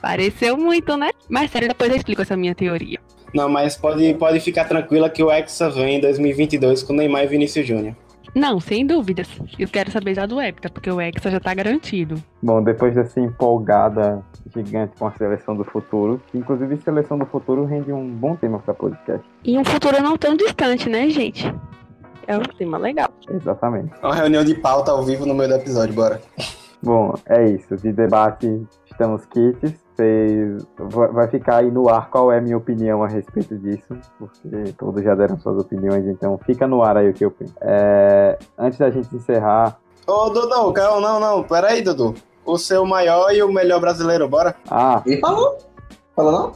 Pareceu 0.03 0.57
muito, 0.59 0.97
né? 0.97 1.11
Mas 1.29 1.51
sério, 1.51 1.69
depois 1.69 1.91
eu 1.91 1.97
explico 1.97 2.21
essa 2.23 2.37
minha 2.37 2.55
teoria. 2.55 2.99
Não, 3.35 3.49
mas 3.49 3.77
pode, 3.77 4.15
pode 4.15 4.41
ficar 4.41 4.65
tranquila 4.65 5.09
que 5.09 5.23
o 5.23 5.31
Hexa 5.31 5.71
vem 5.71 5.97
em 5.97 6.01
2022 6.01 6.83
com 6.83 6.93
Neymar 6.93 7.25
e 7.25 7.29
Vinícius 7.29 7.67
Júnior. 7.67 7.95
Não, 8.35 8.59
sem 8.59 8.87
dúvidas. 8.87 9.29
Eu 9.59 9.69
quero 9.69 9.91
saber 9.91 10.15
já 10.15 10.25
do 10.25 10.41
Hector, 10.41 10.71
porque 10.71 10.91
o 10.91 11.01
Hexa 11.01 11.31
já 11.31 11.39
tá 11.39 11.53
garantido. 11.53 12.15
Bom, 12.43 12.63
depois 12.63 12.95
dessa 12.95 13.21
empolgada 13.21 14.23
gigante 14.55 14.95
com 14.99 15.07
a 15.07 15.13
seleção 15.13 15.55
do 15.55 15.65
futuro, 15.65 16.21
que 16.31 16.39
inclusive 16.39 16.79
seleção 16.79 17.19
do 17.19 17.27
futuro 17.27 17.65
rende 17.65 17.93
um 17.93 18.09
bom 18.09 18.35
tema 18.35 18.59
para 18.59 18.73
podcast. 18.73 19.27
E 19.45 19.59
um 19.59 19.65
futuro 19.65 20.03
não 20.03 20.17
tão 20.17 20.35
distante, 20.35 20.89
né, 20.89 21.11
gente? 21.11 21.53
É 22.27 22.37
um 22.37 22.43
tema 22.43 22.79
legal. 22.79 23.11
Exatamente. 23.29 23.93
Uma 24.03 24.15
reunião 24.15 24.45
de 24.45 24.55
pauta 24.55 24.93
ao 24.93 25.03
vivo 25.03 25.27
no 25.27 25.35
meio 25.35 25.51
do 25.51 25.57
episódio, 25.57 25.95
bora. 25.95 26.21
Bom, 26.83 27.15
é 27.27 27.51
isso. 27.51 27.77
De 27.77 27.93
debate, 27.93 28.63
estamos 28.91 29.27
quites. 29.27 29.82
Vocês... 29.97 30.67
va- 30.79 31.09
Vai 31.09 31.29
ficar 31.29 31.57
aí 31.59 31.71
no 31.71 31.89
ar 31.89 32.09
qual 32.11 32.33
é 32.33 32.39
a 32.39 32.41
minha 32.41 32.57
opinião 32.57 33.03
a 33.03 33.09
respeito 33.09 33.57
disso, 33.59 33.97
porque 34.19 34.73
todos 34.79 35.03
já 35.03 35.15
deram 35.15 35.39
suas 35.39 35.59
opiniões, 35.63 36.07
então 36.07 36.39
fica 36.45 36.67
no 36.67 36.83
ar 36.83 36.97
aí 36.97 37.09
o 37.11 37.15
que 37.15 37.25
eu 37.25 37.31
penso. 37.31 37.55
É, 37.61 38.39
Antes 38.59 38.79
da 38.79 38.91
gente 38.91 39.15
encerrar, 39.15 39.79
Ô, 40.07 40.29
Dudu, 40.31 40.73
calma, 40.73 41.01
não, 41.01 41.21
não, 41.21 41.43
peraí, 41.45 41.81
Dudu. 41.83 42.15
O 42.45 42.59
seu 42.59 42.85
maior 42.85 43.31
e 43.33 43.41
o 43.43 43.53
melhor 43.53 43.81
brasileiro, 43.81 44.29
bora? 44.29 44.55
ah, 44.69 45.01
Ele 45.07 45.21
falou? 45.21 45.59
Falou 46.17 46.33
não? 46.33 46.53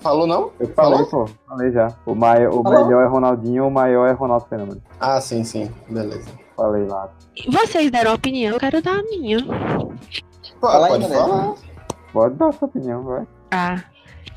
Falou 0.00 0.26
não? 0.26 0.50
eu 0.58 0.68
falei, 0.68 1.04
pô, 1.04 1.28
falei 1.46 1.70
já. 1.70 1.92
O, 2.06 2.14
maior, 2.14 2.54
o 2.54 2.62
Falou? 2.62 2.84
melhor 2.86 3.02
é 3.04 3.06
Ronaldinho, 3.06 3.66
o 3.66 3.70
maior 3.70 4.06
é 4.06 4.12
Ronaldo 4.12 4.46
Fenômeno. 4.48 4.80
Ah, 4.98 5.20
sim, 5.20 5.44
sim, 5.44 5.70
beleza. 5.90 6.30
Falei 6.56 6.86
lá. 6.86 7.10
E 7.36 7.50
vocês 7.54 7.90
deram 7.90 8.12
a 8.12 8.14
opinião, 8.14 8.54
eu 8.54 8.58
quero 8.58 8.80
dar 8.80 9.00
a 9.00 9.02
minha. 9.02 9.38
Pô, 9.44 10.66
Fala 10.66 10.86
aí, 10.86 10.92
pode 10.92 11.02
Mané. 11.04 11.14
falar. 11.16 11.54
Pode 12.18 12.34
dar 12.34 12.52
sua 12.52 12.66
opinião, 12.66 13.04
vai. 13.04 13.24
Ah, 13.52 13.80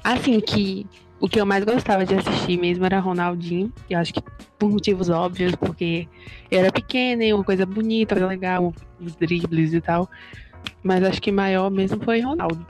assim 0.03 0.39
que 0.39 0.85
o 1.19 1.27
que 1.27 1.41
eu 1.41 1.47
mais 1.47 1.63
gostava 1.63 2.05
de 2.05 2.13
assistir 2.13 2.55
mesmo 2.55 2.85
era 2.85 2.99
Ronaldinho. 2.99 3.73
Eu 3.89 3.97
acho 3.97 4.13
que 4.13 4.21
por 4.59 4.69
motivos 4.69 5.09
óbvios, 5.09 5.55
porque 5.55 6.07
eu 6.51 6.59
era 6.59 6.71
pequena 6.71 7.23
e 7.23 7.33
uma 7.33 7.43
coisa 7.43 7.65
bonita, 7.65 8.13
coisa 8.13 8.27
legal, 8.27 8.71
os 8.99 9.15
dribles 9.15 9.73
e 9.73 9.81
tal. 9.81 10.07
Mas 10.83 11.03
acho 11.03 11.19
que 11.19 11.31
maior 11.31 11.71
mesmo 11.71 11.99
foi 12.03 12.21
Ronaldo. 12.21 12.63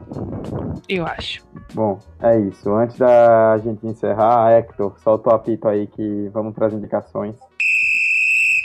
Eu 0.88 1.06
acho. 1.06 1.46
Bom, 1.74 2.00
é 2.22 2.40
isso. 2.40 2.74
Antes 2.74 2.98
da 2.98 3.58
gente 3.58 3.86
encerrar, 3.86 4.50
Hector, 4.54 4.98
solta 5.00 5.30
o 5.30 5.34
apito 5.34 5.68
aí 5.68 5.88
que 5.88 6.30
vamos 6.30 6.56
para 6.56 6.68
as 6.68 6.74
indicações. 6.74 7.36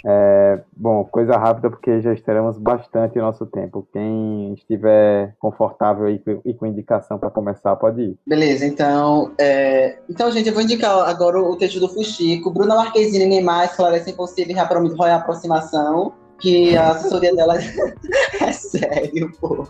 É, 0.08 0.60
bom, 0.76 1.04
coisa 1.04 1.36
rápida 1.36 1.68
porque 1.68 2.00
já 2.00 2.12
estouramos 2.12 2.56
bastante 2.58 3.18
o 3.18 3.22
nosso 3.22 3.44
tempo. 3.44 3.88
Quem 3.92 4.54
estiver 4.54 5.34
confortável 5.40 6.06
aí 6.06 6.22
e 6.44 6.54
com 6.54 6.64
indicação 6.64 7.18
para 7.18 7.28
começar, 7.28 7.74
pode 7.74 8.02
ir. 8.02 8.18
Beleza, 8.24 8.64
então. 8.64 9.32
É... 9.36 9.98
Então, 10.08 10.30
gente, 10.30 10.48
eu 10.48 10.54
vou 10.54 10.62
indicar 10.62 11.08
agora 11.08 11.40
o 11.40 11.56
texto 11.56 11.80
do 11.80 11.88
Fuxico. 11.88 12.52
Bruna 12.52 12.76
Marquezine 12.76 13.24
e 13.24 13.28
Neymar 13.28 13.64
esclarecem 13.64 14.14
possível 14.14 14.54
reaproximação. 14.54 16.12
Que 16.38 16.76
a 16.76 16.90
assessoria 16.90 17.34
dela 17.34 17.56
é 18.42 18.52
sério, 18.52 19.32
pô. 19.40 19.66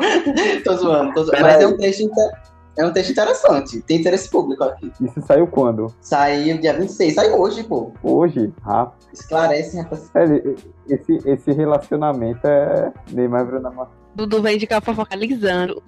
Tô 0.65 0.77
zoando, 0.77 1.15
tô 1.15 1.25
zoando. 1.25 1.43
Mas 1.43 1.63
é 1.63 1.67
um 1.67 1.77
texto. 1.77 2.11
É 2.77 2.85
um 2.85 2.93
texto 2.93 3.11
interessante, 3.11 3.81
tem 3.83 3.99
interesse 3.99 4.29
público 4.29 4.63
aqui. 4.65 4.93
Isso 5.01 5.21
saiu 5.23 5.47
quando? 5.47 5.95
Saiu 6.01 6.59
dia 6.59 6.75
26, 6.75 7.15
saiu 7.15 7.41
hoje, 7.41 7.65
pô. 7.65 7.93
Hoje? 8.03 8.53
Rápido. 8.63 9.07
Esclarece, 9.13 9.79
rapaz. 9.79 10.11
É, 10.15 10.55
esse, 10.89 11.19
esse 11.25 11.53
relacionamento 11.53 12.47
é 12.47 12.93
Neymar 13.11 13.43
e 13.43 13.45
Bruna 13.47 13.71
Marquezine. 13.71 14.07
Dudu 14.15 14.43
vai 14.43 14.55
indicar 14.55 14.83
fofocalizando. 14.83 15.83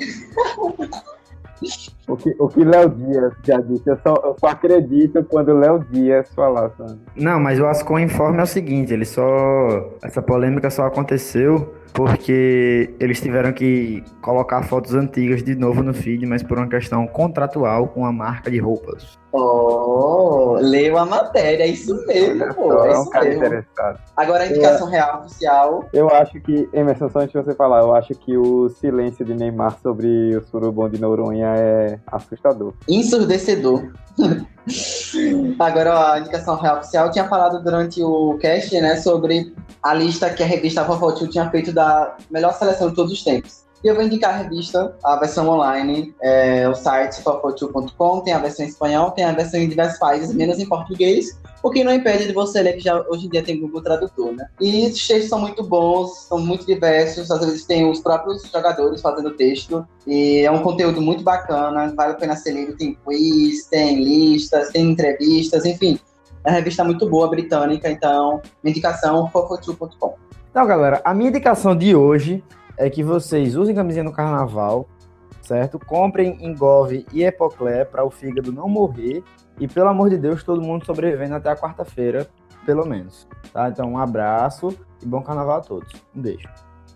O 2.06 2.16
que, 2.16 2.34
o 2.38 2.48
que 2.48 2.64
Léo 2.64 2.88
Dias 2.90 3.32
já 3.44 3.60
disse, 3.60 3.90
eu 3.90 3.98
só, 4.02 4.14
eu 4.24 4.36
só 4.38 4.46
acredito 4.46 5.24
quando 5.24 5.52
Léo 5.52 5.84
Dias 5.90 6.32
falar, 6.34 6.70
sabe? 6.78 6.98
Não, 7.16 7.40
mas 7.40 7.58
o 7.58 7.66
Ascom 7.66 7.98
informe 7.98 8.38
é 8.38 8.42
o 8.44 8.46
seguinte, 8.46 8.92
ele 8.92 9.04
só. 9.04 9.26
Essa 10.02 10.22
polêmica 10.22 10.70
só 10.70 10.86
aconteceu 10.86 11.74
porque 11.92 12.94
eles 13.00 13.20
tiveram 13.20 13.52
que 13.52 14.02
colocar 14.20 14.62
fotos 14.62 14.94
antigas 14.94 15.42
de 15.42 15.54
novo 15.54 15.82
no 15.82 15.94
feed, 15.94 16.24
mas 16.26 16.42
por 16.42 16.58
uma 16.58 16.68
questão 16.68 17.06
contratual 17.06 17.88
com 17.88 18.04
a 18.04 18.12
marca 18.12 18.50
de 18.50 18.58
roupas. 18.58 19.18
Oh, 19.32 20.56
leu 20.60 20.96
a 20.96 21.04
matéria, 21.04 21.64
é 21.64 21.68
isso 21.68 21.94
mesmo, 22.06 22.54
pô. 22.54 22.84
É, 22.84 22.92
é 22.92 22.98
um 22.98 23.02
isso 23.02 23.10
cara 23.10 23.24
mesmo. 23.26 23.44
interessado. 23.44 23.98
Agora 24.16 24.44
a 24.44 24.46
indicação 24.46 24.88
real 24.88 25.20
oficial. 25.20 25.88
Eu 25.92 26.08
acho 26.08 26.40
que, 26.40 26.68
Emerson, 26.72 27.10
só 27.10 27.20
antes 27.20 27.32
de 27.32 27.44
você 27.44 27.54
falar, 27.54 27.80
eu 27.80 27.94
acho 27.94 28.14
que 28.14 28.36
o 28.36 28.68
silêncio 28.70 29.24
de 29.24 29.34
Neymar 29.34 29.78
sobre 29.82 30.36
o 30.36 30.42
surubom 30.44 30.88
de 30.88 31.00
Noronha 31.00 31.54
é 31.56 31.98
assustador. 32.06 32.72
Ensurdecedor. 32.88 33.92
Agora, 35.58 35.94
ó, 35.94 36.12
a 36.12 36.20
indicação 36.20 36.56
real 36.56 36.78
oficial 36.78 37.10
tinha 37.10 37.28
falado 37.28 37.62
durante 37.62 38.02
o 38.02 38.36
cast, 38.38 38.80
né, 38.80 38.96
sobre 38.96 39.54
a 39.82 39.94
lista 39.94 40.30
que 40.30 40.42
a 40.42 40.46
revista 40.46 40.84
Fofotil 40.84 41.28
tinha 41.28 41.50
feito 41.50 41.72
da 41.72 42.16
melhor 42.30 42.52
seleção 42.54 42.90
de 42.90 42.94
todos 42.94 43.12
os 43.12 43.22
tempos. 43.22 43.68
E 43.82 43.86
eu 43.86 43.94
vou 43.94 44.02
indicar 44.02 44.34
a 44.34 44.36
revista, 44.38 44.96
a 45.04 45.16
versão 45.16 45.48
online, 45.48 46.12
é, 46.20 46.68
o 46.68 46.74
site 46.74 47.22
fofotil.com, 47.22 48.20
tem 48.20 48.34
a 48.34 48.38
versão 48.38 48.64
em 48.64 48.68
espanhol, 48.68 49.12
tem 49.12 49.24
a 49.24 49.32
versão 49.32 49.60
em 49.60 49.68
diversos 49.68 49.98
países, 50.00 50.34
menos 50.34 50.58
em 50.58 50.68
português, 50.68 51.38
o 51.62 51.70
que 51.70 51.82
não 51.82 51.92
impede 51.92 52.26
de 52.26 52.32
você 52.32 52.62
ler, 52.62 52.74
que 52.74 52.80
já 52.84 53.00
hoje 53.08 53.26
em 53.26 53.30
dia 53.30 53.42
tem 53.42 53.60
Google 53.60 53.82
Tradutor, 53.82 54.32
né? 54.32 54.48
E 54.60 54.86
os 54.86 55.06
textos 55.06 55.28
são 55.28 55.40
muito 55.40 55.62
bons, 55.62 56.26
são 56.28 56.38
muito 56.38 56.64
diversos, 56.64 57.30
às 57.30 57.40
vezes 57.40 57.64
tem 57.64 57.88
os 57.88 58.00
próprios 58.00 58.42
jogadores 58.42 59.00
fazendo 59.00 59.30
texto, 59.32 59.86
e 60.06 60.40
é 60.40 60.50
um 60.50 60.62
conteúdo 60.62 61.00
muito 61.00 61.22
bacana, 61.22 61.92
vale 61.96 62.12
a 62.12 62.16
pena 62.16 62.36
ser 62.36 62.52
lido, 62.52 62.76
tem 62.76 62.96
quiz, 63.04 63.66
tem 63.66 64.02
listas, 64.02 64.70
tem 64.70 64.90
entrevistas, 64.90 65.64
enfim. 65.64 65.98
É 66.44 66.50
uma 66.50 66.56
revista 66.56 66.84
muito 66.84 67.08
boa, 67.08 67.28
britânica, 67.28 67.90
então, 67.90 68.40
minha 68.62 68.70
indicação, 68.70 69.28
fofotil.com. 69.30 70.14
Então, 70.50 70.66
galera, 70.66 71.00
a 71.04 71.12
minha 71.12 71.28
indicação 71.28 71.76
de 71.76 71.94
hoje 71.94 72.42
é 72.76 72.88
que 72.88 73.02
vocês 73.02 73.56
usem 73.56 73.74
camisinha 73.74 74.04
no 74.04 74.12
carnaval, 74.12 74.88
certo? 75.42 75.78
Comprem 75.78 76.38
Engove 76.40 77.04
e 77.12 77.24
Epoclé 77.24 77.84
para 77.84 78.04
o 78.04 78.10
fígado 78.10 78.52
não 78.52 78.68
morrer 78.68 79.22
e, 79.60 79.68
pelo 79.68 79.88
amor 79.88 80.10
de 80.10 80.16
Deus, 80.16 80.42
todo 80.42 80.62
mundo 80.62 80.84
sobrevivendo 80.84 81.34
até 81.34 81.50
a 81.50 81.56
quarta-feira, 81.56 82.28
pelo 82.64 82.86
menos. 82.86 83.26
Tá? 83.52 83.68
Então, 83.68 83.92
um 83.92 83.98
abraço 83.98 84.76
e 85.02 85.06
bom 85.06 85.22
carnaval 85.22 85.58
a 85.58 85.60
todos. 85.60 85.92
Um 86.14 86.20
beijo. 86.20 86.48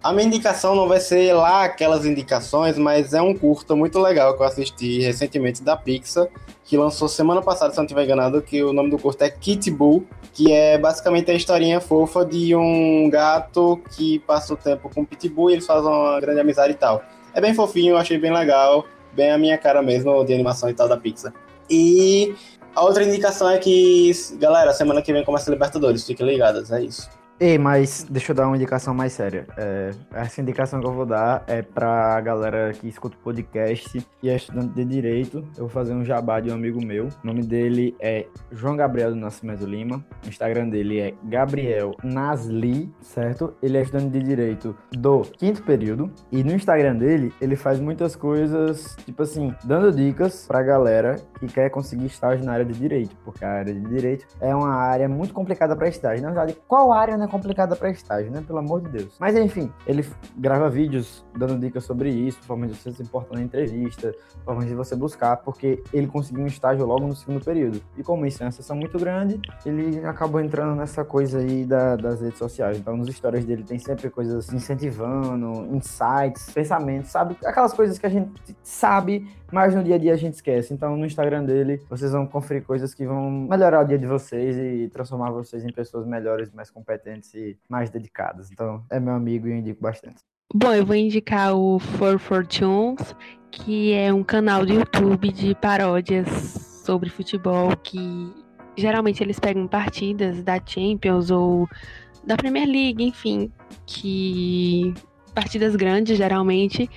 A 0.02 0.12
minha 0.12 0.26
indicação 0.26 0.74
não 0.74 0.88
vai 0.88 0.98
ser 0.98 1.32
lá 1.32 1.62
aquelas 1.62 2.04
indicações, 2.04 2.76
mas 2.76 3.14
é 3.14 3.22
um 3.22 3.32
curta 3.34 3.76
muito 3.76 4.00
legal 4.00 4.36
que 4.36 4.42
eu 4.42 4.46
assisti 4.46 5.00
recentemente 5.00 5.62
da 5.62 5.76
Pixar, 5.76 6.26
que 6.64 6.76
lançou 6.76 7.06
semana 7.06 7.40
passada, 7.40 7.70
se 7.70 7.76
não 7.76 7.84
estiver 7.84 8.04
enganado, 8.04 8.42
que 8.42 8.64
o 8.64 8.72
nome 8.72 8.90
do 8.90 8.98
curta 8.98 9.26
é 9.26 9.30
Kit 9.30 9.70
Bull, 9.70 10.04
que 10.32 10.50
é 10.50 10.76
basicamente 10.76 11.30
a 11.30 11.34
historinha 11.34 11.80
fofa 11.80 12.24
de 12.24 12.56
um 12.56 13.08
gato 13.10 13.80
que 13.90 14.18
passa 14.20 14.54
o 14.54 14.56
tempo 14.56 14.90
com 14.92 15.02
o 15.02 15.06
Pitbull 15.06 15.50
e 15.50 15.52
eles 15.54 15.66
fazem 15.66 15.88
uma 15.88 16.20
grande 16.20 16.40
amizade 16.40 16.72
e 16.72 16.76
tal. 16.76 17.02
É 17.32 17.40
bem 17.40 17.54
fofinho, 17.54 17.96
achei 17.96 18.18
bem 18.18 18.32
legal, 18.32 18.84
bem 19.14 19.30
a 19.30 19.38
minha 19.38 19.58
cara 19.58 19.82
mesmo 19.82 20.24
de 20.24 20.32
animação 20.34 20.68
e 20.68 20.74
tal 20.74 20.88
da 20.88 20.96
Pixar. 20.96 21.32
E 21.70 22.34
a 22.74 22.82
outra 22.82 23.04
indicação 23.04 23.48
é 23.48 23.58
que, 23.58 24.12
galera, 24.34 24.72
semana 24.72 25.02
que 25.02 25.12
vem 25.12 25.24
começa 25.24 25.50
a 25.50 25.52
Libertadores, 25.52 26.06
fiquem 26.06 26.26
ligados, 26.26 26.70
é 26.72 26.82
isso. 26.82 27.08
Ei, 27.42 27.58
mas 27.58 28.06
deixa 28.08 28.30
eu 28.30 28.36
dar 28.36 28.46
uma 28.46 28.54
indicação 28.54 28.94
mais 28.94 29.14
séria. 29.14 29.48
É, 29.56 29.90
essa 30.12 30.40
indicação 30.40 30.78
que 30.78 30.86
eu 30.86 30.92
vou 30.92 31.04
dar 31.04 31.42
é 31.48 31.60
pra 31.60 32.20
galera 32.20 32.72
que 32.72 32.86
escuta 32.86 33.16
o 33.16 33.18
podcast 33.18 34.06
e 34.22 34.30
é 34.30 34.36
estudante 34.36 34.74
de 34.74 34.84
Direito. 34.84 35.38
Eu 35.56 35.64
vou 35.64 35.68
fazer 35.68 35.92
um 35.92 36.04
jabá 36.04 36.38
de 36.38 36.52
um 36.52 36.54
amigo 36.54 36.80
meu. 36.80 37.06
O 37.06 37.26
nome 37.26 37.42
dele 37.42 37.96
é 37.98 38.26
João 38.52 38.76
Gabriel 38.76 39.10
do 39.10 39.16
Nascimento 39.16 39.66
Lima. 39.66 40.04
O 40.24 40.28
Instagram 40.28 40.68
dele 40.68 41.00
é 41.00 41.14
Gabriel 41.24 41.96
Nasli, 42.04 42.88
certo? 43.00 43.54
Ele 43.60 43.76
é 43.76 43.82
estudante 43.82 44.10
de 44.10 44.22
Direito 44.22 44.76
do 44.92 45.22
quinto 45.22 45.64
período. 45.64 46.12
E 46.30 46.44
no 46.44 46.52
Instagram 46.52 46.94
dele, 46.94 47.32
ele 47.40 47.56
faz 47.56 47.80
muitas 47.80 48.14
coisas, 48.14 48.94
tipo 49.04 49.20
assim, 49.20 49.52
dando 49.64 49.90
dicas 49.90 50.46
pra 50.46 50.62
galera 50.62 51.16
que 51.40 51.48
quer 51.48 51.70
conseguir 51.70 52.06
estágio 52.06 52.44
na 52.44 52.52
área 52.52 52.64
de 52.64 52.74
Direito. 52.74 53.16
Porque 53.24 53.44
a 53.44 53.50
área 53.50 53.74
de 53.74 53.80
Direito 53.80 54.28
é 54.40 54.54
uma 54.54 54.72
área 54.72 55.08
muito 55.08 55.34
complicada 55.34 55.74
pra 55.74 55.88
estágio. 55.88 56.22
Na 56.22 56.28
verdade, 56.28 56.56
qual 56.68 56.92
área 56.92 57.16
não 57.16 57.24
é 57.24 57.31
complicada 57.32 57.74
para 57.74 57.90
estágio, 57.90 58.30
né? 58.30 58.44
Pelo 58.46 58.58
amor 58.58 58.82
de 58.82 58.90
Deus. 58.90 59.16
Mas 59.18 59.34
enfim, 59.34 59.72
ele 59.86 60.06
grava 60.36 60.68
vídeos 60.68 61.24
dando 61.34 61.58
dicas 61.58 61.84
sobre 61.84 62.10
isso, 62.10 62.38
formas 62.42 62.70
de 62.70 62.76
você 62.76 62.92
se 62.92 63.02
importar 63.02 63.36
na 63.36 63.42
entrevista, 63.42 64.14
formas 64.44 64.66
de 64.66 64.74
você 64.74 64.94
buscar, 64.94 65.38
porque 65.38 65.82
ele 65.94 66.06
conseguiu 66.06 66.44
um 66.44 66.46
estágio 66.46 66.84
logo 66.84 67.06
no 67.06 67.16
segundo 67.16 67.42
período. 67.42 67.82
E 67.96 68.02
como 68.02 68.26
isso 68.26 68.42
é 68.42 68.46
uma 68.46 68.52
sessão 68.52 68.76
muito 68.76 68.98
grande, 68.98 69.40
ele 69.64 70.04
acabou 70.04 70.40
entrando 70.40 70.76
nessa 70.76 71.04
coisa 71.04 71.38
aí 71.38 71.64
da, 71.64 71.96
das 71.96 72.20
redes 72.20 72.38
sociais. 72.38 72.76
Então, 72.76 72.96
nos 72.96 73.08
stories 73.08 73.46
dele 73.46 73.62
tem 73.62 73.78
sempre 73.78 74.10
coisas 74.10 74.52
incentivando, 74.52 75.74
insights, 75.74 76.50
pensamentos, 76.52 77.10
sabe? 77.10 77.34
Aquelas 77.44 77.72
coisas 77.72 77.98
que 77.98 78.04
a 78.04 78.10
gente 78.10 78.30
sabe, 78.62 79.26
mas 79.52 79.74
no 79.74 79.84
dia 79.84 79.96
a 79.96 79.98
dia 79.98 80.14
a 80.14 80.16
gente 80.16 80.34
esquece. 80.34 80.72
Então, 80.72 80.96
no 80.96 81.04
Instagram 81.04 81.44
dele, 81.44 81.80
vocês 81.88 82.10
vão 82.12 82.26
conferir 82.26 82.64
coisas 82.64 82.94
que 82.94 83.06
vão 83.06 83.30
melhorar 83.30 83.84
o 83.84 83.86
dia 83.86 83.98
de 83.98 84.06
vocês 84.06 84.56
e 84.56 84.88
transformar 84.88 85.30
vocês 85.30 85.64
em 85.64 85.72
pessoas 85.72 86.06
melhores, 86.06 86.50
mais 86.52 86.70
competentes 86.70 87.32
e 87.34 87.58
mais 87.68 87.90
dedicadas. 87.90 88.50
Então, 88.50 88.82
é 88.90 88.98
meu 88.98 89.14
amigo 89.14 89.46
e 89.46 89.50
eu 89.50 89.56
indico 89.56 89.82
bastante. 89.82 90.16
Bom, 90.54 90.72
eu 90.72 90.84
vou 90.84 90.96
indicar 90.96 91.54
o 91.54 91.78
For 91.78 92.18
Fortunes, 92.18 93.14
que 93.50 93.92
é 93.92 94.12
um 94.12 94.24
canal 94.24 94.64
do 94.64 94.72
YouTube 94.72 95.30
de 95.30 95.54
paródias 95.54 96.28
sobre 96.84 97.10
futebol 97.10 97.76
que 97.76 98.32
geralmente 98.76 99.22
eles 99.22 99.38
pegam 99.38 99.66
partidas 99.66 100.42
da 100.42 100.60
Champions 100.64 101.30
ou 101.30 101.68
da 102.24 102.36
Premier 102.36 102.66
League, 102.66 103.02
enfim, 103.02 103.50
que 103.86 104.94
partidas 105.34 105.76
grandes 105.76 106.16
geralmente 106.16 106.88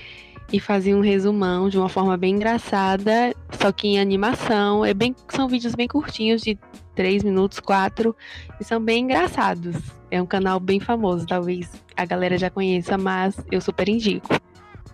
e 0.52 0.60
fazem 0.60 0.96
um 0.96 1.02
resumão 1.02 1.70
de 1.70 1.78
uma 1.78 1.90
forma 1.90 2.16
bem 2.18 2.36
engraçada, 2.36 3.34
só 3.60 3.72
que 3.72 3.88
em 3.88 4.00
animação. 4.00 4.86
É 4.86 4.94
bem, 4.94 5.16
são 5.30 5.48
vídeos 5.48 5.76
bem 5.76 5.88
curtinhos 5.88 6.42
de 6.42 6.58
3 6.96 7.24
minutos, 7.24 7.60
4, 7.60 8.16
e 8.60 8.64
são 8.64 8.82
bem 8.82 9.04
engraçados. 9.04 9.76
É 10.10 10.22
um 10.22 10.26
canal 10.26 10.60
bem 10.60 10.80
famoso, 10.80 11.26
talvez 11.26 11.70
a 11.96 12.06
galera 12.06 12.38
já 12.38 12.50
conheça, 12.50 12.98
mas 12.98 13.36
eu 13.52 13.60
super 13.60 13.90
indico. 13.90 14.30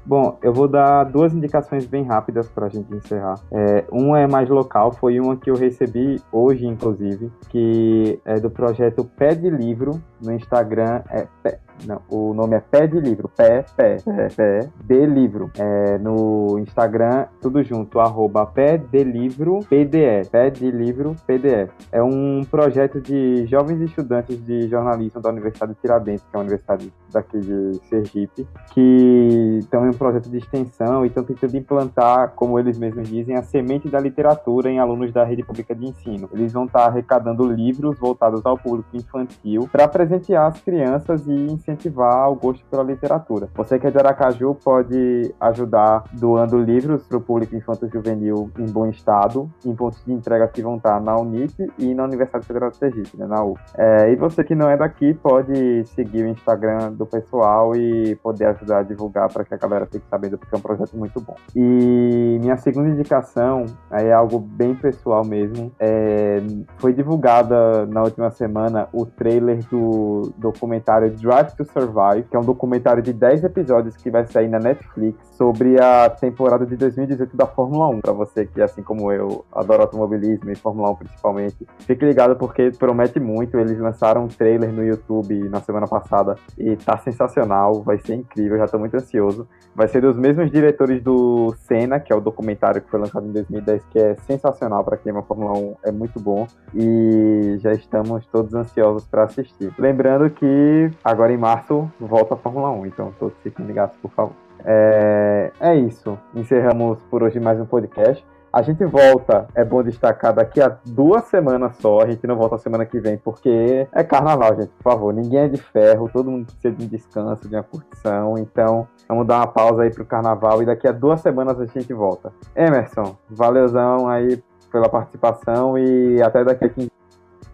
Bom, 0.03 0.39
eu 0.41 0.51
vou 0.51 0.67
dar 0.67 1.03
duas 1.03 1.31
indicações 1.33 1.85
bem 1.85 2.03
rápidas 2.03 2.49
para 2.49 2.65
a 2.65 2.69
gente 2.69 2.91
encerrar. 2.93 3.35
É, 3.51 3.85
uma 3.91 4.19
é 4.19 4.27
mais 4.27 4.49
local, 4.49 4.91
foi 4.91 5.19
uma 5.19 5.37
que 5.37 5.49
eu 5.49 5.55
recebi 5.55 6.19
hoje, 6.31 6.65
inclusive, 6.65 7.31
que 7.49 8.19
é 8.25 8.39
do 8.39 8.49
projeto 8.49 9.03
Pé 9.03 9.35
de 9.35 9.49
Livro 9.49 10.01
no 10.21 10.33
Instagram. 10.33 11.01
É 11.09 11.27
Pé, 11.43 11.59
não, 11.85 12.01
o 12.09 12.33
nome 12.33 12.55
é 12.55 12.59
Pé 12.59 12.85
de 12.85 12.99
Livro, 12.99 13.27
Pé, 13.29 13.65
Pé, 13.75 13.97
Pé, 13.97 14.27
Pé 14.35 14.69
de 14.83 15.05
Livro. 15.05 15.51
É, 15.57 15.97
no 15.97 16.59
Instagram, 16.59 17.25
tudo 17.41 17.63
junto, 17.63 17.99
arroba 17.99 18.45
Pé 18.45 18.77
de 18.77 19.03
Livro 19.03 19.59
PDE, 19.67 20.29
Pé 20.31 20.49
de 20.49 20.69
Livro 20.69 21.15
PDE. 21.25 21.69
É 21.91 22.01
um 22.03 22.43
projeto 22.49 23.01
de 23.01 23.45
jovens 23.47 23.81
estudantes 23.81 24.43
de 24.45 24.67
jornalismo 24.67 25.21
da 25.21 25.29
Universidade 25.29 25.73
de 25.73 25.79
Tiradentes, 25.79 26.23
que 26.23 26.35
é 26.35 26.37
a 26.37 26.41
universidade 26.41 26.93
daqui 27.11 27.39
de 27.39 27.79
Sergipe, 27.89 28.47
que 28.73 29.57
estão 29.59 29.85
em 29.85 29.89
um 29.89 29.93
projeto 29.93 30.29
de 30.29 30.37
extensão 30.37 31.03
e 31.03 31.07
estão 31.07 31.23
tentando 31.23 31.57
implantar, 31.57 32.33
como 32.35 32.59
eles 32.59 32.77
mesmos 32.77 33.09
dizem, 33.09 33.35
a 33.35 33.43
semente 33.43 33.89
da 33.89 33.99
literatura 33.99 34.69
em 34.69 34.79
alunos 34.79 35.11
da 35.11 35.23
rede 35.23 35.43
pública 35.43 35.75
de 35.75 35.87
ensino. 35.87 36.29
Eles 36.31 36.53
vão 36.53 36.65
estar 36.65 36.85
arrecadando 36.85 37.45
livros 37.51 37.97
voltados 37.97 38.45
ao 38.45 38.57
público 38.57 38.95
infantil 38.95 39.67
para 39.71 39.87
presentear 40.11 40.47
as 40.47 40.59
crianças 40.59 41.25
e 41.25 41.31
incentivar 41.31 42.29
o 42.29 42.35
gosto 42.35 42.65
pela 42.65 42.83
literatura. 42.83 43.47
Você 43.55 43.79
que 43.79 43.87
é 43.87 43.91
de 43.91 43.97
Aracaju 43.97 44.55
pode 44.55 45.33
ajudar 45.39 46.03
doando 46.11 46.61
livros 46.61 47.03
para 47.07 47.17
o 47.17 47.21
público 47.21 47.55
infanto-juvenil 47.55 48.51
em 48.57 48.65
bom 48.65 48.87
estado, 48.87 49.49
em 49.65 49.73
pontos 49.73 50.03
de 50.05 50.11
entrega 50.11 50.47
que 50.47 50.61
vão 50.61 50.75
estar 50.75 50.99
na 50.99 51.17
Unip 51.17 51.53
e 51.77 51.93
na 51.93 52.03
Universidade 52.03 52.45
Federal 52.45 52.69
do 52.69 52.75
Sergipe, 52.75 53.17
né, 53.17 53.25
na 53.25 53.43
U. 53.43 53.57
É, 53.77 54.11
e 54.11 54.15
você 54.15 54.43
que 54.43 54.53
não 54.53 54.69
é 54.69 54.75
daqui 54.75 55.13
pode 55.13 55.85
seguir 55.87 56.23
o 56.23 56.27
Instagram 56.27 56.91
do 56.91 57.05
pessoal 57.05 57.75
e 57.75 58.15
poder 58.15 58.45
ajudar 58.47 58.79
a 58.79 58.83
divulgar 58.83 59.31
para 59.31 59.45
que 59.45 59.53
a 59.53 59.57
galera 59.57 59.85
fique 59.85 60.05
sabendo, 60.09 60.37
porque 60.37 60.53
é 60.53 60.57
um 60.57 60.61
projeto 60.61 60.97
muito 60.97 61.21
bom. 61.21 61.35
E 61.55 62.37
minha 62.41 62.57
segunda 62.57 62.89
indicação 62.89 63.65
é 63.91 64.11
algo 64.11 64.39
bem 64.39 64.75
pessoal 64.75 65.23
mesmo. 65.23 65.71
É, 65.79 66.41
foi 66.77 66.93
divulgada 66.93 67.85
na 67.85 68.03
última 68.03 68.29
semana 68.31 68.89
o 68.91 69.05
trailer 69.05 69.59
do 69.69 70.00
documentário 70.37 71.09
Drive 71.11 71.55
to 71.55 71.65
Survive, 71.65 72.27
que 72.29 72.35
é 72.35 72.39
um 72.39 72.43
documentário 72.43 73.01
de 73.01 73.13
10 73.13 73.43
episódios 73.43 73.95
que 73.95 74.09
vai 74.09 74.25
sair 74.25 74.47
na 74.47 74.59
Netflix 74.59 75.17
sobre 75.37 75.81
a 75.81 76.09
temporada 76.09 76.65
de 76.65 76.75
2018 76.75 77.35
da 77.35 77.45
Fórmula 77.45 77.89
1. 77.89 78.01
Para 78.01 78.13
você 78.13 78.45
que, 78.45 78.61
assim 78.61 78.83
como 78.83 79.11
eu, 79.11 79.45
adora 79.51 79.83
automobilismo 79.83 80.51
e 80.51 80.55
Fórmula 80.55 80.91
1 80.91 80.95
principalmente, 80.95 81.67
fique 81.79 82.05
ligado 82.05 82.35
porque 82.35 82.71
promete 82.71 83.19
muito. 83.19 83.57
Eles 83.57 83.79
lançaram 83.79 84.25
um 84.25 84.27
trailer 84.27 84.71
no 84.71 84.83
YouTube 84.83 85.49
na 85.49 85.61
semana 85.61 85.87
passada 85.87 86.35
e 86.57 86.75
tá 86.75 86.97
sensacional, 86.97 87.81
vai 87.81 87.97
ser 87.97 88.15
incrível, 88.15 88.57
já 88.57 88.67
tô 88.67 88.77
muito 88.77 88.95
ansioso. 88.95 89.47
Vai 89.73 89.87
ser 89.87 90.01
dos 90.01 90.17
mesmos 90.17 90.51
diretores 90.51 91.01
do 91.01 91.55
Senna, 91.59 91.99
que 91.99 92.11
é 92.11 92.15
o 92.15 92.19
documentário 92.19 92.81
que 92.81 92.89
foi 92.89 92.99
lançado 92.99 93.25
em 93.25 93.31
2010, 93.31 93.85
que 93.85 93.99
é 93.99 94.15
sensacional 94.27 94.83
para 94.83 94.97
quem 94.97 95.11
ama 95.11 95.21
Fórmula 95.21 95.57
1, 95.57 95.75
é 95.83 95.91
muito 95.91 96.19
bom. 96.19 96.45
E 96.75 97.57
já 97.59 97.71
estamos 97.71 98.25
todos 98.27 98.53
ansiosos 98.53 99.05
para 99.07 99.23
assistir. 99.23 99.73
Lembrando 99.91 100.29
que 100.29 100.89
agora 101.03 101.33
em 101.33 101.37
março 101.37 101.91
volta 101.99 102.33
a 102.33 102.37
Fórmula 102.37 102.71
1, 102.71 102.85
então 102.85 103.13
todos 103.19 103.37
fiquem 103.43 103.65
ligados, 103.65 103.93
por 103.97 104.09
favor. 104.11 104.31
É, 104.63 105.51
é 105.59 105.75
isso. 105.75 106.17
Encerramos 106.33 106.97
por 107.09 107.21
hoje 107.21 107.41
mais 107.41 107.59
um 107.59 107.65
podcast. 107.65 108.25
A 108.53 108.61
gente 108.61 108.85
volta, 108.85 109.49
é 109.53 109.65
bom 109.65 109.83
destacar, 109.83 110.33
daqui 110.33 110.61
a 110.61 110.77
duas 110.85 111.25
semanas 111.25 111.75
só. 111.75 111.99
A 111.99 112.09
gente 112.09 112.25
não 112.25 112.37
volta 112.37 112.57
semana 112.57 112.85
que 112.85 113.01
vem, 113.01 113.17
porque 113.17 113.85
é 113.91 114.01
carnaval, 114.01 114.55
gente. 114.55 114.69
Por 114.81 114.93
favor, 114.93 115.13
ninguém 115.13 115.39
é 115.39 115.47
de 115.49 115.61
ferro, 115.61 116.09
todo 116.09 116.31
mundo 116.31 116.45
precisa 116.45 116.73
de 116.73 116.85
um 116.85 116.87
descanso, 116.87 117.49
de 117.49 117.55
uma 117.57 117.63
curtição. 117.63 118.37
Então, 118.37 118.87
vamos 119.09 119.27
dar 119.27 119.39
uma 119.39 119.47
pausa 119.47 119.83
aí 119.83 119.93
pro 119.93 120.05
carnaval 120.05 120.63
e 120.63 120.65
daqui 120.65 120.87
a 120.87 120.93
duas 120.93 121.19
semanas 121.19 121.59
a 121.59 121.65
gente 121.65 121.93
volta. 121.93 122.31
Emerson, 122.55 123.17
valeuzão 123.29 124.07
aí 124.07 124.41
pela 124.71 124.87
participação 124.87 125.77
e 125.77 126.21
até 126.21 126.45
daqui 126.45 126.63
a 126.63 126.69
15 126.69 127.00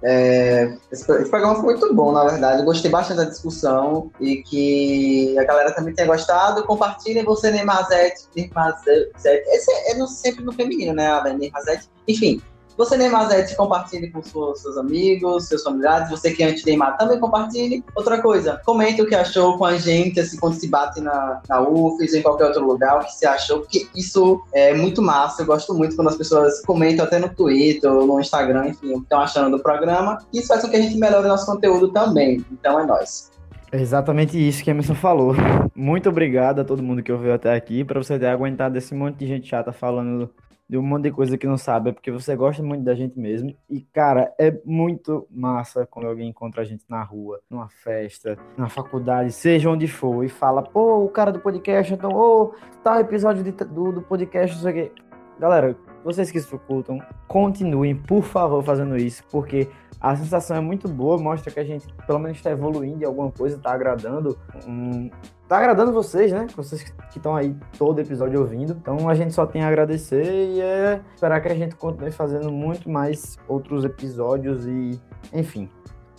é, 0.03 0.77
esse, 0.91 1.05
programa 1.05 1.55
foi 1.55 1.63
muito 1.63 1.93
bom, 1.93 2.11
na 2.11 2.23
verdade. 2.23 2.59
Eu 2.59 2.65
gostei 2.65 2.89
bastante 2.89 3.17
da 3.17 3.23
discussão 3.23 4.11
e 4.19 4.37
que 4.43 5.37
a 5.39 5.43
galera 5.43 5.71
também 5.71 5.93
tenha 5.93 6.07
gostado. 6.07 6.63
Compartilhem 6.63 7.23
você, 7.23 7.51
Neymazete. 7.51 8.25
Neymazete. 8.35 9.11
Esse 9.15 9.71
é, 9.71 9.91
é 9.91 9.95
no, 9.95 10.07
sempre 10.07 10.43
no 10.43 10.53
feminino, 10.53 10.93
né? 10.93 11.21
Neymazete. 11.33 11.89
Enfim, 12.07 12.41
você, 12.77 12.95
Neymar 12.95 13.27
Zete, 13.27 13.55
compartilhe 13.55 14.11
com 14.11 14.21
seus, 14.21 14.61
seus, 14.61 14.77
amigos, 14.77 15.47
seus 15.47 15.63
familiares. 15.63 16.09
Você 16.09 16.31
que 16.31 16.43
é 16.43 16.47
anti-Neymar, 16.47 16.95
também 16.97 17.19
compartilhe. 17.19 17.83
Outra 17.95 18.21
coisa, 18.21 18.61
comente 18.63 19.01
o 19.01 19.07
que 19.07 19.15
achou 19.15 19.57
com 19.57 19.65
a 19.65 19.77
gente, 19.77 20.19
assim, 20.19 20.37
quando 20.37 20.53
se 20.53 20.67
bate 20.67 21.01
na, 21.01 21.41
na 21.49 21.61
UFES 21.61 22.13
em 22.13 22.21
qualquer 22.21 22.45
outro 22.45 22.65
lugar, 22.65 22.97
o 22.97 23.05
que 23.05 23.11
você 23.13 23.25
achou, 23.25 23.61
porque 23.61 23.87
isso 23.95 24.43
é 24.53 24.73
muito 24.75 25.01
massa. 25.01 25.41
Eu 25.41 25.47
gosto 25.47 25.73
muito 25.73 25.95
quando 25.95 26.09
as 26.09 26.17
pessoas 26.17 26.61
comentam 26.61 27.03
até 27.03 27.17
no 27.17 27.29
Twitter 27.29 27.91
ou 27.91 28.05
no 28.05 28.19
Instagram, 28.19 28.67
enfim, 28.67 28.91
o 28.91 28.97
que 28.97 29.03
estão 29.03 29.21
achando 29.21 29.57
do 29.57 29.63
programa. 29.63 30.19
Isso 30.31 30.47
faz 30.47 30.61
com 30.61 30.69
que 30.69 30.75
a 30.75 30.81
gente 30.81 30.97
melhore 30.97 31.25
o 31.25 31.29
nosso 31.29 31.45
conteúdo 31.47 31.89
também. 31.89 32.45
Então 32.51 32.79
é 32.79 32.85
nóis. 32.85 33.31
É 33.71 33.81
exatamente 33.81 34.37
isso 34.37 34.63
que 34.63 34.69
a 34.69 34.73
Emerson 34.73 34.95
falou. 34.95 35.35
Muito 35.75 36.07
obrigado 36.09 36.61
a 36.61 36.63
todo 36.63 36.81
mundo 36.83 37.03
que 37.03 37.11
ouviu 37.11 37.33
até 37.33 37.53
aqui, 37.53 37.83
para 37.83 38.01
você 38.01 38.17
ter 38.17 38.27
aguentado 38.27 38.77
esse 38.77 38.93
monte 38.95 39.17
de 39.17 39.27
gente 39.27 39.49
chata 39.49 39.73
falando 39.73 40.29
de 40.69 40.77
um 40.77 40.81
monte 40.81 41.03
de 41.03 41.11
coisa 41.11 41.37
que 41.37 41.47
não 41.47 41.57
sabe, 41.57 41.89
é 41.89 41.93
porque 41.93 42.11
você 42.11 42.35
gosta 42.35 42.61
muito 42.61 42.83
da 42.83 42.93
gente 42.93 43.17
mesmo. 43.17 43.55
E, 43.69 43.81
cara, 43.81 44.33
é 44.37 44.53
muito 44.65 45.25
massa 45.31 45.85
quando 45.85 46.07
alguém 46.07 46.29
encontra 46.29 46.61
a 46.61 46.65
gente 46.65 46.83
na 46.89 47.01
rua, 47.03 47.39
numa 47.49 47.69
festa, 47.69 48.37
na 48.57 48.67
faculdade, 48.67 49.31
seja 49.31 49.69
onde 49.69 49.87
for, 49.87 50.23
e 50.25 50.29
fala, 50.29 50.61
pô, 50.61 51.03
o 51.05 51.09
cara 51.09 51.31
do 51.31 51.39
podcast, 51.39 51.93
então, 51.93 52.11
ô, 52.11 52.53
tal 52.83 52.99
episódio 52.99 53.43
de, 53.43 53.51
do, 53.51 53.91
do 53.93 54.01
podcast, 54.01 54.55
não 54.55 54.63
sei 54.63 54.71
o 54.71 54.75
quê. 54.75 54.91
Galera, 55.39 55.77
vocês 56.03 56.31
que 56.31 56.37
escutam, 56.37 56.99
continuem, 57.27 57.95
por 57.95 58.23
favor, 58.23 58.63
fazendo 58.63 58.97
isso, 58.97 59.23
porque 59.31 59.69
a 59.99 60.15
sensação 60.15 60.57
é 60.57 60.59
muito 60.59 60.87
boa, 60.87 61.17
mostra 61.17 61.51
que 61.51 61.59
a 61.59 61.63
gente 61.63 61.87
pelo 62.05 62.19
menos 62.19 62.37
está 62.37 62.51
evoluindo 62.51 63.03
em 63.03 63.05
alguma 63.05 63.31
coisa, 63.31 63.57
está 63.57 63.71
agradando. 63.71 64.37
Um, 64.67 65.09
tá 65.47 65.57
agradando 65.57 65.91
vocês, 65.91 66.31
né? 66.31 66.47
Vocês 66.55 66.83
que 66.83 67.17
estão 67.17 67.35
aí 67.35 67.55
todo 67.77 67.99
episódio 67.99 68.39
ouvindo. 68.39 68.77
Então 68.79 69.09
a 69.09 69.15
gente 69.15 69.33
só 69.33 69.45
tem 69.45 69.63
a 69.63 69.67
agradecer 69.67 70.23
e 70.23 70.61
é 70.61 71.01
esperar 71.15 71.41
que 71.41 71.47
a 71.47 71.55
gente 71.55 71.75
continue 71.75 72.11
fazendo 72.11 72.51
muito 72.51 72.89
mais 72.89 73.37
outros 73.47 73.83
episódios 73.83 74.65
e, 74.67 74.99
enfim. 75.33 75.69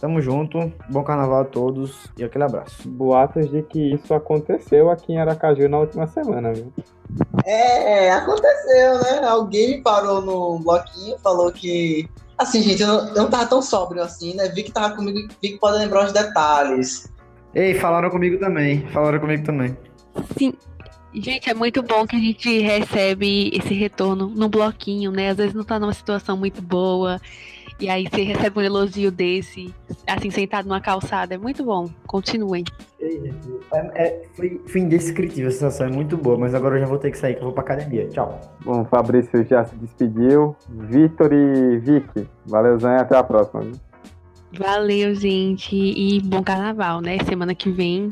Tamo 0.01 0.21
junto, 0.21 0.73
bom 0.89 1.03
carnaval 1.03 1.41
a 1.41 1.45
todos 1.45 2.07
e 2.17 2.23
aquele 2.23 2.45
abraço. 2.45 2.89
Boatos 2.89 3.51
de 3.51 3.63
que 3.63 3.95
isso 3.95 4.15
aconteceu 4.15 4.91
aqui 4.91 5.13
em 5.13 5.19
Aracaju 5.19 5.69
na 5.69 5.81
última 5.81 6.07
semana, 6.07 6.53
viu? 6.53 6.73
É, 7.45 8.13
aconteceu, 8.13 8.99
né? 9.01 9.27
Alguém 9.27 9.83
parou 9.83 10.21
no 10.21 10.61
bloquinho, 10.61 11.19
falou 11.19 11.51
que. 11.51 12.09
Assim, 12.39 12.63
gente, 12.63 12.81
eu 12.81 12.89
não, 12.89 13.09
eu 13.09 13.23
não 13.23 13.31
tava 13.31 13.47
tão 13.47 13.61
sóbrio 13.61 14.03
assim, 14.03 14.35
né? 14.35 14.49
Vi 14.49 14.63
que 14.63 14.71
tava 14.71 14.95
comigo, 14.95 15.29
vi 15.43 15.51
que 15.51 15.59
pode 15.59 15.79
lembrar 15.79 16.07
os 16.07 16.13
detalhes. 16.13 17.13
Ei, 17.55 17.75
falaram 17.75 18.11
comigo 18.11 18.39
também. 18.39 18.87
Falaram 18.93 19.19
comigo 19.19 19.45
também. 19.45 19.77
Sim. 20.39 20.55
Gente, 21.13 21.51
é 21.51 21.55
muito 21.55 21.83
bom 21.83 22.07
que 22.07 22.15
a 22.15 22.19
gente 22.19 22.61
recebe 22.61 23.51
esse 23.53 23.75
retorno 23.75 24.29
no 24.29 24.49
bloquinho, 24.49 25.11
né? 25.11 25.31
Às 25.31 25.39
vezes 25.39 25.55
não 25.55 25.65
tá 25.65 25.79
numa 25.79 25.93
situação 25.93 26.37
muito 26.37 26.63
boa. 26.63 27.21
E 27.81 27.89
aí 27.89 28.09
você 28.11 28.23
recebe 28.23 28.59
um 28.59 28.63
elogio 28.63 29.11
desse, 29.11 29.73
assim, 30.07 30.31
sentado 30.31 30.67
numa 30.67 30.81
calçada. 30.81 31.37
É 31.37 31.39
muito 31.39 31.63
bom. 31.63 31.89
Continuem. 32.07 32.65
É, 33.01 33.79
é, 33.95 34.23
foi, 34.35 34.61
foi 34.67 34.81
indescritível 34.81 35.49
a 35.49 35.53
sensação, 35.53 35.87
é 35.87 35.91
muito 35.91 36.17
boa, 36.17 36.37
mas 36.37 36.55
agora 36.55 36.77
eu 36.77 36.81
já 36.81 36.87
vou 36.87 36.99
ter 36.99 37.13
que 37.13 37.19
sair, 37.19 37.35
que 37.35 37.41
eu 37.41 37.45
vou 37.45 37.53
pra 37.53 37.63
academia. 37.63 38.09
Tchau. 38.09 38.41
Bom, 38.65 38.85
Fabrício 38.85 39.45
já 39.45 39.65
se 39.65 39.77
despediu. 39.77 40.57
Vitor 40.69 41.33
e 41.33 41.79
Vicky, 41.79 42.27
valeu, 42.47 42.79
Zé, 42.81 42.97
até 42.97 43.17
a 43.17 43.23
próxima. 43.23 43.61
Viu? 43.63 43.73
Valeu, 44.59 45.15
gente. 45.15 45.77
E 45.77 46.21
bom 46.21 46.43
carnaval, 46.43 47.01
né? 47.01 47.19
Semana 47.21 47.55
que 47.55 47.71
vem. 47.71 48.11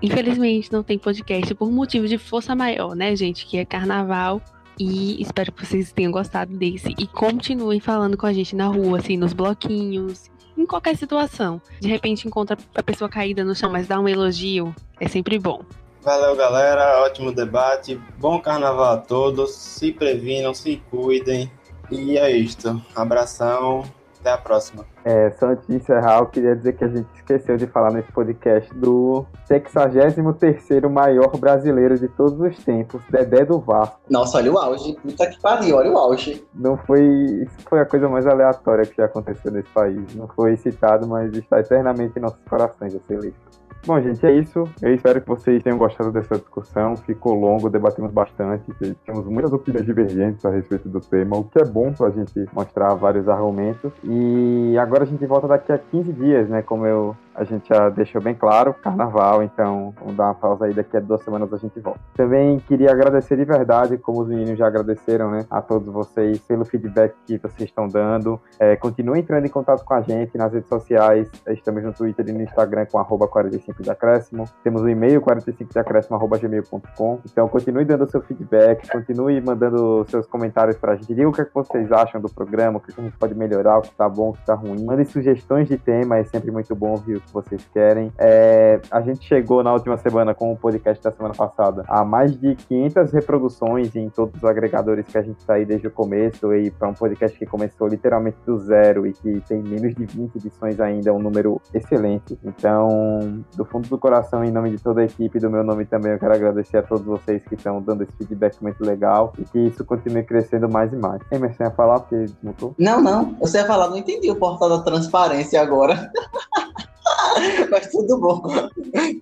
Infelizmente 0.00 0.72
não 0.72 0.82
tem 0.82 0.98
podcast 0.98 1.54
por 1.54 1.70
motivo 1.70 2.08
de 2.08 2.18
força 2.18 2.56
maior, 2.56 2.96
né, 2.96 3.14
gente? 3.14 3.46
Que 3.46 3.58
é 3.58 3.64
carnaval. 3.64 4.42
E 4.84 5.22
espero 5.22 5.52
que 5.52 5.64
vocês 5.64 5.92
tenham 5.92 6.10
gostado 6.10 6.56
desse. 6.56 6.92
E 6.98 7.06
continuem 7.06 7.78
falando 7.78 8.16
com 8.16 8.26
a 8.26 8.32
gente 8.32 8.56
na 8.56 8.66
rua, 8.66 8.98
assim, 8.98 9.16
nos 9.16 9.32
bloquinhos, 9.32 10.28
em 10.58 10.66
qualquer 10.66 10.96
situação. 10.96 11.62
De 11.80 11.86
repente 11.86 12.26
encontra 12.26 12.58
a 12.74 12.82
pessoa 12.82 13.08
caída 13.08 13.44
no 13.44 13.54
chão, 13.54 13.70
mas 13.70 13.86
dá 13.86 14.00
um 14.00 14.08
elogio. 14.08 14.74
É 14.98 15.06
sempre 15.06 15.38
bom. 15.38 15.62
Valeu, 16.02 16.34
galera. 16.34 17.00
Ótimo 17.04 17.30
debate. 17.30 17.94
Bom 18.18 18.40
carnaval 18.40 18.94
a 18.94 18.96
todos. 18.96 19.54
Se 19.54 19.92
previnam, 19.92 20.52
se 20.52 20.82
cuidem. 20.90 21.48
E 21.88 22.18
é 22.18 22.28
isto. 22.32 22.82
Abração. 22.92 23.84
Até 24.18 24.32
a 24.32 24.38
próxima. 24.38 24.91
É, 25.04 25.30
só 25.32 25.48
antes 25.48 25.66
de 25.66 25.76
encerrar, 25.76 26.18
eu 26.18 26.26
queria 26.26 26.54
dizer 26.54 26.74
que 26.74 26.84
a 26.84 26.88
gente 26.88 27.08
esqueceu 27.14 27.56
de 27.56 27.66
falar 27.66 27.92
nesse 27.92 28.10
podcast 28.12 28.72
do 28.74 29.26
63º 29.48 30.88
maior 30.88 31.36
brasileiro 31.36 31.98
de 31.98 32.08
todos 32.08 32.38
os 32.40 32.64
tempos, 32.64 33.02
Dedé 33.10 33.44
do 33.44 33.58
Vasco. 33.58 34.00
Nossa, 34.08 34.38
olha 34.38 34.52
o 34.52 34.58
auge. 34.58 34.94
Puta 35.02 35.26
que 35.26 35.40
pariu, 35.40 35.76
olha 35.76 35.90
o 35.90 35.98
auge. 35.98 36.44
Não 36.54 36.76
foi... 36.76 37.02
Isso 37.02 37.56
foi 37.68 37.80
a 37.80 37.86
coisa 37.86 38.08
mais 38.08 38.26
aleatória 38.26 38.86
que 38.86 38.96
já 38.96 39.06
aconteceu 39.06 39.50
nesse 39.50 39.68
país. 39.70 40.14
Não 40.14 40.28
foi 40.28 40.56
citado, 40.56 41.06
mas 41.06 41.32
está 41.32 41.60
eternamente 41.60 42.18
em 42.18 42.22
nossos 42.22 42.42
corações 42.48 42.94
essa 42.94 43.14
lista. 43.14 43.52
Bom, 43.84 44.00
gente, 44.00 44.24
é 44.24 44.32
isso. 44.32 44.62
Eu 44.80 44.94
espero 44.94 45.20
que 45.20 45.26
vocês 45.26 45.60
tenham 45.60 45.76
gostado 45.76 46.12
dessa 46.12 46.36
discussão. 46.36 46.96
Ficou 46.96 47.34
longo, 47.34 47.68
debatemos 47.68 48.12
bastante. 48.12 48.72
Temos 49.04 49.26
muitas 49.26 49.52
opiniões 49.52 49.84
divergentes 49.84 50.44
a 50.44 50.50
respeito 50.50 50.88
do 50.88 51.00
tema, 51.00 51.36
o 51.36 51.42
que 51.42 51.60
é 51.60 51.64
bom 51.64 51.92
para 51.92 52.06
a 52.06 52.10
gente 52.10 52.46
mostrar 52.52 52.94
vários 52.94 53.28
argumentos. 53.28 53.92
E 54.04 54.76
agora 54.78 55.02
a 55.02 55.06
gente 55.06 55.26
volta 55.26 55.48
daqui 55.48 55.72
a 55.72 55.78
15 55.78 56.12
dias, 56.12 56.48
né? 56.48 56.62
Como 56.62 56.86
eu 56.86 57.16
a 57.34 57.44
gente 57.44 57.68
já 57.68 57.88
deixou 57.88 58.20
bem 58.20 58.34
claro, 58.34 58.74
carnaval, 58.74 59.42
então 59.42 59.94
vamos 59.98 60.16
dar 60.16 60.24
uma 60.24 60.34
pausa 60.34 60.66
aí, 60.66 60.74
daqui 60.74 60.96
a 60.96 61.00
duas 61.00 61.22
semanas 61.22 61.52
a 61.52 61.56
gente 61.56 61.78
volta. 61.80 62.00
Também 62.14 62.58
queria 62.60 62.90
agradecer 62.90 63.36
de 63.36 63.44
verdade, 63.44 63.96
como 63.98 64.22
os 64.22 64.28
meninos 64.28 64.58
já 64.58 64.66
agradeceram, 64.66 65.30
né, 65.30 65.46
a 65.50 65.62
todos 65.62 65.88
vocês 65.88 66.38
pelo 66.40 66.64
feedback 66.64 67.14
que 67.26 67.38
vocês 67.38 67.68
estão 67.68 67.88
dando. 67.88 68.40
É, 68.58 68.76
continue 68.76 69.20
entrando 69.20 69.46
em 69.46 69.50
contato 69.50 69.84
com 69.84 69.94
a 69.94 70.00
gente 70.00 70.36
nas 70.36 70.52
redes 70.52 70.68
sociais, 70.68 71.30
estamos 71.48 71.82
no 71.82 71.92
Twitter 71.92 72.28
e 72.28 72.32
no 72.32 72.42
Instagram 72.42 72.86
com 72.86 72.98
arroba 72.98 73.26
45 73.26 73.82
de 73.82 73.90
acréscimo, 73.90 74.44
temos 74.62 74.82
o 74.82 74.88
e-mail 74.88 75.20
45 75.20 75.72
de 75.72 75.78
acréscimo 75.78 76.16
arroba 76.16 76.38
gmail.com, 76.38 77.20
então 77.24 77.48
continue 77.48 77.84
dando 77.84 78.10
seu 78.10 78.20
feedback, 78.20 78.90
continue 78.90 79.40
mandando 79.40 80.04
seus 80.08 80.26
comentários 80.26 80.76
pra 80.76 80.94
gente, 80.96 81.14
diga 81.14 81.28
o 81.28 81.32
que, 81.32 81.40
é 81.40 81.44
que 81.44 81.54
vocês 81.54 81.90
acham 81.92 82.20
do 82.20 82.28
programa, 82.28 82.78
o 82.78 82.80
que, 82.80 82.92
a 82.98 83.02
gente 83.02 83.16
pode 83.16 83.34
melhorar, 83.34 83.78
o 83.78 83.82
que 83.82 83.94
tá 83.94 84.08
bom, 84.08 84.30
o 84.30 84.32
que 84.32 84.44
tá 84.44 84.54
ruim. 84.54 84.84
Mandem 84.84 85.04
sugestões 85.04 85.68
de 85.68 85.78
tema, 85.78 86.18
é 86.18 86.24
sempre 86.24 86.50
muito 86.50 86.74
bom 86.74 86.90
ouvir 86.90 87.21
que 87.22 87.32
vocês 87.32 87.64
querem. 87.72 88.12
É, 88.18 88.80
a 88.90 89.00
gente 89.00 89.26
chegou 89.26 89.62
na 89.62 89.72
última 89.72 89.96
semana 89.96 90.34
com 90.34 90.52
o 90.52 90.56
podcast 90.56 91.02
da 91.02 91.10
semana 91.10 91.34
passada 91.34 91.84
a 91.88 92.04
mais 92.04 92.38
de 92.38 92.54
500 92.54 93.12
reproduções 93.12 93.94
em 93.96 94.08
todos 94.08 94.34
os 94.36 94.44
agregadores 94.44 95.06
que 95.06 95.18
a 95.18 95.22
gente 95.22 95.44
tá 95.44 95.54
aí 95.54 95.64
desde 95.64 95.86
o 95.86 95.90
começo 95.90 96.54
e 96.54 96.70
para 96.70 96.88
um 96.88 96.94
podcast 96.94 97.38
que 97.38 97.46
começou 97.46 97.86
literalmente 97.86 98.38
do 98.44 98.58
zero 98.58 99.06
e 99.06 99.12
que 99.12 99.40
tem 99.48 99.62
menos 99.62 99.94
de 99.94 100.04
20 100.04 100.36
edições 100.36 100.80
ainda, 100.80 101.10
é 101.10 101.12
um 101.12 101.18
número 101.18 101.60
excelente. 101.72 102.38
Então, 102.44 103.42
do 103.56 103.64
fundo 103.64 103.88
do 103.88 103.98
coração, 103.98 104.44
em 104.44 104.50
nome 104.50 104.70
de 104.70 104.78
toda 104.78 105.00
a 105.00 105.04
equipe, 105.04 105.38
do 105.38 105.50
meu 105.50 105.64
nome 105.64 105.84
também, 105.84 106.12
eu 106.12 106.18
quero 106.18 106.34
agradecer 106.34 106.78
a 106.78 106.82
todos 106.82 107.04
vocês 107.04 107.42
que 107.44 107.54
estão 107.54 107.80
dando 107.80 108.02
esse 108.02 108.12
feedback 108.12 108.60
muito 108.62 108.84
legal 108.84 109.32
e 109.38 109.44
que 109.44 109.58
isso 109.58 109.84
continue 109.84 110.22
crescendo 110.22 110.68
mais 110.68 110.92
e 110.92 110.96
mais. 110.96 111.20
Emerson 111.30 111.64
ia 111.64 111.70
falar 111.70 112.00
porque 112.00 112.16
desmutou? 112.16 112.74
Não, 112.78 113.00
não. 113.00 113.34
Você 113.40 113.58
ia 113.58 113.66
falar, 113.66 113.88
não 113.88 113.96
entendi 113.96 114.30
o 114.30 114.36
portal 114.36 114.68
da 114.68 114.82
transparência 114.82 115.60
agora. 115.60 116.10
Mas 117.70 117.90
tudo 117.90 118.18
bom. 118.18 118.42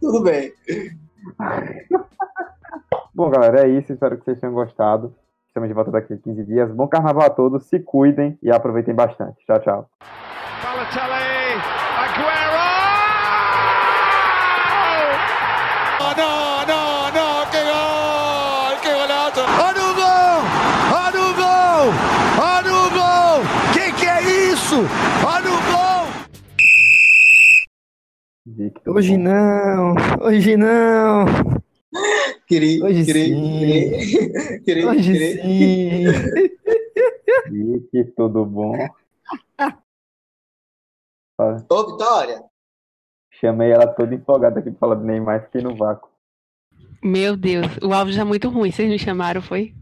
Tudo 0.00 0.22
bem. 0.22 0.52
Bom, 3.14 3.30
galera, 3.30 3.66
é 3.66 3.68
isso. 3.68 3.92
Espero 3.92 4.18
que 4.18 4.24
vocês 4.24 4.40
tenham 4.40 4.54
gostado. 4.54 5.14
Estamos 5.48 5.68
de 5.68 5.74
volta 5.74 5.90
daqui 5.90 6.14
a 6.14 6.16
15 6.16 6.44
dias. 6.44 6.70
Bom 6.70 6.86
carnaval 6.86 7.26
a 7.26 7.30
todos. 7.30 7.66
Se 7.66 7.80
cuidem 7.80 8.38
e 8.42 8.50
aproveitem 8.50 8.94
bastante. 8.94 9.44
Tchau, 9.44 9.60
tchau. 9.60 9.90
Victor, 28.56 28.96
Hoje 28.96 29.16
bom. 29.16 29.22
não, 29.22 29.94
hoje 30.22 30.56
não, 30.56 31.24
Queria, 32.46 32.84
Hoje 32.84 33.04
queria, 33.04 33.24
sim. 33.24 33.58
queria, 33.58 34.60
queria, 34.62 34.88
hoje 34.88 35.12
queria. 35.12 35.42
sim. 35.42 36.04
Vic, 37.50 38.12
tudo 38.16 38.44
bom? 38.44 38.74
Ô, 41.38 41.86
Vitória, 41.92 42.42
Chamei 43.32 43.70
ela 43.70 43.86
toda 43.86 44.14
empolgada 44.14 44.60
aqui 44.60 44.70
pra 44.70 44.78
falar 44.80 44.94
do 44.96 45.04
Neymar 45.04 45.44
fiquei 45.44 45.62
no 45.62 45.74
vácuo. 45.76 46.10
Meu 47.02 47.36
Deus, 47.36 47.66
o 47.82 47.92
áudio 47.94 48.12
já 48.12 48.22
é 48.22 48.24
muito 48.24 48.48
ruim. 48.50 48.70
Vocês 48.70 48.88
me 48.90 48.98
chamaram, 48.98 49.40
foi? 49.40 49.74